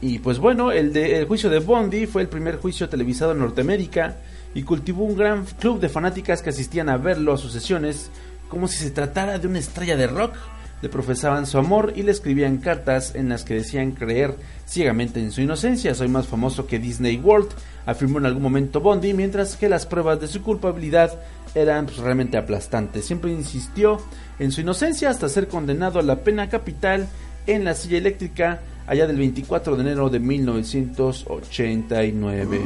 Y 0.03 0.19
pues 0.19 0.37
bueno, 0.37 0.73
el, 0.73 0.91
de, 0.91 1.17
el 1.17 1.27
juicio 1.27 1.49
de 1.49 1.59
Bondi 1.59 2.07
fue 2.07 2.23
el 2.23 2.27
primer 2.27 2.57
juicio 2.57 2.89
televisado 2.89 3.31
en 3.31 3.39
Norteamérica 3.39 4.17
y 4.53 4.63
cultivó 4.63 5.05
un 5.05 5.15
gran 5.15 5.45
club 5.45 5.79
de 5.79 5.87
fanáticas 5.87 6.41
que 6.41 6.49
asistían 6.49 6.89
a 6.89 6.97
verlo 6.97 7.31
a 7.31 7.37
sus 7.37 7.53
sesiones 7.53 8.11
como 8.49 8.67
si 8.67 8.79
se 8.79 8.91
tratara 8.91 9.39
de 9.39 9.47
una 9.47 9.59
estrella 9.59 9.95
de 9.95 10.07
rock. 10.07 10.33
Le 10.81 10.89
profesaban 10.89 11.45
su 11.45 11.57
amor 11.57 11.93
y 11.95 12.03
le 12.03 12.11
escribían 12.11 12.57
cartas 12.57 13.15
en 13.15 13.29
las 13.29 13.45
que 13.45 13.53
decían 13.53 13.91
creer 13.91 14.35
ciegamente 14.67 15.21
en 15.21 15.31
su 15.31 15.39
inocencia. 15.39 15.95
Soy 15.95 16.09
más 16.09 16.27
famoso 16.27 16.67
que 16.67 16.79
Disney 16.79 17.15
World, 17.15 17.51
afirmó 17.85 18.17
en 18.17 18.25
algún 18.25 18.43
momento 18.43 18.81
Bondi, 18.81 19.13
mientras 19.13 19.55
que 19.55 19.69
las 19.69 19.85
pruebas 19.85 20.19
de 20.19 20.27
su 20.27 20.41
culpabilidad 20.41 21.17
eran 21.55 21.85
pues, 21.85 21.99
realmente 21.99 22.35
aplastantes. 22.35 23.05
Siempre 23.05 23.31
insistió 23.31 24.01
en 24.37 24.51
su 24.51 24.59
inocencia 24.59 25.09
hasta 25.09 25.29
ser 25.29 25.47
condenado 25.47 25.99
a 25.99 26.03
la 26.03 26.25
pena 26.25 26.49
capital 26.49 27.07
en 27.47 27.63
la 27.63 27.73
silla 27.73 27.99
eléctrica 27.99 28.59
allá 28.87 29.05
del 29.07 29.17
24 29.17 29.75
de 29.75 29.81
enero 29.81 30.09
de 30.09 30.19
1989. 30.19 32.61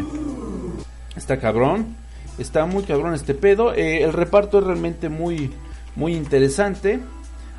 Está 1.15 1.39
cabrón, 1.39 1.95
está 2.37 2.65
muy 2.65 2.83
cabrón 2.83 3.13
este 3.13 3.33
pedo. 3.33 3.73
Eh, 3.73 4.03
el 4.03 4.11
reparto 4.13 4.59
es 4.59 4.65
realmente 4.65 5.09
muy, 5.09 5.51
muy 5.95 6.15
interesante. 6.15 6.99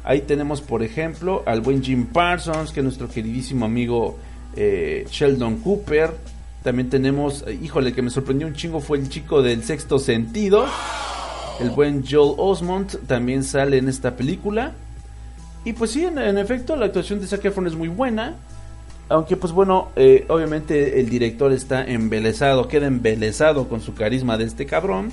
Ahí 0.05 0.23
tenemos, 0.23 0.61
por 0.61 0.83
ejemplo, 0.83 1.43
al 1.47 1.61
buen 1.61 1.83
Jim 1.83 2.07
Parsons, 2.07 2.73
que 2.73 2.81
es 2.81 2.85
nuestro 2.85 3.09
queridísimo 3.09 3.67
amigo 3.67 4.19
eh, 4.57 5.07
Sheldon 5.11 5.59
Cooper. 5.59 6.15
También 6.63 6.91
tenemos, 6.91 7.45
híjole, 7.63 7.93
que 7.93 8.03
me 8.03 8.11
sorprendió 8.11 8.47
un 8.47 8.55
chingo 8.55 8.81
fue 8.81 8.99
el 8.99 9.09
chico 9.09 9.43
del 9.43 9.63
sexto 9.63 9.99
sentido. 9.99 10.67
El 11.61 11.71
buen 11.71 12.05
Joel 12.09 12.35
Osmond 12.39 13.07
también 13.07 13.43
sale 13.43 13.79
en 13.79 13.89
esta 13.89 14.17
película. 14.17 14.73
Y 15.65 15.73
pues 15.73 15.91
sí, 15.91 16.05
en, 16.05 16.39
efecto, 16.39 16.77
la 16.77 16.87
actuación 16.87 17.21
de 17.21 17.27
Zac 17.27 17.45
Efron 17.45 17.67
es 17.67 17.75
muy 17.75 17.89
buena. 17.89 18.37
Aunque 19.09 19.37
pues 19.37 19.53
bueno, 19.53 19.89
eh, 19.97 20.27
obviamente 20.29 21.01
el 21.01 21.09
director 21.09 21.53
está 21.53 21.85
embelesado, 21.85 22.69
queda 22.69 22.87
embelesado 22.87 23.69
con 23.69 23.81
su 23.81 23.95
carisma 23.95 24.37
de 24.37 24.45
este 24.45 24.67
cabrón. 24.67 25.11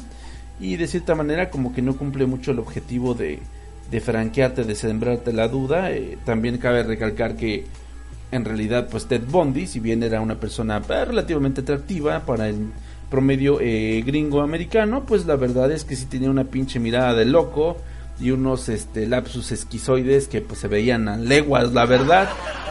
y 0.59 0.77
de 0.77 0.87
cierta 0.87 1.15
manera 1.15 1.49
como 1.49 1.73
que 1.73 1.81
no 1.81 1.97
cumple 1.97 2.25
mucho 2.25 2.51
el 2.51 2.59
objetivo 2.59 3.13
de, 3.13 3.39
de 3.91 4.01
franquearte, 4.01 4.63
de 4.63 4.75
sembrarte 4.75 5.33
la 5.33 5.47
duda. 5.47 5.91
Eh, 5.91 6.17
también 6.25 6.57
cabe 6.57 6.83
recalcar 6.83 7.35
que 7.35 7.65
en 8.31 8.45
realidad 8.45 8.87
pues 8.89 9.05
Ted 9.07 9.23
Bundy, 9.29 9.67
si 9.67 9.79
bien 9.79 10.03
era 10.03 10.21
una 10.21 10.39
persona 10.39 10.81
eh, 10.89 11.05
relativamente 11.05 11.61
atractiva 11.61 12.21
para 12.25 12.49
el 12.49 12.71
promedio 13.09 13.59
eh, 13.61 14.03
gringo 14.05 14.41
americano, 14.41 15.05
pues 15.05 15.25
la 15.25 15.35
verdad 15.35 15.71
es 15.71 15.85
que 15.85 15.95
sí 15.95 16.05
tenía 16.05 16.29
una 16.29 16.45
pinche 16.45 16.79
mirada 16.79 17.13
de 17.13 17.25
loco 17.25 17.77
y 18.19 18.31
unos 18.31 18.69
este 18.69 19.07
lapsus 19.07 19.51
esquizoides 19.51 20.27
que 20.27 20.41
pues 20.41 20.59
se 20.59 20.67
veían 20.67 21.07
a 21.07 21.17
leguas, 21.17 21.73
la 21.73 21.85
verdad. 21.85 22.29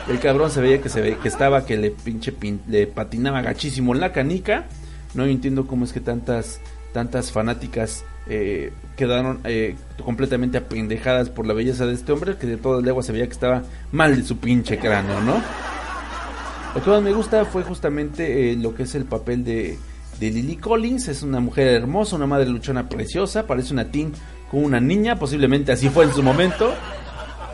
El 0.08 0.20
cabrón 0.20 0.50
se 0.50 0.60
veía 0.60 0.80
que 0.80 0.88
se 0.88 1.00
ve, 1.00 1.16
que 1.16 1.28
estaba 1.28 1.64
que 1.64 1.76
le 1.76 1.90
pinche 1.90 2.34
le 2.68 2.86
patinaba 2.86 3.42
gachísimo 3.42 3.94
en 3.94 4.00
la 4.00 4.12
canica. 4.12 4.66
No 5.14 5.24
entiendo 5.24 5.66
cómo 5.66 5.84
es 5.84 5.92
que 5.92 6.00
tantas 6.00 6.60
tantas 6.92 7.32
fanáticas 7.32 8.04
eh, 8.26 8.72
quedaron 8.96 9.40
eh, 9.44 9.76
completamente 10.02 10.56
apendejadas 10.56 11.28
por 11.28 11.46
la 11.46 11.52
belleza 11.52 11.86
de 11.86 11.92
este 11.92 12.12
hombre, 12.12 12.36
que 12.36 12.46
de 12.46 12.56
todas 12.56 12.82
leguas 12.82 13.04
se 13.04 13.12
veía 13.12 13.26
que 13.26 13.32
estaba 13.32 13.64
mal 13.92 14.16
de 14.16 14.22
su 14.22 14.38
pinche 14.38 14.78
cráneo, 14.78 15.20
¿no? 15.20 15.42
Lo 16.74 16.82
que 16.82 16.90
más 16.90 17.02
me 17.02 17.12
gusta 17.12 17.44
fue 17.44 17.62
justamente 17.62 18.52
eh, 18.52 18.56
lo 18.56 18.74
que 18.74 18.84
es 18.84 18.94
el 18.94 19.04
papel 19.04 19.44
de, 19.44 19.78
de 20.18 20.30
Lily 20.30 20.56
Collins, 20.56 21.08
es 21.08 21.22
una 21.22 21.40
mujer 21.40 21.68
hermosa, 21.68 22.16
una 22.16 22.26
madre 22.26 22.46
luchona 22.46 22.88
preciosa, 22.88 23.46
parece 23.46 23.72
una 23.74 23.90
teen 23.90 24.12
con 24.50 24.64
una 24.64 24.80
niña, 24.80 25.16
posiblemente 25.16 25.72
así 25.72 25.88
fue 25.88 26.04
en 26.04 26.12
su 26.12 26.22
momento. 26.22 26.72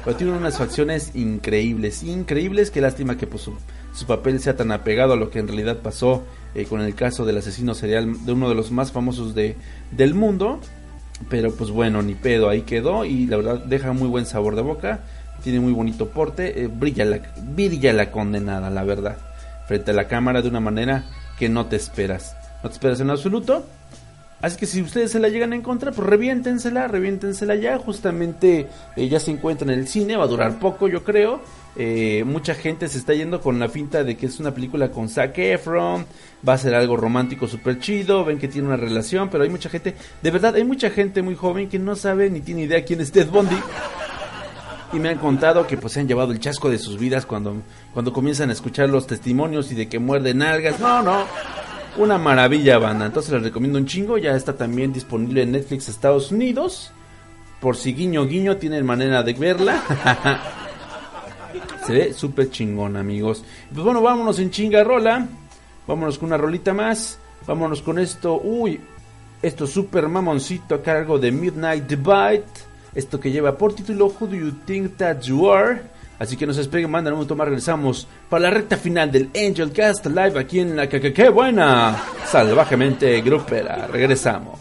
Pero 0.04 0.16
tiene 0.16 0.32
unas 0.32 0.56
facciones 0.56 1.14
increíbles, 1.14 2.02
increíbles. 2.02 2.70
Qué 2.70 2.80
lástima 2.80 3.18
que 3.18 3.26
pues, 3.26 3.42
su, 3.42 3.54
su, 3.92 4.06
papel 4.06 4.40
sea 4.40 4.56
tan 4.56 4.72
apegado 4.72 5.12
a 5.12 5.16
lo 5.16 5.30
que 5.30 5.38
en 5.40 5.48
realidad 5.48 5.78
pasó 5.78 6.24
eh, 6.54 6.64
con 6.64 6.80
el 6.80 6.94
caso 6.94 7.26
del 7.26 7.36
asesino 7.36 7.74
serial 7.74 8.24
de 8.24 8.32
uno 8.32 8.48
de 8.48 8.54
los 8.54 8.70
más 8.70 8.92
famosos 8.92 9.34
de, 9.34 9.56
del 9.90 10.14
mundo. 10.14 10.60
Pero 11.28 11.54
pues 11.54 11.70
bueno, 11.70 12.02
ni 12.02 12.14
pedo, 12.14 12.48
ahí 12.48 12.62
quedó 12.62 13.04
y 13.04 13.26
la 13.26 13.36
verdad 13.36 13.64
deja 13.64 13.92
muy 13.92 14.08
buen 14.08 14.24
sabor 14.24 14.56
de 14.56 14.62
boca. 14.62 15.00
Tiene 15.42 15.60
muy 15.60 15.72
bonito 15.72 16.08
porte, 16.08 16.62
eh, 16.62 16.66
brilla, 16.66 17.04
la, 17.04 17.20
brilla 17.54 17.92
la 17.92 18.10
condenada, 18.10 18.70
la 18.70 18.84
verdad. 18.84 19.18
Frente 19.66 19.90
a 19.90 19.94
la 19.94 20.08
cámara 20.08 20.40
de 20.40 20.48
una 20.48 20.60
manera 20.60 21.04
que 21.38 21.48
no 21.48 21.66
te 21.66 21.76
esperas. 21.76 22.36
No 22.62 22.70
te 22.70 22.74
esperas 22.74 23.00
en 23.00 23.10
absoluto. 23.10 23.66
Así 24.42 24.56
que 24.56 24.66
si 24.66 24.80
ustedes 24.80 25.10
se 25.10 25.20
la 25.20 25.28
llegan 25.28 25.52
a 25.52 25.56
encontrar, 25.56 25.92
pues 25.92 26.06
reviéntensela, 26.06 26.88
reviéntensela 26.88 27.54
ya. 27.56 27.78
Justamente 27.78 28.66
eh, 28.96 29.08
ya 29.08 29.20
se 29.20 29.30
encuentra 29.30 29.70
en 29.72 29.78
el 29.78 29.86
cine, 29.86 30.16
va 30.16 30.24
a 30.24 30.28
durar 30.28 30.58
poco, 30.58 30.88
yo 30.88 31.04
creo. 31.04 31.40
Eh, 31.76 32.24
mucha 32.26 32.54
gente 32.54 32.88
se 32.88 32.98
está 32.98 33.14
yendo 33.14 33.40
con 33.40 33.58
la 33.58 33.68
finta 33.68 34.02
de 34.02 34.16
que 34.16 34.26
es 34.26 34.40
una 34.40 34.52
película 34.52 34.90
con 34.90 35.08
Zac 35.08 35.38
Efron, 35.38 36.04
va 36.46 36.54
a 36.54 36.58
ser 36.58 36.74
algo 36.74 36.96
romántico 36.96 37.46
súper 37.46 37.78
chido, 37.78 38.24
ven 38.24 38.38
que 38.38 38.48
tiene 38.48 38.66
una 38.66 38.76
relación, 38.76 39.28
pero 39.30 39.44
hay 39.44 39.50
mucha 39.50 39.68
gente, 39.68 39.94
de 40.20 40.30
verdad, 40.30 40.56
hay 40.56 40.64
mucha 40.64 40.90
gente 40.90 41.22
muy 41.22 41.36
joven 41.36 41.68
que 41.68 41.78
no 41.78 41.94
sabe 41.94 42.28
ni 42.28 42.40
tiene 42.40 42.62
idea 42.62 42.84
quién 42.84 43.00
es 43.00 43.12
Ted 43.12 43.28
Bundy. 43.28 43.56
Y 44.92 44.98
me 44.98 45.10
han 45.10 45.18
contado 45.18 45.68
que 45.68 45.76
pues 45.76 45.92
se 45.92 46.00
han 46.00 46.08
llevado 46.08 46.32
el 46.32 46.40
chasco 46.40 46.68
de 46.68 46.78
sus 46.78 46.98
vidas 46.98 47.24
cuando, 47.24 47.62
cuando 47.94 48.12
comienzan 48.12 48.50
a 48.50 48.52
escuchar 48.52 48.88
los 48.88 49.06
testimonios 49.06 49.70
y 49.70 49.76
de 49.76 49.88
que 49.88 50.00
muerden 50.00 50.42
algas. 50.42 50.80
No, 50.80 51.00
no, 51.02 51.24
una 51.96 52.18
maravilla, 52.18 52.78
banda. 52.78 53.06
Entonces 53.06 53.32
les 53.32 53.42
recomiendo 53.42 53.78
un 53.78 53.86
chingo. 53.86 54.18
Ya 54.18 54.36
está 54.36 54.56
también 54.56 54.92
disponible 54.92 55.42
en 55.42 55.52
Netflix 55.52 55.88
Estados 55.88 56.32
Unidos. 56.32 56.92
Por 57.60 57.76
si 57.76 57.94
guiño 57.94 58.26
guiño 58.26 58.56
tienen 58.56 58.86
manera 58.86 59.22
de 59.22 59.32
verla. 59.34 59.82
Se 61.86 61.92
ve 61.92 62.12
súper 62.12 62.50
chingón, 62.50 62.96
amigos. 62.96 63.44
Pues 63.72 63.84
bueno, 63.84 64.02
vámonos 64.02 64.38
en 64.38 64.50
chinga 64.50 64.84
rola. 64.84 65.26
Vámonos 65.86 66.18
con 66.18 66.28
una 66.28 66.36
rolita 66.36 66.72
más. 66.72 67.18
Vámonos 67.46 67.82
con 67.82 67.98
esto. 67.98 68.40
Uy, 68.42 68.80
esto 69.42 69.66
súper 69.66 70.08
mamoncito 70.08 70.74
a 70.74 70.82
cargo 70.82 71.18
de 71.18 71.32
Midnight 71.32 71.86
Divide. 71.86 72.44
Esto 72.94 73.20
que 73.20 73.30
lleva 73.30 73.56
por 73.56 73.74
título 73.74 74.06
Who 74.06 74.26
Do 74.26 74.36
You 74.36 74.52
Think 74.64 74.96
That 74.96 75.22
You 75.22 75.50
Are. 75.50 75.82
Así 76.20 76.36
que 76.36 76.46
no 76.46 76.52
se 76.52 76.60
despeguen, 76.60 76.90
mandan 76.90 77.14
un 77.14 77.20
momento 77.20 77.34
más, 77.34 77.46
regresamos 77.46 78.06
para 78.28 78.42
la 78.42 78.50
recta 78.50 78.76
final 78.76 79.10
del 79.10 79.30
Angel 79.34 79.72
Cast 79.72 80.04
Live 80.04 80.38
aquí 80.38 80.60
en 80.60 80.76
la 80.76 80.86
que, 80.86 81.00
que, 81.00 81.14
que 81.14 81.30
buena, 81.30 81.96
salvajemente 82.26 83.18
grupera. 83.22 83.86
Regresamos. 83.86 84.60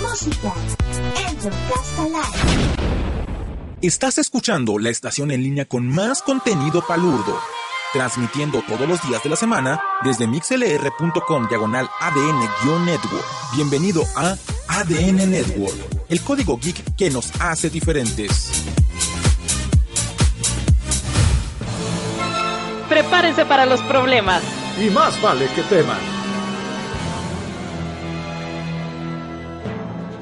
Música, 0.00 0.54
Angel 1.28 1.52
Cast 1.68 1.98
Live. 1.98 2.78
Estás 3.82 4.18
escuchando 4.18 4.78
la 4.78 4.90
estación 4.90 5.32
en 5.32 5.42
línea 5.42 5.64
con 5.64 5.84
más 5.88 6.22
contenido 6.22 6.86
palurdo, 6.86 7.40
transmitiendo 7.92 8.62
todos 8.62 8.88
los 8.88 9.02
días 9.08 9.22
de 9.22 9.30
la 9.30 9.36
semana 9.36 9.80
desde 10.02 10.26
mixlr.com 10.26 11.48
diagonal 11.48 11.88
ADN-network. 12.00 13.24
Bienvenido 13.54 14.04
a 14.16 14.36
ADN 14.68 15.30
Network, 15.30 15.74
el 16.08 16.22
código 16.22 16.58
geek 16.58 16.94
que 16.96 17.10
nos 17.10 17.32
hace 17.40 17.70
diferentes. 17.70 18.64
Prepárense 22.88 23.44
para 23.46 23.66
los 23.66 23.80
problemas. 23.82 24.42
Y 24.80 24.90
más 24.90 25.20
vale 25.20 25.46
que 25.54 25.62
teman. 25.62 25.98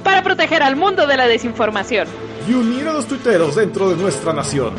Para 0.03 0.23
proteger 0.23 0.63
al 0.63 0.77
mundo 0.77 1.07
de 1.07 1.17
la 1.17 1.27
desinformación. 1.27 2.09
Y 2.49 2.55
unir 2.55 2.89
a 2.89 2.93
los 2.93 3.07
tuiteros 3.07 3.57
dentro 3.57 3.91
de 3.91 3.97
nuestra 3.97 4.33
nación. 4.33 4.75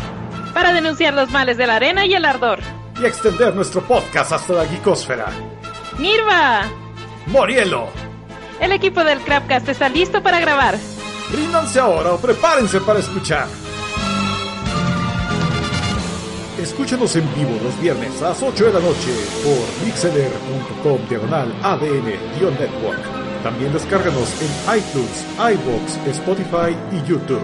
Para 0.54 0.74
denunciar 0.74 1.14
los 1.14 1.30
males 1.32 1.58
de 1.58 1.68
la 1.68 1.76
arena 1.76 2.06
y 2.06 2.14
el 2.14 2.26
ardor. 2.26 2.60
Y 3.00 3.06
extender 3.06 3.54
nuestro 3.56 3.82
podcast 3.82 4.32
hasta 4.32 4.54
la 4.54 4.66
geekosfera. 4.66 5.28
¡Nirva! 6.00 6.64
¡Morielo! 7.28 7.89
El 8.60 8.72
equipo 8.72 9.04
del 9.04 9.20
Crapcast 9.20 9.70
está 9.70 9.89
listo 9.89 10.24
para 10.24 10.39
grabar. 10.39 10.78
Ríndanse 11.32 11.80
ahora 11.80 12.14
o 12.14 12.18
prepárense 12.18 12.80
para 12.82 13.00
escuchar. 13.00 13.48
Escúchanos 16.60 17.16
en 17.16 17.36
vivo 17.36 17.60
los 17.64 17.80
viernes 17.80 18.20
a 18.24 18.30
las 18.30 18.41
8 18.41 18.66
de 18.66 18.74
la 18.74 18.80
noche 18.80 19.14
por 19.43 19.86
mixlr.com 19.86 21.08
diagonal 21.08 21.54
ADN-network. 21.62 23.43
También 23.43 23.72
descárganos 23.74 24.34
en 24.41 24.78
iTunes, 24.78 25.26
iBox, 25.38 26.08
Spotify 26.18 26.76
y 26.91 27.08
YouTube. 27.08 27.41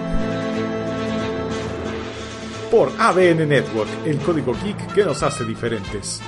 Por 2.73 2.91
ADN 2.97 3.47
Network, 3.47 3.87
el 4.03 4.17
código 4.17 4.55
geek 4.63 4.95
que 4.95 5.05
nos 5.05 5.21
hace 5.21 5.45
diferentes. 5.45 6.19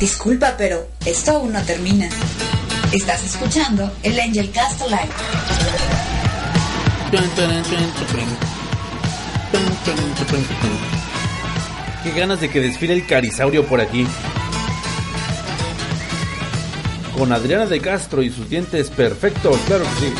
Disculpa, 0.00 0.54
pero 0.56 0.88
esto 1.04 1.32
aún 1.32 1.52
no 1.52 1.62
termina. 1.64 2.08
Estás 2.90 3.22
escuchando 3.22 3.92
el 4.02 4.18
Angel 4.18 4.50
Cast 4.52 4.80
Live. 4.88 5.10
Qué 12.02 12.10
ganas 12.18 12.40
de 12.40 12.48
que 12.48 12.62
desfile 12.62 12.94
el 12.94 13.06
carisaurio 13.06 13.66
por 13.66 13.82
aquí. 13.82 14.06
Con 17.18 17.34
Adriana 17.34 17.66
de 17.66 17.82
Castro 17.82 18.22
y 18.22 18.30
sus 18.30 18.48
dientes 18.48 18.88
perfectos, 18.88 19.58
claro 19.66 19.84
que 19.84 20.06
sí. 20.06 20.14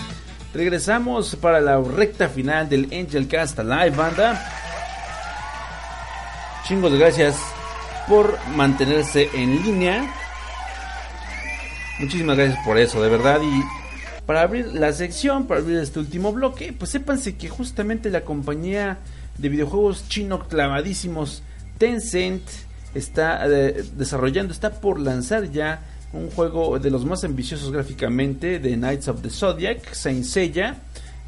Regresamos 0.56 1.36
para 1.36 1.60
la 1.60 1.78
recta 1.78 2.30
final 2.30 2.66
del 2.66 2.84
Angel 2.90 3.28
Cast 3.28 3.58
Live, 3.58 3.90
banda. 3.90 4.42
Chingos 6.66 6.94
gracias 6.94 7.36
por 8.08 8.38
mantenerse 8.56 9.28
en 9.34 9.62
línea. 9.62 10.10
Muchísimas 12.00 12.38
gracias 12.38 12.58
por 12.64 12.78
eso, 12.78 13.02
de 13.02 13.10
verdad. 13.10 13.42
Y 13.42 13.62
para 14.24 14.40
abrir 14.40 14.68
la 14.72 14.94
sección, 14.94 15.46
para 15.46 15.60
abrir 15.60 15.76
este 15.76 15.98
último 15.98 16.32
bloque, 16.32 16.72
pues 16.72 16.90
sépanse 16.90 17.36
que 17.36 17.50
justamente 17.50 18.08
la 18.08 18.22
compañía 18.22 18.96
de 19.36 19.50
videojuegos 19.50 20.08
chino 20.08 20.48
clavadísimos 20.48 21.42
Tencent 21.76 22.42
está 22.94 23.46
eh, 23.46 23.84
desarrollando, 23.92 24.54
está 24.54 24.70
por 24.80 24.98
lanzar 25.00 25.50
ya 25.50 25.82
un 26.12 26.30
juego 26.30 26.78
de 26.78 26.90
los 26.90 27.04
más 27.04 27.24
ambiciosos 27.24 27.70
gráficamente 27.70 28.58
de 28.58 28.74
Knights 28.74 29.08
of 29.08 29.22
the 29.22 29.30
Zodiac, 29.30 29.92
Saint 29.92 30.24
Seiya. 30.24 30.76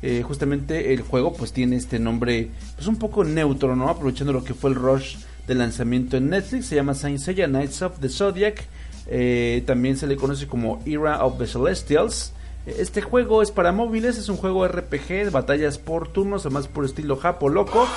Eh, 0.01 0.23
justamente 0.23 0.95
el 0.95 1.03
juego 1.03 1.33
pues 1.33 1.53
tiene 1.53 1.75
este 1.77 1.99
nombre 1.99 2.51
pues 2.77 2.87
un 2.87 2.97
poco 2.97 3.25
neutro, 3.25 3.75
¿no? 3.75 3.89
Aprovechando 3.89 4.33
lo 4.33 4.45
que 4.45 4.55
fue 4.55 4.71
el 4.71 4.77
rush 4.77 5.17
de 5.47 5.55
lanzamiento 5.55 6.17
en 6.17 6.31
Netflix, 6.31 6.67
se 6.67 6.77
llama 6.77 6.95
Saint 6.95 7.19
Seiya 7.19 7.47
Knights 7.47 7.83
of 7.83 7.99
the 8.01 8.09
Zodiac. 8.09 8.65
Eh, 9.11 9.63
también 9.67 9.97
se 9.97 10.07
le 10.07 10.17
conoce 10.17 10.47
como 10.47 10.83
Era 10.87 11.25
of 11.25 11.39
the 11.39 11.47
Celestials. 11.47 12.33
Este 12.67 13.01
juego 13.01 13.41
es 13.41 13.51
para 13.51 13.73
móviles, 13.73 14.19
es 14.19 14.29
un 14.29 14.37
juego 14.37 14.69
RPG, 14.69 15.31
batallas 15.31 15.79
por 15.79 16.09
turnos, 16.09 16.45
además 16.45 16.69
por 16.69 16.85
estilo 16.85 17.17
japo 17.17 17.49
loco. 17.49 17.89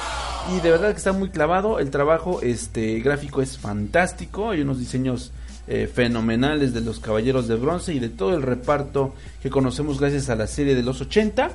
Y 0.56 0.62
de 0.62 0.72
verdad 0.72 0.92
que 0.92 0.98
está 0.98 1.12
muy 1.12 1.30
clavado. 1.30 1.78
El 1.80 1.92
trabajo 1.92 2.40
este, 2.42 3.00
gráfico 3.02 3.42
es 3.42 3.58
fantástico. 3.58 4.52
Hay 4.52 4.62
unos 4.62 4.80
diseños 4.80 5.34
eh, 5.68 5.88
fenomenales 5.94 6.74
de 6.74 6.82
los 6.82 7.00
Caballeros 7.00 7.48
de 7.48 7.56
Bronce 7.56 7.94
y 7.94 8.00
de 8.00 8.10
todo 8.10 8.36
el 8.36 8.42
reparto 8.42 9.14
que 9.42 9.50
conocemos 9.50 10.00
gracias 10.00 10.30
a 10.30 10.36
la 10.36 10.48
serie 10.48 10.76
de 10.76 10.84
los 10.84 11.02
80. 11.02 11.52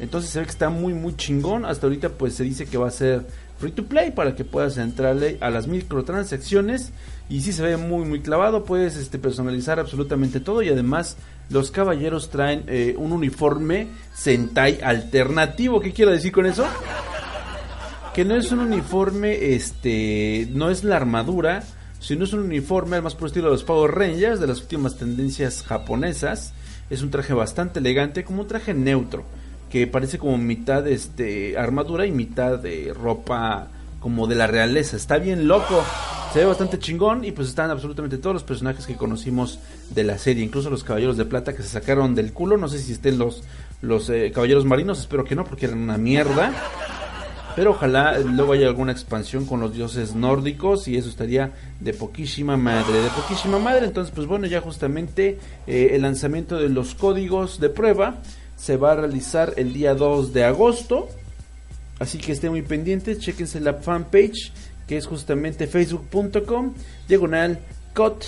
Entonces 0.00 0.30
se 0.30 0.40
ve 0.40 0.44
que 0.44 0.50
está 0.50 0.70
muy 0.70 0.94
muy 0.94 1.16
chingón. 1.16 1.64
Hasta 1.64 1.86
ahorita 1.86 2.10
pues 2.10 2.34
se 2.34 2.44
dice 2.44 2.66
que 2.66 2.78
va 2.78 2.88
a 2.88 2.90
ser 2.90 3.26
free 3.58 3.72
to 3.72 3.84
play 3.84 4.10
para 4.10 4.34
que 4.34 4.44
puedas 4.44 4.76
entrarle 4.78 5.38
a 5.40 5.50
las 5.50 5.66
microtransacciones. 5.66 6.92
Y 7.28 7.40
si 7.40 7.52
se 7.52 7.62
ve 7.62 7.76
muy 7.76 8.04
muy 8.04 8.20
clavado. 8.20 8.64
Puedes 8.64 8.96
este 8.96 9.18
personalizar 9.18 9.78
absolutamente 9.78 10.40
todo. 10.40 10.62
Y 10.62 10.68
además 10.68 11.16
los 11.50 11.70
caballeros 11.70 12.30
traen 12.30 12.64
eh, 12.66 12.94
un 12.98 13.12
uniforme 13.12 13.88
Sentai 14.14 14.80
alternativo. 14.82 15.80
Qué 15.80 15.92
quiero 15.92 16.10
decir 16.10 16.32
con 16.32 16.46
eso 16.46 16.66
que 18.14 18.24
no 18.24 18.36
es 18.36 18.52
un 18.52 18.60
uniforme 18.60 19.54
este 19.54 20.48
no 20.52 20.70
es 20.70 20.84
la 20.84 20.96
armadura 20.96 21.62
sino 22.02 22.24
es 22.24 22.32
un 22.32 22.40
uniforme 22.40 22.96
al 22.96 23.02
más 23.02 23.14
por 23.14 23.28
estilo 23.28 23.46
de 23.46 23.52
los 23.52 23.64
Power 23.64 23.92
Rangers 23.92 24.40
de 24.40 24.46
las 24.48 24.60
últimas 24.60 24.96
tendencias 24.96 25.62
japonesas 25.62 26.52
es 26.90 27.00
un 27.00 27.10
traje 27.10 27.32
bastante 27.32 27.78
elegante 27.78 28.24
como 28.24 28.42
un 28.42 28.48
traje 28.48 28.74
neutro 28.74 29.24
que 29.70 29.86
parece 29.86 30.18
como 30.18 30.36
mitad 30.36 30.86
este 30.86 31.56
armadura 31.56 32.04
y 32.04 32.12
mitad 32.12 32.58
de 32.58 32.92
ropa 32.92 33.68
como 34.00 34.26
de 34.26 34.34
la 34.34 34.46
realeza. 34.46 34.96
Está 34.96 35.16
bien 35.16 35.48
loco, 35.48 35.82
se 36.32 36.40
ve 36.40 36.44
bastante 36.44 36.78
chingón 36.78 37.24
y 37.24 37.32
pues 37.32 37.48
están 37.48 37.70
absolutamente 37.70 38.18
todos 38.18 38.34
los 38.34 38.42
personajes 38.42 38.84
que 38.84 38.96
conocimos 38.96 39.60
de 39.90 40.04
la 40.04 40.18
serie, 40.18 40.44
incluso 40.44 40.68
los 40.68 40.84
caballeros 40.84 41.16
de 41.16 41.24
plata 41.24 41.54
que 41.54 41.62
se 41.62 41.68
sacaron 41.68 42.14
del 42.14 42.34
culo. 42.34 42.58
No 42.58 42.68
sé 42.68 42.80
si 42.80 42.92
estén 42.92 43.16
los 43.16 43.44
los 43.80 44.10
eh, 44.10 44.30
caballeros 44.34 44.66
marinos, 44.66 45.00
espero 45.00 45.24
que 45.24 45.34
no 45.34 45.44
porque 45.44 45.66
eran 45.66 45.78
una 45.78 45.96
mierda. 45.96 46.52
Pero 47.54 47.72
ojalá 47.72 48.18
luego 48.18 48.54
haya 48.54 48.66
alguna 48.66 48.92
expansión 48.92 49.44
con 49.44 49.60
los 49.60 49.74
dioses 49.74 50.14
nórdicos 50.14 50.88
y 50.88 50.96
eso 50.96 51.08
estaría 51.08 51.52
de 51.80 51.92
poquísima 51.92 52.56
madre, 52.56 53.00
de 53.00 53.08
poquísima 53.10 53.58
madre. 53.58 53.86
Entonces, 53.86 54.12
pues 54.14 54.26
bueno, 54.26 54.46
ya 54.46 54.60
justamente 54.60 55.38
eh, 55.66 55.90
el 55.92 56.02
lanzamiento 56.02 56.56
de 56.56 56.68
los 56.68 56.94
códigos 56.94 57.60
de 57.60 57.68
prueba 57.68 58.16
se 58.56 58.76
va 58.76 58.92
a 58.92 58.96
realizar 58.96 59.52
el 59.56 59.72
día 59.72 59.94
2 59.94 60.32
de 60.32 60.44
agosto. 60.44 61.08
Así 61.98 62.18
que 62.18 62.32
estén 62.32 62.50
muy 62.50 62.62
pendientes, 62.62 63.18
chequense 63.18 63.60
la 63.60 63.74
fanpage 63.74 64.52
que 64.86 64.96
es 64.96 65.06
justamente 65.06 65.66
facebook.com 65.66 66.74
diagonal 67.06 67.58
cut 67.94 68.24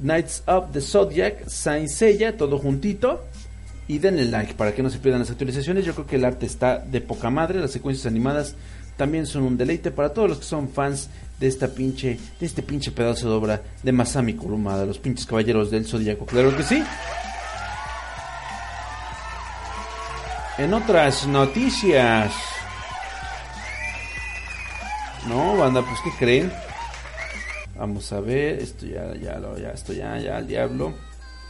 Knights 0.00 0.42
of 0.46 0.72
the 0.72 0.80
Zodiac 0.80 1.48
Saint 1.48 1.88
todo 2.36 2.58
juntito. 2.58 3.20
Y 3.92 3.98
denle 3.98 4.24
like 4.24 4.54
para 4.54 4.74
que 4.74 4.82
no 4.82 4.88
se 4.88 4.98
pierdan 4.98 5.20
las 5.20 5.30
actualizaciones. 5.30 5.84
Yo 5.84 5.92
creo 5.92 6.06
que 6.06 6.16
el 6.16 6.24
arte 6.24 6.46
está 6.46 6.78
de 6.78 7.02
poca 7.02 7.28
madre. 7.28 7.60
Las 7.60 7.72
secuencias 7.72 8.06
animadas 8.06 8.54
también 8.96 9.26
son 9.26 9.42
un 9.42 9.58
deleite 9.58 9.90
para 9.90 10.14
todos 10.14 10.30
los 10.30 10.38
que 10.38 10.44
son 10.44 10.70
fans 10.70 11.10
de 11.38 11.46
esta 11.46 11.68
pinche, 11.68 12.18
de 12.40 12.46
este 12.46 12.62
pinche 12.62 12.90
pedazo 12.90 13.28
de 13.28 13.34
obra 13.34 13.62
de 13.82 13.92
Masami 13.92 14.32
Kurumada, 14.32 14.86
los 14.86 14.98
pinches 14.98 15.26
caballeros 15.26 15.70
del 15.70 15.84
Zodíaco. 15.84 16.24
Claro 16.24 16.56
que 16.56 16.62
sí. 16.62 16.82
En 20.56 20.72
otras 20.72 21.26
noticias. 21.26 22.32
No, 25.28 25.58
banda, 25.58 25.82
pues 25.82 25.98
¿qué 26.02 26.10
creen? 26.18 26.50
Vamos 27.76 28.10
a 28.10 28.20
ver, 28.20 28.58
esto 28.58 28.86
ya, 28.86 29.14
ya, 29.16 29.38
ya, 29.60 29.70
esto 29.72 29.92
ya, 29.92 30.16
ya, 30.18 30.38
al 30.38 30.46
diablo. 30.46 30.94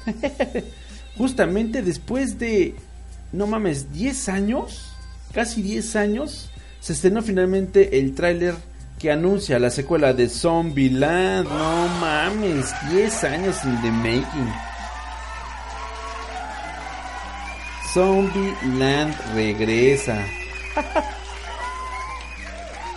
Justamente 1.16 1.82
después 1.82 2.38
de, 2.38 2.74
no 3.32 3.46
mames, 3.46 3.92
10 3.92 4.28
años, 4.28 4.92
casi 5.32 5.62
10 5.62 5.96
años, 5.96 6.50
se 6.80 6.94
estrenó 6.94 7.22
finalmente 7.22 7.98
el 7.98 8.14
tráiler 8.14 8.54
que 8.98 9.10
anuncia 9.10 9.58
la 9.58 9.70
secuela 9.70 10.12
de 10.12 10.28
Zombieland. 10.28 11.48
No 11.48 11.88
mames, 12.00 12.72
10 12.90 13.24
años 13.24 13.56
en 13.64 13.82
the 13.82 13.90
making. 13.90 14.52
Zombieland 17.92 19.14
regresa. 19.34 20.24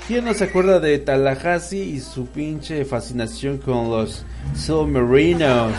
¿Quién 0.08 0.26
no 0.26 0.36
se 0.36 0.44
acuerda 0.44 0.80
de 0.80 1.00
Tallahassee 1.00 1.82
y 1.82 2.00
su 2.00 2.28
pinche 2.28 2.86
fascinación 2.86 3.58
con 3.58 3.90
los 3.90 4.24
submarinos? 4.56 5.74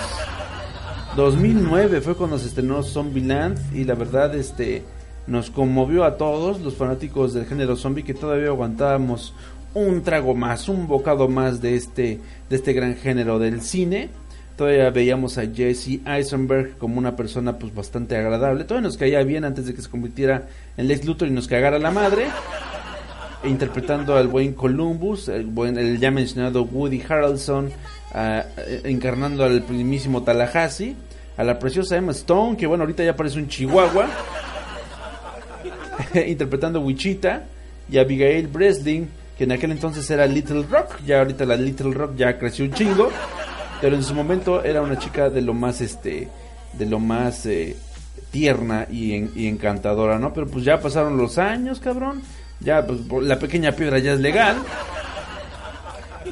2009 1.17 2.03
fue 2.03 2.15
cuando 2.15 2.39
se 2.39 2.49
estrenó 2.49 2.83
Zombieland 2.83 3.59
y 3.75 3.85
la 3.85 3.95
verdad 3.95 4.35
este 4.35 4.85
nos 5.27 5.51
conmovió 5.51 6.05
a 6.05 6.19
todos 6.19 6.61
los 6.61 6.75
fanáticos 6.75 7.33
del 7.33 7.47
género 7.47 7.75
zombie 7.75 8.05
que 8.05 8.13
todavía 8.13 8.49
aguantábamos 8.49 9.33
un 9.73 10.03
trago 10.03 10.35
más, 10.35 10.69
un 10.69 10.87
bocado 10.87 11.27
más 11.27 11.63
de 11.63 11.75
este 11.75 12.21
de 12.51 12.57
este 12.57 12.75
gran 12.75 12.97
género 12.97 13.39
del 13.39 13.63
cine. 13.63 14.11
Todavía 14.59 14.91
veíamos 14.91 15.39
a 15.39 15.47
Jesse 15.47 16.01
Eisenberg 16.07 16.77
como 16.77 16.99
una 16.99 17.17
persona 17.17 17.59
pues 17.59 17.75
bastante 17.75 18.17
agradable. 18.17 18.65
Todavía 18.65 18.87
nos 18.87 18.99
caía 18.99 19.23
bien 19.23 19.45
antes 19.45 19.67
de 19.67 19.75
que 19.75 19.81
se 19.81 19.89
convirtiera 19.89 20.49
en 20.77 20.87
Lex 20.87 21.07
Luthor 21.07 21.29
y 21.29 21.31
nos 21.31 21.49
cagara 21.49 21.79
la 21.79 21.91
madre. 21.91 22.27
E 23.43 23.49
interpretando 23.49 24.17
al 24.17 24.29
buen 24.29 24.53
Columbus, 24.53 25.29
el, 25.29 25.47
buen, 25.47 25.79
el 25.79 25.99
ya 25.99 26.11
mencionado 26.11 26.65
Woody 26.65 27.03
Harrelson, 27.07 27.67
uh, 27.67 28.41
encarnando 28.85 29.45
al 29.45 29.63
primísimo 29.63 30.23
Tallahassee, 30.23 30.97
a 31.37 31.45
la 31.45 31.59
preciosa 31.59 31.97
Emma 31.97 32.13
Stone, 32.13 32.57
que 32.57 32.67
bueno, 32.67 32.85
ahorita 32.85 33.05
ya 33.05 33.15
parece 33.15 33.39
un 33.39 33.49
chihuahua, 33.49 34.09
interpretando 36.27 36.81
Wichita, 36.81 37.45
y 37.91 37.99
a 37.99 38.03
Abigail 38.03 38.49
Breslin, 38.49 39.09
que 39.37 39.45
en 39.45 39.53
aquel 39.53 39.73
entonces 39.73 40.09
era 40.11 40.27
Little 40.27 40.65
Rock, 40.71 41.01
ya 41.05 41.19
ahorita 41.19 41.45
la 41.45 41.57
Little 41.57 41.93
Rock 41.93 42.17
ya 42.17 42.39
creció 42.39 42.65
un 42.65 42.73
chingo 42.73 43.11
pero 43.81 43.97
en 43.97 44.03
su 44.03 44.15
momento 44.15 44.65
era 44.65 44.83
una 44.83 44.99
chica 44.99 45.31
de 45.31 45.43
lo 45.43 45.55
más 45.55 45.81
este 45.81 46.29
de 46.73 46.87
lo 46.87 46.99
más 46.99 47.47
eh, 47.47 47.77
tierna 48.31 48.87
y, 48.91 49.15
en, 49.15 49.33
y, 49.35 49.47
encantadora 49.47 50.19
no 50.19 50.33
pero 50.33 50.47
pues 50.47 50.65
ya 50.65 50.81
pasaron 50.81 51.17
los 51.17 51.39
años 51.39 51.81
cabrón 51.81 52.23
ya 52.61 52.87
pues 52.87 53.01
la 53.23 53.39
pequeña 53.39 53.73
piedra 53.73 53.99
ya 53.99 54.13
es 54.13 54.21
legal 54.21 54.57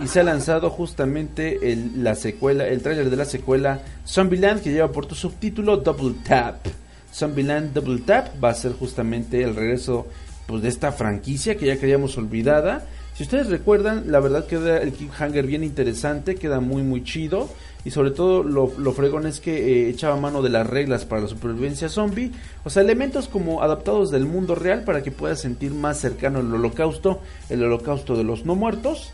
y 0.02 0.06
se 0.06 0.20
ha 0.20 0.24
lanzado 0.24 0.70
justamente 0.70 1.72
el, 1.72 2.02
la 2.02 2.14
secuela 2.14 2.66
el 2.66 2.82
tráiler 2.82 3.10
de 3.10 3.16
la 3.16 3.24
secuela 3.24 3.82
Zombieland 4.06 4.62
que 4.62 4.72
lleva 4.72 4.90
por 4.90 5.06
tu 5.06 5.14
subtítulo 5.14 5.76
Double 5.78 6.14
Tap. 6.26 6.66
Zombieland 7.12 7.72
Double 7.72 8.00
Tap 8.00 8.42
va 8.42 8.50
a 8.50 8.54
ser 8.54 8.72
justamente 8.72 9.42
el 9.42 9.54
regreso 9.54 10.06
pues 10.46 10.62
de 10.62 10.68
esta 10.68 10.92
franquicia 10.92 11.56
que 11.56 11.66
ya 11.66 11.78
queríamos 11.78 12.18
olvidada. 12.18 12.86
Si 13.14 13.22
ustedes 13.22 13.48
recuerdan, 13.48 14.10
la 14.10 14.18
verdad 14.18 14.46
queda 14.46 14.78
el 14.78 14.92
cliffhanger 14.92 15.46
bien 15.46 15.62
interesante, 15.62 16.34
queda 16.34 16.60
muy 16.60 16.82
muy 16.82 17.04
chido. 17.04 17.48
Y 17.84 17.90
sobre 17.90 18.10
todo 18.10 18.42
lo, 18.42 18.72
lo 18.78 18.92
fregón 18.92 19.26
es 19.26 19.40
que 19.40 19.52
eh, 19.54 19.90
echaba 19.90 20.16
mano 20.16 20.40
de 20.42 20.48
las 20.48 20.66
reglas 20.66 21.04
para 21.04 21.22
la 21.22 21.28
supervivencia 21.28 21.90
zombie, 21.90 22.32
o 22.64 22.70
sea, 22.70 22.82
elementos 22.82 23.28
como 23.28 23.62
adaptados 23.62 24.10
del 24.10 24.24
mundo 24.24 24.54
real 24.54 24.84
para 24.84 25.02
que 25.02 25.10
puedas 25.10 25.40
sentir 25.40 25.72
más 25.72 25.98
cercano 25.98 26.40
el 26.40 26.52
holocausto, 26.52 27.20
el 27.50 27.62
holocausto 27.62 28.16
de 28.16 28.24
los 28.24 28.46
no 28.46 28.54
muertos. 28.54 29.12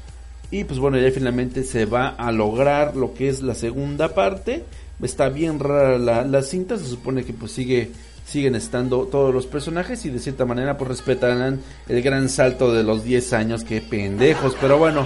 Y 0.50 0.64
pues 0.64 0.78
bueno, 0.80 0.98
ya 0.98 1.10
finalmente 1.12 1.62
se 1.62 1.86
va 1.86 2.08
a 2.08 2.32
lograr 2.32 2.96
lo 2.96 3.14
que 3.14 3.28
es 3.28 3.42
la 3.42 3.54
segunda 3.54 4.14
parte. 4.14 4.64
Está 5.02 5.28
bien 5.28 5.60
rara 5.60 5.98
la, 5.98 6.42
cinta, 6.42 6.76
se 6.76 6.84
supone 6.84 7.24
que 7.24 7.32
pues 7.32 7.52
sigue 7.52 7.90
siguen 8.26 8.54
estando 8.54 9.06
todos 9.06 9.34
los 9.34 9.46
personajes 9.46 10.04
y 10.04 10.10
de 10.10 10.20
cierta 10.20 10.44
manera 10.44 10.76
pues 10.78 10.88
respetarán 10.88 11.60
el 11.88 12.00
gran 12.00 12.28
salto 12.28 12.72
de 12.72 12.84
los 12.84 13.02
10 13.02 13.32
años, 13.32 13.64
que 13.64 13.80
pendejos, 13.80 14.56
pero 14.60 14.78
bueno, 14.78 15.04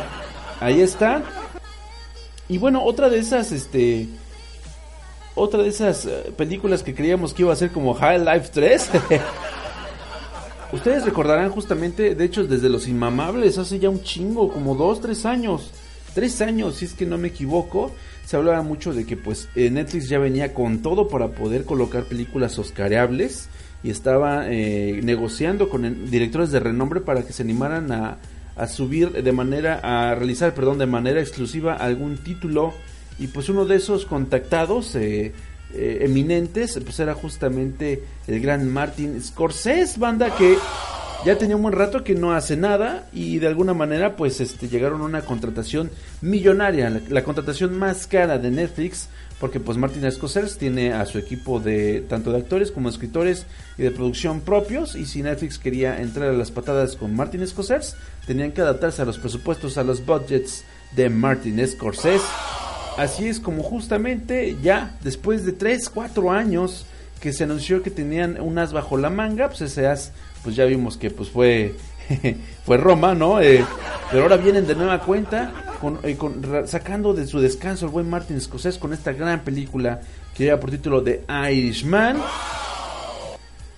ahí 0.61 0.83
está. 0.83 1.23
Y 2.49 2.59
bueno, 2.59 2.85
otra 2.85 3.09
de 3.09 3.19
esas 3.19 3.51
este 3.53 4.09
otra 5.35 5.63
de 5.63 5.69
esas 5.69 6.07
uh, 6.07 6.33
películas 6.33 6.83
que 6.83 6.95
creíamos 6.95 7.35
que 7.35 7.43
iba 7.43 7.53
a 7.53 7.57
ser 7.57 7.71
como 7.71 7.95
High 7.95 8.25
Life 8.25 8.51
3. 8.53 8.91
Ustedes 10.75 11.05
recordarán 11.05 11.51
justamente, 11.51 12.15
de 12.15 12.25
hecho, 12.25 12.45
desde 12.45 12.69
Los 12.69 12.89
Inmamables, 12.89 13.59
hace 13.59 13.79
ya 13.79 13.89
un 13.89 14.03
chingo, 14.03 14.53
como 14.53 14.75
2, 14.75 15.01
3 15.01 15.27
años. 15.27 15.71
3 16.15 16.41
años, 16.43 16.77
si 16.77 16.85
es 16.85 16.95
que 16.95 17.07
no 17.07 17.17
me 17.17 17.29
equivoco 17.29 17.93
se 18.25 18.37
hablaba 18.37 18.63
mucho 18.63 18.95
de 18.95 19.05
que 19.05 19.17
pues 19.17 19.49
eh, 19.55 19.71
Netflix 19.71 20.09
ya 20.09 20.19
venía 20.19 20.55
con 20.55 20.81
todo 20.81 21.09
para 21.09 21.29
poder 21.29 21.65
colocar 21.65 22.05
películas 22.05 22.59
oscareables 22.59 23.49
y 23.83 23.91
estaba 23.91 24.47
eh, 24.49 25.01
negociando 25.03 25.69
con 25.69 26.11
directores 26.11 26.51
de 26.51 26.61
renombre 26.61 27.01
para 27.01 27.23
que 27.23 27.33
se 27.35 27.43
animaran 27.43 27.93
a, 27.93 28.19
a, 28.57 28.67
subir 28.67 29.11
de 29.13 29.33
manera 29.33 29.81
a 29.83 30.15
realizar 30.15 30.55
perdón 30.55 30.79
de 30.79 30.87
manera 30.87 31.21
exclusiva 31.21 31.75
algún 31.75 32.17
título 32.17 32.73
y 33.19 33.27
pues 33.27 33.49
uno 33.49 33.67
de 33.67 33.77
esos 33.77 34.07
contactados 34.07 34.95
eh, 34.97 35.33
eh, 35.75 35.99
eminentes 36.03 36.79
pues 36.85 36.99
era 37.01 37.15
justamente 37.15 38.03
el 38.27 38.41
gran 38.41 38.71
Martin 38.71 39.23
Scorsese 39.23 39.99
banda 39.99 40.35
que 40.37 40.57
ya 41.25 41.39
tenía 41.39 41.57
un 41.57 41.63
buen 41.63 41.75
rato 41.75 42.05
que 42.05 42.15
no 42.15 42.33
hace 42.33 42.57
nada 42.57 43.09
y 43.13 43.39
de 43.39 43.47
alguna 43.47 43.73
manera 43.73 44.15
pues 44.15 44.41
este 44.41 44.69
llegaron 44.69 45.01
a 45.01 45.05
una 45.05 45.23
contratación 45.23 45.91
millonaria, 46.21 46.91
la, 46.91 47.01
la 47.09 47.25
contratación 47.25 47.79
más 47.79 48.07
cara 48.07 48.39
de 48.39 48.51
Netflix, 48.51 49.09
porque 49.41 49.59
pues 49.59 49.79
Martin 49.79 50.11
Scorsese 50.11 50.59
tiene 50.59 50.93
a 50.93 51.07
su 51.07 51.19
equipo 51.19 51.61
de 51.61 52.05
tanto 52.09 52.31
de 52.31 52.39
actores 52.39 52.71
como 52.71 52.91
escritores 52.91 53.47
y 53.79 53.83
de 53.83 53.91
producción 53.91 54.43
propios 54.43 54.95
y 54.97 55.07
si 55.07 55.23
Netflix 55.23 55.59
quería 55.59 56.01
entrar 56.01 56.29
a 56.29 56.33
las 56.35 56.51
patadas 56.51 56.95
con 56.95 57.17
Martin 57.17 57.47
Scorsese, 57.47 57.97
tenían 58.27 58.53
que 58.53 58.61
adaptarse 58.61 59.01
a 59.01 59.07
los 59.07 59.19
presupuestos, 59.19 59.79
a 59.79 59.85
los 59.85 60.05
budgets 60.05 60.65
de 60.95 61.09
Martin 61.09 61.67
Scorsese. 61.67 62.25
Así 62.97 63.27
es 63.27 63.41
como 63.41 63.63
justamente 63.63 64.57
ya 64.63 64.97
después 65.03 65.45
de 65.45 65.53
3, 65.53 65.91
4 65.91 66.31
años 66.31 66.87
que 67.21 67.33
se 67.33 67.45
anunció 67.45 67.83
que 67.83 67.91
tenían 67.91 68.41
un 68.41 68.59
as 68.59 68.73
bajo 68.73 68.97
la 68.97 69.11
manga, 69.11 69.49
pues 69.49 69.63
ese 69.63 69.87
as 69.87 70.13
pues 70.43 70.55
ya 70.55 70.65
vimos 70.65 70.97
que 70.97 71.11
pues 71.11 71.31
fue 71.31 71.75
fue 72.67 72.77
Roma, 72.77 73.15
¿no? 73.15 73.41
Eh, 73.41 73.65
pero 74.11 74.25
ahora 74.25 74.37
vienen 74.37 74.67
de 74.67 74.75
nueva 74.75 75.01
cuenta 75.01 75.53
con, 75.81 75.99
eh, 76.03 76.17
sacando 76.67 77.15
de 77.15 77.27
su 77.27 77.41
descanso 77.41 77.87
el 77.87 77.93
buen 77.93 78.09
Martin 78.09 78.41
Scorsese 78.41 78.79
con 78.79 78.93
esta 78.93 79.13
gran 79.13 79.41
película 79.41 80.01
que 80.35 80.45
lleva 80.45 80.61
por 80.61 80.71
título 80.71 81.03
The 81.03 81.25
Irishman. 81.51 82.19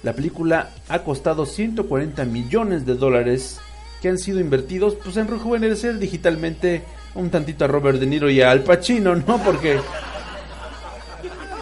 La 0.02 0.12
película 0.12 0.70
ha 0.88 1.01
costado 1.01 1.47
140 1.47 2.24
millones 2.26 2.84
de 2.84 2.94
dólares 2.94 3.60
que 4.02 4.09
han 4.09 4.18
sido 4.18 4.40
invertidos 4.40 4.94
pues 4.97 5.16
en 5.16 5.28
rejuvenecer 5.28 5.98
digitalmente 5.98 6.82
un 7.16 7.30
tantito 7.30 7.64
a 7.64 7.68
Robert 7.68 7.98
De 7.98 8.06
Niro 8.06 8.30
y 8.30 8.40
a 8.40 8.51
Al 8.51 8.62
Pacino, 8.62 9.14
¿no? 9.14 9.43
Porque 9.43 9.78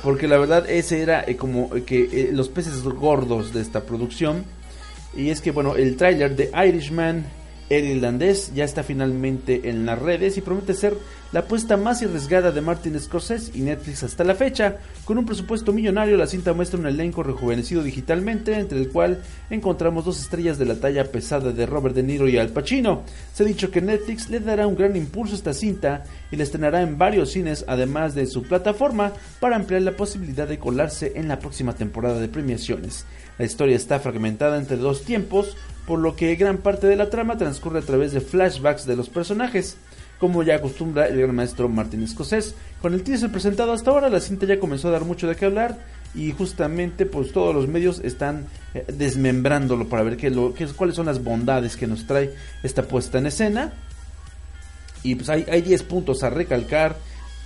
porque 0.03 0.29
la 0.29 0.37
verdad 0.37 0.69
ese 0.69 1.01
era 1.01 1.25
eh, 1.27 1.37
como 1.37 1.71
que 1.87 2.03
eh, 2.13 2.31
los 2.33 2.51
peces 2.51 2.83
gordos 2.83 3.55
de 3.55 3.63
esta 3.63 3.81
producción 3.85 4.45
y 5.17 5.31
es 5.31 5.41
que 5.41 5.51
bueno, 5.51 5.77
el 5.77 5.97
tráiler 5.97 6.37
de 6.37 6.51
Irishman 6.67 7.25
el 7.71 7.85
irlandés 7.87 8.53
ya 8.55 8.65
está 8.65 8.83
finalmente 8.83 9.69
en 9.69 9.87
las 9.87 9.99
redes 9.99 10.37
y 10.37 10.41
promete 10.41 10.75
ser 10.75 10.97
la 11.33 11.41
apuesta 11.41 11.77
más 11.77 12.01
arriesgada 12.01 12.53
de 12.53 12.61
Martin 12.61 12.99
Scorsese 13.01 13.51
y 13.55 13.63
Netflix 13.63 14.05
hasta 14.05 14.23
la 14.23 14.37
fecha. 14.37 14.77
Con 15.05 15.19
un 15.19 15.27
presupuesto 15.27 15.73
millonario, 15.73 16.17
la 16.17 16.29
cinta 16.29 16.53
muestra 16.53 16.79
un 16.79 16.87
elenco 16.87 17.25
rejuvenecido 17.25 17.83
digitalmente, 17.83 18.57
entre 18.57 18.79
el 18.79 18.91
cual 18.91 19.21
encontramos 19.51 20.05
dos 20.05 20.21
estrellas 20.21 20.59
de 20.59 20.67
la 20.67 20.77
talla 20.77 21.11
pesada 21.11 21.51
de 21.51 21.67
Robert 21.67 21.97
De 21.97 22.05
Niro 22.05 22.29
y 22.29 22.39
Al 22.39 22.51
Pacino. 22.51 23.03
Se 23.33 23.43
ha 23.43 23.47
dicho 23.47 23.73
que 23.73 23.81
Netflix 23.81 24.31
le 24.31 24.39
dará 24.39 24.69
un 24.69 24.77
gran 24.77 24.95
impulso 24.95 25.35
a 25.35 25.39
esta 25.39 25.53
cinta 25.53 26.05
y 26.31 26.37
la 26.37 26.45
estrenará 26.45 26.83
en 26.83 26.99
varios 26.99 27.33
cines, 27.33 27.65
además 27.67 28.15
de 28.15 28.27
su 28.27 28.45
plataforma, 28.45 29.13
para 29.41 29.57
ampliar 29.57 29.83
la 29.83 29.97
posibilidad 29.97 30.47
de 30.47 30.59
colarse 30.59 31.15
en 31.17 31.27
la 31.27 31.41
próxima 31.41 31.75
temporada 31.75 32.21
de 32.21 32.29
premiaciones. 32.29 33.07
La 33.39 33.45
historia 33.45 33.77
está 33.77 33.99
fragmentada 34.01 34.59
entre 34.59 34.77
dos 34.77 35.03
tiempos, 35.03 35.57
por 35.87 35.99
lo 35.99 36.17
que 36.17 36.35
gran 36.37 36.59
parte 36.59 36.87
de 36.87 36.97
la 36.97 37.11
trama 37.11 37.37
transcurre 37.37 37.81
a 37.81 37.83
través 37.83 38.13
de 38.13 38.21
flashbacks 38.21 38.87
de 38.87 38.97
los 38.97 39.09
personajes. 39.09 39.77
Como 40.19 40.43
ya 40.43 40.57
acostumbra 40.57 41.09
el 41.09 41.21
gran 41.21 41.35
maestro 41.35 41.69
Martin 41.69 42.07
Scorsese, 42.07 42.55
con 42.81 42.95
el 42.95 43.03
teaser 43.03 43.31
presentado 43.31 43.73
hasta 43.73 43.91
ahora, 43.91 44.09
la 44.09 44.21
cinta 44.21 44.47
ya 44.47 44.61
comenzó 44.61 44.89
a 44.89 44.93
dar 44.93 45.05
mucho 45.05 45.27
de 45.27 45.35
qué 45.35 45.45
hablar 45.45 45.79
y 46.15 46.31
justamente 46.33 47.07
pues 47.07 47.33
todos 47.33 47.55
los 47.55 47.67
medios 47.67 48.01
están 48.05 48.47
eh, 48.73 48.85
desmembrándolo 48.87 49.89
para 49.89 50.05
ver 50.05 50.17
qué 50.17 50.31
lo, 50.31 50.55
cuáles 50.77 50.95
son 50.95 51.07
las 51.07 51.23
bondades 51.23 51.77
que 51.77 51.89
nos 51.89 52.07
trae 52.07 52.33
esta 52.63 52.85
puesta 52.85 53.19
en 53.19 53.27
escena. 53.27 53.73
Y 55.03 55.17
pues 55.17 55.29
hay, 55.29 55.45
hay 55.51 55.61
10 55.61 55.83
puntos 55.83 56.23
a 56.23 56.31
recalcar 56.31 56.97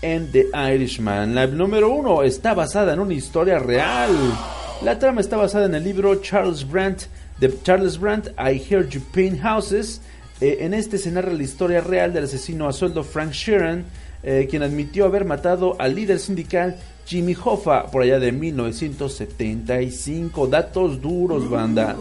en 0.03 0.31
The 0.31 0.49
Irishman. 0.75 1.35
La 1.35 1.47
número 1.47 1.91
1 1.91 2.23
está 2.23 2.55
basada 2.55 2.93
en 2.93 3.01
una 3.01 3.15
historia 3.15 3.59
real. 3.59 4.11
La 4.83 4.99
trama 4.99 5.21
está 5.21 5.37
basada 5.37 5.67
en 5.67 5.75
el 5.75 5.83
libro 5.83 6.15
Charles 6.23 6.69
Brandt 6.69 7.07
de 7.41 7.53
Charles 7.63 7.99
Brandt, 7.99 8.29
I 8.39 8.63
Heard 8.71 8.91
You 8.91 9.01
Paint 9.13 9.41
Houses. 9.41 10.01
Eh, 10.41 10.59
en 10.61 10.73
este 10.73 10.99
se 10.99 11.11
narra 11.11 11.33
la 11.33 11.43
historia 11.43 11.81
real 11.81 12.13
del 12.13 12.23
asesino 12.25 12.69
a 12.69 12.73
sueldo 12.73 13.03
Frank 13.03 13.33
Sheeran, 13.33 13.85
eh, 14.23 14.47
quien 14.49 14.63
admitió 14.63 15.05
haber 15.05 15.25
matado 15.25 15.75
al 15.81 15.97
líder 15.97 16.21
sindical 16.21 16.77
Jimmy 17.07 17.37
Hoffa 17.43 17.87
por 17.87 18.03
allá 18.03 18.21
de 18.21 18.31
1975. 18.31 20.47
Datos 20.47 21.03
duros, 21.03 21.51
banda. 21.51 21.97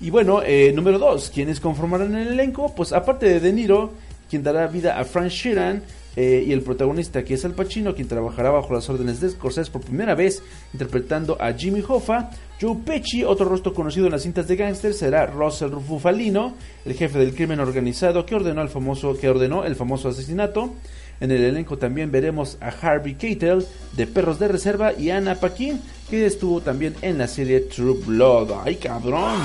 Y 0.00 0.08
bueno, 0.08 0.40
eh, 0.42 0.72
número 0.74 0.98
2, 0.98 1.30
¿quiénes 1.34 1.60
conformarán 1.60 2.16
el 2.16 2.28
elenco? 2.28 2.74
Pues 2.74 2.92
aparte 2.92 3.26
de 3.26 3.40
De 3.40 3.52
Niro, 3.52 3.92
quien 4.30 4.42
dará 4.42 4.66
vida 4.66 4.98
a 4.98 5.04
Frank 5.04 5.28
Sheeran, 5.28 5.82
eh, 6.20 6.42
y 6.44 6.52
el 6.52 6.62
protagonista 6.62 7.22
que 7.22 7.34
es 7.34 7.44
Al 7.44 7.52
Pacino, 7.52 7.94
quien 7.94 8.08
trabajará 8.08 8.50
bajo 8.50 8.74
las 8.74 8.90
órdenes 8.90 9.20
de 9.20 9.30
Scorsese 9.30 9.70
por 9.70 9.82
primera 9.82 10.16
vez 10.16 10.42
interpretando 10.72 11.40
a 11.40 11.52
Jimmy 11.52 11.80
Hoffa. 11.86 12.30
Joe 12.60 12.76
Pesci, 12.84 13.22
otro 13.22 13.48
rostro 13.48 13.72
conocido 13.72 14.06
en 14.06 14.10
las 14.10 14.22
cintas 14.22 14.48
de 14.48 14.56
gángster, 14.56 14.94
será 14.94 15.26
Russell 15.26 15.68
Bufalino, 15.68 16.56
el 16.84 16.94
jefe 16.94 17.20
del 17.20 17.36
crimen 17.36 17.60
organizado 17.60 18.26
que 18.26 18.34
ordenó, 18.34 18.62
el 18.62 18.68
famoso, 18.68 19.16
que 19.16 19.28
ordenó 19.28 19.62
el 19.62 19.76
famoso 19.76 20.08
asesinato. 20.08 20.74
En 21.20 21.30
el 21.30 21.44
elenco 21.44 21.78
también 21.78 22.10
veremos 22.10 22.58
a 22.60 22.70
Harvey 22.70 23.14
Keitel 23.14 23.64
de 23.92 24.06
Perros 24.08 24.40
de 24.40 24.48
Reserva 24.48 24.94
y 24.94 25.10
Anna 25.10 25.36
Paquin, 25.36 25.80
que 26.10 26.26
estuvo 26.26 26.60
también 26.60 26.96
en 27.00 27.18
la 27.18 27.28
serie 27.28 27.60
True 27.60 27.96
Blood. 28.04 28.54
¡Ay, 28.64 28.74
cabrón! 28.74 29.38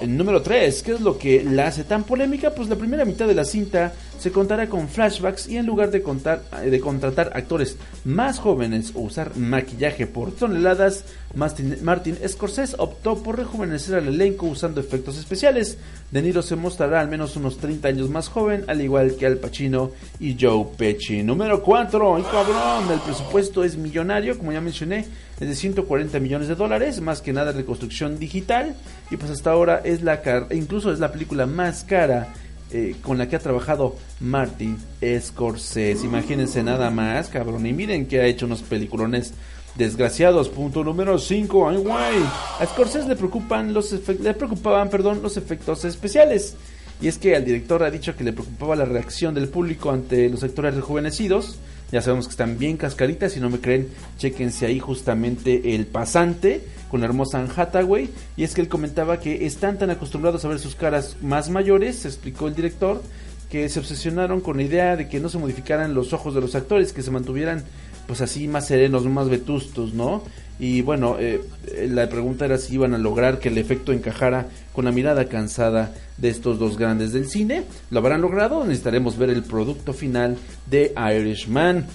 El 0.00 0.16
número 0.16 0.42
3, 0.42 0.82
¿qué 0.82 0.92
es 0.92 1.00
lo 1.00 1.16
que 1.16 1.42
la 1.42 1.68
hace 1.68 1.84
tan 1.84 2.02
polémica? 2.02 2.50
Pues 2.50 2.68
la 2.68 2.76
primera 2.76 3.04
mitad 3.04 3.26
de 3.26 3.34
la 3.34 3.44
cinta 3.44 3.94
se 4.18 4.32
contará 4.32 4.68
con 4.68 4.88
flashbacks 4.88 5.48
y 5.48 5.56
en 5.56 5.66
lugar 5.66 5.90
de, 5.90 6.02
contar, 6.02 6.42
eh, 6.62 6.70
de 6.70 6.80
contratar 6.80 7.30
actores 7.34 7.76
más 8.04 8.38
jóvenes 8.38 8.92
o 8.94 9.00
usar 9.00 9.36
maquillaje 9.36 10.06
por 10.06 10.32
toneladas, 10.32 11.04
Martin, 11.34 12.16
Scorsese 12.26 12.76
optó 12.78 13.22
por 13.22 13.36
rejuvenecer 13.36 13.96
al 13.96 14.08
elenco 14.08 14.46
usando 14.46 14.80
efectos 14.80 15.18
especiales. 15.18 15.76
De 16.10 16.22
Niro 16.22 16.40
se 16.40 16.56
mostrará 16.56 17.00
al 17.00 17.08
menos 17.08 17.36
unos 17.36 17.58
30 17.58 17.88
años 17.88 18.08
más 18.08 18.28
joven, 18.28 18.64
al 18.68 18.80
igual 18.80 19.16
que 19.16 19.26
Al 19.26 19.36
Pacino 19.36 19.90
y 20.18 20.36
Joe 20.40 20.66
Pesci. 20.78 21.22
Número 21.22 21.62
4, 21.62 22.16
¡ay 22.16 22.22
cabrón! 22.22 22.90
El 22.90 23.00
presupuesto 23.00 23.64
es 23.64 23.76
millonario, 23.76 24.38
como 24.38 24.52
ya 24.52 24.62
mencioné, 24.62 25.06
es 25.38 25.48
de 25.48 25.54
140 25.54 26.18
millones 26.20 26.48
de 26.48 26.54
dólares, 26.54 27.02
más 27.02 27.20
que 27.20 27.34
nada 27.34 27.52
reconstrucción 27.52 28.18
digital. 28.18 28.74
Y 29.10 29.18
pues 29.18 29.30
hasta 29.30 29.50
ahora 29.50 29.82
es 29.84 30.02
la 30.02 30.22
incluso 30.52 30.90
es 30.90 31.00
la 31.00 31.12
película 31.12 31.44
más 31.44 31.84
cara 31.84 32.32
eh, 32.70 32.96
con 33.02 33.18
la 33.18 33.28
que 33.28 33.36
ha 33.36 33.40
trabajado 33.40 33.96
Martin 34.20 34.76
Scorsese. 35.20 36.04
Imagínense 36.04 36.62
nada 36.62 36.90
más, 36.90 37.28
cabrón. 37.28 37.66
Y 37.66 37.72
miren 37.72 38.06
que 38.06 38.20
ha 38.20 38.26
hecho 38.26 38.46
unos 38.46 38.62
peliculones 38.62 39.34
desgraciados. 39.76 40.48
Punto 40.48 40.82
número 40.82 41.18
5. 41.18 41.68
Ay, 41.68 41.76
guay. 41.76 42.16
A 42.58 42.66
Scorsese 42.66 43.08
le 43.08 43.16
preocupan 43.16 43.72
los 43.72 43.92
le 43.92 44.34
preocupaban, 44.34 44.90
perdón, 44.90 45.20
los 45.22 45.36
efectos 45.36 45.84
especiales. 45.84 46.56
Y 47.00 47.08
es 47.08 47.18
que 47.18 47.36
al 47.36 47.44
director 47.44 47.82
ha 47.82 47.90
dicho 47.90 48.16
que 48.16 48.24
le 48.24 48.32
preocupaba 48.32 48.74
la 48.74 48.86
reacción 48.86 49.34
del 49.34 49.48
público 49.48 49.90
ante 49.90 50.28
los 50.30 50.42
actores 50.42 50.74
rejuvenecidos 50.74 51.58
ya 51.92 52.02
sabemos 52.02 52.26
que 52.26 52.32
están 52.32 52.58
bien 52.58 52.76
cascaritas. 52.76 53.32
Si 53.32 53.40
no 53.40 53.50
me 53.50 53.60
creen, 53.60 53.88
chequense 54.18 54.66
ahí 54.66 54.78
justamente 54.78 55.74
el 55.74 55.86
pasante 55.86 56.62
con 56.90 57.00
la 57.00 57.06
hermosa 57.06 57.38
Anne 57.38 57.50
Hathaway. 57.54 58.10
Y 58.36 58.44
es 58.44 58.54
que 58.54 58.60
él 58.60 58.68
comentaba 58.68 59.20
que 59.20 59.46
están 59.46 59.78
tan 59.78 59.90
acostumbrados 59.90 60.44
a 60.44 60.48
ver 60.48 60.58
sus 60.58 60.74
caras 60.74 61.16
más 61.22 61.50
mayores, 61.50 62.04
explicó 62.04 62.48
el 62.48 62.54
director, 62.54 63.02
que 63.50 63.68
se 63.68 63.78
obsesionaron 63.78 64.40
con 64.40 64.56
la 64.56 64.64
idea 64.64 64.96
de 64.96 65.08
que 65.08 65.20
no 65.20 65.28
se 65.28 65.38
modificaran 65.38 65.94
los 65.94 66.12
ojos 66.12 66.34
de 66.34 66.40
los 66.40 66.54
actores, 66.54 66.92
que 66.92 67.02
se 67.02 67.10
mantuvieran 67.10 67.64
pues 68.06 68.20
así 68.20 68.46
más 68.48 68.66
serenos, 68.66 69.04
más 69.06 69.28
vetustos, 69.28 69.94
¿no? 69.94 70.22
Y 70.58 70.80
bueno, 70.82 71.16
eh, 71.18 71.42
la 71.88 72.08
pregunta 72.08 72.46
era 72.46 72.58
si 72.58 72.74
iban 72.74 72.94
a 72.94 72.98
lograr 72.98 73.38
que 73.38 73.48
el 73.48 73.58
efecto 73.58 73.92
encajara 73.92 74.46
con 74.72 74.86
la 74.86 74.92
mirada 74.92 75.26
cansada 75.26 75.92
de 76.16 76.30
estos 76.30 76.58
dos 76.58 76.78
grandes 76.78 77.12
del 77.12 77.28
cine. 77.28 77.64
¿Lo 77.90 77.98
habrán 77.98 78.22
logrado? 78.22 78.64
Necesitaremos 78.64 79.18
ver 79.18 79.30
el 79.30 79.42
producto 79.42 79.92
final 79.92 80.36
de 80.66 80.94
Irishman. 80.96 81.86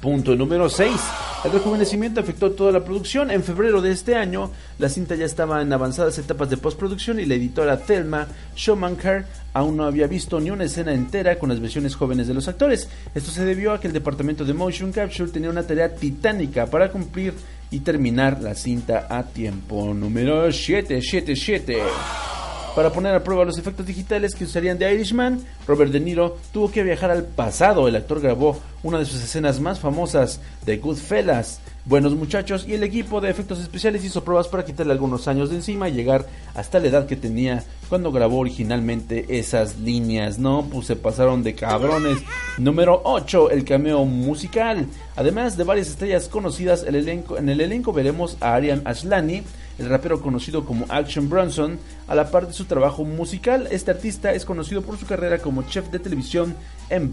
Punto 0.00 0.34
número 0.34 0.70
6. 0.70 0.92
El 1.44 1.52
rejuvenecimiento 1.52 2.20
afectó 2.20 2.52
toda 2.52 2.70
la 2.70 2.84
producción. 2.84 3.30
En 3.30 3.42
febrero 3.42 3.82
de 3.82 3.90
este 3.90 4.14
año, 4.14 4.50
la 4.78 4.88
cinta 4.88 5.14
ya 5.14 5.24
estaba 5.24 5.60
en 5.60 5.72
avanzadas 5.72 6.18
etapas 6.18 6.48
de 6.48 6.58
postproducción 6.58 7.18
y 7.18 7.26
la 7.26 7.34
editora 7.34 7.78
Thelma 7.78 8.28
Schumacher 8.54 9.26
aún 9.52 9.76
no 9.76 9.84
había 9.84 10.06
visto 10.06 10.38
ni 10.38 10.50
una 10.50 10.64
escena 10.64 10.92
entera 10.92 11.38
con 11.38 11.48
las 11.48 11.60
versiones 11.60 11.96
jóvenes 11.96 12.28
de 12.28 12.34
los 12.34 12.46
actores. 12.46 12.88
Esto 13.14 13.30
se 13.30 13.44
debió 13.44 13.72
a 13.72 13.80
que 13.80 13.88
el 13.88 13.92
departamento 13.92 14.44
de 14.44 14.54
Motion 14.54 14.92
Capture 14.92 15.30
tenía 15.30 15.50
una 15.50 15.66
tarea 15.66 15.94
titánica 15.94 16.66
para 16.66 16.90
cumplir 16.90 17.34
y 17.70 17.80
terminar 17.80 18.40
la 18.40 18.54
cinta 18.54 19.06
a 19.08 19.24
tiempo. 19.24 19.94
Número 19.94 20.52
777. 20.52 21.78
Para 22.74 22.90
poner 22.92 23.14
a 23.14 23.24
prueba 23.24 23.44
los 23.44 23.58
efectos 23.58 23.84
digitales 23.84 24.34
que 24.34 24.44
usarían 24.44 24.78
de 24.78 24.92
Irishman, 24.94 25.44
Robert 25.66 25.90
De 25.90 25.98
Niro 25.98 26.38
tuvo 26.52 26.70
que 26.70 26.84
viajar 26.84 27.10
al 27.10 27.24
pasado. 27.24 27.88
El 27.88 27.96
actor 27.96 28.20
grabó 28.20 28.60
una 28.84 28.98
de 28.98 29.06
sus 29.06 29.22
escenas 29.22 29.58
más 29.58 29.80
famosas 29.80 30.40
de 30.64 30.76
Goodfellas, 30.76 31.60
Buenos 31.84 32.14
Muchachos, 32.14 32.64
y 32.68 32.74
el 32.74 32.84
equipo 32.84 33.20
de 33.20 33.28
efectos 33.28 33.58
especiales 33.58 34.04
hizo 34.04 34.22
pruebas 34.22 34.46
para 34.46 34.64
quitarle 34.64 34.92
algunos 34.92 35.26
años 35.26 35.50
de 35.50 35.56
encima 35.56 35.88
y 35.88 35.94
llegar 35.94 36.26
hasta 36.54 36.78
la 36.78 36.86
edad 36.86 37.06
que 37.06 37.16
tenía 37.16 37.64
cuando 37.88 38.12
grabó 38.12 38.38
originalmente 38.38 39.26
esas 39.38 39.78
líneas. 39.78 40.38
No, 40.38 40.68
pues 40.70 40.86
se 40.86 40.94
pasaron 40.94 41.42
de 41.42 41.54
cabrones. 41.56 42.18
Número 42.56 43.00
8, 43.04 43.50
el 43.50 43.64
cameo 43.64 44.04
musical. 44.04 44.86
Además 45.16 45.56
de 45.56 45.64
varias 45.64 45.88
estrellas 45.88 46.28
conocidas, 46.28 46.84
el 46.84 46.94
elenco, 46.94 47.36
en 47.36 47.48
el 47.48 47.60
elenco 47.60 47.92
veremos 47.92 48.36
a 48.40 48.54
Arian 48.54 48.82
Aslani 48.84 49.42
el 49.80 49.88
rapero 49.88 50.20
conocido 50.20 50.66
como 50.66 50.84
Action 50.90 51.30
Bronson, 51.30 51.78
a 52.06 52.14
la 52.14 52.30
par 52.30 52.46
de 52.46 52.52
su 52.52 52.66
trabajo 52.66 53.02
musical, 53.04 53.66
este 53.70 53.90
artista 53.90 54.34
es 54.34 54.44
conocido 54.44 54.82
por 54.82 54.98
su 54.98 55.06
carrera 55.06 55.38
como 55.38 55.62
chef 55.62 55.88
de 55.90 55.98
televisión 55.98 56.54
en 56.90 57.10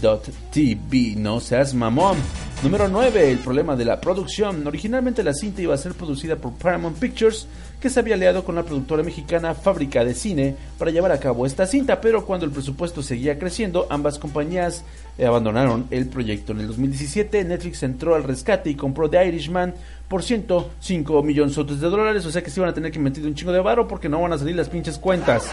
Vice.tv. 0.00 1.16
No 1.16 1.40
seas 1.40 1.74
mamón. 1.74 2.16
Número 2.62 2.88
9. 2.88 3.30
El 3.30 3.38
problema 3.38 3.76
de 3.76 3.84
la 3.84 4.00
producción. 4.00 4.66
Originalmente 4.66 5.22
la 5.22 5.34
cinta 5.34 5.62
iba 5.62 5.74
a 5.74 5.78
ser 5.78 5.92
producida 5.92 6.36
por 6.36 6.52
Paramount 6.54 6.98
Pictures, 6.98 7.46
que 7.80 7.90
se 7.90 8.00
había 8.00 8.14
aliado 8.14 8.44
con 8.44 8.54
la 8.54 8.62
productora 8.62 9.02
mexicana 9.02 9.54
Fábrica 9.54 10.04
de 10.04 10.14
Cine 10.14 10.56
para 10.78 10.90
llevar 10.90 11.12
a 11.12 11.20
cabo 11.20 11.44
esta 11.44 11.66
cinta, 11.66 12.00
pero 12.00 12.24
cuando 12.24 12.46
el 12.46 12.52
presupuesto 12.52 13.02
seguía 13.02 13.38
creciendo, 13.38 13.86
ambas 13.90 14.18
compañías 14.18 14.84
eh, 15.18 15.26
abandonaron 15.26 15.86
el 15.90 16.06
proyecto. 16.08 16.52
En 16.52 16.60
el 16.60 16.68
2017 16.68 17.44
Netflix 17.44 17.82
entró 17.82 18.14
al 18.14 18.24
rescate 18.24 18.70
y 18.70 18.74
compró 18.74 19.10
The 19.10 19.26
Irishman 19.26 19.74
por 20.08 20.22
105 20.22 21.22
millones 21.22 21.56
de 21.56 21.90
dólares, 21.90 22.24
o 22.24 22.30
sea 22.30 22.42
que 22.42 22.50
se 22.50 22.60
van 22.60 22.70
a 22.70 22.74
tener 22.74 22.90
que 22.90 22.98
meter 22.98 23.24
un 23.24 23.34
chingo 23.34 23.52
de 23.52 23.60
varo 23.60 23.86
porque 23.86 24.08
no 24.08 24.20
van 24.20 24.32
a 24.32 24.38
salir 24.38 24.56
las 24.56 24.68
pinches 24.68 24.98
cuentas. 24.98 25.52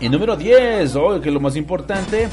Y 0.00 0.08
número 0.08 0.36
10, 0.36 0.96
oh, 0.96 1.20
que 1.20 1.30
lo 1.30 1.40
más 1.40 1.56
importante, 1.56 2.28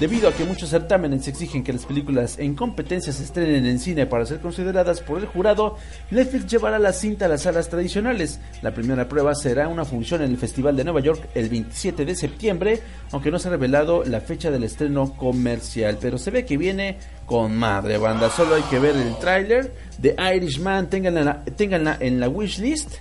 debido 0.00 0.30
a 0.30 0.32
que 0.32 0.46
muchos 0.46 0.70
certámenes 0.70 1.28
exigen 1.28 1.62
que 1.62 1.74
las 1.74 1.84
películas 1.84 2.38
en 2.38 2.54
competencia 2.54 3.12
se 3.12 3.22
estrenen 3.22 3.66
en 3.66 3.78
cine 3.78 4.06
para 4.06 4.24
ser 4.24 4.40
consideradas 4.40 5.02
por 5.02 5.18
el 5.18 5.26
jurado, 5.26 5.76
Netflix 6.10 6.46
llevará 6.46 6.78
la 6.78 6.94
cinta 6.94 7.26
a 7.26 7.28
las 7.28 7.42
salas 7.42 7.68
tradicionales. 7.68 8.40
La 8.62 8.72
primera 8.72 9.06
prueba 9.08 9.34
será 9.34 9.68
una 9.68 9.84
función 9.84 10.22
en 10.22 10.30
el 10.30 10.38
Festival 10.38 10.74
de 10.74 10.84
Nueva 10.84 11.00
York 11.00 11.28
el 11.34 11.50
27 11.50 12.06
de 12.06 12.16
septiembre, 12.16 12.80
aunque 13.12 13.30
no 13.30 13.38
se 13.38 13.48
ha 13.48 13.50
revelado 13.50 14.02
la 14.04 14.22
fecha 14.22 14.50
del 14.50 14.64
estreno 14.64 15.14
comercial, 15.16 15.98
pero 16.00 16.16
se 16.16 16.30
ve 16.30 16.46
que 16.46 16.56
viene 16.56 16.96
con 17.26 17.54
madre 17.54 17.98
banda. 17.98 18.30
Solo 18.30 18.54
hay 18.54 18.62
que 18.62 18.78
ver 18.78 18.96
el 18.96 19.18
tráiler 19.18 19.74
de 19.98 20.16
Irishman, 20.34 20.88
ténganla, 20.88 21.44
ténganla 21.44 21.98
en 22.00 22.18
la 22.18 22.28
wishlist 22.30 22.94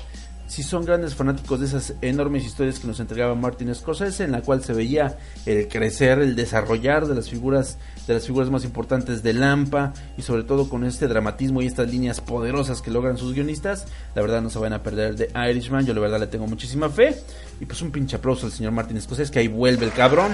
si 0.49 0.63
son 0.63 0.83
grandes 0.83 1.13
fanáticos 1.13 1.59
de 1.59 1.67
esas 1.67 1.93
enormes 2.01 2.43
historias 2.43 2.79
que 2.79 2.87
nos 2.87 2.99
entregaba 2.99 3.35
Martin 3.35 3.75
Scorsese, 3.75 4.23
en 4.23 4.31
la 4.31 4.41
cual 4.41 4.63
se 4.63 4.73
veía 4.73 5.19
el 5.45 5.67
crecer, 5.67 6.17
el 6.17 6.35
desarrollar 6.35 7.05
de 7.05 7.13
las 7.13 7.29
figuras, 7.29 7.77
de 8.07 8.15
las 8.15 8.25
figuras 8.25 8.49
más 8.49 8.63
importantes 8.63 9.21
de 9.21 9.33
Lampa, 9.33 9.93
y 10.17 10.23
sobre 10.23 10.41
todo 10.41 10.67
con 10.67 10.85
este 10.85 11.07
dramatismo 11.07 11.61
y 11.61 11.67
estas 11.67 11.91
líneas 11.91 12.19
poderosas 12.19 12.81
que 12.81 12.89
logran 12.89 13.19
sus 13.19 13.35
guionistas, 13.35 13.85
la 14.15 14.23
verdad 14.23 14.41
no 14.41 14.49
se 14.49 14.57
van 14.57 14.73
a 14.73 14.81
perder 14.81 15.15
de 15.15 15.29
Irishman, 15.51 15.85
yo 15.85 15.93
la 15.93 15.99
verdad 15.99 16.19
le 16.19 16.25
tengo 16.25 16.47
muchísima 16.47 16.89
fe, 16.89 17.15
y 17.61 17.65
pues 17.65 17.79
un 17.83 17.91
pinche 17.91 18.15
aplauso 18.15 18.47
al 18.47 18.51
señor 18.51 18.71
Martin 18.71 18.99
Scorsese, 18.99 19.31
que 19.31 19.37
ahí 19.37 19.47
vuelve 19.47 19.85
el 19.85 19.93
cabrón 19.93 20.33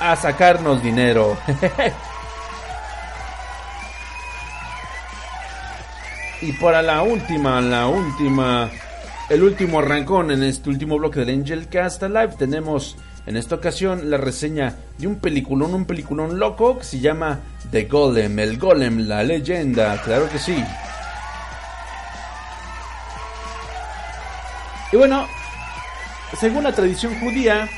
a 0.00 0.16
sacarnos 0.16 0.82
dinero. 0.82 1.38
y 6.42 6.50
para 6.54 6.82
la 6.82 7.02
última, 7.02 7.60
la 7.60 7.86
última 7.86 8.68
el 9.28 9.42
último 9.42 9.80
arrancón 9.80 10.30
en 10.30 10.42
este 10.42 10.70
último 10.70 10.96
bloque 10.96 11.20
del 11.20 11.40
Angel 11.40 11.68
Cast 11.68 12.02
Live 12.02 12.36
tenemos 12.38 12.96
en 13.26 13.36
esta 13.36 13.56
ocasión 13.56 14.10
la 14.10 14.16
reseña 14.16 14.76
de 14.96 15.06
un 15.06 15.16
peliculón, 15.16 15.74
un 15.74 15.84
peliculón 15.84 16.38
loco 16.38 16.78
que 16.78 16.84
se 16.84 16.98
llama 16.98 17.40
The 17.70 17.84
Golem, 17.84 18.38
el 18.38 18.58
Golem, 18.58 19.06
la 19.06 19.22
leyenda, 19.22 20.00
claro 20.02 20.30
que 20.30 20.38
sí. 20.38 20.64
Y 24.92 24.96
bueno, 24.96 25.26
según 26.40 26.64
la 26.64 26.72
tradición 26.72 27.20
judía, 27.20 27.68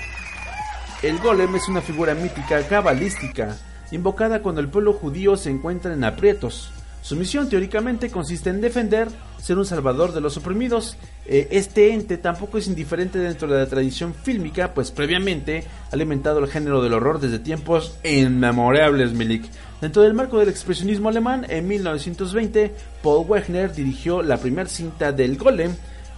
el 1.02 1.18
Golem 1.18 1.56
es 1.56 1.68
una 1.68 1.80
figura 1.80 2.14
mítica 2.14 2.62
cabalística, 2.68 3.56
invocada 3.90 4.40
cuando 4.40 4.60
el 4.60 4.68
pueblo 4.68 4.92
judío 4.92 5.36
se 5.36 5.50
encuentra 5.50 5.92
en 5.92 6.04
aprietos. 6.04 6.70
Su 7.02 7.16
misión 7.16 7.48
teóricamente 7.48 8.08
consiste 8.08 8.50
en 8.50 8.60
defender, 8.60 9.08
ser 9.42 9.58
un 9.58 9.64
salvador 9.64 10.12
de 10.12 10.20
los 10.20 10.36
oprimidos. 10.36 10.96
Eh, 11.26 11.48
este 11.50 11.92
ente 11.92 12.18
tampoco 12.18 12.58
es 12.58 12.66
indiferente 12.66 13.18
dentro 13.18 13.48
de 13.48 13.58
la 13.58 13.66
tradición 13.66 14.14
fílmica, 14.14 14.74
pues 14.74 14.90
previamente 14.90 15.64
ha 15.90 15.94
alimentado 15.94 16.38
el 16.38 16.48
género 16.48 16.82
del 16.82 16.94
horror 16.94 17.20
desde 17.20 17.38
tiempos 17.38 17.96
inmemorables, 18.04 19.12
Milik. 19.12 19.44
Dentro 19.80 20.02
del 20.02 20.14
marco 20.14 20.38
del 20.38 20.50
expresionismo 20.50 21.08
alemán, 21.08 21.46
en 21.48 21.66
1920, 21.66 22.74
Paul 23.02 23.26
Wegner 23.26 23.72
dirigió 23.72 24.22
la 24.22 24.36
primera 24.36 24.68
cinta 24.68 25.10
del 25.10 25.38
Golem, 25.38 25.72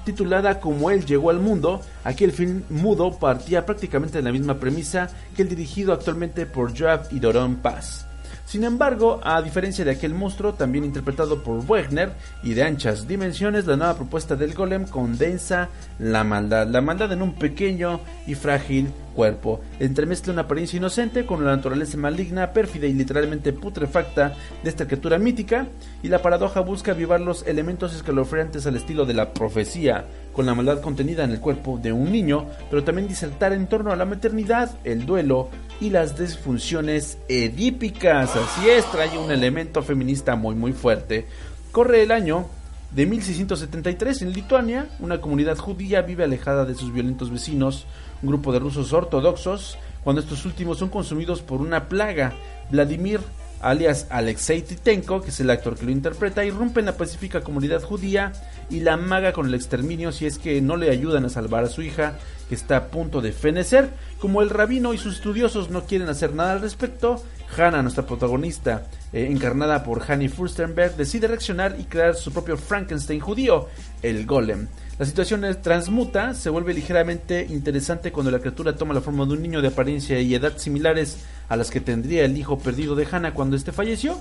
titulada 0.05 0.59
Como 0.59 0.91
él 0.91 1.05
llegó 1.05 1.31
al 1.31 1.39
mundo. 1.39 1.81
Aquí 2.03 2.25
el 2.25 2.33
film 2.33 2.63
mudo 2.71 3.19
partía 3.19 3.65
prácticamente 3.65 4.19
de 4.19 4.25
la 4.25 4.33
misma 4.33 4.59
premisa 4.59 5.11
que 5.37 5.43
el 5.43 5.49
dirigido 5.49 5.93
actualmente 5.93 6.47
por 6.47 6.77
Joab 6.77 7.07
y 7.13 7.21
Doron 7.21 7.57
Paz. 7.57 8.07
Sin 8.53 8.65
embargo, 8.65 9.19
a 9.25 9.41
diferencia 9.41 9.83
de 9.83 9.93
aquel 9.93 10.13
monstruo, 10.13 10.53
también 10.53 10.85
interpretado 10.85 11.43
por 11.43 11.65
Wegner 11.65 12.13
y 12.43 12.53
de 12.53 12.63
anchas 12.63 13.09
dimensiones, 13.09 13.65
la 13.65 13.79
nueva 13.79 13.97
propuesta 13.97 14.37
del 14.37 14.53
golem 14.53 14.85
condensa 14.87 15.71
la 15.99 16.23
maldad, 16.23 16.69
la 16.69 16.83
maldad 16.83 17.11
en 17.13 17.23
un 17.23 17.33
pequeño 17.33 18.01
y 18.27 18.35
frágil 18.35 18.93
cuerpo. 19.13 19.61
Entremezcla 19.79 20.33
una 20.33 20.43
apariencia 20.43 20.77
inocente 20.77 21.25
con 21.27 21.45
la 21.45 21.55
naturaleza 21.55 21.97
maligna, 21.97 22.53
pérfida 22.53 22.87
y 22.87 22.93
literalmente 22.93 23.53
putrefacta 23.53 24.35
de 24.63 24.71
esta 24.71 24.87
criatura 24.87 25.19
mítica, 25.19 25.69
y 26.03 26.09
la 26.09 26.23
paradoja 26.23 26.61
busca 26.61 26.93
avivar 26.93 27.21
los 27.21 27.47
elementos 27.47 27.95
escalofriantes 27.95 28.67
al 28.67 28.77
estilo 28.77 29.05
de 29.07 29.15
la 29.15 29.33
profecía, 29.33 30.07
con 30.33 30.47
la 30.47 30.55
maldad 30.55 30.81
contenida 30.81 31.25
en 31.25 31.31
el 31.31 31.41
cuerpo 31.41 31.79
de 31.79 31.93
un 31.93 32.11
niño, 32.11 32.47
pero 32.71 32.85
también 32.85 33.09
disertar 33.09 33.53
en 33.53 33.67
torno 33.67 33.93
a 33.93 33.97
la 33.97 34.05
maternidad, 34.05 34.79
el 34.85 35.07
duelo 35.07 35.49
y 35.81 35.91
las 35.91 36.19
disfunciones 36.19 37.19
edípicas. 37.29 38.35
Así 38.37 38.69
es, 38.69 38.91
trae 38.91 39.17
un 39.19 39.31
elemento 39.31 39.83
feminista 39.83 40.37
muy 40.37 40.55
muy 40.55 40.73
fuerte. 40.73 41.27
Corre 41.71 42.03
el 42.03 42.11
año 42.11 42.47
de 42.95 43.07
1673 43.07 44.23
en 44.23 44.33
Lituania, 44.33 44.89
una 45.01 45.21
comunidad 45.21 45.57
judía 45.57 46.03
vive 46.03 46.25
alejada 46.25 46.65
de 46.65 46.75
sus 46.75 46.93
violentos 46.93 47.31
vecinos, 47.31 47.87
un 48.23 48.29
grupo 48.29 48.53
de 48.53 48.59
rusos 48.59 48.93
ortodoxos, 48.93 49.79
cuando 50.05 50.21
estos 50.21 50.45
últimos 50.45 50.79
son 50.79 50.89
consumidos 50.89 51.43
por 51.43 51.61
una 51.61 51.89
plaga. 51.89 52.33
Vladimir, 52.71 53.21
alias 53.61 54.07
Alexei 54.11 54.63
Titenko, 54.63 55.23
que 55.23 55.31
es 55.31 55.41
el 55.41 55.51
actor 55.51 55.77
que 55.77 55.85
lo 55.85 55.91
interpreta, 55.91 56.45
irrumpe 56.45 56.81
en 56.81 56.87
la 56.87 56.97
pacífica 56.97 57.43
comunidad 57.43 57.83
judía 57.83 58.33
y 58.71 58.81
la 58.81 58.95
amaga 58.95 59.33
con 59.33 59.47
el 59.47 59.55
exterminio 59.55 60.13
si 60.13 60.27
es 60.27 60.39
que 60.39 60.61
no 60.61 60.77
le 60.77 60.91
ayudan 60.91 61.25
a 61.25 61.29
salvar 61.29 61.65
a 61.65 61.69
su 61.69 61.83
hija, 61.83 62.19
que 62.49 62.55
está 62.55 62.77
a 62.77 62.87
punto 62.89 63.21
de 63.21 63.33
fenecer. 63.33 63.91
Como 64.21 64.43
el 64.43 64.51
rabino 64.51 64.95
y 64.95 64.99
sus 64.99 65.17
estudiosos 65.17 65.71
no 65.71 65.85
quieren 65.85 66.09
hacer 66.09 66.35
nada 66.35 66.53
al 66.53 66.61
respecto, 66.61 67.23
Hannah, 67.57 67.83
nuestra 67.83 68.07
protagonista, 68.07 68.87
eh, 69.13 69.29
encarnada 69.31 69.85
por 69.85 70.11
Hanny 70.11 70.29
Furstenberg, 70.29 70.97
decide 70.97 71.29
reaccionar 71.29 71.77
y 71.79 71.85
crear 71.85 72.15
su 72.15 72.33
propio 72.33 72.57
Frankenstein 72.57 73.21
judío, 73.21 73.69
el 74.03 74.27
Golem. 74.27 74.69
La 75.03 75.07
situación 75.07 75.45
transmuta, 75.61 76.33
se 76.33 76.49
vuelve 76.49 76.73
ligeramente 76.73 77.45
interesante 77.51 78.13
cuando 78.13 78.31
la 78.31 78.39
criatura 78.39 78.77
toma 78.77 78.95
la 78.95 79.01
forma 79.01 79.27
de 79.27 79.33
un 79.33 79.43
niño 79.43 79.61
de 79.61 79.67
apariencia 79.67 80.21
y 80.21 80.33
edad 80.33 80.59
similares 80.59 81.25
a 81.49 81.57
las 81.57 81.73
que 81.73 81.81
tendría 81.81 82.25
el 82.25 82.39
hijo 82.39 82.57
perdido 82.57 82.95
de 82.95 83.09
Hannah 83.11 83.35
cuando 83.35 83.57
éste 83.57 83.73
falleció. 83.73 84.21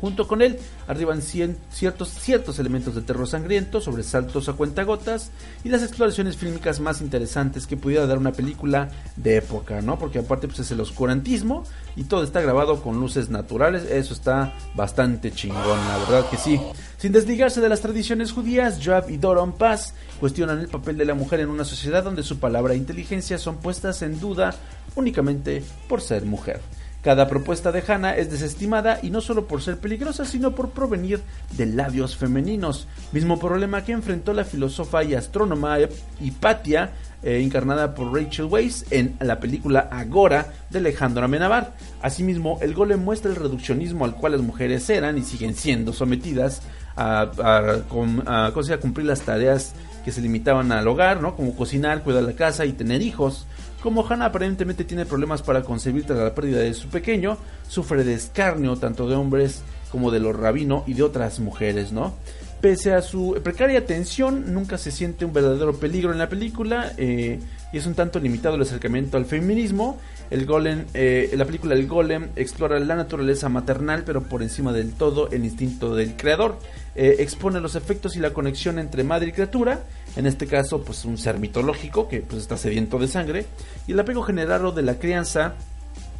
Junto 0.00 0.28
con 0.28 0.42
él 0.42 0.58
arriban 0.88 1.22
ciertos, 1.22 2.10
ciertos 2.10 2.58
elementos 2.58 2.94
de 2.94 3.00
terror 3.00 3.26
sangriento, 3.26 3.80
sobresaltos 3.80 4.48
a 4.48 4.52
cuentagotas 4.52 5.30
y 5.64 5.70
las 5.70 5.82
exploraciones 5.82 6.36
fílmicas 6.36 6.80
más 6.80 7.00
interesantes 7.00 7.66
que 7.66 7.78
pudiera 7.78 8.06
dar 8.06 8.18
una 8.18 8.32
película 8.32 8.90
de 9.16 9.38
época, 9.38 9.80
¿no? 9.80 9.98
Porque 9.98 10.18
aparte 10.18 10.48
pues 10.48 10.60
es 10.60 10.70
el 10.70 10.80
oscurantismo 10.80 11.64
y 11.96 12.04
todo 12.04 12.24
está 12.24 12.42
grabado 12.42 12.82
con 12.82 13.00
luces 13.00 13.30
naturales, 13.30 13.84
eso 13.84 14.12
está 14.12 14.52
bastante 14.74 15.32
chingón, 15.32 15.78
la 15.88 15.98
verdad 15.98 16.28
que 16.28 16.36
sí. 16.36 16.60
Sin 16.98 17.12
desligarse 17.12 17.60
de 17.60 17.68
las 17.68 17.80
tradiciones 17.80 18.32
judías, 18.32 18.80
Joab 18.84 19.10
y 19.10 19.16
Doron 19.16 19.52
Paz 19.52 19.94
cuestionan 20.20 20.60
el 20.60 20.68
papel 20.68 20.98
de 20.98 21.06
la 21.06 21.14
mujer 21.14 21.40
en 21.40 21.48
una 21.48 21.64
sociedad 21.64 22.04
donde 22.04 22.22
su 22.22 22.38
palabra 22.38 22.74
e 22.74 22.76
inteligencia 22.76 23.38
son 23.38 23.56
puestas 23.58 24.02
en 24.02 24.20
duda 24.20 24.54
únicamente 24.94 25.62
por 25.88 26.02
ser 26.02 26.24
mujer. 26.24 26.60
Cada 27.06 27.28
propuesta 27.28 27.70
de 27.70 27.84
Hannah 27.86 28.16
es 28.16 28.32
desestimada 28.32 28.98
y 29.00 29.10
no 29.10 29.20
solo 29.20 29.46
por 29.46 29.62
ser 29.62 29.78
peligrosa, 29.78 30.24
sino 30.24 30.56
por 30.56 30.70
provenir 30.70 31.20
de 31.52 31.66
labios 31.66 32.16
femeninos. 32.16 32.88
Mismo 33.12 33.38
problema 33.38 33.84
que 33.84 33.92
enfrentó 33.92 34.32
la 34.32 34.42
filósofa 34.42 35.04
y 35.04 35.14
astrónoma 35.14 35.78
Hipatia, 36.20 36.90
eh, 37.22 37.42
encarnada 37.44 37.94
por 37.94 38.12
Rachel 38.12 38.46
Weisz 38.46 38.86
en 38.90 39.14
la 39.20 39.38
película 39.38 39.88
Agora 39.92 40.52
de 40.68 40.80
Alejandro 40.80 41.24
Amenabar. 41.24 41.74
Asimismo, 42.02 42.58
el 42.60 42.74
golem 42.74 43.04
muestra 43.04 43.30
el 43.30 43.36
reduccionismo 43.36 44.04
al 44.04 44.16
cual 44.16 44.32
las 44.32 44.40
mujeres 44.40 44.90
eran 44.90 45.16
y 45.16 45.22
siguen 45.22 45.54
siendo 45.54 45.92
sometidas 45.92 46.62
a, 46.96 47.30
a, 47.40 48.48
a 48.48 48.78
cumplir 48.80 49.06
las 49.06 49.20
tareas 49.20 49.74
que 50.04 50.10
se 50.10 50.20
limitaban 50.20 50.72
al 50.72 50.88
hogar, 50.88 51.20
¿no? 51.20 51.36
como 51.36 51.54
cocinar, 51.54 52.02
cuidar 52.02 52.24
la 52.24 52.32
casa 52.32 52.64
y 52.64 52.72
tener 52.72 53.00
hijos. 53.00 53.46
Como 53.86 54.04
Hannah 54.04 54.24
aparentemente 54.24 54.82
tiene 54.82 55.06
problemas 55.06 55.42
para 55.42 55.62
concebir 55.62 56.04
tras 56.04 56.18
la 56.18 56.34
pérdida 56.34 56.58
de 56.58 56.74
su 56.74 56.88
pequeño, 56.88 57.38
sufre 57.68 58.02
de 58.02 58.14
escarnio 58.14 58.74
tanto 58.74 59.08
de 59.08 59.14
hombres 59.14 59.62
como 59.92 60.10
de 60.10 60.18
los 60.18 60.34
rabinos 60.34 60.82
y 60.88 60.94
de 60.94 61.04
otras 61.04 61.38
mujeres, 61.38 61.92
¿no? 61.92 62.12
Pese 62.60 62.94
a 62.94 63.00
su 63.00 63.40
precaria 63.44 63.86
tensión, 63.86 64.52
nunca 64.52 64.76
se 64.76 64.90
siente 64.90 65.24
un 65.24 65.32
verdadero 65.32 65.72
peligro 65.78 66.10
en 66.10 66.18
la 66.18 66.28
película 66.28 66.94
eh, 66.96 67.38
y 67.72 67.76
es 67.76 67.86
un 67.86 67.94
tanto 67.94 68.18
limitado 68.18 68.56
el 68.56 68.62
acercamiento 68.62 69.18
al 69.18 69.24
feminismo. 69.24 70.00
El 70.30 70.46
golem, 70.46 70.86
eh, 70.92 71.32
la 71.36 71.44
película 71.44 71.76
El 71.76 71.86
Golem 71.86 72.30
explora 72.34 72.80
la 72.80 72.96
naturaleza 72.96 73.48
maternal, 73.48 74.02
pero 74.04 74.24
por 74.24 74.42
encima 74.42 74.72
del 74.72 74.94
todo 74.94 75.30
el 75.30 75.44
instinto 75.44 75.94
del 75.94 76.16
creador. 76.16 76.58
Eh, 76.96 77.18
expone 77.20 77.60
los 77.60 77.76
efectos 77.76 78.16
y 78.16 78.18
la 78.18 78.32
conexión 78.32 78.80
entre 78.80 79.04
madre 79.04 79.28
y 79.28 79.32
criatura 79.32 79.84
en 80.16 80.26
este 80.26 80.46
caso 80.46 80.82
pues 80.82 81.04
un 81.04 81.18
ser 81.18 81.38
mitológico 81.38 82.08
que 82.08 82.20
pues 82.20 82.42
está 82.42 82.56
sediento 82.56 82.98
de 82.98 83.08
sangre, 83.08 83.46
y 83.86 83.92
el 83.92 84.00
apego 84.00 84.22
generado 84.22 84.72
de 84.72 84.82
la 84.82 84.98
crianza, 84.98 85.54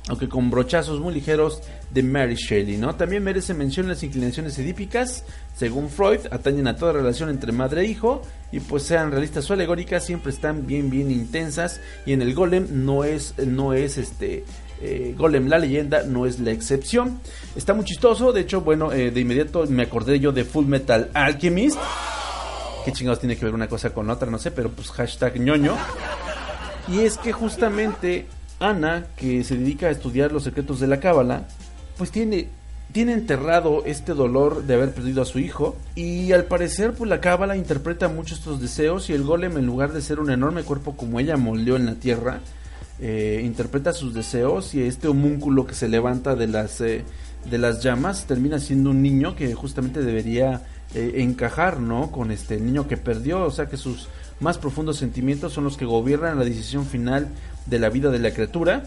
aunque 0.09 0.29
con 0.29 0.51
brochazos 0.51 1.01
muy 1.01 1.13
ligeros 1.13 1.63
de 1.91 2.03
Mary 2.03 2.37
Shelley, 2.37 2.77
¿no? 2.77 2.95
También 2.95 3.25
merece 3.25 3.55
mención 3.55 3.89
las 3.89 4.03
inclinaciones 4.03 4.59
edípicas, 4.59 5.25
según 5.57 5.89
Freud, 5.89 6.21
atañen 6.31 6.69
a 6.69 6.77
toda 6.77 6.93
relación 6.93 7.29
entre 7.29 7.51
madre 7.51 7.81
e 7.81 7.87
hijo, 7.87 8.23
y 8.53 8.61
pues 8.61 8.85
sean 8.85 9.11
realistas 9.11 9.51
o 9.51 9.55
alegóricas, 9.55 10.05
siempre 10.05 10.31
están 10.31 10.67
bien 10.67 10.91
bien 10.91 11.11
intensas, 11.11 11.81
y 12.05 12.13
en 12.13 12.23
el 12.23 12.35
golem 12.35 12.85
no 12.85 13.03
es, 13.03 13.35
no 13.39 13.73
es 13.73 13.99
este 13.99 14.45
eh, 14.81 15.15
Golem 15.17 15.49
la 15.49 15.59
leyenda 15.59 16.03
no 16.03 16.27
es 16.27 16.39
la 16.39 16.51
excepción. 16.51 17.21
Está 17.55 17.75
muy 17.75 17.85
chistoso, 17.85 18.33
de 18.33 18.43
hecho, 18.43 18.61
bueno, 18.61 18.93
eh, 18.93 19.11
de 19.11 19.21
inmediato 19.21 19.65
me 19.67 19.85
acordé 19.85 20.21
yo 20.21 20.33
de 20.33 20.45
Full 20.45 20.67
Metal 20.67 21.11
Alchemist. 21.15 21.79
¿Qué 22.87 22.93
chingados 22.93 23.19
tiene 23.19 23.37
que 23.37 23.45
ver 23.45 23.53
una 23.53 23.67
cosa 23.67 23.93
con 23.93 24.09
otra? 24.11 24.31
No 24.31 24.39
sé, 24.39 24.53
pero 24.53 24.71
pues 24.71 24.93
hashtag 24.93 25.41
ñoño. 25.41 25.77
Y 26.87 27.01
es 27.01 27.19
que 27.19 27.33
justamente 27.33 28.27
Ana, 28.61 29.09
que 29.17 29.43
se 29.43 29.57
dedica 29.59 29.89
a 29.89 29.91
estudiar 29.91 30.31
los 30.31 30.45
secretos 30.45 30.79
de 30.79 30.87
la 30.87 31.01
cábala, 31.01 31.49
pues 31.99 32.13
tiene 32.13 32.49
tiene 32.93 33.13
enterrado 33.13 33.83
este 33.87 34.15
dolor 34.15 34.63
de 34.63 34.75
haber 34.75 34.95
perdido 34.95 35.21
a 35.21 35.25
su 35.25 35.41
hijo 35.41 35.77
y 35.97 36.31
al 36.31 36.45
parecer 36.45 36.93
pues 36.93 37.11
la 37.11 37.21
cábala 37.21 37.57
interpreta 37.57 38.07
mucho 38.09 38.37
estos 38.37 38.61
deseos 38.61 39.11
y 39.11 39.15
el 39.15 39.25
golem 39.25 39.59
en 39.59 39.67
lugar 39.67 39.93
de 39.93 40.01
ser 40.01 40.21
un 40.21 40.31
enorme 40.31 40.63
cuerpo 40.63 40.97
como 40.97 41.19
ella 41.19 41.37
moldeó 41.37 41.75
en 41.75 41.87
la 41.87 41.97
tierra 41.97 42.39
eh, 43.01 43.43
interpreta 43.45 43.93
sus 43.93 44.15
deseos 44.15 44.75
y 44.75 44.83
este 44.83 45.09
homúnculo 45.09 45.67
que 45.67 45.75
se 45.75 45.89
levanta 45.89 46.37
de 46.37 46.47
las 46.47 46.81
eh, 46.81 47.03
de 47.51 47.59
las 47.59 47.83
llamas 47.83 48.27
termina 48.27 48.61
siendo 48.61 48.91
un 48.91 49.03
niño 49.03 49.35
que 49.35 49.53
justamente 49.55 50.03
debería 50.03 50.63
eh, 50.95 51.15
encajar 51.17 51.79
con 52.11 52.31
este 52.31 52.59
niño 52.59 52.87
que 52.87 52.97
perdió 52.97 53.45
o 53.45 53.51
sea 53.51 53.67
que 53.67 53.77
sus 53.77 54.09
más 54.41 54.59
profundos 54.59 54.97
sentimientos 54.97 55.53
son 55.53 55.65
los 55.65 55.77
que 55.77 55.85
gobiernan 55.85 56.39
la 56.39 56.45
decisión 56.45 56.87
final 56.87 57.29
de 57.67 57.79
la 57.79 57.89
vida 57.89 58.11
de 58.11 58.19
la 58.19 58.33
criatura 58.33 58.85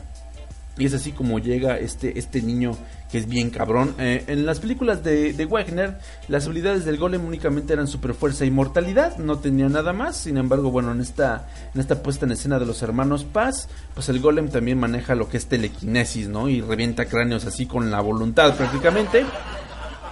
y 0.79 0.85
es 0.85 0.93
así 0.93 1.11
como 1.11 1.39
llega 1.39 1.77
este, 1.77 2.17
este 2.17 2.41
niño 2.41 2.71
que 3.11 3.17
es 3.17 3.27
bien 3.27 3.49
cabrón. 3.49 3.95
Eh, 3.97 4.23
en 4.27 4.45
las 4.45 4.59
películas 4.59 5.03
de, 5.03 5.33
de, 5.33 5.45
Wagner, 5.45 5.99
las 6.29 6.45
habilidades 6.45 6.85
del 6.85 6.97
golem 6.97 7.25
únicamente 7.25 7.73
eran 7.73 7.87
super 7.87 8.13
fuerza 8.13 8.45
y 8.45 8.51
mortalidad, 8.51 9.17
no 9.17 9.39
tenía 9.39 9.67
nada 9.67 9.91
más. 9.91 10.15
Sin 10.15 10.37
embargo, 10.37 10.71
bueno, 10.71 10.93
en 10.93 11.01
esta, 11.01 11.47
en 11.73 11.81
esta 11.81 12.01
puesta 12.01 12.25
en 12.25 12.31
escena 12.31 12.59
de 12.59 12.65
los 12.65 12.81
hermanos 12.81 13.25
Paz, 13.25 13.67
pues 13.93 14.07
el 14.07 14.21
golem 14.21 14.47
también 14.47 14.79
maneja 14.79 15.15
lo 15.15 15.27
que 15.27 15.37
es 15.37 15.47
telequinesis, 15.47 16.29
¿no? 16.29 16.47
Y 16.47 16.61
revienta 16.61 17.05
cráneos 17.05 17.45
así 17.45 17.65
con 17.65 17.91
la 17.91 17.99
voluntad 17.99 18.55
prácticamente. 18.55 19.25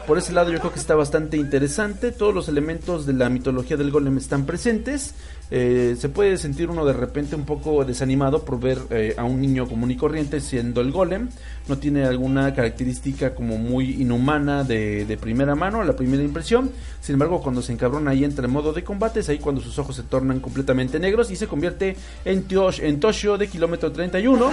Por 0.07 0.17
ese 0.17 0.31
lado 0.31 0.53
yo 0.53 0.59
creo 0.59 0.71
que 0.71 0.79
está 0.79 0.95
bastante 0.95 1.35
interesante. 1.35 2.13
Todos 2.13 2.33
los 2.33 2.47
elementos 2.47 3.05
de 3.05 3.11
la 3.11 3.27
mitología 3.27 3.75
del 3.75 3.91
golem 3.91 4.17
están 4.17 4.45
presentes. 4.45 5.13
Eh, 5.51 5.97
se 5.99 6.07
puede 6.07 6.37
sentir 6.37 6.69
uno 6.69 6.85
de 6.85 6.93
repente 6.93 7.35
un 7.35 7.43
poco 7.43 7.83
desanimado 7.83 8.45
por 8.45 8.57
ver 8.57 8.77
eh, 8.89 9.15
a 9.17 9.25
un 9.25 9.41
niño 9.41 9.67
común 9.67 9.91
y 9.91 9.97
corriente 9.97 10.39
siendo 10.39 10.79
el 10.79 10.93
golem. 10.93 11.27
No 11.67 11.77
tiene 11.77 12.05
alguna 12.05 12.53
característica 12.53 13.35
como 13.35 13.57
muy 13.57 14.01
inhumana 14.01 14.63
de, 14.63 15.17
primera 15.19 15.55
mano, 15.55 15.83
la 15.83 15.97
primera 15.97 16.23
impresión. 16.23 16.71
Sin 17.01 17.13
embargo, 17.13 17.41
cuando 17.41 17.61
se 17.61 17.73
encabrona 17.73 18.13
y 18.13 18.23
entra 18.23 18.45
en 18.45 18.51
modo 18.51 18.71
de 18.71 18.85
combate, 18.85 19.19
es 19.19 19.27
ahí 19.27 19.39
cuando 19.39 19.59
sus 19.59 19.77
ojos 19.77 19.97
se 19.97 20.03
tornan 20.03 20.39
completamente 20.39 20.99
negros 20.99 21.31
y 21.31 21.35
se 21.35 21.47
convierte 21.47 21.97
en, 22.23 22.45
en 22.49 22.99
Toshio 23.01 23.37
de 23.37 23.49
kilómetro 23.49 23.91
31. 23.91 24.51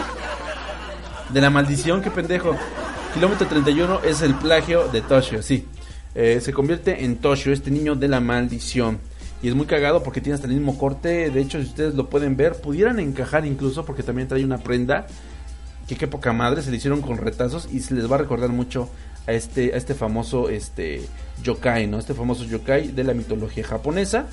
De 1.33 1.41
la 1.41 1.51
maldición, 1.51 2.03
qué 2.03 2.11
pendejo. 2.11 2.57
Kilómetro 3.15 3.47
31 3.47 4.01
es 4.03 4.23
el 4.23 4.35
plagio 4.35 4.89
de 4.89 5.01
Toshio, 5.01 5.41
sí. 5.41 5.69
Eh, 6.17 6.41
se 6.43 6.53
convierte 6.53 7.05
en 7.05 7.19
Toshio, 7.19 7.53
este 7.53 7.71
niño 7.71 7.95
de 7.95 8.09
la 8.09 8.19
maldición. 8.19 8.99
Y 9.41 9.47
es 9.47 9.55
muy 9.55 9.67
cagado 9.67 10.03
porque 10.03 10.21
tiene 10.21 10.35
hasta 10.35 10.49
el 10.49 10.55
mismo 10.55 10.77
corte. 10.77 11.31
De 11.31 11.41
hecho, 11.41 11.61
si 11.61 11.69
ustedes 11.69 11.95
lo 11.95 12.11
pueden 12.11 12.37
ver, 12.37 12.55
pudieran 12.61 12.99
encajar 12.99 13.47
incluso 13.47 13.85
porque 13.85 14.03
también 14.03 14.27
trae 14.27 14.45
una 14.45 14.59
prenda. 14.59 15.07
Que 15.87 15.95
qué 15.95 16.09
poca 16.09 16.33
madre, 16.33 16.63
se 16.63 16.73
le 16.73 16.79
hicieron 16.79 17.03
con 17.03 17.17
retazos 17.17 17.69
y 17.73 17.81
se 17.81 17.95
les 17.95 18.11
va 18.11 18.17
a 18.17 18.19
recordar 18.19 18.51
mucho 18.51 18.91
a 19.29 19.33
este, 19.33 19.75
a 19.75 19.77
este 19.77 19.95
famoso 19.95 20.49
este, 20.49 21.03
yokai, 21.41 21.87
¿no? 21.87 22.01
Este 22.01 22.15
famoso 22.15 22.43
yokai 22.45 22.89
de 22.89 23.05
la 23.05 23.15
mitología 23.15 23.63
japonesa. 23.63 24.27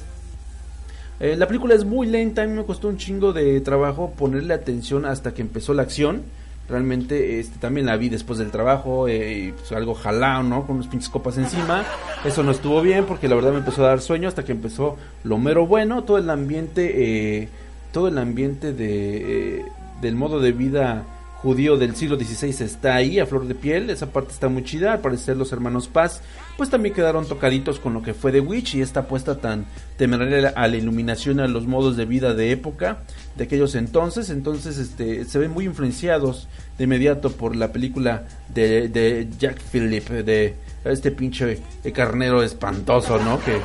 Eh, 1.19 1.35
la 1.35 1.47
película 1.47 1.75
es 1.75 1.85
muy 1.85 2.07
lenta, 2.07 2.41
a 2.41 2.47
mí 2.47 2.53
me 2.53 2.65
costó 2.65 2.87
un 2.87 2.97
chingo 2.97 3.31
de 3.31 3.61
trabajo 3.61 4.11
ponerle 4.17 4.55
atención 4.55 5.05
hasta 5.05 5.35
que 5.35 5.43
empezó 5.43 5.75
la 5.75 5.83
acción 5.83 6.23
realmente 6.69 7.39
este, 7.39 7.59
también 7.59 7.85
la 7.85 7.97
vi 7.97 8.09
después 8.09 8.39
del 8.39 8.51
trabajo, 8.51 9.07
eh, 9.07 9.53
pues, 9.57 9.71
algo 9.73 9.93
jalado, 9.93 10.43
¿no? 10.43 10.65
Con 10.65 10.75
unos 10.75 10.87
pinches 10.87 11.09
copas 11.09 11.37
encima. 11.37 11.83
Eso 12.25 12.43
no 12.43 12.51
estuvo 12.51 12.81
bien 12.81 13.05
porque 13.05 13.27
la 13.27 13.35
verdad 13.35 13.51
me 13.51 13.59
empezó 13.59 13.83
a 13.83 13.89
dar 13.89 14.01
sueño 14.01 14.27
hasta 14.27 14.45
que 14.45 14.51
empezó 14.51 14.97
lo 15.23 15.37
mero 15.37 15.67
bueno, 15.67 16.03
todo 16.03 16.17
el 16.17 16.29
ambiente, 16.29 17.41
eh, 17.41 17.49
todo 17.91 18.07
el 18.07 18.17
ambiente 18.17 18.73
de, 18.73 19.59
eh, 19.59 19.65
del 20.01 20.15
modo 20.15 20.39
de 20.39 20.51
vida 20.51 21.03
judío 21.41 21.77
del 21.77 21.95
siglo 21.95 22.17
XVI 22.17 22.49
está 22.63 22.95
ahí 22.95 23.19
a 23.19 23.25
flor 23.25 23.47
de 23.47 23.55
piel, 23.55 23.89
esa 23.89 24.11
parte 24.11 24.31
está 24.31 24.47
muy 24.47 24.63
chida, 24.63 24.93
al 24.93 24.99
parecer 24.99 25.37
los 25.37 25.51
hermanos 25.51 25.87
Paz 25.87 26.21
pues 26.57 26.69
también 26.69 26.93
quedaron 26.93 27.27
tocaditos 27.27 27.79
con 27.79 27.93
lo 27.93 28.03
que 28.03 28.13
fue 28.13 28.31
The 28.31 28.41
Witch 28.41 28.75
y 28.75 28.81
esta 28.81 29.01
apuesta 29.01 29.39
tan 29.39 29.65
temeraria 29.97 30.53
a 30.55 30.67
la 30.67 30.77
iluminación 30.77 31.39
a 31.39 31.47
los 31.47 31.65
modos 31.65 31.97
de 31.97 32.05
vida 32.05 32.33
de 32.35 32.51
época 32.51 32.99
de 33.35 33.45
aquellos 33.45 33.73
entonces, 33.75 34.29
entonces 34.29 34.77
este 34.77 35.25
se 35.25 35.39
ven 35.39 35.51
muy 35.51 35.65
influenciados 35.65 36.47
de 36.77 36.83
inmediato 36.83 37.31
por 37.31 37.55
la 37.55 37.71
película 37.71 38.27
de, 38.53 38.87
de 38.89 39.27
Jack 39.39 39.59
Phillip, 39.71 40.09
de 40.09 40.55
este 40.85 41.11
pinche 41.11 41.59
carnero 41.93 42.43
espantoso, 42.43 43.19
¿no? 43.19 43.39
Que, 43.43 43.59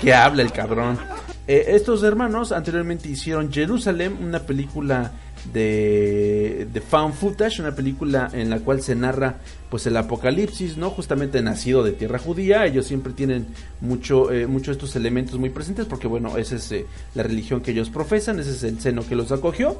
que 0.00 0.14
habla 0.14 0.42
el 0.42 0.52
cabrón. 0.52 0.98
Eh, 1.46 1.64
estos 1.68 2.02
hermanos 2.02 2.52
anteriormente 2.52 3.08
hicieron 3.08 3.52
Jerusalem, 3.52 4.16
una 4.22 4.40
película 4.40 5.12
de, 5.52 6.66
de 6.72 6.80
found 6.80 7.14
footage, 7.14 7.60
una 7.60 7.74
película 7.74 8.30
en 8.32 8.50
la 8.50 8.60
cual 8.60 8.82
se 8.82 8.94
narra 8.94 9.36
pues 9.68 9.86
el 9.86 9.96
apocalipsis, 9.96 10.76
¿no? 10.76 10.90
Justamente 10.90 11.42
nacido 11.42 11.82
de 11.82 11.92
tierra 11.92 12.18
judía, 12.18 12.64
ellos 12.64 12.86
siempre 12.86 13.12
tienen 13.12 13.46
mucho, 13.80 14.30
eh, 14.30 14.46
mucho 14.46 14.70
estos 14.70 14.94
elementos 14.94 15.38
muy 15.38 15.50
presentes 15.50 15.86
porque 15.86 16.06
bueno, 16.06 16.38
esa 16.38 16.56
es 16.56 16.70
eh, 16.72 16.86
la 17.14 17.24
religión 17.24 17.60
que 17.60 17.72
ellos 17.72 17.90
profesan, 17.90 18.38
ese 18.38 18.52
es 18.52 18.62
el 18.62 18.80
seno 18.80 19.06
que 19.06 19.16
los 19.16 19.32
acogió. 19.32 19.76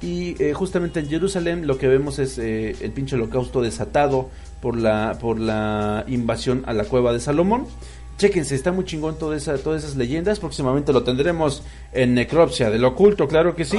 Y 0.00 0.40
eh, 0.42 0.54
justamente 0.54 1.00
en 1.00 1.08
Jerusalén 1.08 1.66
lo 1.66 1.78
que 1.78 1.88
vemos 1.88 2.18
es 2.18 2.38
el 2.38 2.90
pinche 2.92 3.16
holocausto 3.16 3.62
desatado 3.62 4.30
por 4.60 4.76
la, 4.76 5.18
por 5.20 5.40
la 5.40 6.04
invasión 6.06 6.62
a 6.66 6.72
la 6.72 6.84
cueva 6.84 7.12
de 7.12 7.20
Salomón. 7.20 7.66
Chequense, 8.16 8.56
está 8.56 8.72
muy 8.72 8.84
chingón 8.84 9.18
toda 9.18 9.36
esa, 9.36 9.56
todas 9.58 9.84
esas 9.84 9.96
leyendas. 9.96 10.40
Próximamente 10.40 10.92
lo 10.92 11.04
tendremos 11.04 11.62
en 11.92 12.14
Necropsia 12.14 12.70
del 12.70 12.84
Oculto, 12.84 13.28
claro 13.28 13.54
que 13.54 13.64
sí. 13.64 13.78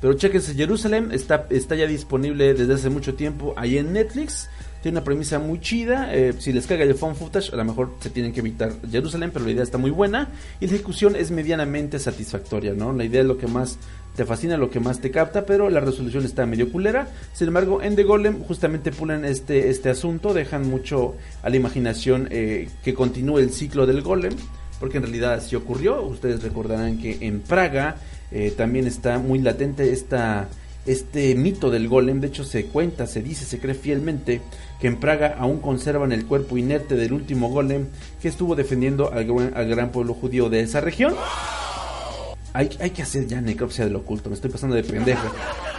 Pero 0.00 0.14
chequense, 0.14 0.54
Jerusalem 0.54 1.12
está, 1.12 1.46
está 1.50 1.74
ya 1.74 1.86
disponible 1.86 2.54
desde 2.54 2.74
hace 2.74 2.88
mucho 2.88 3.14
tiempo 3.14 3.52
ahí 3.56 3.76
en 3.76 3.92
Netflix. 3.92 4.48
Tiene 4.82 4.96
una 4.96 5.04
premisa 5.04 5.38
muy 5.38 5.60
chida. 5.60 6.14
Eh, 6.14 6.32
si 6.38 6.54
les 6.54 6.66
caga 6.66 6.84
el 6.84 6.94
phone 6.94 7.14
footage, 7.14 7.52
a 7.52 7.56
lo 7.56 7.64
mejor 7.66 7.94
se 8.00 8.08
tienen 8.08 8.32
que 8.32 8.40
evitar 8.40 8.72
Jerusalem, 8.90 9.30
pero 9.30 9.44
la 9.44 9.50
idea 9.50 9.62
está 9.62 9.76
muy 9.76 9.90
buena. 9.90 10.28
Y 10.58 10.66
la 10.66 10.74
ejecución 10.74 11.16
es 11.16 11.30
medianamente 11.30 11.98
satisfactoria, 11.98 12.72
¿no? 12.72 12.94
La 12.94 13.04
idea 13.04 13.20
es 13.20 13.26
lo 13.26 13.36
que 13.36 13.46
más 13.46 13.78
te 14.16 14.24
fascina, 14.24 14.56
lo 14.56 14.70
que 14.70 14.80
más 14.80 15.00
te 15.00 15.10
capta, 15.10 15.44
pero 15.44 15.68
la 15.68 15.80
resolución 15.80 16.24
está 16.24 16.46
medio 16.46 16.72
culera. 16.72 17.08
Sin 17.34 17.48
embargo, 17.48 17.82
en 17.82 17.94
The 17.94 18.04
Golem 18.04 18.42
justamente 18.42 18.90
pulen 18.90 19.26
este, 19.26 19.68
este 19.68 19.90
asunto, 19.90 20.32
dejan 20.32 20.68
mucho 20.68 21.14
a 21.42 21.50
la 21.50 21.56
imaginación 21.56 22.28
eh, 22.30 22.70
que 22.82 22.94
continúe 22.94 23.38
el 23.38 23.50
ciclo 23.50 23.86
del 23.86 24.00
Golem, 24.00 24.32
porque 24.78 24.96
en 24.96 25.04
realidad 25.04 25.34
así 25.34 25.56
ocurrió. 25.56 26.02
Ustedes 26.02 26.42
recordarán 26.42 26.98
que 26.98 27.18
en 27.20 27.40
Praga 27.40 27.96
eh, 28.32 28.52
también 28.56 28.86
está 28.86 29.18
muy 29.18 29.38
latente 29.40 29.92
esta, 29.92 30.48
este 30.86 31.34
mito 31.34 31.70
del 31.70 31.88
golem. 31.88 32.20
De 32.20 32.28
hecho, 32.28 32.44
se 32.44 32.66
cuenta, 32.66 33.06
se 33.06 33.22
dice, 33.22 33.44
se 33.44 33.58
cree 33.58 33.74
fielmente 33.74 34.40
que 34.80 34.86
en 34.86 34.96
Praga 34.96 35.36
aún 35.38 35.60
conservan 35.60 36.12
el 36.12 36.26
cuerpo 36.26 36.56
inerte 36.56 36.96
del 36.96 37.12
último 37.12 37.48
golem 37.48 37.88
que 38.20 38.28
estuvo 38.28 38.54
defendiendo 38.54 39.12
al, 39.12 39.52
al 39.54 39.68
gran 39.68 39.90
pueblo 39.90 40.14
judío 40.14 40.48
de 40.48 40.60
esa 40.60 40.80
región. 40.80 41.14
Hay, 42.52 42.70
hay, 42.80 42.90
que 42.90 43.02
hacer 43.02 43.28
ya 43.28 43.40
necropsia 43.40 43.84
del 43.84 43.94
oculto, 43.94 44.28
me 44.28 44.34
estoy 44.34 44.50
pasando 44.50 44.74
de 44.74 44.82
pendejo. 44.82 45.22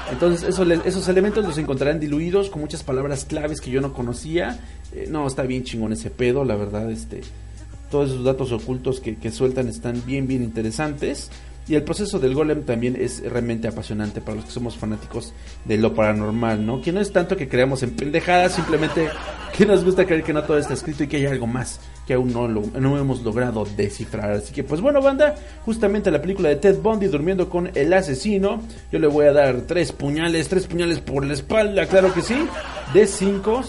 Entonces, 0.09 0.57
esos 0.85 1.07
elementos 1.09 1.45
los 1.45 1.57
encontrarán 1.57 1.99
diluidos 1.99 2.49
con 2.49 2.61
muchas 2.61 2.83
palabras 2.83 3.25
claves 3.25 3.59
que 3.59 3.71
yo 3.71 3.81
no 3.81 3.93
conocía. 3.93 4.59
Eh, 4.93 5.07
no, 5.09 5.27
está 5.27 5.43
bien 5.43 5.63
chingón 5.63 5.91
ese 5.93 6.09
pedo, 6.09 6.45
la 6.45 6.55
verdad, 6.55 6.89
este. 6.89 7.21
Todos 7.89 8.11
esos 8.11 8.23
datos 8.23 8.53
ocultos 8.53 9.01
que, 9.01 9.17
que 9.17 9.31
sueltan 9.31 9.67
están 9.67 10.01
bien, 10.05 10.27
bien 10.27 10.43
interesantes. 10.43 11.29
Y 11.67 11.75
el 11.75 11.83
proceso 11.83 12.19
del 12.19 12.33
golem 12.33 12.63
también 12.63 12.97
es 12.99 13.21
realmente 13.23 13.67
apasionante 13.67 14.19
para 14.19 14.35
los 14.35 14.45
que 14.45 14.51
somos 14.51 14.77
fanáticos 14.77 15.33
de 15.65 15.77
lo 15.77 15.93
paranormal, 15.93 16.65
¿no? 16.65 16.81
Que 16.81 16.91
no 16.91 16.99
es 16.99 17.13
tanto 17.13 17.37
que 17.37 17.47
creamos 17.47 17.83
en 17.83 17.91
pendejadas, 17.91 18.55
simplemente 18.55 19.09
que 19.55 19.65
nos 19.65 19.85
gusta 19.85 20.05
creer 20.05 20.23
que 20.23 20.33
no 20.33 20.43
todo 20.43 20.57
está 20.57 20.73
escrito 20.73 21.03
y 21.03 21.07
que 21.07 21.17
hay 21.17 21.25
algo 21.27 21.47
más 21.47 21.79
que 22.05 22.13
aún 22.13 22.33
no, 22.33 22.47
no 22.47 22.97
hemos 22.97 23.21
logrado 23.21 23.65
descifrar. 23.77 24.31
Así 24.31 24.53
que 24.53 24.63
pues 24.63 24.81
bueno, 24.81 25.01
banda, 25.01 25.35
justamente 25.65 26.11
la 26.11 26.21
película 26.21 26.49
de 26.49 26.55
Ted 26.55 26.77
Bundy 26.81 27.07
durmiendo 27.07 27.49
con 27.49 27.71
el 27.75 27.93
asesino, 27.93 28.61
yo 28.91 28.99
le 28.99 29.07
voy 29.07 29.27
a 29.27 29.33
dar 29.33 29.61
tres 29.61 29.91
puñales, 29.91 30.47
tres 30.47 30.67
puñales 30.67 30.99
por 30.99 31.25
la 31.25 31.33
espalda, 31.33 31.85
claro 31.85 32.13
que 32.13 32.21
sí, 32.21 32.35
de 32.93 33.07
cinco. 33.07 33.61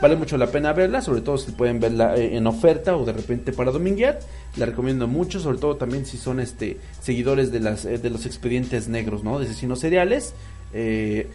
Vale 0.00 0.16
mucho 0.16 0.36
la 0.36 0.46
pena 0.46 0.72
verla, 0.72 1.00
sobre 1.00 1.20
todo 1.20 1.38
si 1.38 1.52
pueden 1.52 1.80
verla 1.80 2.16
eh, 2.16 2.36
en 2.36 2.46
oferta 2.46 2.96
o 2.96 3.04
de 3.04 3.12
repente 3.12 3.52
para 3.52 3.70
dominguear. 3.70 4.18
La 4.56 4.66
recomiendo 4.66 5.06
mucho, 5.06 5.40
sobre 5.40 5.58
todo 5.58 5.76
también 5.76 6.06
si 6.06 6.16
son 6.16 6.40
este 6.40 6.78
seguidores 7.00 7.52
de 7.52 7.60
las 7.60 7.84
eh, 7.84 7.98
de 7.98 8.10
los 8.10 8.26
expedientes 8.26 8.88
negros, 8.88 9.22
¿no? 9.24 9.38
De 9.38 9.46
asesinos 9.46 9.80
seriales. 9.80 10.34
Eh, 10.72 11.28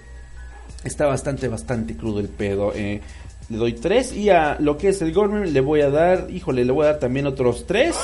está 0.83 1.07
bastante, 1.07 1.47
bastante 1.47 1.95
crudo 1.95 2.19
el 2.19 2.29
pedo. 2.29 2.71
Eh, 2.75 3.01
le 3.49 3.57
doy 3.57 3.73
3 3.73 4.13
y 4.13 4.29
a 4.29 4.57
lo 4.59 4.77
que 4.77 4.89
es 4.89 5.01
el 5.01 5.13
Gorman 5.13 5.53
le 5.53 5.61
voy 5.61 5.81
a 5.81 5.89
dar, 5.89 6.27
híjole, 6.29 6.65
le 6.65 6.71
voy 6.71 6.85
a 6.85 6.91
dar 6.91 6.99
también 6.99 7.27
otros 7.27 7.65
3. 7.67 7.95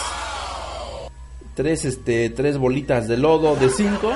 3 1.55 1.85
este, 1.85 2.29
tres 2.29 2.57
bolitas 2.57 3.07
de 3.07 3.17
lodo 3.17 3.55
de 3.55 3.69
5. 3.69 4.11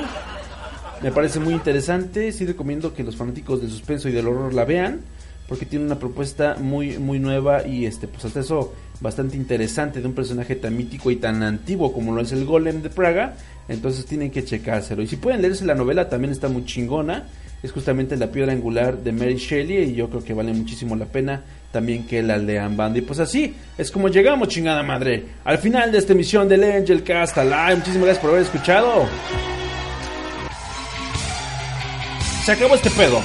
Me 1.01 1.11
parece 1.11 1.39
muy 1.39 1.53
interesante. 1.53 2.31
Sí 2.31 2.45
recomiendo 2.45 2.93
que 2.93 3.03
los 3.03 3.15
fanáticos 3.15 3.61
del 3.61 3.69
suspenso 3.69 4.07
y 4.07 4.11
del 4.11 4.27
horror 4.27 4.53
la 4.53 4.65
vean. 4.65 5.01
Porque 5.47 5.65
tiene 5.65 5.85
una 5.85 5.99
propuesta 5.99 6.55
muy, 6.59 6.97
muy 6.97 7.19
nueva 7.19 7.67
y 7.67 7.85
este, 7.85 8.07
pues 8.07 8.25
hasta 8.25 8.39
eso 8.39 8.73
bastante 8.99 9.37
interesante 9.37 10.01
de 10.01 10.07
un 10.07 10.13
personaje 10.13 10.55
tan 10.55 10.75
mítico 10.75 11.11
y 11.11 11.17
tan 11.17 11.43
antiguo 11.43 11.93
como 11.93 12.15
lo 12.15 12.21
es 12.21 12.31
el 12.31 12.45
Golem 12.45 12.81
de 12.81 12.89
Praga. 12.89 13.35
Entonces 13.67 14.05
tienen 14.05 14.31
que 14.31 14.43
checárselo. 14.43 15.03
Y 15.03 15.07
si 15.07 15.17
pueden 15.17 15.41
leerse 15.41 15.65
la 15.65 15.75
novela, 15.75 16.09
también 16.09 16.31
está 16.31 16.47
muy 16.47 16.65
chingona. 16.65 17.25
Es 17.65 17.71
justamente 17.71 18.15
la 18.15 18.27
piedra 18.27 18.51
angular 18.51 18.99
de 18.99 19.11
Mary 19.11 19.37
Shelley 19.37 19.89
y 19.89 19.95
yo 19.95 20.07
creo 20.07 20.23
que 20.23 20.35
vale 20.35 20.53
muchísimo 20.53 20.95
la 20.95 21.05
pena 21.05 21.41
también 21.71 22.05
que 22.05 22.21
la 22.21 22.37
lean 22.37 22.77
banda. 22.77 22.99
Y 22.99 23.01
pues 23.01 23.17
así 23.17 23.55
es 23.75 23.89
como 23.89 24.07
llegamos, 24.07 24.49
chingada 24.49 24.83
madre, 24.83 25.25
al 25.43 25.57
final 25.57 25.91
de 25.91 25.97
esta 25.97 26.13
emisión 26.13 26.47
del 26.47 26.63
Angel 26.63 27.01
Cast 27.01 27.35
Alive. 27.39 27.77
Muchísimas 27.77 28.05
gracias 28.05 28.19
por 28.19 28.29
haber 28.29 28.43
escuchado. 28.43 29.07
Se 32.45 32.51
acabó 32.51 32.75
este 32.75 32.91
pedo. 32.91 33.19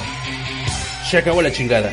Se 1.07 1.19
acabó 1.19 1.43
la 1.43 1.53
chingada. 1.53 1.93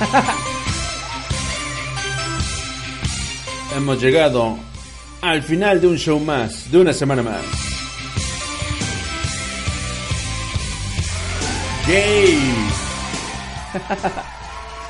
Hemos 3.76 4.00
llegado 4.00 4.56
al 5.20 5.42
final 5.42 5.78
de 5.78 5.88
un 5.88 5.98
show 5.98 6.18
más, 6.18 6.72
de 6.72 6.78
una 6.78 6.94
semana 6.94 7.22
más. 7.22 7.65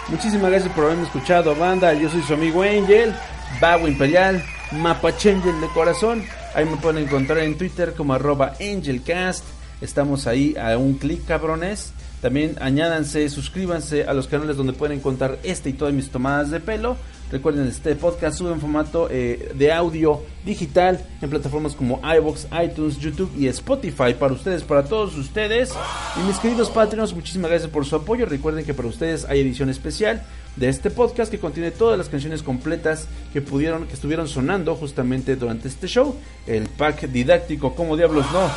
Muchísimas 0.08 0.50
gracias 0.50 0.72
por 0.72 0.84
haberme 0.84 1.02
escuchado, 1.02 1.54
banda. 1.54 1.92
Yo 1.92 2.08
soy 2.08 2.22
su 2.22 2.32
amigo 2.32 2.62
Angel, 2.62 3.14
Bago 3.60 3.86
Imperial, 3.86 4.42
Mapache 4.72 5.32
Angel 5.32 5.60
de 5.60 5.66
corazón. 5.68 6.24
Ahí 6.54 6.64
me 6.64 6.78
pueden 6.78 7.04
encontrar 7.04 7.40
en 7.40 7.58
Twitter 7.58 7.92
como 7.94 8.14
arroba 8.14 8.54
AngelCast. 8.58 9.44
Estamos 9.82 10.26
ahí 10.26 10.56
a 10.56 10.78
un 10.78 10.94
clic, 10.94 11.26
cabrones. 11.26 11.92
También 12.22 12.56
añádanse, 12.62 13.28
suscríbanse 13.28 14.04
a 14.04 14.14
los 14.14 14.26
canales 14.26 14.56
donde 14.56 14.72
pueden 14.72 14.98
encontrar 14.98 15.38
este 15.42 15.68
y 15.68 15.74
todas 15.74 15.92
mis 15.92 16.08
tomadas 16.08 16.50
de 16.50 16.60
pelo. 16.60 16.96
Recuerden, 17.30 17.66
este 17.66 17.96
podcast 17.96 18.38
sube 18.38 18.52
en 18.52 18.60
formato 18.60 19.08
eh, 19.10 19.50
de 19.54 19.72
audio 19.72 20.22
digital 20.44 21.04
en 21.20 21.28
plataformas 21.28 21.74
como 21.74 22.00
iBox, 22.18 22.46
iTunes, 22.64 22.98
YouTube 22.98 23.32
y 23.36 23.48
Spotify 23.48 24.14
para 24.16 24.32
ustedes, 24.32 24.62
para 24.62 24.84
todos 24.84 25.16
ustedes. 25.16 25.74
Y 26.16 26.24
mis 26.24 26.38
queridos 26.38 26.70
Patreons, 26.70 27.14
muchísimas 27.14 27.50
gracias 27.50 27.68
por 27.70 27.84
su 27.84 27.96
apoyo. 27.96 28.26
Recuerden 28.26 28.64
que 28.64 28.74
para 28.74 28.86
ustedes 28.86 29.24
hay 29.24 29.40
edición 29.40 29.70
especial 29.70 30.22
de 30.54 30.68
este 30.68 30.88
podcast 30.88 31.28
que 31.28 31.40
contiene 31.40 31.72
todas 31.72 31.98
las 31.98 32.08
canciones 32.08 32.44
completas 32.44 33.08
que 33.32 33.42
pudieron, 33.42 33.88
que 33.88 33.94
estuvieron 33.94 34.28
sonando 34.28 34.76
justamente 34.76 35.34
durante 35.34 35.66
este 35.66 35.88
show. 35.88 36.14
El 36.46 36.68
pack 36.68 37.08
didáctico, 37.08 37.74
como 37.74 37.96
diablos 37.96 38.26
no, 38.32 38.48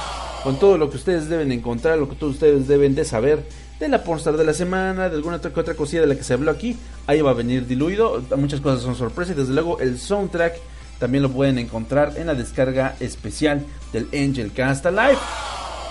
con 0.44 0.60
todo 0.60 0.78
lo 0.78 0.92
que 0.92 0.98
ustedes 0.98 1.28
deben 1.28 1.52
encontrar, 1.52 1.98
lo 1.98 2.08
que 2.08 2.16
todos 2.16 2.36
ustedes 2.36 2.68
deben 2.68 2.94
de 2.94 3.04
saber 3.04 3.44
de 3.80 3.88
la 3.88 4.04
pornstar 4.04 4.36
de 4.38 4.44
la 4.44 4.54
semana, 4.54 5.10
de 5.10 5.16
alguna 5.16 5.38
otra, 5.38 5.52
otra 5.56 5.74
cosilla 5.74 6.02
de 6.02 6.08
la 6.08 6.16
que 6.16 6.24
se 6.24 6.34
habló 6.34 6.52
aquí. 6.52 6.78
Ahí 7.08 7.22
va 7.22 7.32
a 7.32 7.34
venir 7.34 7.66
diluido. 7.66 8.22
Muchas 8.38 8.62
cosas 8.62 8.82
son 8.82 8.96
sorpresas 8.96 9.36
y 9.36 9.40
desde 9.40 9.54
luego 9.54 9.80
el 9.80 9.98
soundtrack 10.00 10.56
también 11.00 11.24
lo 11.24 11.32
pueden 11.32 11.58
encontrar 11.58 12.14
en 12.18 12.28
la 12.28 12.36
descarga 12.36 12.96
especial 13.00 13.66
del 13.94 14.08
Angel 14.14 14.52
Cast 14.52 14.86
Alive. 14.86 15.18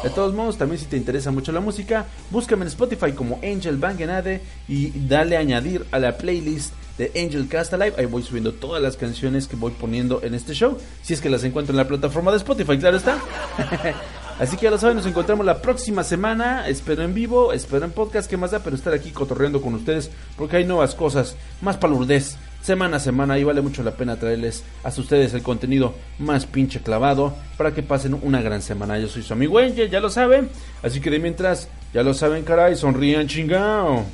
De 0.03 0.11
todos 0.11 0.33
modos, 0.33 0.59
también 0.59 0.79
si 0.79 0.87
te 0.87 0.97
interesa 0.97 1.33
mucho 1.33 1.51
la 1.51 1.61
música, 1.61 2.07
búscame 2.31 2.63
en 2.63 2.69
Spotify 2.69 3.13
como 3.13 3.41
Angel 3.43 3.79
Bangenade 3.79 4.43
y 4.69 4.91
dale 5.09 5.37
a 5.37 5.41
añadir 5.41 5.87
a 5.91 5.99
la 5.99 6.17
playlist 6.17 6.73
de 6.99 7.11
Angel 7.17 7.49
Cast 7.49 7.73
Alive. 7.75 7.95
Ahí 7.99 8.07
voy 8.07 8.23
subiendo 8.23 8.53
todas 8.53 8.81
las 8.81 8.97
canciones 8.97 9.49
que 9.49 9.57
voy 9.57 9.73
poniendo 9.73 10.23
en 10.23 10.35
este 10.35 10.53
show. 10.53 10.79
Si 11.03 11.15
es 11.15 11.21
que 11.21 11.31
las 11.31 11.43
encuentro 11.43 11.73
en 11.73 11.79
la 11.79 11.89
plataforma 11.89 12.31
de 12.31 12.37
Spotify, 12.37 12.79
claro 12.79 12.99
está. 12.99 13.19
Así 14.39 14.57
que 14.57 14.65
ya 14.65 14.71
lo 14.71 14.79
saben, 14.79 14.97
nos 14.97 15.07
encontramos 15.07 15.45
la 15.45 15.61
próxima 15.61 16.05
semana. 16.05 16.69
Espero 16.69 17.03
en 17.03 17.13
vivo, 17.13 17.53
espero 17.53 17.85
en 17.85 17.91
podcast, 17.91 18.31
que 18.31 18.37
más 18.37 18.53
da, 18.53 18.61
pero 18.61 18.77
estar 18.77 18.93
aquí 18.93 19.11
cotorreando 19.11 19.61
con 19.61 19.75
ustedes 19.75 20.11
porque 20.37 20.59
hay 20.59 20.65
nuevas 20.65 20.95
cosas, 20.95 21.37
más 21.61 21.77
palurdez, 21.77 22.37
semana 22.63 22.99
a 22.99 23.01
semana 23.01 23.39
y 23.39 23.45
vale 23.45 23.63
mucho 23.63 23.83
la 23.83 23.93
pena 23.93 24.17
traerles 24.17 24.63
a 24.85 24.89
ustedes 24.89 25.35
el 25.35 25.43
contenido 25.43 25.95
más 26.19 26.47
pinche 26.47 26.81
clavado 26.81 27.35
para 27.57 27.73
que 27.73 27.83
pasen 27.83 28.19
una 28.23 28.41
gran 28.41 28.63
semana. 28.63 28.99
Yo 28.99 29.09
soy 29.09 29.23
su 29.23 29.33
amigo 29.33 29.59
Angel, 29.59 29.91
ya 29.91 29.99
lo 29.99 30.11
saben. 30.11 30.49
Así 30.85 31.01
que 31.01 31.11
de 31.11 31.19
mientras, 31.19 31.69
ya 31.93 32.05
lo 32.05 32.15
saben, 32.15 32.45
caray, 32.45 32.77
sonrían 32.77 33.27
chingao. 33.27 34.05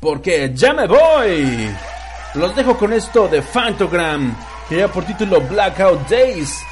Porque 0.00 0.52
ya 0.54 0.72
me 0.72 0.86
voy. 0.86 1.68
Los 2.34 2.56
dejo 2.56 2.78
con 2.78 2.94
esto 2.94 3.28
de 3.28 3.42
Fantogram, 3.42 4.34
que 4.70 4.78
ya 4.78 4.88
por 4.88 5.04
título 5.04 5.38
Blackout 5.42 6.08
Days. 6.08 6.71